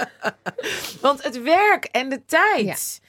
Want 1.00 1.22
het 1.22 1.42
werk 1.42 1.84
en 1.84 2.08
de 2.08 2.24
tijd. 2.26 3.00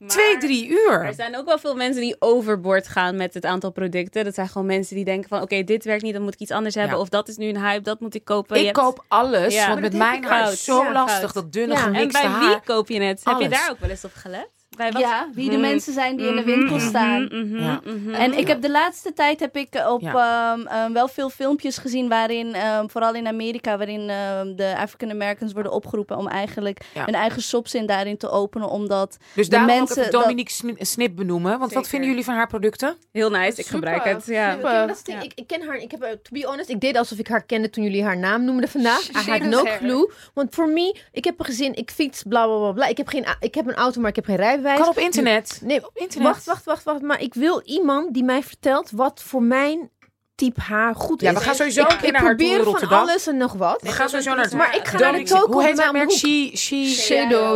Maar 0.00 0.08
Twee, 0.08 0.38
drie 0.38 0.68
uur. 0.68 1.04
Er 1.04 1.14
zijn 1.14 1.36
ook 1.36 1.44
wel 1.46 1.58
veel 1.58 1.74
mensen 1.74 2.00
die 2.02 2.16
overboord 2.18 2.88
gaan 2.88 3.16
met 3.16 3.34
het 3.34 3.44
aantal 3.44 3.70
producten. 3.70 4.24
Dat 4.24 4.34
zijn 4.34 4.48
gewoon 4.48 4.66
mensen 4.66 4.96
die 4.96 5.04
denken 5.04 5.28
van... 5.28 5.42
Oké, 5.42 5.64
dit 5.64 5.84
werkt 5.84 6.02
niet, 6.02 6.12
dan 6.12 6.22
moet 6.22 6.34
ik 6.34 6.40
iets 6.40 6.50
anders 6.50 6.74
hebben. 6.74 6.94
Ja. 6.94 7.00
Of 7.00 7.08
dat 7.08 7.28
is 7.28 7.36
nu 7.36 7.48
een 7.48 7.60
hype, 7.62 7.82
dat 7.82 8.00
moet 8.00 8.14
ik 8.14 8.24
kopen. 8.24 8.54
Je 8.56 8.60
Ik 8.60 8.76
hebt- 8.76 8.78
koop 8.78 9.04
alles, 9.08 9.54
Ja. 9.54 9.68
want 9.68 9.80
met 9.80 9.92
mijn 9.92 10.24
haar 10.24 10.46
ook. 10.46 10.52
is 10.52 10.64
zo 10.64 10.82
Ja, 10.82 10.92
lastig, 10.92 11.32
dat 11.32 11.52
dunne 11.52 11.74
Ja. 11.74 11.92
En 11.92 12.08
bij 12.12 12.22
haar. 12.26 12.48
wie 12.48 12.60
koop 12.64 12.88
je 12.88 13.00
het? 13.02 13.24
Heb 13.24 13.38
je 13.38 13.44
Alles. 13.44 13.58
daar 13.60 13.70
ook 13.70 13.80
wel 13.80 13.90
eens 13.90 14.04
op 14.04 14.14
gelet? 14.14 14.48
Bij 14.76 14.92
wat? 14.92 15.02
Ja, 15.02 15.28
wie 15.34 15.48
de 15.50 15.54
Mm. 15.56 15.60
mensen 15.60 15.92
zijn 15.92 16.16
die 16.16 16.26
in 16.28 16.34
de 16.36 16.40
Mhm, 16.40 16.50
winkel 16.50 16.76
mhm, 16.76 16.88
staan. 16.88 17.22
mhm, 17.24 17.58
Ja. 17.62 17.80
mhm. 17.84 18.14
En 18.14 18.38
ik 18.38 18.46
heb 18.46 18.62
de 18.62 18.70
laatste 18.70 19.12
tijd 19.12 19.40
heb 19.40 19.56
ik 19.56 19.68
op 19.88 20.00
Ja. 20.00 20.52
ehm, 20.54 20.66
ehm, 20.66 20.92
wel 20.92 21.08
veel 21.08 21.30
filmpjes 21.30 21.78
gezien 21.78 22.08
waarin, 22.08 22.54
ehm, 22.54 22.88
vooral 22.88 23.14
in 23.14 23.26
Amerika, 23.26 23.76
waarin 23.76 24.08
ehm, 24.10 24.54
de 24.56 24.74
African 24.78 25.10
Americans 25.10 25.52
worden 25.52 25.72
opgeroepen 25.72 26.16
om 26.16 26.28
eigenlijk 26.28 26.78
Ja. 26.94 27.04
hun 27.04 27.14
eigen 27.14 27.42
shops 27.42 27.74
in 27.74 27.86
daarin 27.86 28.16
te 28.16 28.30
openen, 28.30 28.68
omdat 28.68 29.16
Dus 29.34 29.48
de 29.48 29.58
mensen 29.58 30.02
dat- 30.10 30.22
Dominique 30.22 30.52
Sni- 30.52 30.74
Snip 30.78 31.16
benoemen. 31.16 31.58
Want 31.58 31.72
wat 31.72 31.88
vinden 31.88 32.08
jullie 32.08 32.24
van 32.24 32.34
haar 32.34 32.46
producten? 32.48 32.96
Heel 33.12 33.30
nice, 33.30 33.60
ik 33.60 33.66
Super. 33.66 33.72
gebruik 33.72 34.04
het. 34.04 34.26
Ja. 34.26 34.52
Super. 34.52 35.22
Ik, 35.22 35.32
ik 35.34 35.46
ken 35.46 35.62
haar. 35.66 35.76
Ik 35.76 35.90
heb, 35.90 36.02
eh, 36.02 36.10
to 36.10 36.30
be 36.30 36.44
honest, 36.46 36.68
ik 36.68 36.80
deed 36.80 36.96
alsof 36.96 37.18
ik 37.18 37.28
haar 37.28 37.44
kende 37.44 37.70
toen 37.70 37.84
jullie 37.84 38.04
haar 38.04 38.18
naam 38.18 38.44
noemden 38.44 38.68
vandaag. 38.68 39.08
I 39.26 39.30
had 39.30 39.40
no 39.40 39.64
hair. 39.64 39.78
clue. 39.78 40.10
Want 40.34 40.54
voor 40.54 40.68
me, 40.68 40.96
ik 41.12 41.24
heb 41.24 41.38
een 41.38 41.44
gezin, 41.44 41.74
ik 41.74 41.90
fiets, 41.90 42.22
bla 42.22 42.44
bla 42.46 42.56
bla 42.58 42.72
bla. 42.72 42.86
Ik 42.86 42.96
heb, 42.96 43.08
geen, 43.08 43.24
ik 43.40 43.54
heb 43.54 43.66
een 43.66 43.74
auto, 43.74 44.00
maar 44.00 44.10
ik 44.10 44.16
heb 44.16 44.24
geen 44.24 44.36
rijbewijs. 44.36 44.58
Kan 44.62 44.88
op 44.88 44.98
internet. 44.98 45.60
Nee, 45.64 45.86
Op 45.86 45.96
internet. 45.96 46.28
wacht, 46.28 46.44
wacht, 46.44 46.64
wacht, 46.64 46.84
wacht. 46.84 47.02
Maar 47.02 47.20
ik 47.20 47.34
wil 47.34 47.62
iemand 47.64 48.14
die 48.14 48.24
mij 48.24 48.42
vertelt 48.42 48.90
wat 48.90 49.22
voor 49.22 49.42
mijn 49.42 49.90
type 50.34 50.60
haar 50.60 50.94
goed 50.94 51.22
is. 51.22 51.28
Ja, 51.28 51.34
we 51.34 51.40
gaan 51.40 51.54
sowieso 51.54 51.82
ik, 51.82 51.90
een 51.90 51.96
keer 51.98 52.06
ik 52.06 52.12
naar 52.12 52.22
haar 52.22 52.36
toe 52.36 52.46
in 52.46 52.52
probeer 52.52 52.64
van 52.64 52.72
Rotterdam. 52.72 53.08
alles 53.08 53.26
en 53.26 53.36
nog 53.36 53.52
wat. 53.52 53.82
We 53.82 53.88
gaan 53.88 54.08
sowieso 54.08 54.34
naar 54.34 54.56
Maar 54.56 54.76
ik 54.76 54.88
ga 54.88 54.98
naar 54.98 55.12
de 55.12 55.22
toko 55.22 55.52
Hoe 55.52 55.62
heet 55.62 55.78
haar 55.80 55.92
merk? 55.92 56.10
She. 56.10 56.74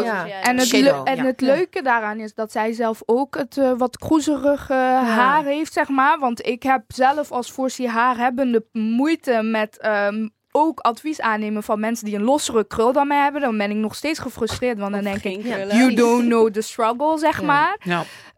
Ja. 0.05 0.25
En 0.43 0.59
het, 0.59 0.67
Shadow, 0.67 1.05
le- 1.05 1.11
en 1.11 1.17
ja. 1.17 1.25
het 1.25 1.41
leuke 1.41 1.83
daaraan 1.83 2.19
is 2.19 2.35
dat 2.35 2.53
zij 2.53 2.73
zelf 2.73 3.03
ook 3.07 3.37
het 3.37 3.59
eh, 3.59 3.73
wat 3.77 3.99
kroezerige 3.99 4.73
haar 5.05 5.45
heeft, 5.45 5.73
zeg 5.73 5.89
maar. 5.89 6.19
Want 6.19 6.47
ik 6.47 6.63
heb 6.63 6.83
zelf 6.87 7.33
als 7.33 7.53
voorzie 7.53 7.89
haar 7.89 8.17
hebbende 8.19 8.65
moeite 8.73 9.43
met 9.43 9.79
ehm, 9.79 10.29
ook 10.57 10.81
advies 10.81 11.21
aannemen 11.21 11.63
van 11.63 11.81
mensen 11.81 12.05
die 12.07 12.15
een 12.15 12.23
lossere 12.23 12.65
krul 12.67 12.93
dan 12.93 13.07
mij 13.07 13.23
hebben. 13.23 13.41
Dan 13.41 13.59
ben 13.59 13.71
ik 13.71 13.77
nog 13.77 13.95
steeds 13.95 14.19
gefrustreerd, 14.19 14.79
want 14.79 14.93
dan 14.95 15.03
denk 15.03 15.23
ik, 15.23 15.41
krullen. 15.41 15.77
you 15.77 15.95
don't 15.95 16.25
know 16.27 16.51
the 16.51 16.61
struggle, 16.61 17.19
zeg 17.19 17.41
Ja. 17.41 17.47
maar. 17.47 17.77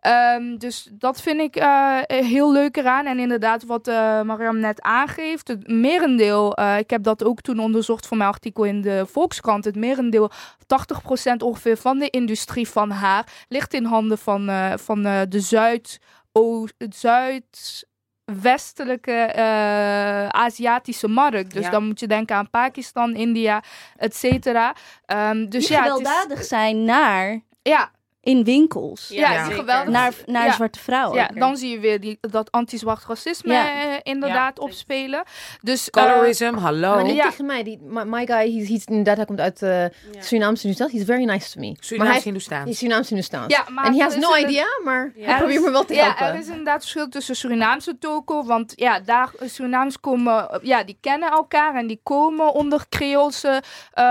Ehm, 0.01 0.57
dus 0.57 0.89
dat 0.93 1.21
vind 1.23 1.41
ik 1.41 1.57
eh, 1.57 1.99
heel 2.07 2.53
leuk 2.53 2.77
eraan. 2.77 3.07
En 3.07 3.19
inderdaad, 3.19 3.65
wat 3.65 3.89
eh 3.89 4.23
Mariam 4.23 4.59
net 4.59 4.83
aangeeft, 4.83 5.49
het 5.49 5.69
merendeel, 5.69 6.55
eh, 6.57 6.79
ik 6.79 6.91
heb 6.91 7.03
dat 7.03 7.25
ook 7.25 7.41
toen 7.41 7.59
onderzocht 7.59 8.07
voor 8.07 8.17
mijn 8.17 8.31
artikel 8.31 8.65
in 8.65 8.81
de 8.81 9.05
Volkskrant, 9.11 9.65
het 9.65 9.77
merendeel, 9.77 10.31
80% 10.67 11.43
ongeveer 11.43 11.77
van 11.77 11.99
de 11.99 12.11
industrie 12.11 12.69
van 12.69 12.91
haar, 12.91 13.27
ligt 13.49 13.75
in 13.75 13.85
handen 13.85 14.19
van, 14.19 14.49
eh, 14.49 14.73
van 14.77 15.05
eh, 15.07 15.21
de 15.29 15.41
Zuid, 15.41 15.99
o, 16.33 16.67
Zuidwestelijke 18.27 19.13
eh, 19.13 20.29
Aziatische 20.29 21.09
markt. 21.09 21.53
Dus 21.53 21.65
Ja. 21.65 21.71
dan 21.71 21.85
moet 21.87 22.01
je 22.01 22.07
denken 22.07 22.37
aan 22.37 22.51
Pakistan, 22.51 23.15
India, 23.15 23.63
et 23.97 24.17
cetera. 24.17 24.75
Ehm, 25.07 25.49
dus 25.49 25.67
die 25.67 25.77
ja, 25.77 25.83
het 25.83 25.93
is- 25.93 25.97
gewelddadig 26.07 26.45
zijn 26.45 26.85
naar 26.85 27.41
ja, 27.63 27.91
in 28.27 28.45
winkels. 28.45 29.09
ja, 29.09 29.33
Ja. 29.33 29.45
geweldig 29.45 29.89
Naar, 29.93 30.13
naar 30.27 30.45
Ja. 30.47 30.53
zwarte 30.53 30.79
vrouwen. 30.79 31.19
Ja, 31.19 31.31
dan 31.35 31.57
zie 31.57 31.71
je 31.71 31.79
weer 31.79 32.01
die, 32.01 32.19
dat 32.21 32.51
anti-zwart 32.51 33.05
racisme 33.09 33.53
Ja. 33.53 33.69
eh, 33.83 33.95
inderdaad 34.03 34.57
Ja. 34.59 34.63
opspelen. 34.65 35.23
Dus, 35.63 35.91
eh, 35.91 36.03
colorism, 36.05 36.55
hallo. 36.55 36.95
Maar 36.95 37.05
niet 37.05 37.15
Ja. 37.17 37.29
tegen 37.31 37.47
mij. 37.47 37.63
Die, 37.63 37.79
my, 37.83 38.03
my 38.03 38.27
guy, 38.27 38.53
he's, 38.59 38.69
he's, 38.69 38.85
inderdaad, 38.85 39.17
hij 39.17 39.25
komt 39.25 39.41
uit 39.41 39.63
uh, 39.63 39.85
Surinaamse 40.19 40.67
Nederland. 40.67 40.93
He's 40.95 41.05
very 41.05 41.25
nice 41.25 41.51
to 41.53 41.61
me. 41.61 41.67
maar 41.67 41.77
Surinaams 41.81 42.13
hij 42.13 42.23
Hindoestaans. 42.23 42.71
is 42.71 42.79
Surinaamse 42.79 43.15
Nederland. 43.15 43.51
ja, 43.51 43.65
maar 43.71 43.85
En 43.85 43.93
he 43.93 43.99
er 43.99 44.05
has 44.05 44.15
is 44.15 44.21
no 44.23 44.35
een- 44.35 44.49
idea, 44.49 44.67
maar 44.85 45.13
Ja. 45.17 45.27
hij 45.27 45.37
probeert 45.39 45.63
me 45.65 45.71
wel 45.71 45.85
te 45.85 45.95
Ja, 45.95 46.05
helpen. 46.05 46.27
er 46.27 46.35
is 46.39 46.49
inderdaad 46.49 46.81
verschil 46.81 47.09
tussen 47.09 47.37
Surinaamse 47.37 47.99
toko. 47.99 48.45
Want 48.45 48.73
ja, 48.77 49.01
daar 49.01 49.31
Surinaams 49.45 50.01
komen, 50.01 50.51
eh, 50.51 50.59
ja, 50.63 50.85
die 50.85 50.99
kennen 51.01 51.31
elkaar 51.31 51.75
en 51.75 51.87
die 51.87 52.01
komen 52.03 52.53
onder 52.53 52.85
Creoolse, 52.89 53.63
eh, 53.93 54.05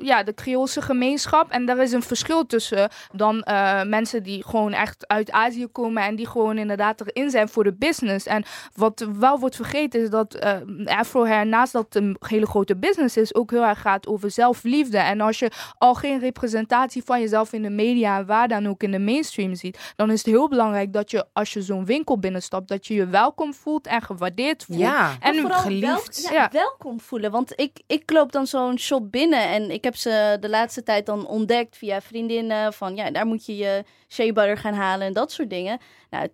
ja, 0.00 0.22
de 0.24 0.34
Creoolse 0.34 0.82
gemeenschap. 0.82 1.50
En 1.50 1.68
er 1.68 1.78
is 1.80 1.92
een 1.92 2.02
verschil 2.02 2.46
tussen 2.46 2.88
dan 3.12 3.42
eh, 3.54 3.82
mensen 3.88 4.22
die 4.22 4.44
gewoon 4.46 4.72
echt 4.72 5.06
uit 5.08 5.30
Azië 5.30 5.66
komen 5.66 6.02
en 6.02 6.16
die 6.16 6.26
gewoon 6.26 6.58
inderdaad 6.58 7.00
erin 7.00 7.30
zijn 7.30 7.48
voor 7.48 7.64
de 7.64 7.74
business. 7.74 8.26
En 8.26 8.44
wat 8.74 9.06
wel 9.18 9.38
wordt 9.38 9.56
vergeten 9.56 10.02
is 10.02 10.10
dat 10.10 10.34
eh 10.34 10.52
Afro 10.84 11.26
Hair, 11.26 11.46
naast 11.46 11.72
dat 11.72 11.84
het 11.84 11.94
een 11.94 12.16
hele 12.26 12.46
grote 12.46 12.76
business 12.76 13.16
is, 13.16 13.34
ook 13.34 13.50
heel 13.50 13.64
erg 13.64 13.80
gaat 13.80 14.06
over 14.06 14.30
zelfliefde. 14.30 14.98
En 14.98 15.20
als 15.20 15.38
je 15.38 15.50
al 15.78 15.94
geen 15.94 16.18
representatie 16.18 17.02
van 17.04 17.20
jezelf 17.20 17.52
in 17.52 17.62
de 17.62 17.70
media 17.70 18.18
en 18.18 18.26
waar 18.26 18.48
dan 18.48 18.68
ook 18.68 18.82
in 18.82 18.90
de 18.90 18.98
mainstream 18.98 19.54
ziet, 19.54 19.92
dan 19.96 20.10
is 20.10 20.18
het 20.18 20.26
heel 20.26 20.48
belangrijk 20.48 20.92
dat 20.92 21.10
je 21.10 21.26
als 21.32 21.52
je 21.52 21.62
zo'n 21.62 21.84
winkel 21.84 22.18
binnenstapt, 22.18 22.68
dat 22.68 22.86
je 22.86 22.94
je 22.94 23.06
welkom 23.06 23.54
voelt 23.54 23.86
en 23.86 24.02
gewaardeerd 24.02 24.64
voelt. 24.64 24.78
Ja, 24.80 25.16
En 25.20 25.34
vooral 25.40 25.58
geliefd. 25.60 26.22
Wel, 26.22 26.32
ja, 26.32 26.42
Ja. 26.42 26.48
welkom 26.52 27.00
voelen. 27.00 27.30
Want 27.30 27.52
ik, 27.60 27.80
ik 27.86 28.10
loop 28.10 28.32
dan 28.32 28.46
zo'n 28.46 28.78
shop 28.78 29.10
binnen 29.10 29.48
en 29.48 29.70
ik 29.70 29.84
heb 29.84 29.96
ze 29.96 30.36
de 30.40 30.48
laatste 30.48 30.82
tijd 30.82 31.06
dan 31.06 31.26
ontdekt 31.26 31.76
via 31.76 32.00
vriendinnen. 32.00 32.72
Van 32.72 32.94
ja, 32.94 33.10
daar 33.10 33.26
moet 33.26 33.43
je 33.43 33.43
je 33.46 33.84
shea 34.08 34.32
butter 34.32 34.56
gaan 34.56 34.74
halen 34.74 35.06
en 35.06 35.12
dat 35.12 35.32
soort 35.32 35.50
dingen. 35.50 35.78
Nou, 36.14 36.28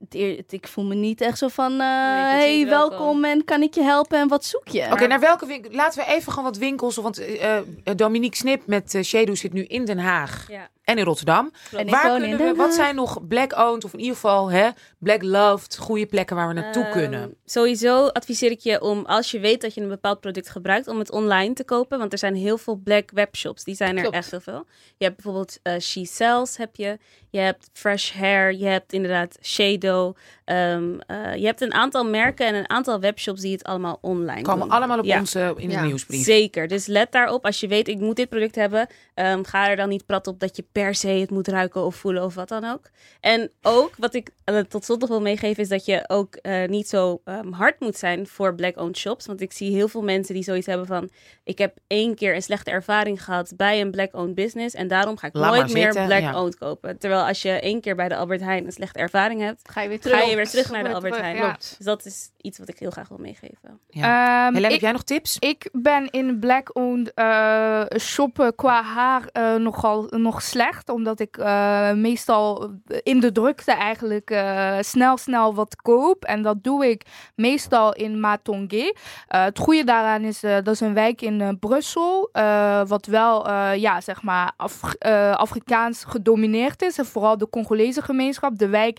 het, 0.00 0.14
eer- 0.14 0.36
het- 0.36 0.52
ik 0.52 0.68
voel 0.68 0.84
me 0.84 0.94
niet 0.94 1.20
echt 1.20 1.38
zo 1.38 1.48
van, 1.48 1.72
eh, 1.72 1.78
je 1.78 1.82
hey, 1.82 2.66
welkom. 2.66 2.98
welkom. 2.98 3.24
en 3.24 3.44
kan 3.44 3.62
ik 3.62 3.74
je 3.74 3.82
helpen 3.82 4.18
en 4.18 4.28
wat 4.28 4.44
zoek 4.44 4.68
je? 4.68 4.88
Oké, 4.92 5.06
naar 5.06 5.20
welke 5.20 5.46
winkel? 5.46 5.70
Laten 5.72 6.04
we 6.04 6.10
even 6.12 6.32
gewoon 6.32 6.44
wat 6.50 6.56
winkels. 6.58 6.96
Want 6.96 7.18
eh, 7.18 7.56
eh, 7.56 7.64
Dominique 7.96 8.36
Snip 8.36 8.66
met 8.66 8.94
uh, 8.94 9.02
Shadow 9.02 9.36
zit 9.36 9.52
nu 9.52 9.64
in 9.64 9.84
Den 9.84 9.98
Haag 9.98 10.44
Ja. 10.48 10.68
en 10.82 10.98
in 10.98 11.04
Rotterdam. 11.04 11.50
En 11.76 11.88
Waar 11.90 12.18
kunnen 12.18 12.38
we, 12.38 12.54
wat 12.54 12.74
zijn 12.74 12.94
nog 12.94 13.26
black-owned 13.28 13.84
of 13.84 13.92
in 13.92 13.98
ieder 13.98 14.14
geval 14.14 14.50
hè, 14.50 14.68
black-loved, 14.98 15.76
goede 15.76 16.06
plekken 16.06 16.36
waar 16.36 16.48
we 16.48 16.54
naartoe 16.54 16.82
Ehm, 16.82 16.92
kunnen? 16.92 17.34
Sowieso 17.44 18.06
adviseer 18.06 18.50
ik 18.50 18.60
je 18.60 18.80
om, 18.80 19.04
als 19.06 19.30
je 19.30 19.40
weet 19.40 19.60
dat 19.60 19.74
je 19.74 19.80
een 19.80 19.88
bepaald 19.88 20.20
product 20.20 20.48
gebruikt, 20.50 20.88
om 20.88 20.98
het 20.98 21.10
online 21.10 21.52
te 21.54 21.64
kopen. 21.64 21.98
Want 21.98 22.12
er 22.12 22.18
zijn 22.18 22.34
heel 22.34 22.58
veel 22.58 22.76
black 22.76 23.10
webshops. 23.10 23.64
Die 23.64 23.74
zijn 23.74 23.94
er 23.96 24.00
Klopt. 24.02 24.16
echt 24.16 24.30
heel 24.30 24.40
veel. 24.40 24.66
Je 24.96 25.04
hebt 25.04 25.16
bijvoorbeeld 25.16 25.58
eh 25.62 25.78
She 25.78 26.04
Sells, 26.04 26.56
heb 26.56 26.76
je. 26.76 26.98
Je 27.30 27.40
hebt 27.40 27.68
Fresh 27.72 28.12
Hair. 28.12 28.54
Je 28.54 28.66
hebt 28.66 28.92
inderdaad 28.92 29.23
Shado. 29.42 30.14
Ehm, 30.44 30.98
eh, 31.06 31.34
je 31.36 31.46
hebt 31.46 31.60
een 31.60 31.74
aantal 31.74 32.04
merken 32.04 32.46
en 32.46 32.54
een 32.54 32.70
aantal 32.70 33.00
webshops 33.00 33.40
die 33.40 33.52
het 33.52 33.64
allemaal 33.64 33.98
online 34.00 34.42
Komen 34.42 34.60
doen. 34.68 34.76
allemaal 34.76 34.98
op 34.98 35.04
Ja. 35.04 35.18
onze 35.18 35.54
in 35.56 35.68
de 35.68 35.74
Ja. 35.74 35.84
nieuwsbrief. 35.84 36.24
Zeker. 36.24 36.68
Dus 36.68 36.86
let 36.86 37.12
daarop. 37.12 37.44
Als 37.44 37.60
je 37.60 37.68
weet, 37.68 37.88
ik 37.88 37.98
moet 37.98 38.16
dit 38.16 38.28
product 38.28 38.54
hebben. 38.54 38.86
ehm, 39.14 39.42
ga 39.44 39.68
er 39.70 39.76
dan 39.76 39.88
niet 39.88 40.06
prat 40.06 40.26
op 40.26 40.40
dat 40.40 40.56
je 40.56 40.64
per 40.72 40.94
se 40.94 41.08
het 41.08 41.30
moet 41.30 41.48
ruiken 41.48 41.84
of 41.84 41.94
voelen 41.96 42.24
of 42.24 42.34
wat 42.34 42.48
dan 42.48 42.64
ook. 42.64 42.80
En 43.20 43.50
ook, 43.62 43.90
wat 43.98 44.14
ik 44.14 44.30
eh, 44.44 44.58
tot 44.58 44.84
slot 44.84 45.00
nog 45.00 45.08
wil 45.08 45.20
meegeven, 45.20 45.62
is 45.62 45.68
dat 45.68 45.84
je 45.84 46.04
ook 46.06 46.34
eh, 46.34 46.64
niet 46.68 46.88
zo 46.88 47.20
ehm, 47.24 47.52
hard 47.52 47.80
moet 47.80 47.96
zijn 47.96 48.26
voor 48.26 48.54
black-owned 48.54 48.96
shops. 48.96 49.26
Want 49.26 49.40
ik 49.40 49.52
zie 49.52 49.74
heel 49.74 49.88
veel 49.88 50.02
mensen 50.02 50.34
die 50.34 50.42
zoiets 50.42 50.66
hebben 50.66 50.86
van... 50.86 51.10
Ik 51.44 51.58
heb 51.58 51.76
één 51.86 52.14
keer 52.14 52.34
een 52.34 52.42
slechte 52.42 52.70
ervaring 52.70 53.24
gehad 53.24 53.52
bij 53.56 53.80
een 53.80 53.90
black-owned 53.90 54.34
business. 54.34 54.74
En 54.74 54.88
daarom 54.88 55.16
ga 55.16 55.26
ik 55.26 55.34
Laat 55.34 55.54
nooit 55.54 55.72
meer 55.72 55.92
black-owned 56.06 56.58
kopen. 56.58 56.98
Terwijl 56.98 57.22
als 57.26 57.42
je 57.42 57.50
één 57.50 57.80
keer 57.80 57.94
bij 57.96 58.08
de 58.08 58.16
Albert 58.16 58.40
Heijn 58.40 58.64
een 58.66 58.72
slechte 58.72 58.98
ervaring 58.98 59.12
hebt... 59.18 59.70
Ga 59.70 59.80
je 59.80 59.88
weer 59.88 60.00
terug. 60.00 60.18
Ga 60.20 60.24
je 60.28 60.36
weer 60.36 60.48
terug 60.48 60.70
naar 60.70 60.84
de 60.84 60.94
Albert 60.94 61.16
Heijn. 61.16 61.36
ja. 61.36 61.52
Dus 61.52 61.76
dat 61.78 62.04
is 62.04 62.30
iets 62.40 62.58
wat 62.58 62.68
ik 62.68 62.78
heel 62.78 62.90
graag 62.90 63.08
wil 63.08 63.18
meegeven. 63.18 63.80
Ja. 63.88 64.44
Ehm, 64.46 64.54
Helene, 64.54 64.72
heb 64.72 64.80
jij 64.82 64.92
nog 64.92 65.02
tips? 65.02 65.36
ik 65.38 65.68
ben 65.72 66.10
in 66.10 66.38
black-owned 66.38 67.14
eh, 67.14 67.82
shoppen 67.98 68.54
qua 68.54 68.82
haar 68.82 69.22
eh, 69.32 69.54
nogal 69.54 70.06
nog 70.10 70.42
slecht. 70.42 70.88
Omdat 70.88 71.20
ik 71.20 71.36
eh, 71.36 71.92
meestal 71.92 72.70
in 73.02 73.20
de 73.20 73.32
drukte 73.32 73.72
eigenlijk 73.72 74.30
eh, 74.30 74.76
snel 74.80 75.16
snel 75.16 75.54
wat 75.54 75.76
koop. 75.76 76.24
En 76.24 76.42
dat 76.42 76.64
doe 76.64 76.86
ik 76.90 77.02
meestal 77.34 77.92
in 77.92 78.20
Matonge. 78.20 78.96
Eh, 79.28 79.44
het 79.44 79.58
goede 79.58 79.84
daaraan 79.84 80.22
is, 80.22 80.40
dat 80.40 80.68
is 80.68 80.80
een 80.80 80.94
wijk 80.94 81.20
in 81.22 81.40
eh, 81.40 81.48
Brussel. 81.60 82.28
eh, 82.32 82.82
wat 82.86 83.06
wel, 83.06 83.46
eh, 83.48 83.76
ja, 83.76 84.00
zeg 84.00 84.22
maar, 84.22 84.52
Af- 84.56 84.94
Afrikaans 85.32 86.04
gedomineerd 86.04 86.82
is. 86.82 86.98
En 86.98 87.06
vooral 87.06 87.38
de 87.38 87.48
Congolese 87.50 88.02
gemeenschap. 88.02 88.58
De 88.58 88.68
wijk 88.68 88.98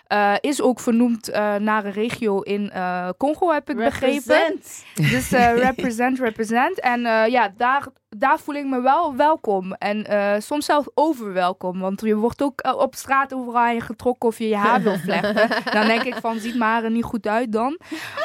eh, 0.11 0.33
is 0.39 0.61
ook 0.61 0.79
vernoemd 0.79 1.29
eh, 1.29 1.55
naar 1.55 1.85
een 1.85 1.91
regio 1.91 2.39
in 2.39 2.71
eh, 2.71 3.09
Congo, 3.17 3.51
heb 3.51 3.69
ik 3.69 3.75
begrepen. 3.75 4.35
Represent. 4.35 4.85
Dus 4.93 5.31
eh, 5.31 5.57
represent, 5.67 6.19
represent. 6.19 6.79
En 6.79 7.01
ja, 7.31 7.53
daar, 7.57 7.87
daar 8.09 8.39
voel 8.39 8.55
ik 8.55 8.65
me 8.65 8.81
wel 8.81 9.15
welkom. 9.15 9.73
En 9.73 10.05
soms 10.41 10.65
zelfs 10.65 10.87
overwelkom. 10.93 11.79
Want 11.79 12.01
je 12.01 12.15
wordt 12.15 12.41
ook 12.41 12.75
op 12.77 12.95
straat 12.95 13.33
overal 13.33 13.61
aan 13.61 13.73
je 13.73 13.81
getrokken 13.81 14.29
of 14.29 14.37
je 14.37 14.47
je 14.47 14.55
haar 14.55 14.81
wil 14.81 14.97
vlechten. 14.97 15.49
dan 15.77 15.87
denk 15.87 16.03
ik 16.03 16.15
van, 16.15 16.39
ziet 16.39 16.57
mijn 16.57 16.71
haar 16.71 16.83
er 16.83 16.91
niet 16.91 17.03
goed 17.03 17.27
uit 17.27 17.51
dan. 17.51 17.79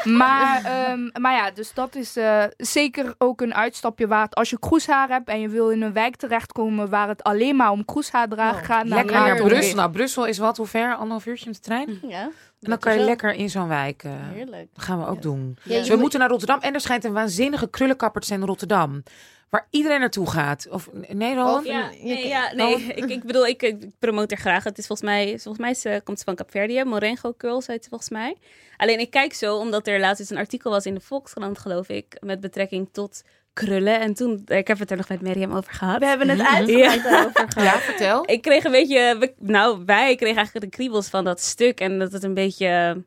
Maar, 0.05 0.65
ehm, 0.65 1.09
maar 1.21 1.33
ja, 1.33 1.51
dus 1.51 1.75
dat 1.75 1.95
is 1.95 2.17
zeker 2.57 3.15
ook 3.19 3.41
een 3.41 3.55
uitstapje 3.55 4.07
waard. 4.07 4.35
Als 4.35 4.51
je 4.51 4.59
kroeshaar 4.59 5.09
hebt 5.09 5.29
en 5.29 5.41
je 5.41 5.49
wil 5.49 5.71
in 5.71 5.83
een 5.83 5.93
wijk 5.93 6.17
terechtkomen 6.17 6.91
waar 6.91 7.09
het 7.09 7.23
alleen 7.23 7.57
maar 7.57 7.71
om 7.71 7.85
kroeshaar 7.85 8.29
draagt, 8.29 8.65
ga 8.65 8.83
naar 8.83 9.05
Lekker 9.05 9.13
naar. 9.13 9.37
Brussel. 9.37 9.77
Nou, 9.77 9.91
Brussel 9.91 10.27
is 10.27 10.39
wat, 10.39 10.57
hoe 10.57 10.67
ver? 10.67 10.95
Anderhalf 10.95 11.27
uurtje 11.27 11.47
met 11.47 11.55
de 11.55 11.71
trein? 11.85 11.99
Ja. 12.09 12.23
En 12.61 12.71
dan 12.71 12.79
kan 12.79 12.93
je 12.93 12.99
zo. 12.99 13.05
lekker 13.05 13.33
in 13.35 13.51
zo'n 13.51 13.69
wijk. 13.69 14.03
eh, 14.05 14.13
Heerlijk. 14.33 14.69
dat 14.75 14.85
gaan 14.85 14.99
we 15.01 15.07
ook 15.07 15.15
Ja. 15.15 15.21
doen. 15.21 15.59
Ja, 15.63 15.79
Dus 15.79 15.87
we 15.87 15.93
moet- 15.93 16.01
moeten 16.01 16.21
naar 16.21 16.29
Rotterdam. 16.29 16.61
En 16.61 16.75
er 16.75 16.81
schijnt 16.81 17.05
een 17.05 17.13
waanzinnige 17.13 17.71
krullenkapper 17.71 18.21
te 18.21 18.27
zijn 18.27 18.41
in 18.41 18.47
Rotterdam. 18.47 19.03
Waar 19.51 19.67
iedereen 19.71 20.01
naartoe 20.01 20.31
gaat. 20.31 20.67
Of 20.71 20.89
nee, 21.09 21.35
Roland? 21.35 21.67
Ja, 21.67 21.91
nee, 22.03 22.21
kan- 22.21 22.29
ja, 22.29 22.53
nee. 22.55 22.75
Ik, 22.83 23.05
ik 23.05 23.23
bedoel, 23.25 23.47
ik, 23.47 23.63
ik 23.63 23.85
promote 23.99 24.35
er 24.35 24.41
graag. 24.41 24.65
Het 24.65 24.79
is 24.79 24.87
volgens 24.87 25.09
mij, 25.09 25.27
volgens 25.29 25.59
mij 25.59 25.71
is, 25.71 25.85
eh, 25.85 25.97
komt 26.05 26.19
ze 26.19 26.25
van 26.25 26.35
Capverdië. 26.35 26.85
Morengo 26.85 27.35
Curls 27.37 27.67
heet 27.67 27.83
ze 27.83 27.89
volgens 27.89 28.11
mij. 28.11 28.37
Alleen 28.77 28.99
ik 29.01 29.11
kijk 29.11 29.35
zo, 29.35 29.57
omdat 29.57 29.87
er 29.87 30.01
laatst 30.01 30.21
eens 30.21 30.31
een 30.31 30.37
artikel 30.37 30.71
was 30.71 30.87
in 30.87 30.95
de 30.95 31.01
Volkskrant, 31.01 31.59
geloof 31.59 31.89
ik, 31.89 32.17
met 32.21 32.41
betrekking 32.41 32.89
tot 32.93 33.23
krullen. 33.65 34.01
En 34.01 34.15
toen, 34.15 34.43
ik 34.47 34.67
heb 34.69 34.79
het 34.79 34.91
er 34.91 34.97
nog 34.97 35.09
met 35.09 35.21
Miriam 35.21 35.53
over 35.53 35.73
gehad. 35.73 35.99
We 35.99 36.07
hebben 36.07 36.29
het 36.29 36.41
uitgebreid 36.47 37.03
daarover 37.03 37.47
gehad. 37.49 37.73
Ja, 37.75 37.79
vertel. 37.79 38.23
Ik 38.31 38.43
kreeg 38.43 38.65
een 38.65 38.71
beetje, 38.71 39.33
nou 39.39 39.83
wij 39.87 40.15
kregen 40.17 40.37
eigenlijk 40.37 40.65
de 40.71 40.77
kriebels 40.77 41.09
van 41.09 41.25
dat 41.25 41.41
stuk. 41.41 41.81
En 41.81 41.99
dat 41.99 42.13
het 42.13 42.23
een 42.23 42.35
beetje, 42.35 43.03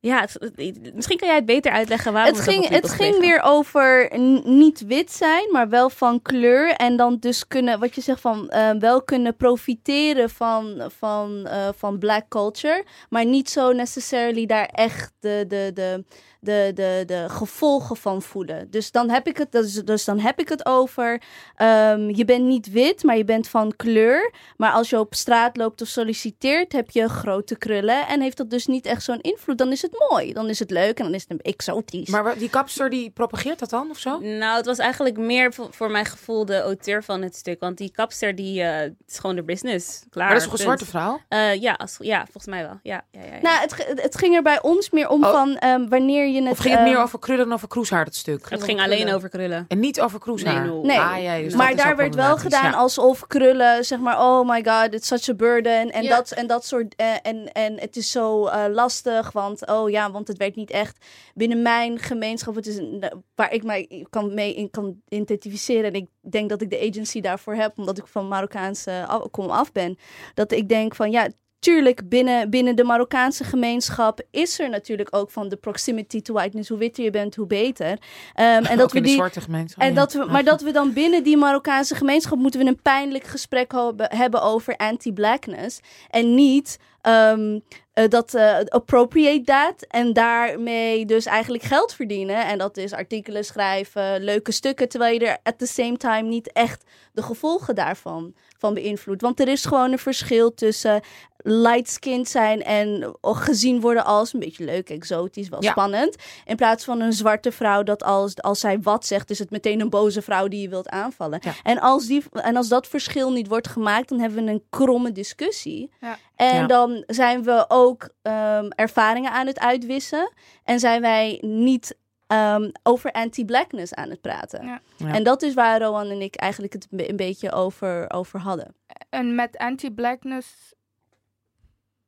ja, 0.00 0.20
het- 0.20 0.94
misschien 0.94 1.18
kan 1.18 1.28
jij 1.28 1.36
het 1.36 1.46
beter 1.46 1.72
uitleggen 1.72 2.12
waarom 2.12 2.34
Het 2.34 2.42
ging, 2.42 2.68
het 2.68 2.90
ging 2.90 3.18
weer 3.18 3.40
over 3.44 4.18
niet 4.44 4.84
wit 4.86 5.12
zijn, 5.12 5.48
maar 5.52 5.68
wel 5.68 5.90
van 5.90 6.22
kleur. 6.22 6.70
En 6.70 6.96
dan 6.96 7.16
dus 7.20 7.46
kunnen, 7.48 7.80
wat 7.80 7.94
je 7.94 8.00
zegt, 8.00 8.20
van 8.20 8.48
eh, 8.48 8.70
wel 8.78 9.02
kunnen 9.02 9.36
profiteren 9.36 10.30
van, 10.30 10.82
van, 10.98 11.46
eh, 11.46 11.68
van 11.76 11.98
black 11.98 12.28
culture. 12.28 12.84
Maar 13.10 13.24
niet 13.26 13.50
zo 13.50 13.72
necessarily 13.72 14.46
daar 14.46 14.68
echt 14.72 15.12
de, 15.20 15.44
de, 15.48 15.70
de, 15.74 16.04
de, 16.40 16.70
de, 16.74 17.02
de 17.06 17.24
gevolgen 17.28 17.96
van 17.96 18.22
voelen. 18.22 18.70
Dus 18.70 18.90
dan 18.90 19.10
heb 19.10 19.26
ik 19.26 19.36
het, 19.36 19.52
dus, 19.52 19.74
dus 19.74 20.04
dan 20.04 20.18
heb 20.18 20.40
ik 20.40 20.48
het 20.48 20.66
over. 20.66 21.22
ehm, 21.56 22.08
je 22.08 22.24
bent 22.24 22.44
niet 22.44 22.70
wit, 22.70 23.02
maar 23.02 23.16
je 23.16 23.24
bent 23.24 23.48
van 23.48 23.72
kleur. 23.76 24.32
Maar 24.56 24.72
als 24.72 24.90
je 24.90 24.98
op 24.98 25.14
straat 25.14 25.56
loopt 25.56 25.82
of 25.82 25.88
solliciteert, 25.88 26.72
heb 26.72 26.90
je 26.90 27.08
grote 27.08 27.56
krullen. 27.58 28.06
En 28.06 28.20
heeft 28.20 28.36
dat 28.36 28.50
dus 28.50 28.66
niet 28.66 28.86
echt 28.86 29.02
zo'n 29.02 29.20
invloed. 29.20 29.58
Dan 29.58 29.72
is 29.72 29.82
het 29.82 30.04
mooi. 30.10 30.32
Dan 30.32 30.48
is 30.48 30.58
het 30.58 30.70
leuk 30.70 30.98
en 30.98 31.04
dan 31.04 31.14
is 31.14 31.22
het 31.22 31.30
een 31.30 31.40
exotisch. 31.52 32.08
Maar 32.08 32.38
die 32.38 32.50
kapster 32.50 32.90
die 32.90 33.10
propageert 33.10 33.58
dat 33.58 33.70
dan 33.70 33.90
of 33.90 33.98
zo? 33.98 34.18
Nou, 34.18 34.56
het 34.56 34.66
was 34.66 34.78
eigenlijk 34.78 35.16
meer 35.18 35.52
voor, 35.54 35.68
voor 35.70 35.90
mijn 35.90 36.04
gevoel 36.04 36.44
de 36.44 36.60
auteur 36.60 37.04
van 37.04 37.22
het 37.22 37.36
stuk. 37.36 37.60
Want 37.60 37.76
die 37.78 37.90
kapster, 37.90 38.34
die 38.34 38.62
eh, 38.62 38.90
is 39.06 39.18
gewoon 39.18 39.36
de 39.36 39.42
business. 39.44 40.02
Klaar. 40.10 40.26
Maar 40.28 40.34
dat 40.38 40.44
is 40.44 40.50
toch 40.50 40.58
een 40.60 40.66
punt. 40.66 40.78
zwarte 40.78 40.98
vrouw? 40.98 41.20
Eh, 41.28 41.60
ja, 41.60 41.72
als, 41.72 41.96
ja, 42.00 42.22
volgens 42.24 42.46
mij 42.46 42.62
wel. 42.62 42.78
Ja, 42.82 43.04
ja, 43.10 43.20
ja, 43.24 43.34
ja. 43.34 43.40
Nou, 43.40 43.60
het, 43.60 44.02
het 44.02 44.16
ging 44.18 44.34
er 44.34 44.42
bij 44.42 44.62
ons 44.62 44.90
meer 44.90 45.08
om 45.08 45.24
Oh. 45.24 45.30
van 45.30 45.56
ehm, 45.56 45.88
wanneer 45.88 46.27
je 46.32 46.42
het... 46.42 46.50
Of 46.50 46.58
ging 46.58 46.74
het 46.74 46.82
ehm, 46.82 46.92
meer 46.92 47.02
over 47.02 47.18
krullen 47.18 47.44
dan 47.44 47.54
over 47.54 47.68
kroeshaar, 47.68 48.04
dat 48.04 48.14
stuk? 48.14 48.50
het 48.50 48.62
ging 48.62 48.80
alleen 48.80 49.12
over 49.12 49.28
krullen. 49.28 49.64
En 49.68 49.78
niet 49.78 50.00
over 50.00 50.18
kroeshaar? 50.18 50.60
Nee, 50.60 50.70
no. 50.70 50.82
Nee, 50.82 50.98
Ah, 50.98 51.22
ja, 51.22 51.38
dus 51.38 51.54
maar 51.54 51.76
daar 51.76 51.96
werd 51.96 52.14
wel 52.14 52.36
gedaan 52.36 52.70
ja. 52.70 52.76
alsof 52.76 53.26
krullen, 53.26 53.84
zeg 53.84 53.98
maar, 53.98 54.18
oh 54.18 54.48
my 54.48 54.64
god, 54.64 54.94
it's 54.94 55.06
such 55.06 55.28
a 55.28 55.34
burden. 55.34 55.92
En, 55.92 56.02
Ja. 56.02 56.16
dat, 56.16 56.30
en 56.30 56.46
dat 56.46 56.64
soort, 56.64 56.94
eh, 56.96 57.14
en, 57.22 57.52
en 57.52 57.80
het 57.80 57.96
is 57.96 58.10
zo 58.10 58.46
eh, 58.46 58.64
lastig, 58.72 59.32
want, 59.32 59.66
oh 59.66 59.90
ja, 59.90 60.10
want 60.10 60.28
het 60.28 60.36
werd 60.36 60.56
niet 60.56 60.70
echt 60.70 61.06
binnen 61.34 61.62
mijn 61.62 61.98
gemeenschap, 61.98 62.54
het 62.54 62.66
is 62.66 62.76
een, 62.76 63.04
waar 63.34 63.52
ik 63.52 63.62
mij 63.62 64.06
kan 64.10 64.34
mee 64.34 64.54
in 64.54 64.70
kan 64.70 65.00
identificeren. 65.08 65.84
En 65.84 65.94
ik 65.94 66.08
denk 66.20 66.48
dat 66.48 66.62
ik 66.62 66.70
de 66.70 66.88
agency 66.90 67.20
daarvoor 67.20 67.54
heb, 67.54 67.78
omdat 67.78 67.98
ik 67.98 68.06
van 68.06 68.28
Marokkaanse 68.28 69.04
af, 69.06 69.30
kom 69.30 69.50
af 69.50 69.72
ben. 69.72 69.98
Dat 70.34 70.52
ik 70.52 70.68
denk 70.68 70.94
van, 70.94 71.10
ja, 71.10 71.28
tuurlijk, 71.58 72.08
binnen, 72.08 72.50
binnen 72.50 72.76
de 72.76 72.84
Marokkaanse 72.84 73.44
gemeenschap 73.44 74.20
is 74.30 74.58
er 74.58 74.68
natuurlijk 74.68 75.16
ook 75.16 75.30
van 75.30 75.48
de 75.48 75.56
proximity 75.56 76.20
to 76.20 76.34
whiteness. 76.34 76.68
Hoe 76.68 76.78
witter 76.78 77.04
je 77.04 77.10
bent, 77.10 77.34
hoe 77.34 77.46
beter. 77.46 77.98
Ehm, 78.34 78.64
en 78.64 78.76
dat 78.76 78.86
Ook 78.86 78.92
we 78.92 79.00
die, 79.00 79.14
zwarte 79.14 79.40
gemeenschap. 79.40 79.82
en 79.82 79.88
ja. 79.88 79.94
dat 79.94 80.12
we, 80.12 80.24
maar 80.24 80.44
dat 80.44 80.62
we 80.62 80.70
dan 80.72 80.92
binnen 80.92 81.22
die 81.22 81.36
Marokkaanse 81.36 81.94
gemeenschap 81.94 82.38
moeten 82.38 82.60
we 82.60 82.66
een 82.66 82.82
pijnlijk 82.82 83.24
gesprek 83.24 83.72
hebben, 83.96 84.42
over 84.42 84.76
anti-blackness. 84.76 85.80
En 86.10 86.34
niet 86.34 86.78
ehm, 87.00 87.54
eh, 87.54 87.60
dat 88.08 88.34
eh, 88.34 88.58
appropriate 88.68 89.42
dat 89.44 89.82
en 89.88 90.12
daarmee 90.12 91.04
dus 91.04 91.26
eigenlijk 91.26 91.62
geld 91.62 91.94
verdienen. 91.94 92.46
En 92.46 92.58
dat 92.58 92.76
is 92.76 92.92
artikelen 92.92 93.44
schrijven, 93.44 94.24
leuke 94.24 94.52
stukken, 94.52 94.88
terwijl 94.88 95.14
je 95.20 95.26
er 95.26 95.38
at 95.42 95.58
the 95.58 95.66
same 95.66 95.96
time 95.96 96.28
niet 96.28 96.52
echt 96.52 96.84
de 97.12 97.22
gevolgen 97.22 97.74
daarvan 97.74 98.34
van 98.58 98.74
beïnvloedt. 98.74 99.22
Want 99.22 99.40
er 99.40 99.48
is 99.48 99.64
gewoon 99.64 99.92
een 99.92 99.98
verschil 99.98 100.54
tussen 100.54 101.00
light-skinned 101.42 102.28
zijn 102.28 102.62
en 102.62 103.14
gezien 103.20 103.80
worden 103.80 104.04
als 104.04 104.32
een 104.32 104.40
beetje 104.40 104.64
leuk, 104.64 104.90
exotisch, 104.90 105.48
wel 105.48 105.62
Ja. 105.62 105.70
spannend. 105.70 106.16
In 106.44 106.56
plaats 106.56 106.84
van 106.84 107.00
een 107.00 107.12
zwarte 107.12 107.52
vrouw 107.52 107.82
dat 107.82 108.02
als, 108.02 108.42
als 108.42 108.60
zij 108.60 108.80
wat 108.80 109.06
zegt, 109.06 109.30
is 109.30 109.38
het 109.38 109.50
meteen 109.50 109.80
een 109.80 109.90
boze 109.90 110.22
vrouw 110.22 110.48
die 110.48 110.60
je 110.60 110.68
wilt 110.68 110.88
aanvallen. 110.88 111.38
Ja. 111.42 111.52
En, 111.62 111.80
als 111.80 112.06
die, 112.06 112.22
en 112.32 112.56
als 112.56 112.68
dat 112.68 112.86
verschil 112.86 113.32
niet 113.32 113.48
wordt 113.48 113.68
gemaakt, 113.68 114.08
dan 114.08 114.20
hebben 114.20 114.44
we 114.44 114.50
een 114.50 114.62
kromme 114.70 115.12
discussie. 115.12 115.90
Ja. 116.00 116.18
En 116.36 116.54
Ja. 116.56 116.66
dan 116.66 117.02
zijn 117.06 117.42
we 117.42 117.64
ook 117.68 117.87
ehm, 118.22 118.68
ervaringen 118.68 119.32
aan 119.32 119.46
het 119.46 119.58
uitwissen. 119.58 120.32
En 120.64 120.80
zijn 120.80 121.00
wij 121.00 121.38
niet 121.40 121.96
ehm, 122.26 122.70
over 122.82 123.12
anti-blackness 123.12 123.94
aan 123.94 124.10
het 124.10 124.20
praten. 124.20 124.66
Ja. 124.66 124.80
Ja. 124.96 125.12
En 125.12 125.22
dat 125.22 125.42
is 125.42 125.54
waar 125.54 125.80
Rowan 125.80 126.10
en 126.10 126.20
ik 126.20 126.36
eigenlijk 126.36 126.72
het 126.72 126.86
een 126.90 127.16
beetje 127.16 127.52
over, 127.52 128.10
over 128.10 128.40
hadden. 128.40 128.74
En 129.10 129.34
met 129.34 129.56
anti-blackness 129.56 130.74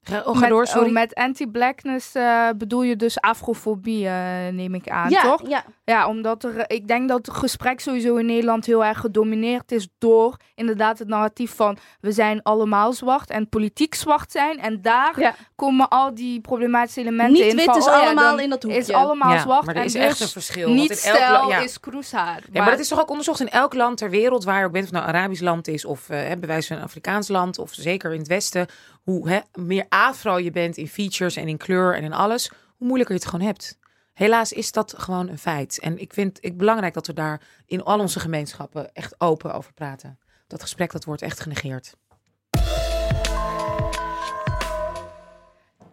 Ga, 0.03 0.19
oh, 0.25 0.35
ga 0.35 0.41
met, 0.41 0.49
door, 0.49 0.67
sorry. 0.67 0.87
oh, 0.87 0.93
met 0.93 1.15
anti-blackness 1.15 2.15
eh, 2.15 2.49
bedoel 2.57 2.83
je 2.83 2.97
dus 2.97 3.21
afrofobie, 3.21 4.07
eh, 4.07 4.49
neem 4.53 4.75
ik 4.75 4.89
aan, 4.89 5.11
ja, 5.11 5.23
toch? 5.23 5.49
ja, 5.49 5.65
Ja, 5.85 6.09
omdat 6.09 6.45
er, 6.45 6.65
ik 6.71 6.89
denk 6.89 7.09
dat 7.09 7.27
het 7.27 7.37
gesprek 7.37 7.81
sowieso 7.81 8.17
in 8.17 8.27
Nederland 8.27 8.67
heel 8.67 8.85
erg 8.85 8.99
gedomineerd 8.99 9.73
is 9.73 9.89
door 9.99 10.37
inderdaad 10.55 10.99
het 10.99 11.09
narratief 11.09 11.55
van 11.55 11.77
we 12.01 12.13
zijn 12.13 12.43
allemaal 12.43 12.93
zwart 12.93 13.31
en 13.31 13.49
politiek 13.49 13.95
zwart 13.95 14.31
zijn. 14.33 14.59
En 14.59 14.83
daar 14.83 15.21
Ja. 15.21 15.35
komen 15.57 15.89
al 15.89 16.15
die 16.15 16.41
problematische 16.41 17.01
elementen 17.01 17.33
niet 17.33 17.51
in. 17.51 17.57
wit 17.57 17.65
van, 17.65 17.77
is 17.77 17.87
oh 17.87 17.93
allemaal 17.93 18.39
in 18.39 18.51
dat 18.51 18.63
hoekje. 18.63 18.79
Is 18.79 18.91
allemaal 18.93 19.33
ja, 19.33 19.41
zwart 19.41 19.65
maar 19.65 19.75
er 19.75 19.81
en 19.81 19.87
is 19.87 19.93
dus 19.93 20.03
echt 20.03 20.21
een 20.21 20.29
verschil. 20.29 20.67
want 20.67 20.81
niet 20.81 21.03
ja. 21.05 21.59
is 21.59 21.81
kroeshaar. 21.81 22.43
Ja, 22.53 22.63
maar 22.63 22.71
dat 22.71 22.81
is 22.81 22.89
toch 22.89 23.01
ook 23.01 23.11
onderzocht 23.11 23.41
in 23.41 23.49
elk 23.49 23.75
land 23.75 23.97
ter 23.97 24.11
wereld 24.11 24.45
waar 24.45 24.59
je 24.59 24.65
ook 24.65 24.73
bent, 24.73 24.85
of 24.85 24.91
het 24.91 24.99
nou 25.01 25.11
een 25.11 25.19
Arabisch 25.19 25.43
land 25.43 25.69
is 25.69 25.85
of 25.85 26.09
eh 26.09 26.19
bij 26.39 26.49
wijze 26.49 26.67
van 26.69 26.77
een 26.77 26.83
Afrikaans 26.83 27.29
land 27.29 27.59
of 27.59 27.73
zeker 27.73 28.13
in 28.13 28.19
het 28.19 28.29
Westen, 28.29 28.67
hoe 29.03 29.45
meer 29.55 29.87
afro 29.89 30.39
je 30.39 30.51
bent 30.51 30.77
in 30.77 30.89
features 30.89 31.37
en 31.37 31.49
in 31.49 31.57
kleur 31.57 31.95
en 31.95 32.03
in 32.03 32.13
alles, 32.13 32.49
hoe 32.49 32.87
moeilijker 32.87 33.15
je 33.15 33.21
het 33.21 33.31
gewoon 33.31 33.47
hebt. 33.47 33.79
Helaas 34.13 34.53
is 34.53 34.73
dat 34.73 34.95
gewoon 34.99 35.29
een 35.29 35.39
feit. 35.39 35.79
En 35.79 35.99
ik 35.99 36.13
vind 36.13 36.39
het 36.41 36.57
belangrijk 36.57 36.95
dat 36.95 37.07
we 37.07 37.13
daar 37.13 37.41
in 37.67 37.83
al 37.83 38.01
onze 38.01 38.21
gemeenschappen 38.21 38.93
echt 38.93 39.21
open 39.21 39.55
over 39.55 39.73
praten. 39.73 40.19
Dat 40.47 40.63
gesprek 40.63 40.93
dat 40.93 41.05
wordt 41.05 41.23
echt 41.23 41.41
genegeerd. 41.41 41.95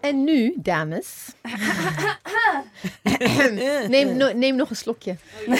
En 0.07 0.23
nu, 0.23 0.53
dames. 0.57 1.07
neem, 3.87 4.17
no- 4.17 4.31
neem 4.33 4.55
nog 4.55 4.69
een 4.69 4.75
slokje. 4.75 5.15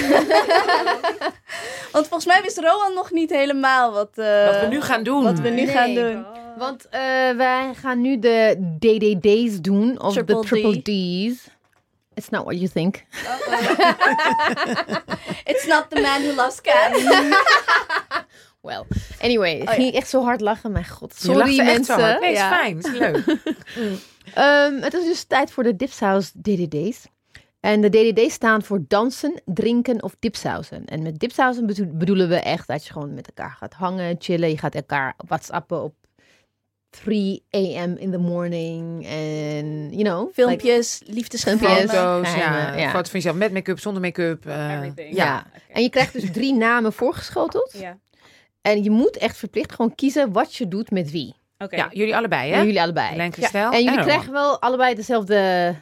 Want 1.91 2.07
volgens 2.07 2.25
mij 2.25 2.41
wist 2.41 2.57
Rowan 2.59 2.93
nog 2.93 3.11
niet 3.11 3.29
helemaal 3.29 3.91
wat, 3.91 4.09
eh, 4.15 4.45
Wat 4.45 4.59
we 4.59 4.65
nu 4.69 4.81
gaan 4.81 5.03
doen. 5.03 5.23
wat 5.23 5.39
we 5.39 5.49
nu 5.49 5.55
Nee. 5.65 5.67
gaan 5.67 5.93
doen. 5.93 6.25
Want 6.57 6.89
eh, 6.89 6.99
wij 7.37 7.71
gaan 7.75 8.01
nu 8.01 8.19
de 8.19 8.57
DDD's 8.79 9.61
doen. 9.61 10.01
Of 10.01 10.13
de 10.13 10.39
triple 10.39 10.81
D's. 10.81 11.47
It's 12.13 12.29
not 12.29 12.43
what 12.43 12.55
you 12.59 12.69
think. 12.73 12.95
It's 15.51 15.65
not 15.65 15.85
the 15.89 15.99
man 16.01 16.21
who 16.21 16.33
loves 16.35 16.61
cats. 16.61 17.03
Well, 18.61 18.83
anyway, 19.21 19.53
ik 19.59 19.67
ja. 19.67 19.73
ging 19.73 19.93
echt 19.93 20.09
zo 20.09 20.23
hard 20.23 20.41
lachen. 20.41 20.71
Mijn 20.71 20.87
god, 20.87 21.15
sorry 21.15 21.41
echt 21.41 21.55
zo 21.55 21.63
mensen. 21.63 21.99
hard. 21.99 22.19
Nee, 22.19 22.31
is 22.31 22.37
Ja. 22.37 22.49
fijn. 22.49 22.77
Is 22.77 22.91
leuk. 22.91 23.23
Ehm, 24.33 24.81
het 24.81 24.93
is 24.93 25.03
dus 25.05 25.23
tijd 25.23 25.51
voor 25.51 25.63
de 25.63 25.75
Dipsaus 25.75 26.31
DDD's. 26.31 27.05
En 27.59 27.81
de 27.81 27.89
DDD's 27.89 28.33
staan 28.33 28.63
voor 28.63 28.79
dansen, 28.87 29.41
drinken 29.45 30.03
of 30.03 30.15
dipsausen. 30.19 30.85
En 30.85 31.01
met 31.01 31.19
dipsausen 31.19 31.65
bedo- 31.65 31.85
bedoelen 31.91 32.29
we 32.29 32.35
echt 32.35 32.67
dat 32.67 32.85
je 32.85 32.91
gewoon 32.93 33.13
met 33.13 33.27
elkaar 33.27 33.51
gaat 33.51 33.73
hangen, 33.73 34.15
chillen. 34.19 34.49
Je 34.49 34.57
gaat 34.57 34.75
elkaar 34.75 35.13
whatsappen 35.17 35.83
op 35.83 35.93
3 36.89 37.43
a.m. 37.55 37.95
in 37.97 38.11
the 38.11 38.17
morning. 38.17 39.05
En, 39.07 39.89
you 39.89 40.03
know. 40.03 40.19
like- 40.21 40.33
Filmpjes, 40.33 41.01
liefdesgevallen. 41.05 41.75
Filmpjes. 41.89 41.99
Foto's, 41.99 42.33
ja. 42.35 42.75
Ja. 42.77 42.89
Foto's 42.89 43.09
van 43.09 43.19
jezelf 43.19 43.35
met 43.35 43.51
make-up, 43.53 43.79
zonder 43.79 44.01
make-up. 44.01 44.45
eh, 44.45 45.13
ja. 45.13 45.45
En 45.71 45.81
je 45.81 45.89
krijgt 45.89 46.13
dus 46.13 46.31
drie 46.31 46.53
namen 46.53 46.93
voorgeschoteld. 46.93 47.75
Ja. 47.77 47.97
En 48.61 48.83
je 48.83 48.89
moet 48.89 49.17
echt 49.17 49.37
verplicht 49.37 49.71
gewoon 49.71 49.95
kiezen 49.95 50.31
wat 50.31 50.55
je 50.55 50.67
doet 50.67 50.91
met 50.91 51.11
wie. 51.11 51.35
Oké. 51.57 51.75
ja, 51.75 51.87
jullie 51.91 52.15
allebei, 52.15 52.51
En 52.51 52.57
hè? 52.57 52.63
jullie 52.63 52.81
allebei. 52.81 53.09
Helene, 53.09 53.31
Christel 53.31 53.71
En 53.71 53.83
jullie 53.83 54.01
krijgen 54.01 54.31
wel 54.31 54.61
allebei 54.61 54.95
dezelfde 54.95 55.75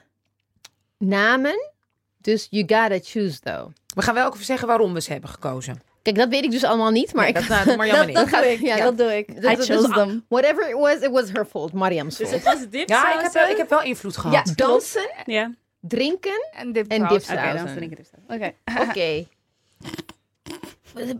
namen. 0.97 1.71
Dus 2.17 2.47
you 2.49 2.63
gotta 2.67 2.99
choose 3.03 3.39
though. 3.39 3.67
We 3.95 4.01
gaan 4.01 4.13
wel 4.13 4.25
ook 4.25 4.33
even 4.33 4.45
zeggen 4.45 4.67
waarom 4.67 4.93
we 4.93 5.01
ze 5.01 5.11
hebben 5.11 5.29
gekozen. 5.29 5.81
Kijk, 6.01 6.17
dat 6.17 6.29
weet 6.29 6.43
ik 6.43 6.51
dus 6.51 6.63
allemaal 6.63 6.91
niet. 6.91 7.13
Maar 7.13 7.27
ik 7.27 7.33
dat, 7.33 7.47
nou, 7.47 7.65
doe 7.65 7.75
maar 7.75 7.87
jammer 7.87 8.13
Dat, 8.13 8.29
dat 8.29 8.41
doe 8.41 8.51
ik. 8.51 8.59
Ja. 8.59 8.77
Dat 8.77 8.97
doe 8.97 9.17
ik. 9.17 9.41
Dat- 9.41 9.51
I 9.51 9.55
dat- 9.55 9.65
chose 9.65 9.87
dat- 9.87 9.93
them. 10.07 10.25
Whatever 10.29 10.69
it 10.69 10.75
was, 10.75 10.95
it 10.95 11.09
was 11.11 11.31
her 11.31 11.45
fault. 11.45 11.73
Mariam's 11.73 12.17
Dus 12.17 12.29
fault. 12.29 12.43
het 12.45 12.53
was 12.59 12.69
dip 12.69 12.89
Ja, 12.89 13.13
ik 13.15 13.21
heb, 13.21 13.31
wel, 13.33 13.47
ik 13.47 13.57
heb 13.57 13.69
wel 13.69 13.81
invloed 13.83 14.17
gehad. 14.17 14.47
Ja, 14.47 14.53
dansen, 14.55 15.09
Ja. 15.25 15.51
drinken. 15.79 16.47
En 16.51 16.71
dit 16.71 16.87
En 16.87 17.01
Oké, 17.03 17.09
dan 17.13 17.21
Sausen. 17.21 17.69
vind 17.69 17.81
ik 17.81 17.89
het 17.89 17.97
dus. 17.97 18.35
Oké. 18.37 18.53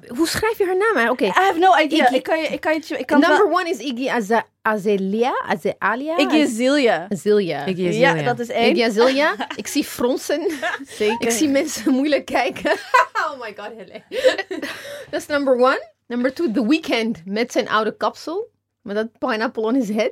Hoe 0.07 0.27
schrijf 0.27 0.57
je 0.57 0.65
haar 0.65 0.77
naam? 0.77 0.95
eigenlijk? 0.95 1.21
Oké. 1.21 1.39
I 1.41 1.43
have 1.43 1.59
no 1.59 1.75
idea. 1.77 2.03
Iggy- 2.05 2.15
Ik 2.15 2.23
kan 2.23 2.39
je, 2.39 2.47
ik 2.47 2.59
kan 2.59 2.73
je, 2.73 2.97
ik 2.97 3.05
kan 3.05 3.19
Number 3.19 3.47
wel- 3.49 3.59
one 3.59 3.69
is 3.69 3.77
Iggy 3.77 4.09
Aza- 4.09 4.45
Azelia. 4.61 5.41
Aze- 5.47 5.75
Alia? 5.77 6.17
Iggy 6.17 6.41
Azalea. 6.43 7.07
Azelia. 7.09 7.65
Iggy 7.65 7.81
Ja, 7.81 8.21
dat 8.23 8.39
is 8.39 8.49
één. 8.49 8.69
Iggy 8.75 8.83
Azelia. 8.89 9.35
Ik 9.55 9.67
zie 9.67 9.83
fronsen. 9.83 10.51
Zeker. 10.87 11.27
Ik 11.27 11.31
zie 11.31 11.49
mensen 11.49 11.91
moeilijk 11.91 12.25
kijken. 12.25 12.71
oh 13.25 13.39
my 13.41 13.53
god, 13.57 13.69
Helene. 13.77 14.03
Dat 15.11 15.19
is 15.21 15.25
number 15.27 15.53
one. 15.55 15.93
Number 16.07 16.33
two, 16.33 16.51
The 16.51 16.67
Weeknd 16.67 17.21
met 17.25 17.51
zijn 17.51 17.69
oude 17.69 17.97
kapsel. 17.97 18.53
Met 18.81 18.95
dat 18.95 19.07
pineapple 19.19 19.63
on 19.63 19.73
his 19.75 19.87
head. 19.89 20.11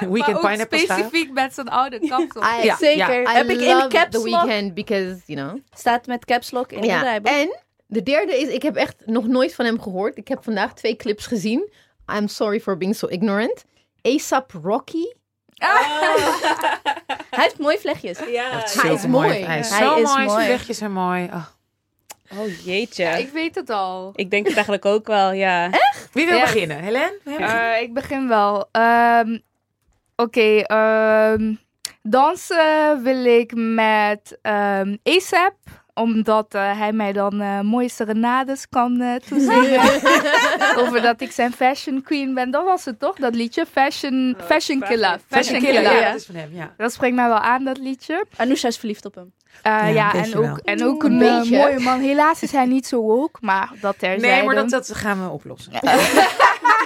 Weekend 0.00 0.26
maar 0.26 0.34
ook 0.36 0.40
Pineapple 0.50 0.78
style. 0.78 0.92
specifiek 0.98 1.32
met 1.32 1.54
zijn 1.54 1.68
oude 1.68 2.08
kapsel. 2.08 2.42
I, 2.42 2.64
Ja, 2.64 2.76
Zeker. 2.76 3.20
ja. 3.22 3.30
I 3.32 3.34
Heb 3.36 3.48
ik 3.50 3.60
in 3.60 3.88
caps 3.88 4.10
The 4.22 4.28
lock. 4.30 4.44
Weeknd 4.44 4.74
because, 4.74 5.16
you 5.26 5.40
know. 5.48 5.58
Staat 5.76 6.06
met 6.06 6.24
caps 6.24 6.50
lock 6.50 6.72
in 6.72 6.80
de 6.80 6.86
rijboek. 6.98 7.32
En 7.32 7.56
de 7.86 8.02
derde 8.02 8.40
is, 8.40 8.48
ik 8.48 8.62
heb 8.62 8.76
echt 8.76 8.96
nog 9.06 9.26
nooit 9.26 9.54
van 9.54 9.64
hem 9.64 9.80
gehoord. 9.80 10.16
Ik 10.16 10.28
heb 10.28 10.44
vandaag 10.44 10.74
twee 10.74 10.96
clips 10.96 11.26
gezien. 11.26 11.70
I'm 12.16 12.28
sorry 12.28 12.60
for 12.60 12.76
being 12.76 12.96
so 12.96 13.06
ignorant. 13.06 13.64
ASAP 14.02 14.52
Rocky. 14.62 15.04
Hij 17.30 17.42
heeft 17.44 17.58
mooie 17.58 17.78
vlechtjes. 17.78 18.18
Ja. 18.30 18.62
Hij 18.64 18.92
is 18.92 19.06
mooi. 19.06 19.44
Hij 19.44 19.58
is 19.58 19.68
Hij 19.70 19.78
zo 19.86 19.94
is 19.94 20.02
mooi. 20.02 20.24
mooi. 20.24 20.28
Zijn 20.30 20.48
wegjes 20.48 20.78
zijn 20.78 20.92
mooi. 20.92 21.24
Oh. 21.24 21.44
Oh 22.38 22.64
jeetje. 22.64 23.04
Ik 23.04 23.28
weet 23.32 23.54
het 23.54 23.70
al. 23.70 24.12
Ik 24.14 24.30
denk 24.30 24.44
het 24.44 24.54
eigenlijk 24.54 24.84
ook 24.84 25.06
wel, 25.06 25.32
ja. 25.32 25.70
Wie 26.12 26.26
wil 26.26 26.36
Ja. 26.36 26.42
beginnen? 26.42 26.84
Jij 26.92 27.12
beginnen? 27.24 27.48
Eh, 27.74 27.80
ik 27.82 27.94
begin 27.94 28.28
wel. 28.28 28.68
Ehm, 28.72 29.38
Oké, 30.16 30.58
ehm, 30.60 31.54
dansen 32.02 33.02
wil 33.02 33.24
ik 33.24 33.52
met 33.56 34.38
ehm 34.42 34.96
ASAP. 35.02 35.54
Omdat 35.94 36.54
eh, 36.54 36.78
hij 36.78 36.92
mij 36.92 37.12
dan 37.12 37.40
eh, 37.40 37.60
mooie 37.60 37.88
serenades 37.88 38.68
kan 38.68 39.00
eh 39.00 39.14
toezingen. 39.28 39.80
Over 40.80 41.02
dat 41.02 41.20
ik 41.20 41.32
zijn 41.32 41.52
fashion 41.52 42.02
queen 42.02 42.34
ben. 42.34 42.50
Dat 42.50 42.64
was 42.64 42.84
het 42.84 42.98
toch, 42.98 43.16
dat 43.16 43.34
liedje? 43.34 43.66
Fashion, 43.72 44.36
fashion 44.46 44.80
Killer. 44.80 45.18
Fashion 45.28 45.60
Killer. 45.60 45.82
Ja, 45.82 45.92
ja. 45.92 46.06
dat 46.10 46.20
is 46.20 46.26
van 46.26 46.34
hem, 46.34 46.50
ja. 46.52 46.74
Dat 46.76 46.92
spreekt 46.92 47.14
mij 47.14 47.28
wel 47.28 47.38
aan, 47.38 47.64
dat 47.64 47.78
liedje. 47.78 48.26
Anousha 48.36 48.68
is 48.68 48.76
verliefd 48.76 49.04
op 49.04 49.14
hem. 49.14 49.32
Eh, 49.62 49.72
Ja, 49.72 49.86
ja, 49.86 50.14
en 50.14 50.36
ook, 50.36 50.44
wel. 50.44 50.56
en 50.64 50.84
ook 50.84 51.02
Een 51.04 51.12
een 51.12 51.18
beetje. 51.18 51.56
mooie 51.56 51.78
man. 51.80 52.00
Helaas 52.00 52.42
is 52.42 52.52
hij 52.52 52.64
niet 52.66 52.86
zo 52.86 53.00
woke, 53.00 53.38
maar 53.40 53.70
dat 53.80 53.98
terzijde. 53.98 54.26
Nee, 54.26 54.42
maar 54.44 54.54
dat, 54.54 54.70
dat 54.70 54.94
gaan 54.94 55.22
we 55.24 55.28
oplossen. 55.30 55.72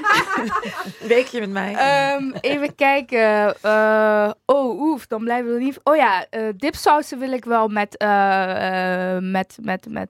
Weekje 1.08 1.40
met 1.40 1.50
mij. 1.50 1.74
Ehm, 1.74 2.30
even 2.40 2.74
kijken. 2.74 3.54
Eh, 3.62 4.30
oh, 4.46 4.80
oef, 4.80 5.06
dan 5.06 5.24
blijven 5.24 5.54
we 5.54 5.60
niet. 5.60 5.80
Oh 5.82 5.96
ja, 5.96 6.26
eh 6.30 6.42
dipsausen 6.56 7.18
wil 7.18 7.32
ik 7.32 7.44
wel 7.44 7.68
met, 7.68 7.96
eh, 7.96 9.16
met, 9.20 9.56
met, 9.62 9.86
met 9.88 10.08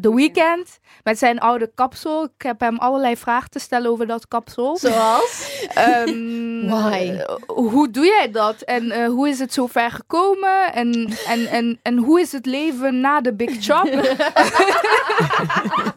The 0.00 0.14
Weeknd. 0.14 0.78
Met 1.02 1.18
zijn 1.18 1.40
oude 1.40 1.70
kapsel. 1.74 2.24
Ik 2.24 2.42
heb 2.42 2.60
hem 2.60 2.78
allerlei 2.78 3.16
vragen 3.16 3.50
te 3.50 3.58
stellen 3.58 3.90
over 3.90 4.06
dat 4.06 4.28
kapsel. 4.28 4.76
Zoals? 4.76 5.66
Ehm, 5.74 6.66
Why? 6.70 7.24
hoe 7.46 7.90
doe 7.90 8.04
jij 8.04 8.30
dat? 8.30 8.60
En 8.60 9.06
hoe 9.06 9.28
is 9.28 9.38
het 9.38 9.52
zo 9.52 9.66
ver 9.66 9.90
gekomen? 9.90 10.72
En, 10.72 11.12
en, 11.26 11.46
en, 11.46 11.78
en 11.82 11.96
hoe 11.96 12.20
is 12.20 12.32
het 12.32 12.46
leven 12.46 13.00
na 13.00 13.20
de 13.20 13.34
Big 13.34 13.50
Chop? 13.60 13.90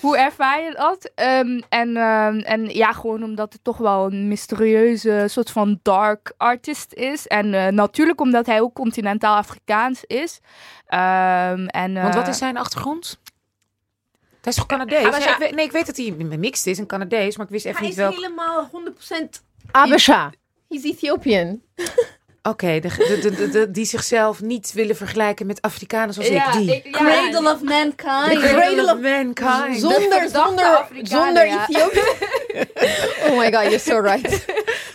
hoe 0.00 0.18
ervaar 0.18 0.62
je 0.62 0.70
dat? 0.70 1.10
Ehm, 1.14 1.60
en, 1.68 1.96
ehm, 1.96 2.38
en 2.38 2.68
ja, 2.68 2.92
gewoon 2.92 3.22
omdat 3.22 3.52
het 3.52 3.64
toch 3.64 3.76
wel 3.76 4.06
een 4.06 4.28
mysterieuze 4.28 5.24
soort 5.28 5.50
van 5.50 5.78
dark 5.82 6.32
artist 6.36 6.92
is. 6.92 7.26
En 7.26 7.54
eh, 7.54 7.66
natuurlijk 7.66 8.20
omdat 8.20 8.46
hij 8.46 8.60
ook 8.60 8.74
continentaal 8.74 9.36
Afrikaans 9.36 10.04
is. 10.04 10.40
Ehm, 10.86 11.66
en, 11.66 11.94
Want 11.94 12.14
wat 12.14 12.24
eh, 12.24 12.30
is 12.30 12.38
zijn 12.38 12.56
achtergrond? 12.56 13.18
Hij 14.40 14.52
is 14.52 14.54
toch 14.54 14.66
Canadees? 14.66 15.02
Habesha. 15.02 15.28
Ja, 15.28 15.32
ik 15.32 15.38
weet, 15.38 15.54
nee, 15.54 15.64
ik 15.64 15.72
weet 15.72 15.86
dat 15.86 15.96
hij 15.96 16.10
mixed 16.38 16.66
is 16.66 16.78
en 16.78 16.86
Canadees, 16.86 17.36
maar 17.36 17.46
ik 17.46 17.52
wist 17.52 17.64
even 17.64 17.78
Hij 17.78 17.88
niet 17.88 17.98
is 17.98 18.02
welk... 18.02 18.14
helemaal 18.14 18.70
100% 18.70 19.42
Abisha. 19.70 20.32
He's 20.68 20.84
Ethiopian. 20.84 21.62
Oké, 22.42 22.80
die 23.70 23.84
zichzelf 23.84 24.40
niet 24.40 24.72
willen 24.72 24.96
vergelijken 24.96 25.46
met 25.46 25.62
Afrikanen 25.62 26.14
zoals 26.14 26.28
ik. 26.28 26.42
Die. 26.52 26.90
Cradle 26.90 27.52
of 27.52 27.62
mankind. 27.62 28.40
The 28.40 28.52
cradle 28.52 28.92
of 28.92 29.00
mankind. 29.00 29.80
Zonder, 29.80 30.28
zonder, 30.28 30.64
Afrikanen, 30.64 31.06
zonder 31.06 31.46
ja. 31.46 31.66
Ethiopië. 31.68 32.00
oh 33.26 33.38
my 33.38 33.52
god, 33.52 33.62
you're 33.62 33.78
so 33.78 33.98
right. 33.98 34.46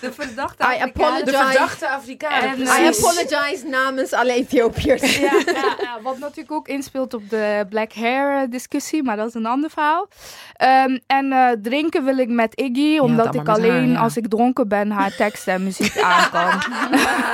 de 0.02 0.14
verdachte 0.14 0.64
I 0.64 0.82
Afrikaan. 0.82 1.24
De 1.24 1.32
verdachte 1.32 1.90
Afrikanen. 1.90 2.50
En, 2.50 2.62
I 2.62 2.88
apologize 2.88 3.68
namens 3.68 4.14
alle 4.14 4.34
Ethiopiërs. 4.34 5.18
Ja, 5.18 5.32
ja, 5.46 5.76
ja, 5.82 6.00
wat 6.02 6.20
natuurlijk 6.20 6.52
ook 6.52 6.68
inspeelt 6.68 7.14
op 7.14 7.30
de 7.30 7.66
black 7.70 7.94
hair 7.94 8.42
eh, 8.42 8.50
discussie, 8.50 9.04
maar 9.04 9.16
dat 9.16 9.28
is 9.28 9.34
een 9.34 9.46
ander 9.46 9.70
verhaal. 9.70 10.08
Ehm, 10.54 10.98
en 11.08 11.32
eh, 11.32 11.50
drinken 11.62 12.06
wil 12.06 12.18
ik 12.18 12.30
met 12.30 12.56
Iggy, 12.56 12.98
omdat 13.00 13.36
ik 13.36 13.48
alleen 13.48 13.72
haar, 13.72 13.88
ja. 13.88 14.00
als 14.00 14.18
ik 14.18 14.28
dronken 14.28 14.68
ben 14.68 14.92
haar 14.92 15.16
teksten 15.16 15.54
en 15.54 15.64
muziek 15.64 15.98
aan 16.02 16.30
kan. 16.32 16.62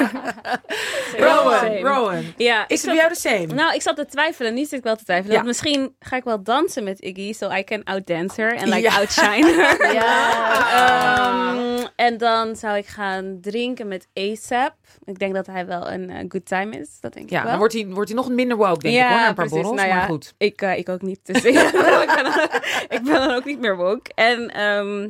Rowan. 1.28 1.78
Rowan. 1.78 2.24
Ja, 2.38 2.68
Is 2.68 2.82
het 2.82 2.86
bij 2.90 2.96
jou 2.96 3.10
de 3.10 3.16
same? 3.16 3.46
Nou, 3.46 3.74
ik 3.74 3.82
zat 3.82 3.96
te 3.96 4.06
twijfelen. 4.06 4.54
Nu 4.54 4.64
zit 4.64 4.72
ik 4.72 4.84
wel 4.84 4.96
te 4.96 5.04
twijfelen. 5.04 5.36
Ja. 5.38 5.44
Misschien 5.44 5.96
ga 6.00 6.16
ik 6.16 6.24
wel 6.24 6.44
dansen 6.44 6.84
met 6.84 7.00
Iggy, 7.02 7.34
so 7.34 7.52
I 7.52 7.64
can 7.64 7.84
outdance 7.84 8.42
her 8.42 8.54
en 8.54 8.70
like 8.70 8.82
Ja. 8.82 8.96
outshine 8.98 9.54
her. 9.54 9.94
Ja. 10.02 11.30
Ehm, 11.54 11.88
en 11.96 12.18
dan 12.18 12.56
zou 12.56 12.78
ik 12.78 12.86
gaan 12.88 13.38
drinken 13.42 13.88
met 13.88 14.08
ASAP. 14.14 14.76
Ik 15.04 15.20
denk 15.20 15.34
dat 15.34 15.48
hij 15.48 15.66
wel 15.66 15.92
een 15.92 16.10
eh, 16.10 16.26
good 16.28 16.46
time 16.46 16.78
is. 16.78 16.98
Dat 17.00 17.14
denk 17.14 17.26
ik 17.26 17.32
ja, 17.32 17.40
wel. 17.42 17.50
dan 17.50 17.60
wordt 17.60 17.74
hij, 17.74 17.88
wordt 17.88 18.10
hij 18.10 18.18
nog 18.18 18.30
minder 18.30 18.58
woke, 18.58 18.80
denk 18.80 18.96
Ja, 18.96 19.10
ik 19.12 19.18
hoor, 19.18 19.28
een 19.28 19.36
paar 19.36 19.48
borrels. 19.50 19.76
Nou 19.76 19.88
ja, 19.88 19.96
maar 19.96 20.06
goed. 20.06 20.34
Ik, 20.38 20.62
eh, 20.62 20.78
ik 20.78 20.90
ook 20.90 21.02
niet. 21.02 21.20
Dus 21.24 21.44
ik, 21.44 21.56
ik, 21.62 21.72
ben 21.72 22.24
dan, 22.24 22.50
ik 22.90 23.02
ben 23.04 23.14
dan 23.14 23.32
ook 23.32 23.46
niet 23.46 23.60
meer 23.60 23.78
woke. 23.78 24.12
En 24.16 24.50
ehm 24.50 25.10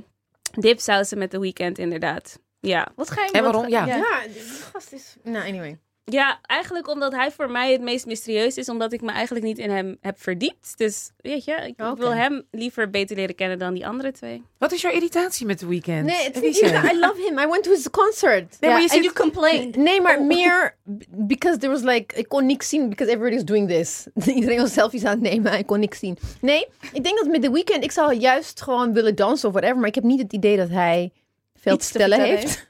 dipsausen 0.60 1.18
met 1.18 1.32
de 1.32 1.40
weekend 1.40 1.78
inderdaad. 1.78 2.40
Ja. 2.62 2.88
Wat 2.96 3.10
ga 3.12 3.24
je 3.24 3.32
En 3.32 3.44
waarom? 3.44 3.62
ga- 3.64 3.68
Ja. 3.70 3.86
Ja, 3.86 4.22
die 4.34 4.42
gast 4.72 4.92
is... 4.94 5.16
Nou, 5.24 5.48
anyway. 5.48 5.78
ja, 6.04 6.40
eigenlijk 6.42 6.88
omdat 6.88 7.12
hij 7.12 7.32
voor 7.32 7.52
mij 7.52 7.72
het 7.72 7.82
meest 7.82 8.06
mysterieus 8.06 8.58
is. 8.58 8.70
Omdat 8.70 8.94
ik 8.94 9.02
me 9.02 9.12
eigenlijk 9.12 9.46
niet 9.46 9.58
in 9.58 9.70
hem 9.70 9.98
heb 10.02 10.22
verdiept. 10.22 10.78
Dus 10.78 11.12
weet 11.18 11.44
je, 11.46 11.52
ik 11.52 11.74
wil 11.98 12.14
hem 12.14 12.44
liever 12.52 12.90
beter 12.90 13.16
leren 13.16 13.36
kennen 13.36 13.60
dan 13.60 13.74
die 13.74 13.88
andere 13.88 14.12
twee. 14.12 14.44
Wat 14.58 14.72
is 14.72 14.82
jouw 14.82 14.92
irritatie 14.92 15.46
met 15.46 15.60
de 15.60 15.66
weekend? 15.68 16.06
Nee, 16.06 16.24
het 16.24 16.42
is 16.42 16.60
is? 16.60 16.72
I 16.72 17.00
love 17.00 17.22
him. 17.28 17.40
I 17.40 17.48
went 17.48 17.64
to 17.64 17.72
his 17.72 17.90
concert. 17.90 18.58
Nee, 18.60 18.70
maar 18.72 18.80
je 18.82 18.86
And 18.90 18.92
zit... 18.92 19.04
you 19.04 19.14
complained. 19.16 19.76
Nee, 19.76 20.02
maar 20.02 20.22
meer 20.22 20.76
b- 20.98 21.04
because 21.10 21.58
there 21.58 21.72
was 21.72 21.82
like 21.82 22.16
ik 22.16 22.28
kon 22.28 22.46
niks 22.46 22.70
zien 22.70 22.90
because 22.90 23.12
everybody's 23.12 23.46
doing 23.46 23.68
this. 23.70 24.08
Iedereen 24.36 24.60
was 24.60 24.74
selfies 24.74 25.04
aan 25.06 25.12
het 25.12 25.22
nemen, 25.22 25.58
ik 25.58 25.66
kon 25.66 25.80
niks 25.80 26.00
zien. 26.00 26.18
Nee, 26.42 26.68
ik 26.94 27.04
denk 27.04 27.18
dat 27.18 27.28
met 27.28 27.42
The 27.42 27.52
Weeknd 27.52 27.84
ik 27.84 27.92
zou 27.92 28.14
juist 28.14 28.62
gewoon 28.62 28.94
willen 28.94 29.16
dansen 29.16 29.48
of 29.48 29.54
whatever, 29.54 29.78
maar 29.80 29.88
ik 29.90 29.96
heb 29.96 30.04
niet 30.04 30.22
het 30.22 30.34
idee 30.34 30.58
dat 30.58 30.70
hij 30.70 31.12
veel 31.62 31.78
te 31.78 31.86
vertellen 31.86 32.20
vertellen 32.20 32.40
heeft. 32.40 32.70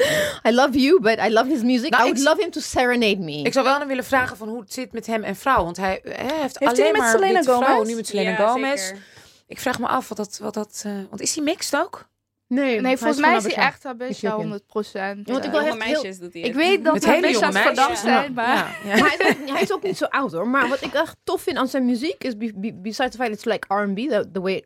I 0.48 0.50
love 0.52 0.78
you, 0.80 1.00
but 1.00 1.18
I 1.18 1.30
love 1.32 1.48
his 1.50 1.62
music. 1.62 1.90
Nou, 1.90 2.02
I 2.02 2.06
would 2.06 2.18
ik- 2.18 2.24
love 2.24 2.40
him 2.40 2.50
to 2.50 2.60
serenade 2.60 3.16
me. 3.18 3.42
Ik 3.42 3.52
zou 3.52 3.64
wel 3.64 3.78
hem 3.78 3.88
willen 3.88 4.04
vragen 4.04 4.36
van 4.36 4.48
hoe 4.48 4.60
het 4.60 4.72
zit 4.72 4.92
met 4.92 5.06
hem 5.06 5.22
en 5.22 5.36
vrouw. 5.36 5.64
Want 5.64 5.76
hij, 5.76 6.00
hij 6.02 6.38
heeft, 6.40 6.58
alleen 6.58 6.92
met 6.92 7.00
maar 7.00 7.10
Selena 7.10 7.42
Gomez? 7.42 7.62
vrouwen, 7.64 7.86
nu 7.86 7.94
met 7.94 8.06
Selena 8.06 8.30
Ja, 8.30 8.48
Gomez. 8.48 8.82
zeker. 8.86 9.02
Ik 9.46 9.58
vraag 9.60 9.78
me 9.78 9.86
af 9.86 10.08
wat 10.08 10.16
dat... 10.16 10.38
Wat 10.42 10.54
dat 10.54 10.82
eh, 10.86 10.92
want 11.08 11.20
is 11.20 11.34
hij 11.34 11.44
mixed 11.44 11.80
ook? 11.80 12.08
nee, 12.46 12.80
Nee, 12.80 12.96
volgens 12.96 13.20
mij 13.20 13.36
is 13.36 13.42
hij 13.42 13.54
echt 13.54 13.82
Habesha 13.82 14.10
Ethiopië. 14.10 14.36
100 14.42 14.66
procent. 14.66 15.28
Want 15.28 15.44
ik 15.44 15.54
echt 15.54 15.64
heel- 15.64 15.76
meisjes 15.76 16.18
doet 16.18 16.32
hij 16.32 16.42
Ik 16.42 16.54
weet 16.54 16.84
dat 16.84 17.04
Habesha's 17.04 17.58
verdampt 17.58 17.98
zijn, 17.98 18.32
maar... 18.32 18.76
Ja, 18.84 18.94
ja. 18.94 18.96
Maar 19.00 19.14
hij, 19.18 19.28
is 19.28 19.36
ook, 19.40 19.48
hij 19.48 19.62
is 19.62 19.72
ook 19.72 19.82
niet 19.82 19.96
zo 19.96 20.04
oud 20.04 20.32
hoor. 20.32 20.48
Maar 20.48 20.68
wat 20.68 20.82
ik 20.82 20.92
echt 20.94 21.16
tof 21.24 21.42
vind 21.42 21.56
aan 21.56 21.68
zijn 21.68 21.84
muziek 21.84 22.24
is, 22.24 22.36
be- 22.36 22.52
be- 22.56 22.74
besides 22.74 23.10
the 23.10 23.16
fact 23.16 23.30
it's 23.32 23.44
like 23.44 23.74
R&B, 23.74 23.96
the, 23.96 24.28
the 24.32 24.40
way 24.40 24.64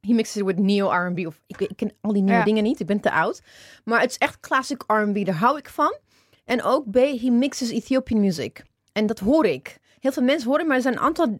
he 0.00 0.12
mixes 0.12 0.36
it 0.36 0.44
with 0.44 0.58
neo 0.58 0.90
R&B. 0.90 1.26
Of, 1.26 1.40
ik, 1.46 1.60
ik 1.60 1.76
ken 1.76 1.92
al 2.00 2.12
die 2.12 2.22
nieuwe 2.22 2.38
Ja. 2.38 2.44
dingen 2.44 2.62
niet, 2.62 2.80
ik 2.80 2.86
ben 2.86 3.00
te 3.00 3.10
oud. 3.12 3.42
Maar 3.84 4.00
het 4.00 4.10
is 4.10 4.18
echt 4.18 4.40
classic 4.40 4.82
R&B, 4.86 5.24
daar 5.24 5.34
hou 5.34 5.58
ik 5.58 5.68
van. 5.68 5.98
En 6.44 6.62
ook 6.62 6.90
B, 6.90 6.94
he 6.94 7.30
mixes 7.30 7.70
Ethiopian 7.70 8.20
music. 8.20 8.62
En 8.92 9.06
dat 9.06 9.18
hoor 9.18 9.46
ik. 9.46 9.78
Heel 10.00 10.12
veel 10.12 10.22
mensen 10.22 10.48
horen, 10.50 10.66
maar 10.66 10.76
er 10.76 10.82
zijn 10.82 10.94
een 10.94 11.00
aantal... 11.00 11.38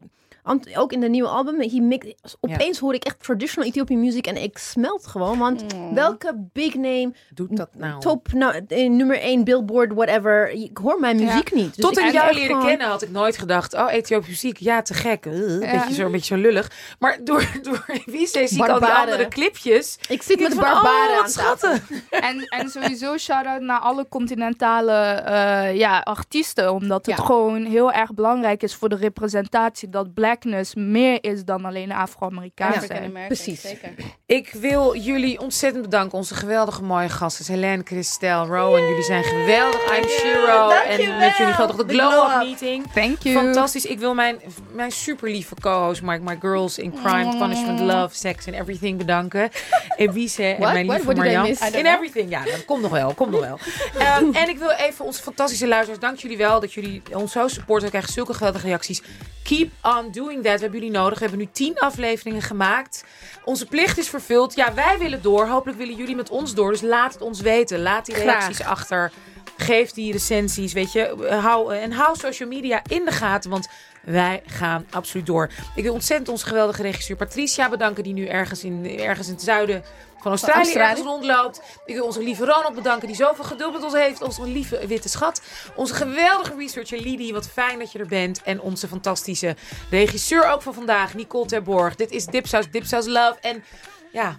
ant- 0.50 0.76
ook 0.76 0.92
in 0.92 1.00
de 1.00 1.08
nieuwe 1.08 1.28
album, 1.28 1.60
he 1.60 1.80
mix, 1.80 2.06
opeens 2.40 2.78
hoor 2.78 2.94
ik 2.94 3.04
echt 3.04 3.22
traditional 3.22 3.68
Ethiopian 3.68 4.00
music 4.00 4.26
en 4.26 4.36
ik 4.42 4.58
smelt 4.58 5.06
gewoon. 5.06 5.38
Want 5.38 5.64
welke 5.94 6.48
big 6.52 6.74
name, 6.74 7.12
Doet 7.34 7.56
dat 7.56 7.68
nou? 7.76 8.00
top, 8.00 8.32
nou, 8.32 8.64
eh, 8.68 8.90
nummer 8.90 9.18
1 9.22 9.44
billboard, 9.44 9.92
whatever. 9.92 10.48
Ik 10.50 10.76
hoor 10.76 11.00
mijn 11.00 11.16
muziek 11.16 11.52
niet. 11.54 11.74
Dus 11.76 11.84
Tot 11.84 11.98
ik 11.98 12.12
jou 12.12 12.32
leren 12.34 12.46
gewoon- 12.48 12.66
kennen 12.66 12.86
had 12.86 13.02
ik 13.02 13.10
nooit 13.10 13.38
gedacht, 13.38 13.74
oh, 13.74 13.92
Ethiopische 13.92 14.30
muziek, 14.46 14.56
ja, 14.58 14.82
te 14.82 14.94
gek. 14.94 15.26
Uh, 15.26 15.60
Ja. 15.60 15.78
beetje 15.78 15.94
zo, 15.94 16.04
een 16.04 16.12
beetje 16.12 16.34
zo 16.34 16.40
lullig. 16.40 16.70
Maar 16.98 17.18
door, 17.24 17.44
door 17.62 17.84
wie 18.04 18.26
zie 18.26 18.40
ik 18.64 18.68
al 18.68 18.78
die 18.80 18.88
andere 18.88 19.28
clipjes. 19.28 19.98
Ik 20.08 20.22
zit 20.22 20.40
met 20.40 20.54
van, 20.54 20.62
barbaren 20.62 21.16
oh, 21.16 21.22
aan 21.22 21.28
schattig. 21.28 21.88
En, 22.10 22.40
en 22.40 22.68
sowieso 22.68 23.16
shout-out 23.16 23.60
naar 23.60 23.78
alle 23.80 24.06
continentale 24.08 24.92
eh, 24.92 25.76
ja, 25.76 25.98
artiesten. 25.98 26.72
Omdat 26.72 27.06
het 27.06 27.16
Ja. 27.16 27.24
gewoon 27.24 27.64
heel 27.64 27.92
erg 27.92 28.14
belangrijk 28.14 28.62
is 28.62 28.74
voor 28.74 28.88
de 28.88 28.96
representatie 28.96 29.88
dat 29.90 30.14
blackness 30.40 30.74
meer 30.74 31.18
is 31.20 31.44
dan 31.44 31.64
alleen 31.64 31.92
Afro-Amerikaans 31.92 32.74
Ja. 32.74 32.80
zijn. 32.80 32.90
African 32.90 33.16
American, 33.16 33.36
precies. 33.36 33.60
Zeker. 33.60 33.90
Ik 34.26 34.52
wil 34.52 34.96
jullie 34.96 35.40
ontzettend 35.40 35.82
bedanken. 35.84 36.18
Onze 36.18 36.34
geweldige 36.34 36.82
mooie 36.82 37.08
gasten. 37.08 37.54
Helene, 37.54 37.82
Christel, 37.84 38.46
Rowan. 38.46 38.86
Jullie 38.88 39.02
zijn 39.02 39.24
geweldig. 39.24 39.96
I'm 39.98 40.08
Shiro. 40.08 40.68
Dankjewel. 40.68 40.72
En 40.72 41.18
met 41.18 41.36
jullie 41.36 41.52
geldt 41.52 41.70
toch 41.76 41.80
de 41.80 41.86
De 41.86 41.92
Glow 41.94 42.10
glow 42.12 42.26
Up 42.30 42.34
up. 42.36 42.42
meeting. 42.42 42.92
Thank 42.92 43.18
you. 43.22 43.34
Fantastisch. 43.44 43.84
Ik 43.86 43.98
wil 43.98 44.14
mijn, 44.14 44.40
mijn 44.72 44.90
super 44.92 45.30
lieve 45.30 45.54
co-host, 45.60 46.02
my, 46.02 46.18
my 46.22 46.36
girls 46.40 46.78
in 46.78 46.92
crime, 47.04 47.36
punishment, 47.38 47.80
love, 47.80 48.16
sex 48.16 48.46
and 48.46 48.56
everything 48.56 48.98
bedanken. 48.98 49.50
Ebice 49.96 50.42
en 50.44 50.60
What? 50.60 50.72
mijn 50.72 50.86
What? 50.86 50.96
lieve 50.96 51.12
What 51.12 51.16
Marjan. 51.16 51.46
In 51.46 51.56
know. 51.56 51.86
everything. 51.86 52.30
Ja, 52.30 52.44
dat 52.44 52.64
komt 52.64 52.82
nog 52.82 52.90
wel. 52.90 53.14
Komt 53.14 53.30
nog 53.30 53.40
wel. 53.40 53.58
Ehm, 53.98 54.24
en 54.42 54.48
ik 54.48 54.58
wil 54.58 54.70
even 54.70 55.04
onze 55.04 55.22
fantastische 55.22 55.68
luisteraars, 55.68 56.00
dank 56.00 56.18
jullie 56.18 56.36
wel 56.36 56.60
dat 56.60 56.72
jullie 56.72 57.02
ons 57.12 57.32
zo 57.32 57.48
supporten. 57.48 57.84
We 57.84 57.90
krijgen 57.90 58.12
zulke 58.12 58.34
geweldige 58.34 58.66
reacties. 58.66 59.02
Keep 59.42 59.70
on 59.82 60.10
doing 60.12 60.19
that. 60.26 60.42
We 60.42 60.48
hebben 60.48 60.72
jullie 60.72 60.90
nodig. 60.90 61.18
We 61.18 61.24
hebben 61.24 61.38
nu 61.38 61.48
tien 61.52 61.78
afleveringen 61.78 62.42
gemaakt. 62.42 63.04
Onze 63.44 63.66
plicht 63.66 63.98
is 63.98 64.08
vervuld. 64.08 64.54
Ja, 64.54 64.74
wij 64.74 64.98
willen 64.98 65.22
door. 65.22 65.46
Hopelijk 65.46 65.78
willen 65.78 65.94
jullie 65.94 66.16
met 66.16 66.30
ons 66.30 66.54
door. 66.54 66.70
Dus 66.70 66.80
laat 66.80 67.12
het 67.12 67.22
ons 67.22 67.40
weten. 67.40 67.82
Laat 67.82 68.06
die 68.06 68.14
Graag. 68.14 68.26
reacties 68.26 68.62
achter. 68.62 69.12
Geef 69.56 69.90
die 69.90 70.12
recensies, 70.12 70.72
weet 70.72 70.92
je. 70.92 71.28
Hou, 71.42 71.74
en 71.74 71.92
hou 71.92 72.16
social 72.16 72.48
media 72.48 72.82
in 72.86 73.04
de 73.04 73.10
gaten, 73.10 73.50
want 73.50 73.68
wij 74.02 74.42
gaan 74.46 74.86
absoluut 74.90 75.26
door. 75.26 75.50
Ik 75.74 75.82
wil 75.82 75.92
ontzettend 75.92 76.28
onze 76.28 76.46
geweldige 76.46 76.82
regisseur 76.82 77.16
Patricia 77.16 77.68
bedanken, 77.68 78.02
die 78.04 78.12
nu 78.12 78.26
ergens 78.26 78.64
in, 78.64 78.98
ergens 78.98 79.26
in 79.26 79.32
het 79.32 79.42
zuiden 79.42 79.82
van 80.22 80.30
Australië, 80.30 80.62
Australië. 80.62 80.88
ergens 80.88 81.06
rondloopt. 81.06 81.60
Ik 81.84 81.94
wil 81.94 82.04
onze 82.04 82.22
lieve 82.22 82.44
Ronald 82.44 82.74
bedanken, 82.74 83.06
die 83.08 83.16
zoveel 83.16 83.44
geduld 83.44 83.72
met 83.72 83.84
ons 83.84 83.92
heeft. 83.94 84.22
Onze 84.22 84.42
lieve 84.42 84.86
witte 84.86 85.08
schat. 85.08 85.40
Onze 85.74 85.94
geweldige 85.94 86.54
researcher 86.58 87.00
Lidie, 87.00 87.32
wat 87.32 87.48
fijn 87.48 87.78
dat 87.78 87.92
je 87.92 87.98
er 87.98 88.06
bent. 88.06 88.42
En 88.42 88.60
onze 88.60 88.88
fantastische 88.88 89.56
regisseur 89.90 90.50
ook 90.50 90.62
van 90.62 90.74
vandaag, 90.74 91.14
Nicole 91.14 91.46
Terborg. 91.46 91.94
Dit 91.96 92.10
is 92.10 92.26
Dipsaus, 92.26 92.70
Dipsaus 92.70 93.06
Love. 93.06 93.36
En 93.40 93.64
ja, 94.12 94.36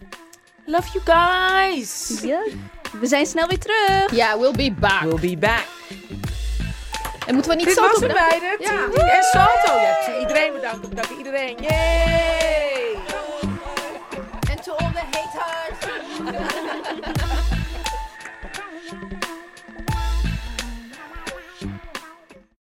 love 0.66 1.00
you 1.00 1.04
guys. 1.06 2.20
Ja. 2.22 2.42
We 3.00 3.08
zijn 3.08 3.26
snel 3.26 3.48
weer 3.48 3.60
terug. 3.60 4.12
Ja, 4.16 4.40
we'll 4.40 4.52
be 4.52 4.72
back. 4.80 5.02
We'll 5.02 5.20
be 5.30 5.38
back. 5.38 5.66
En 7.28 7.34
moeten 7.34 7.52
we 7.52 7.58
niet 7.58 7.66
Dit 7.66 7.76
zo 7.76 7.82
was 7.82 7.94
doen? 8.00 8.04
het 8.04 8.14
beide. 8.14 8.56
Ja. 8.60 8.84
En 9.16 9.24
Salto. 9.24 9.80
Ja, 9.82 10.20
iedereen 10.20 10.54
bedanken. 10.54 10.90
Bedanken 10.90 11.18
iedereen. 11.18 11.58
Yay! 11.62 12.71
Thank 16.24 17.18
you. 17.36 17.41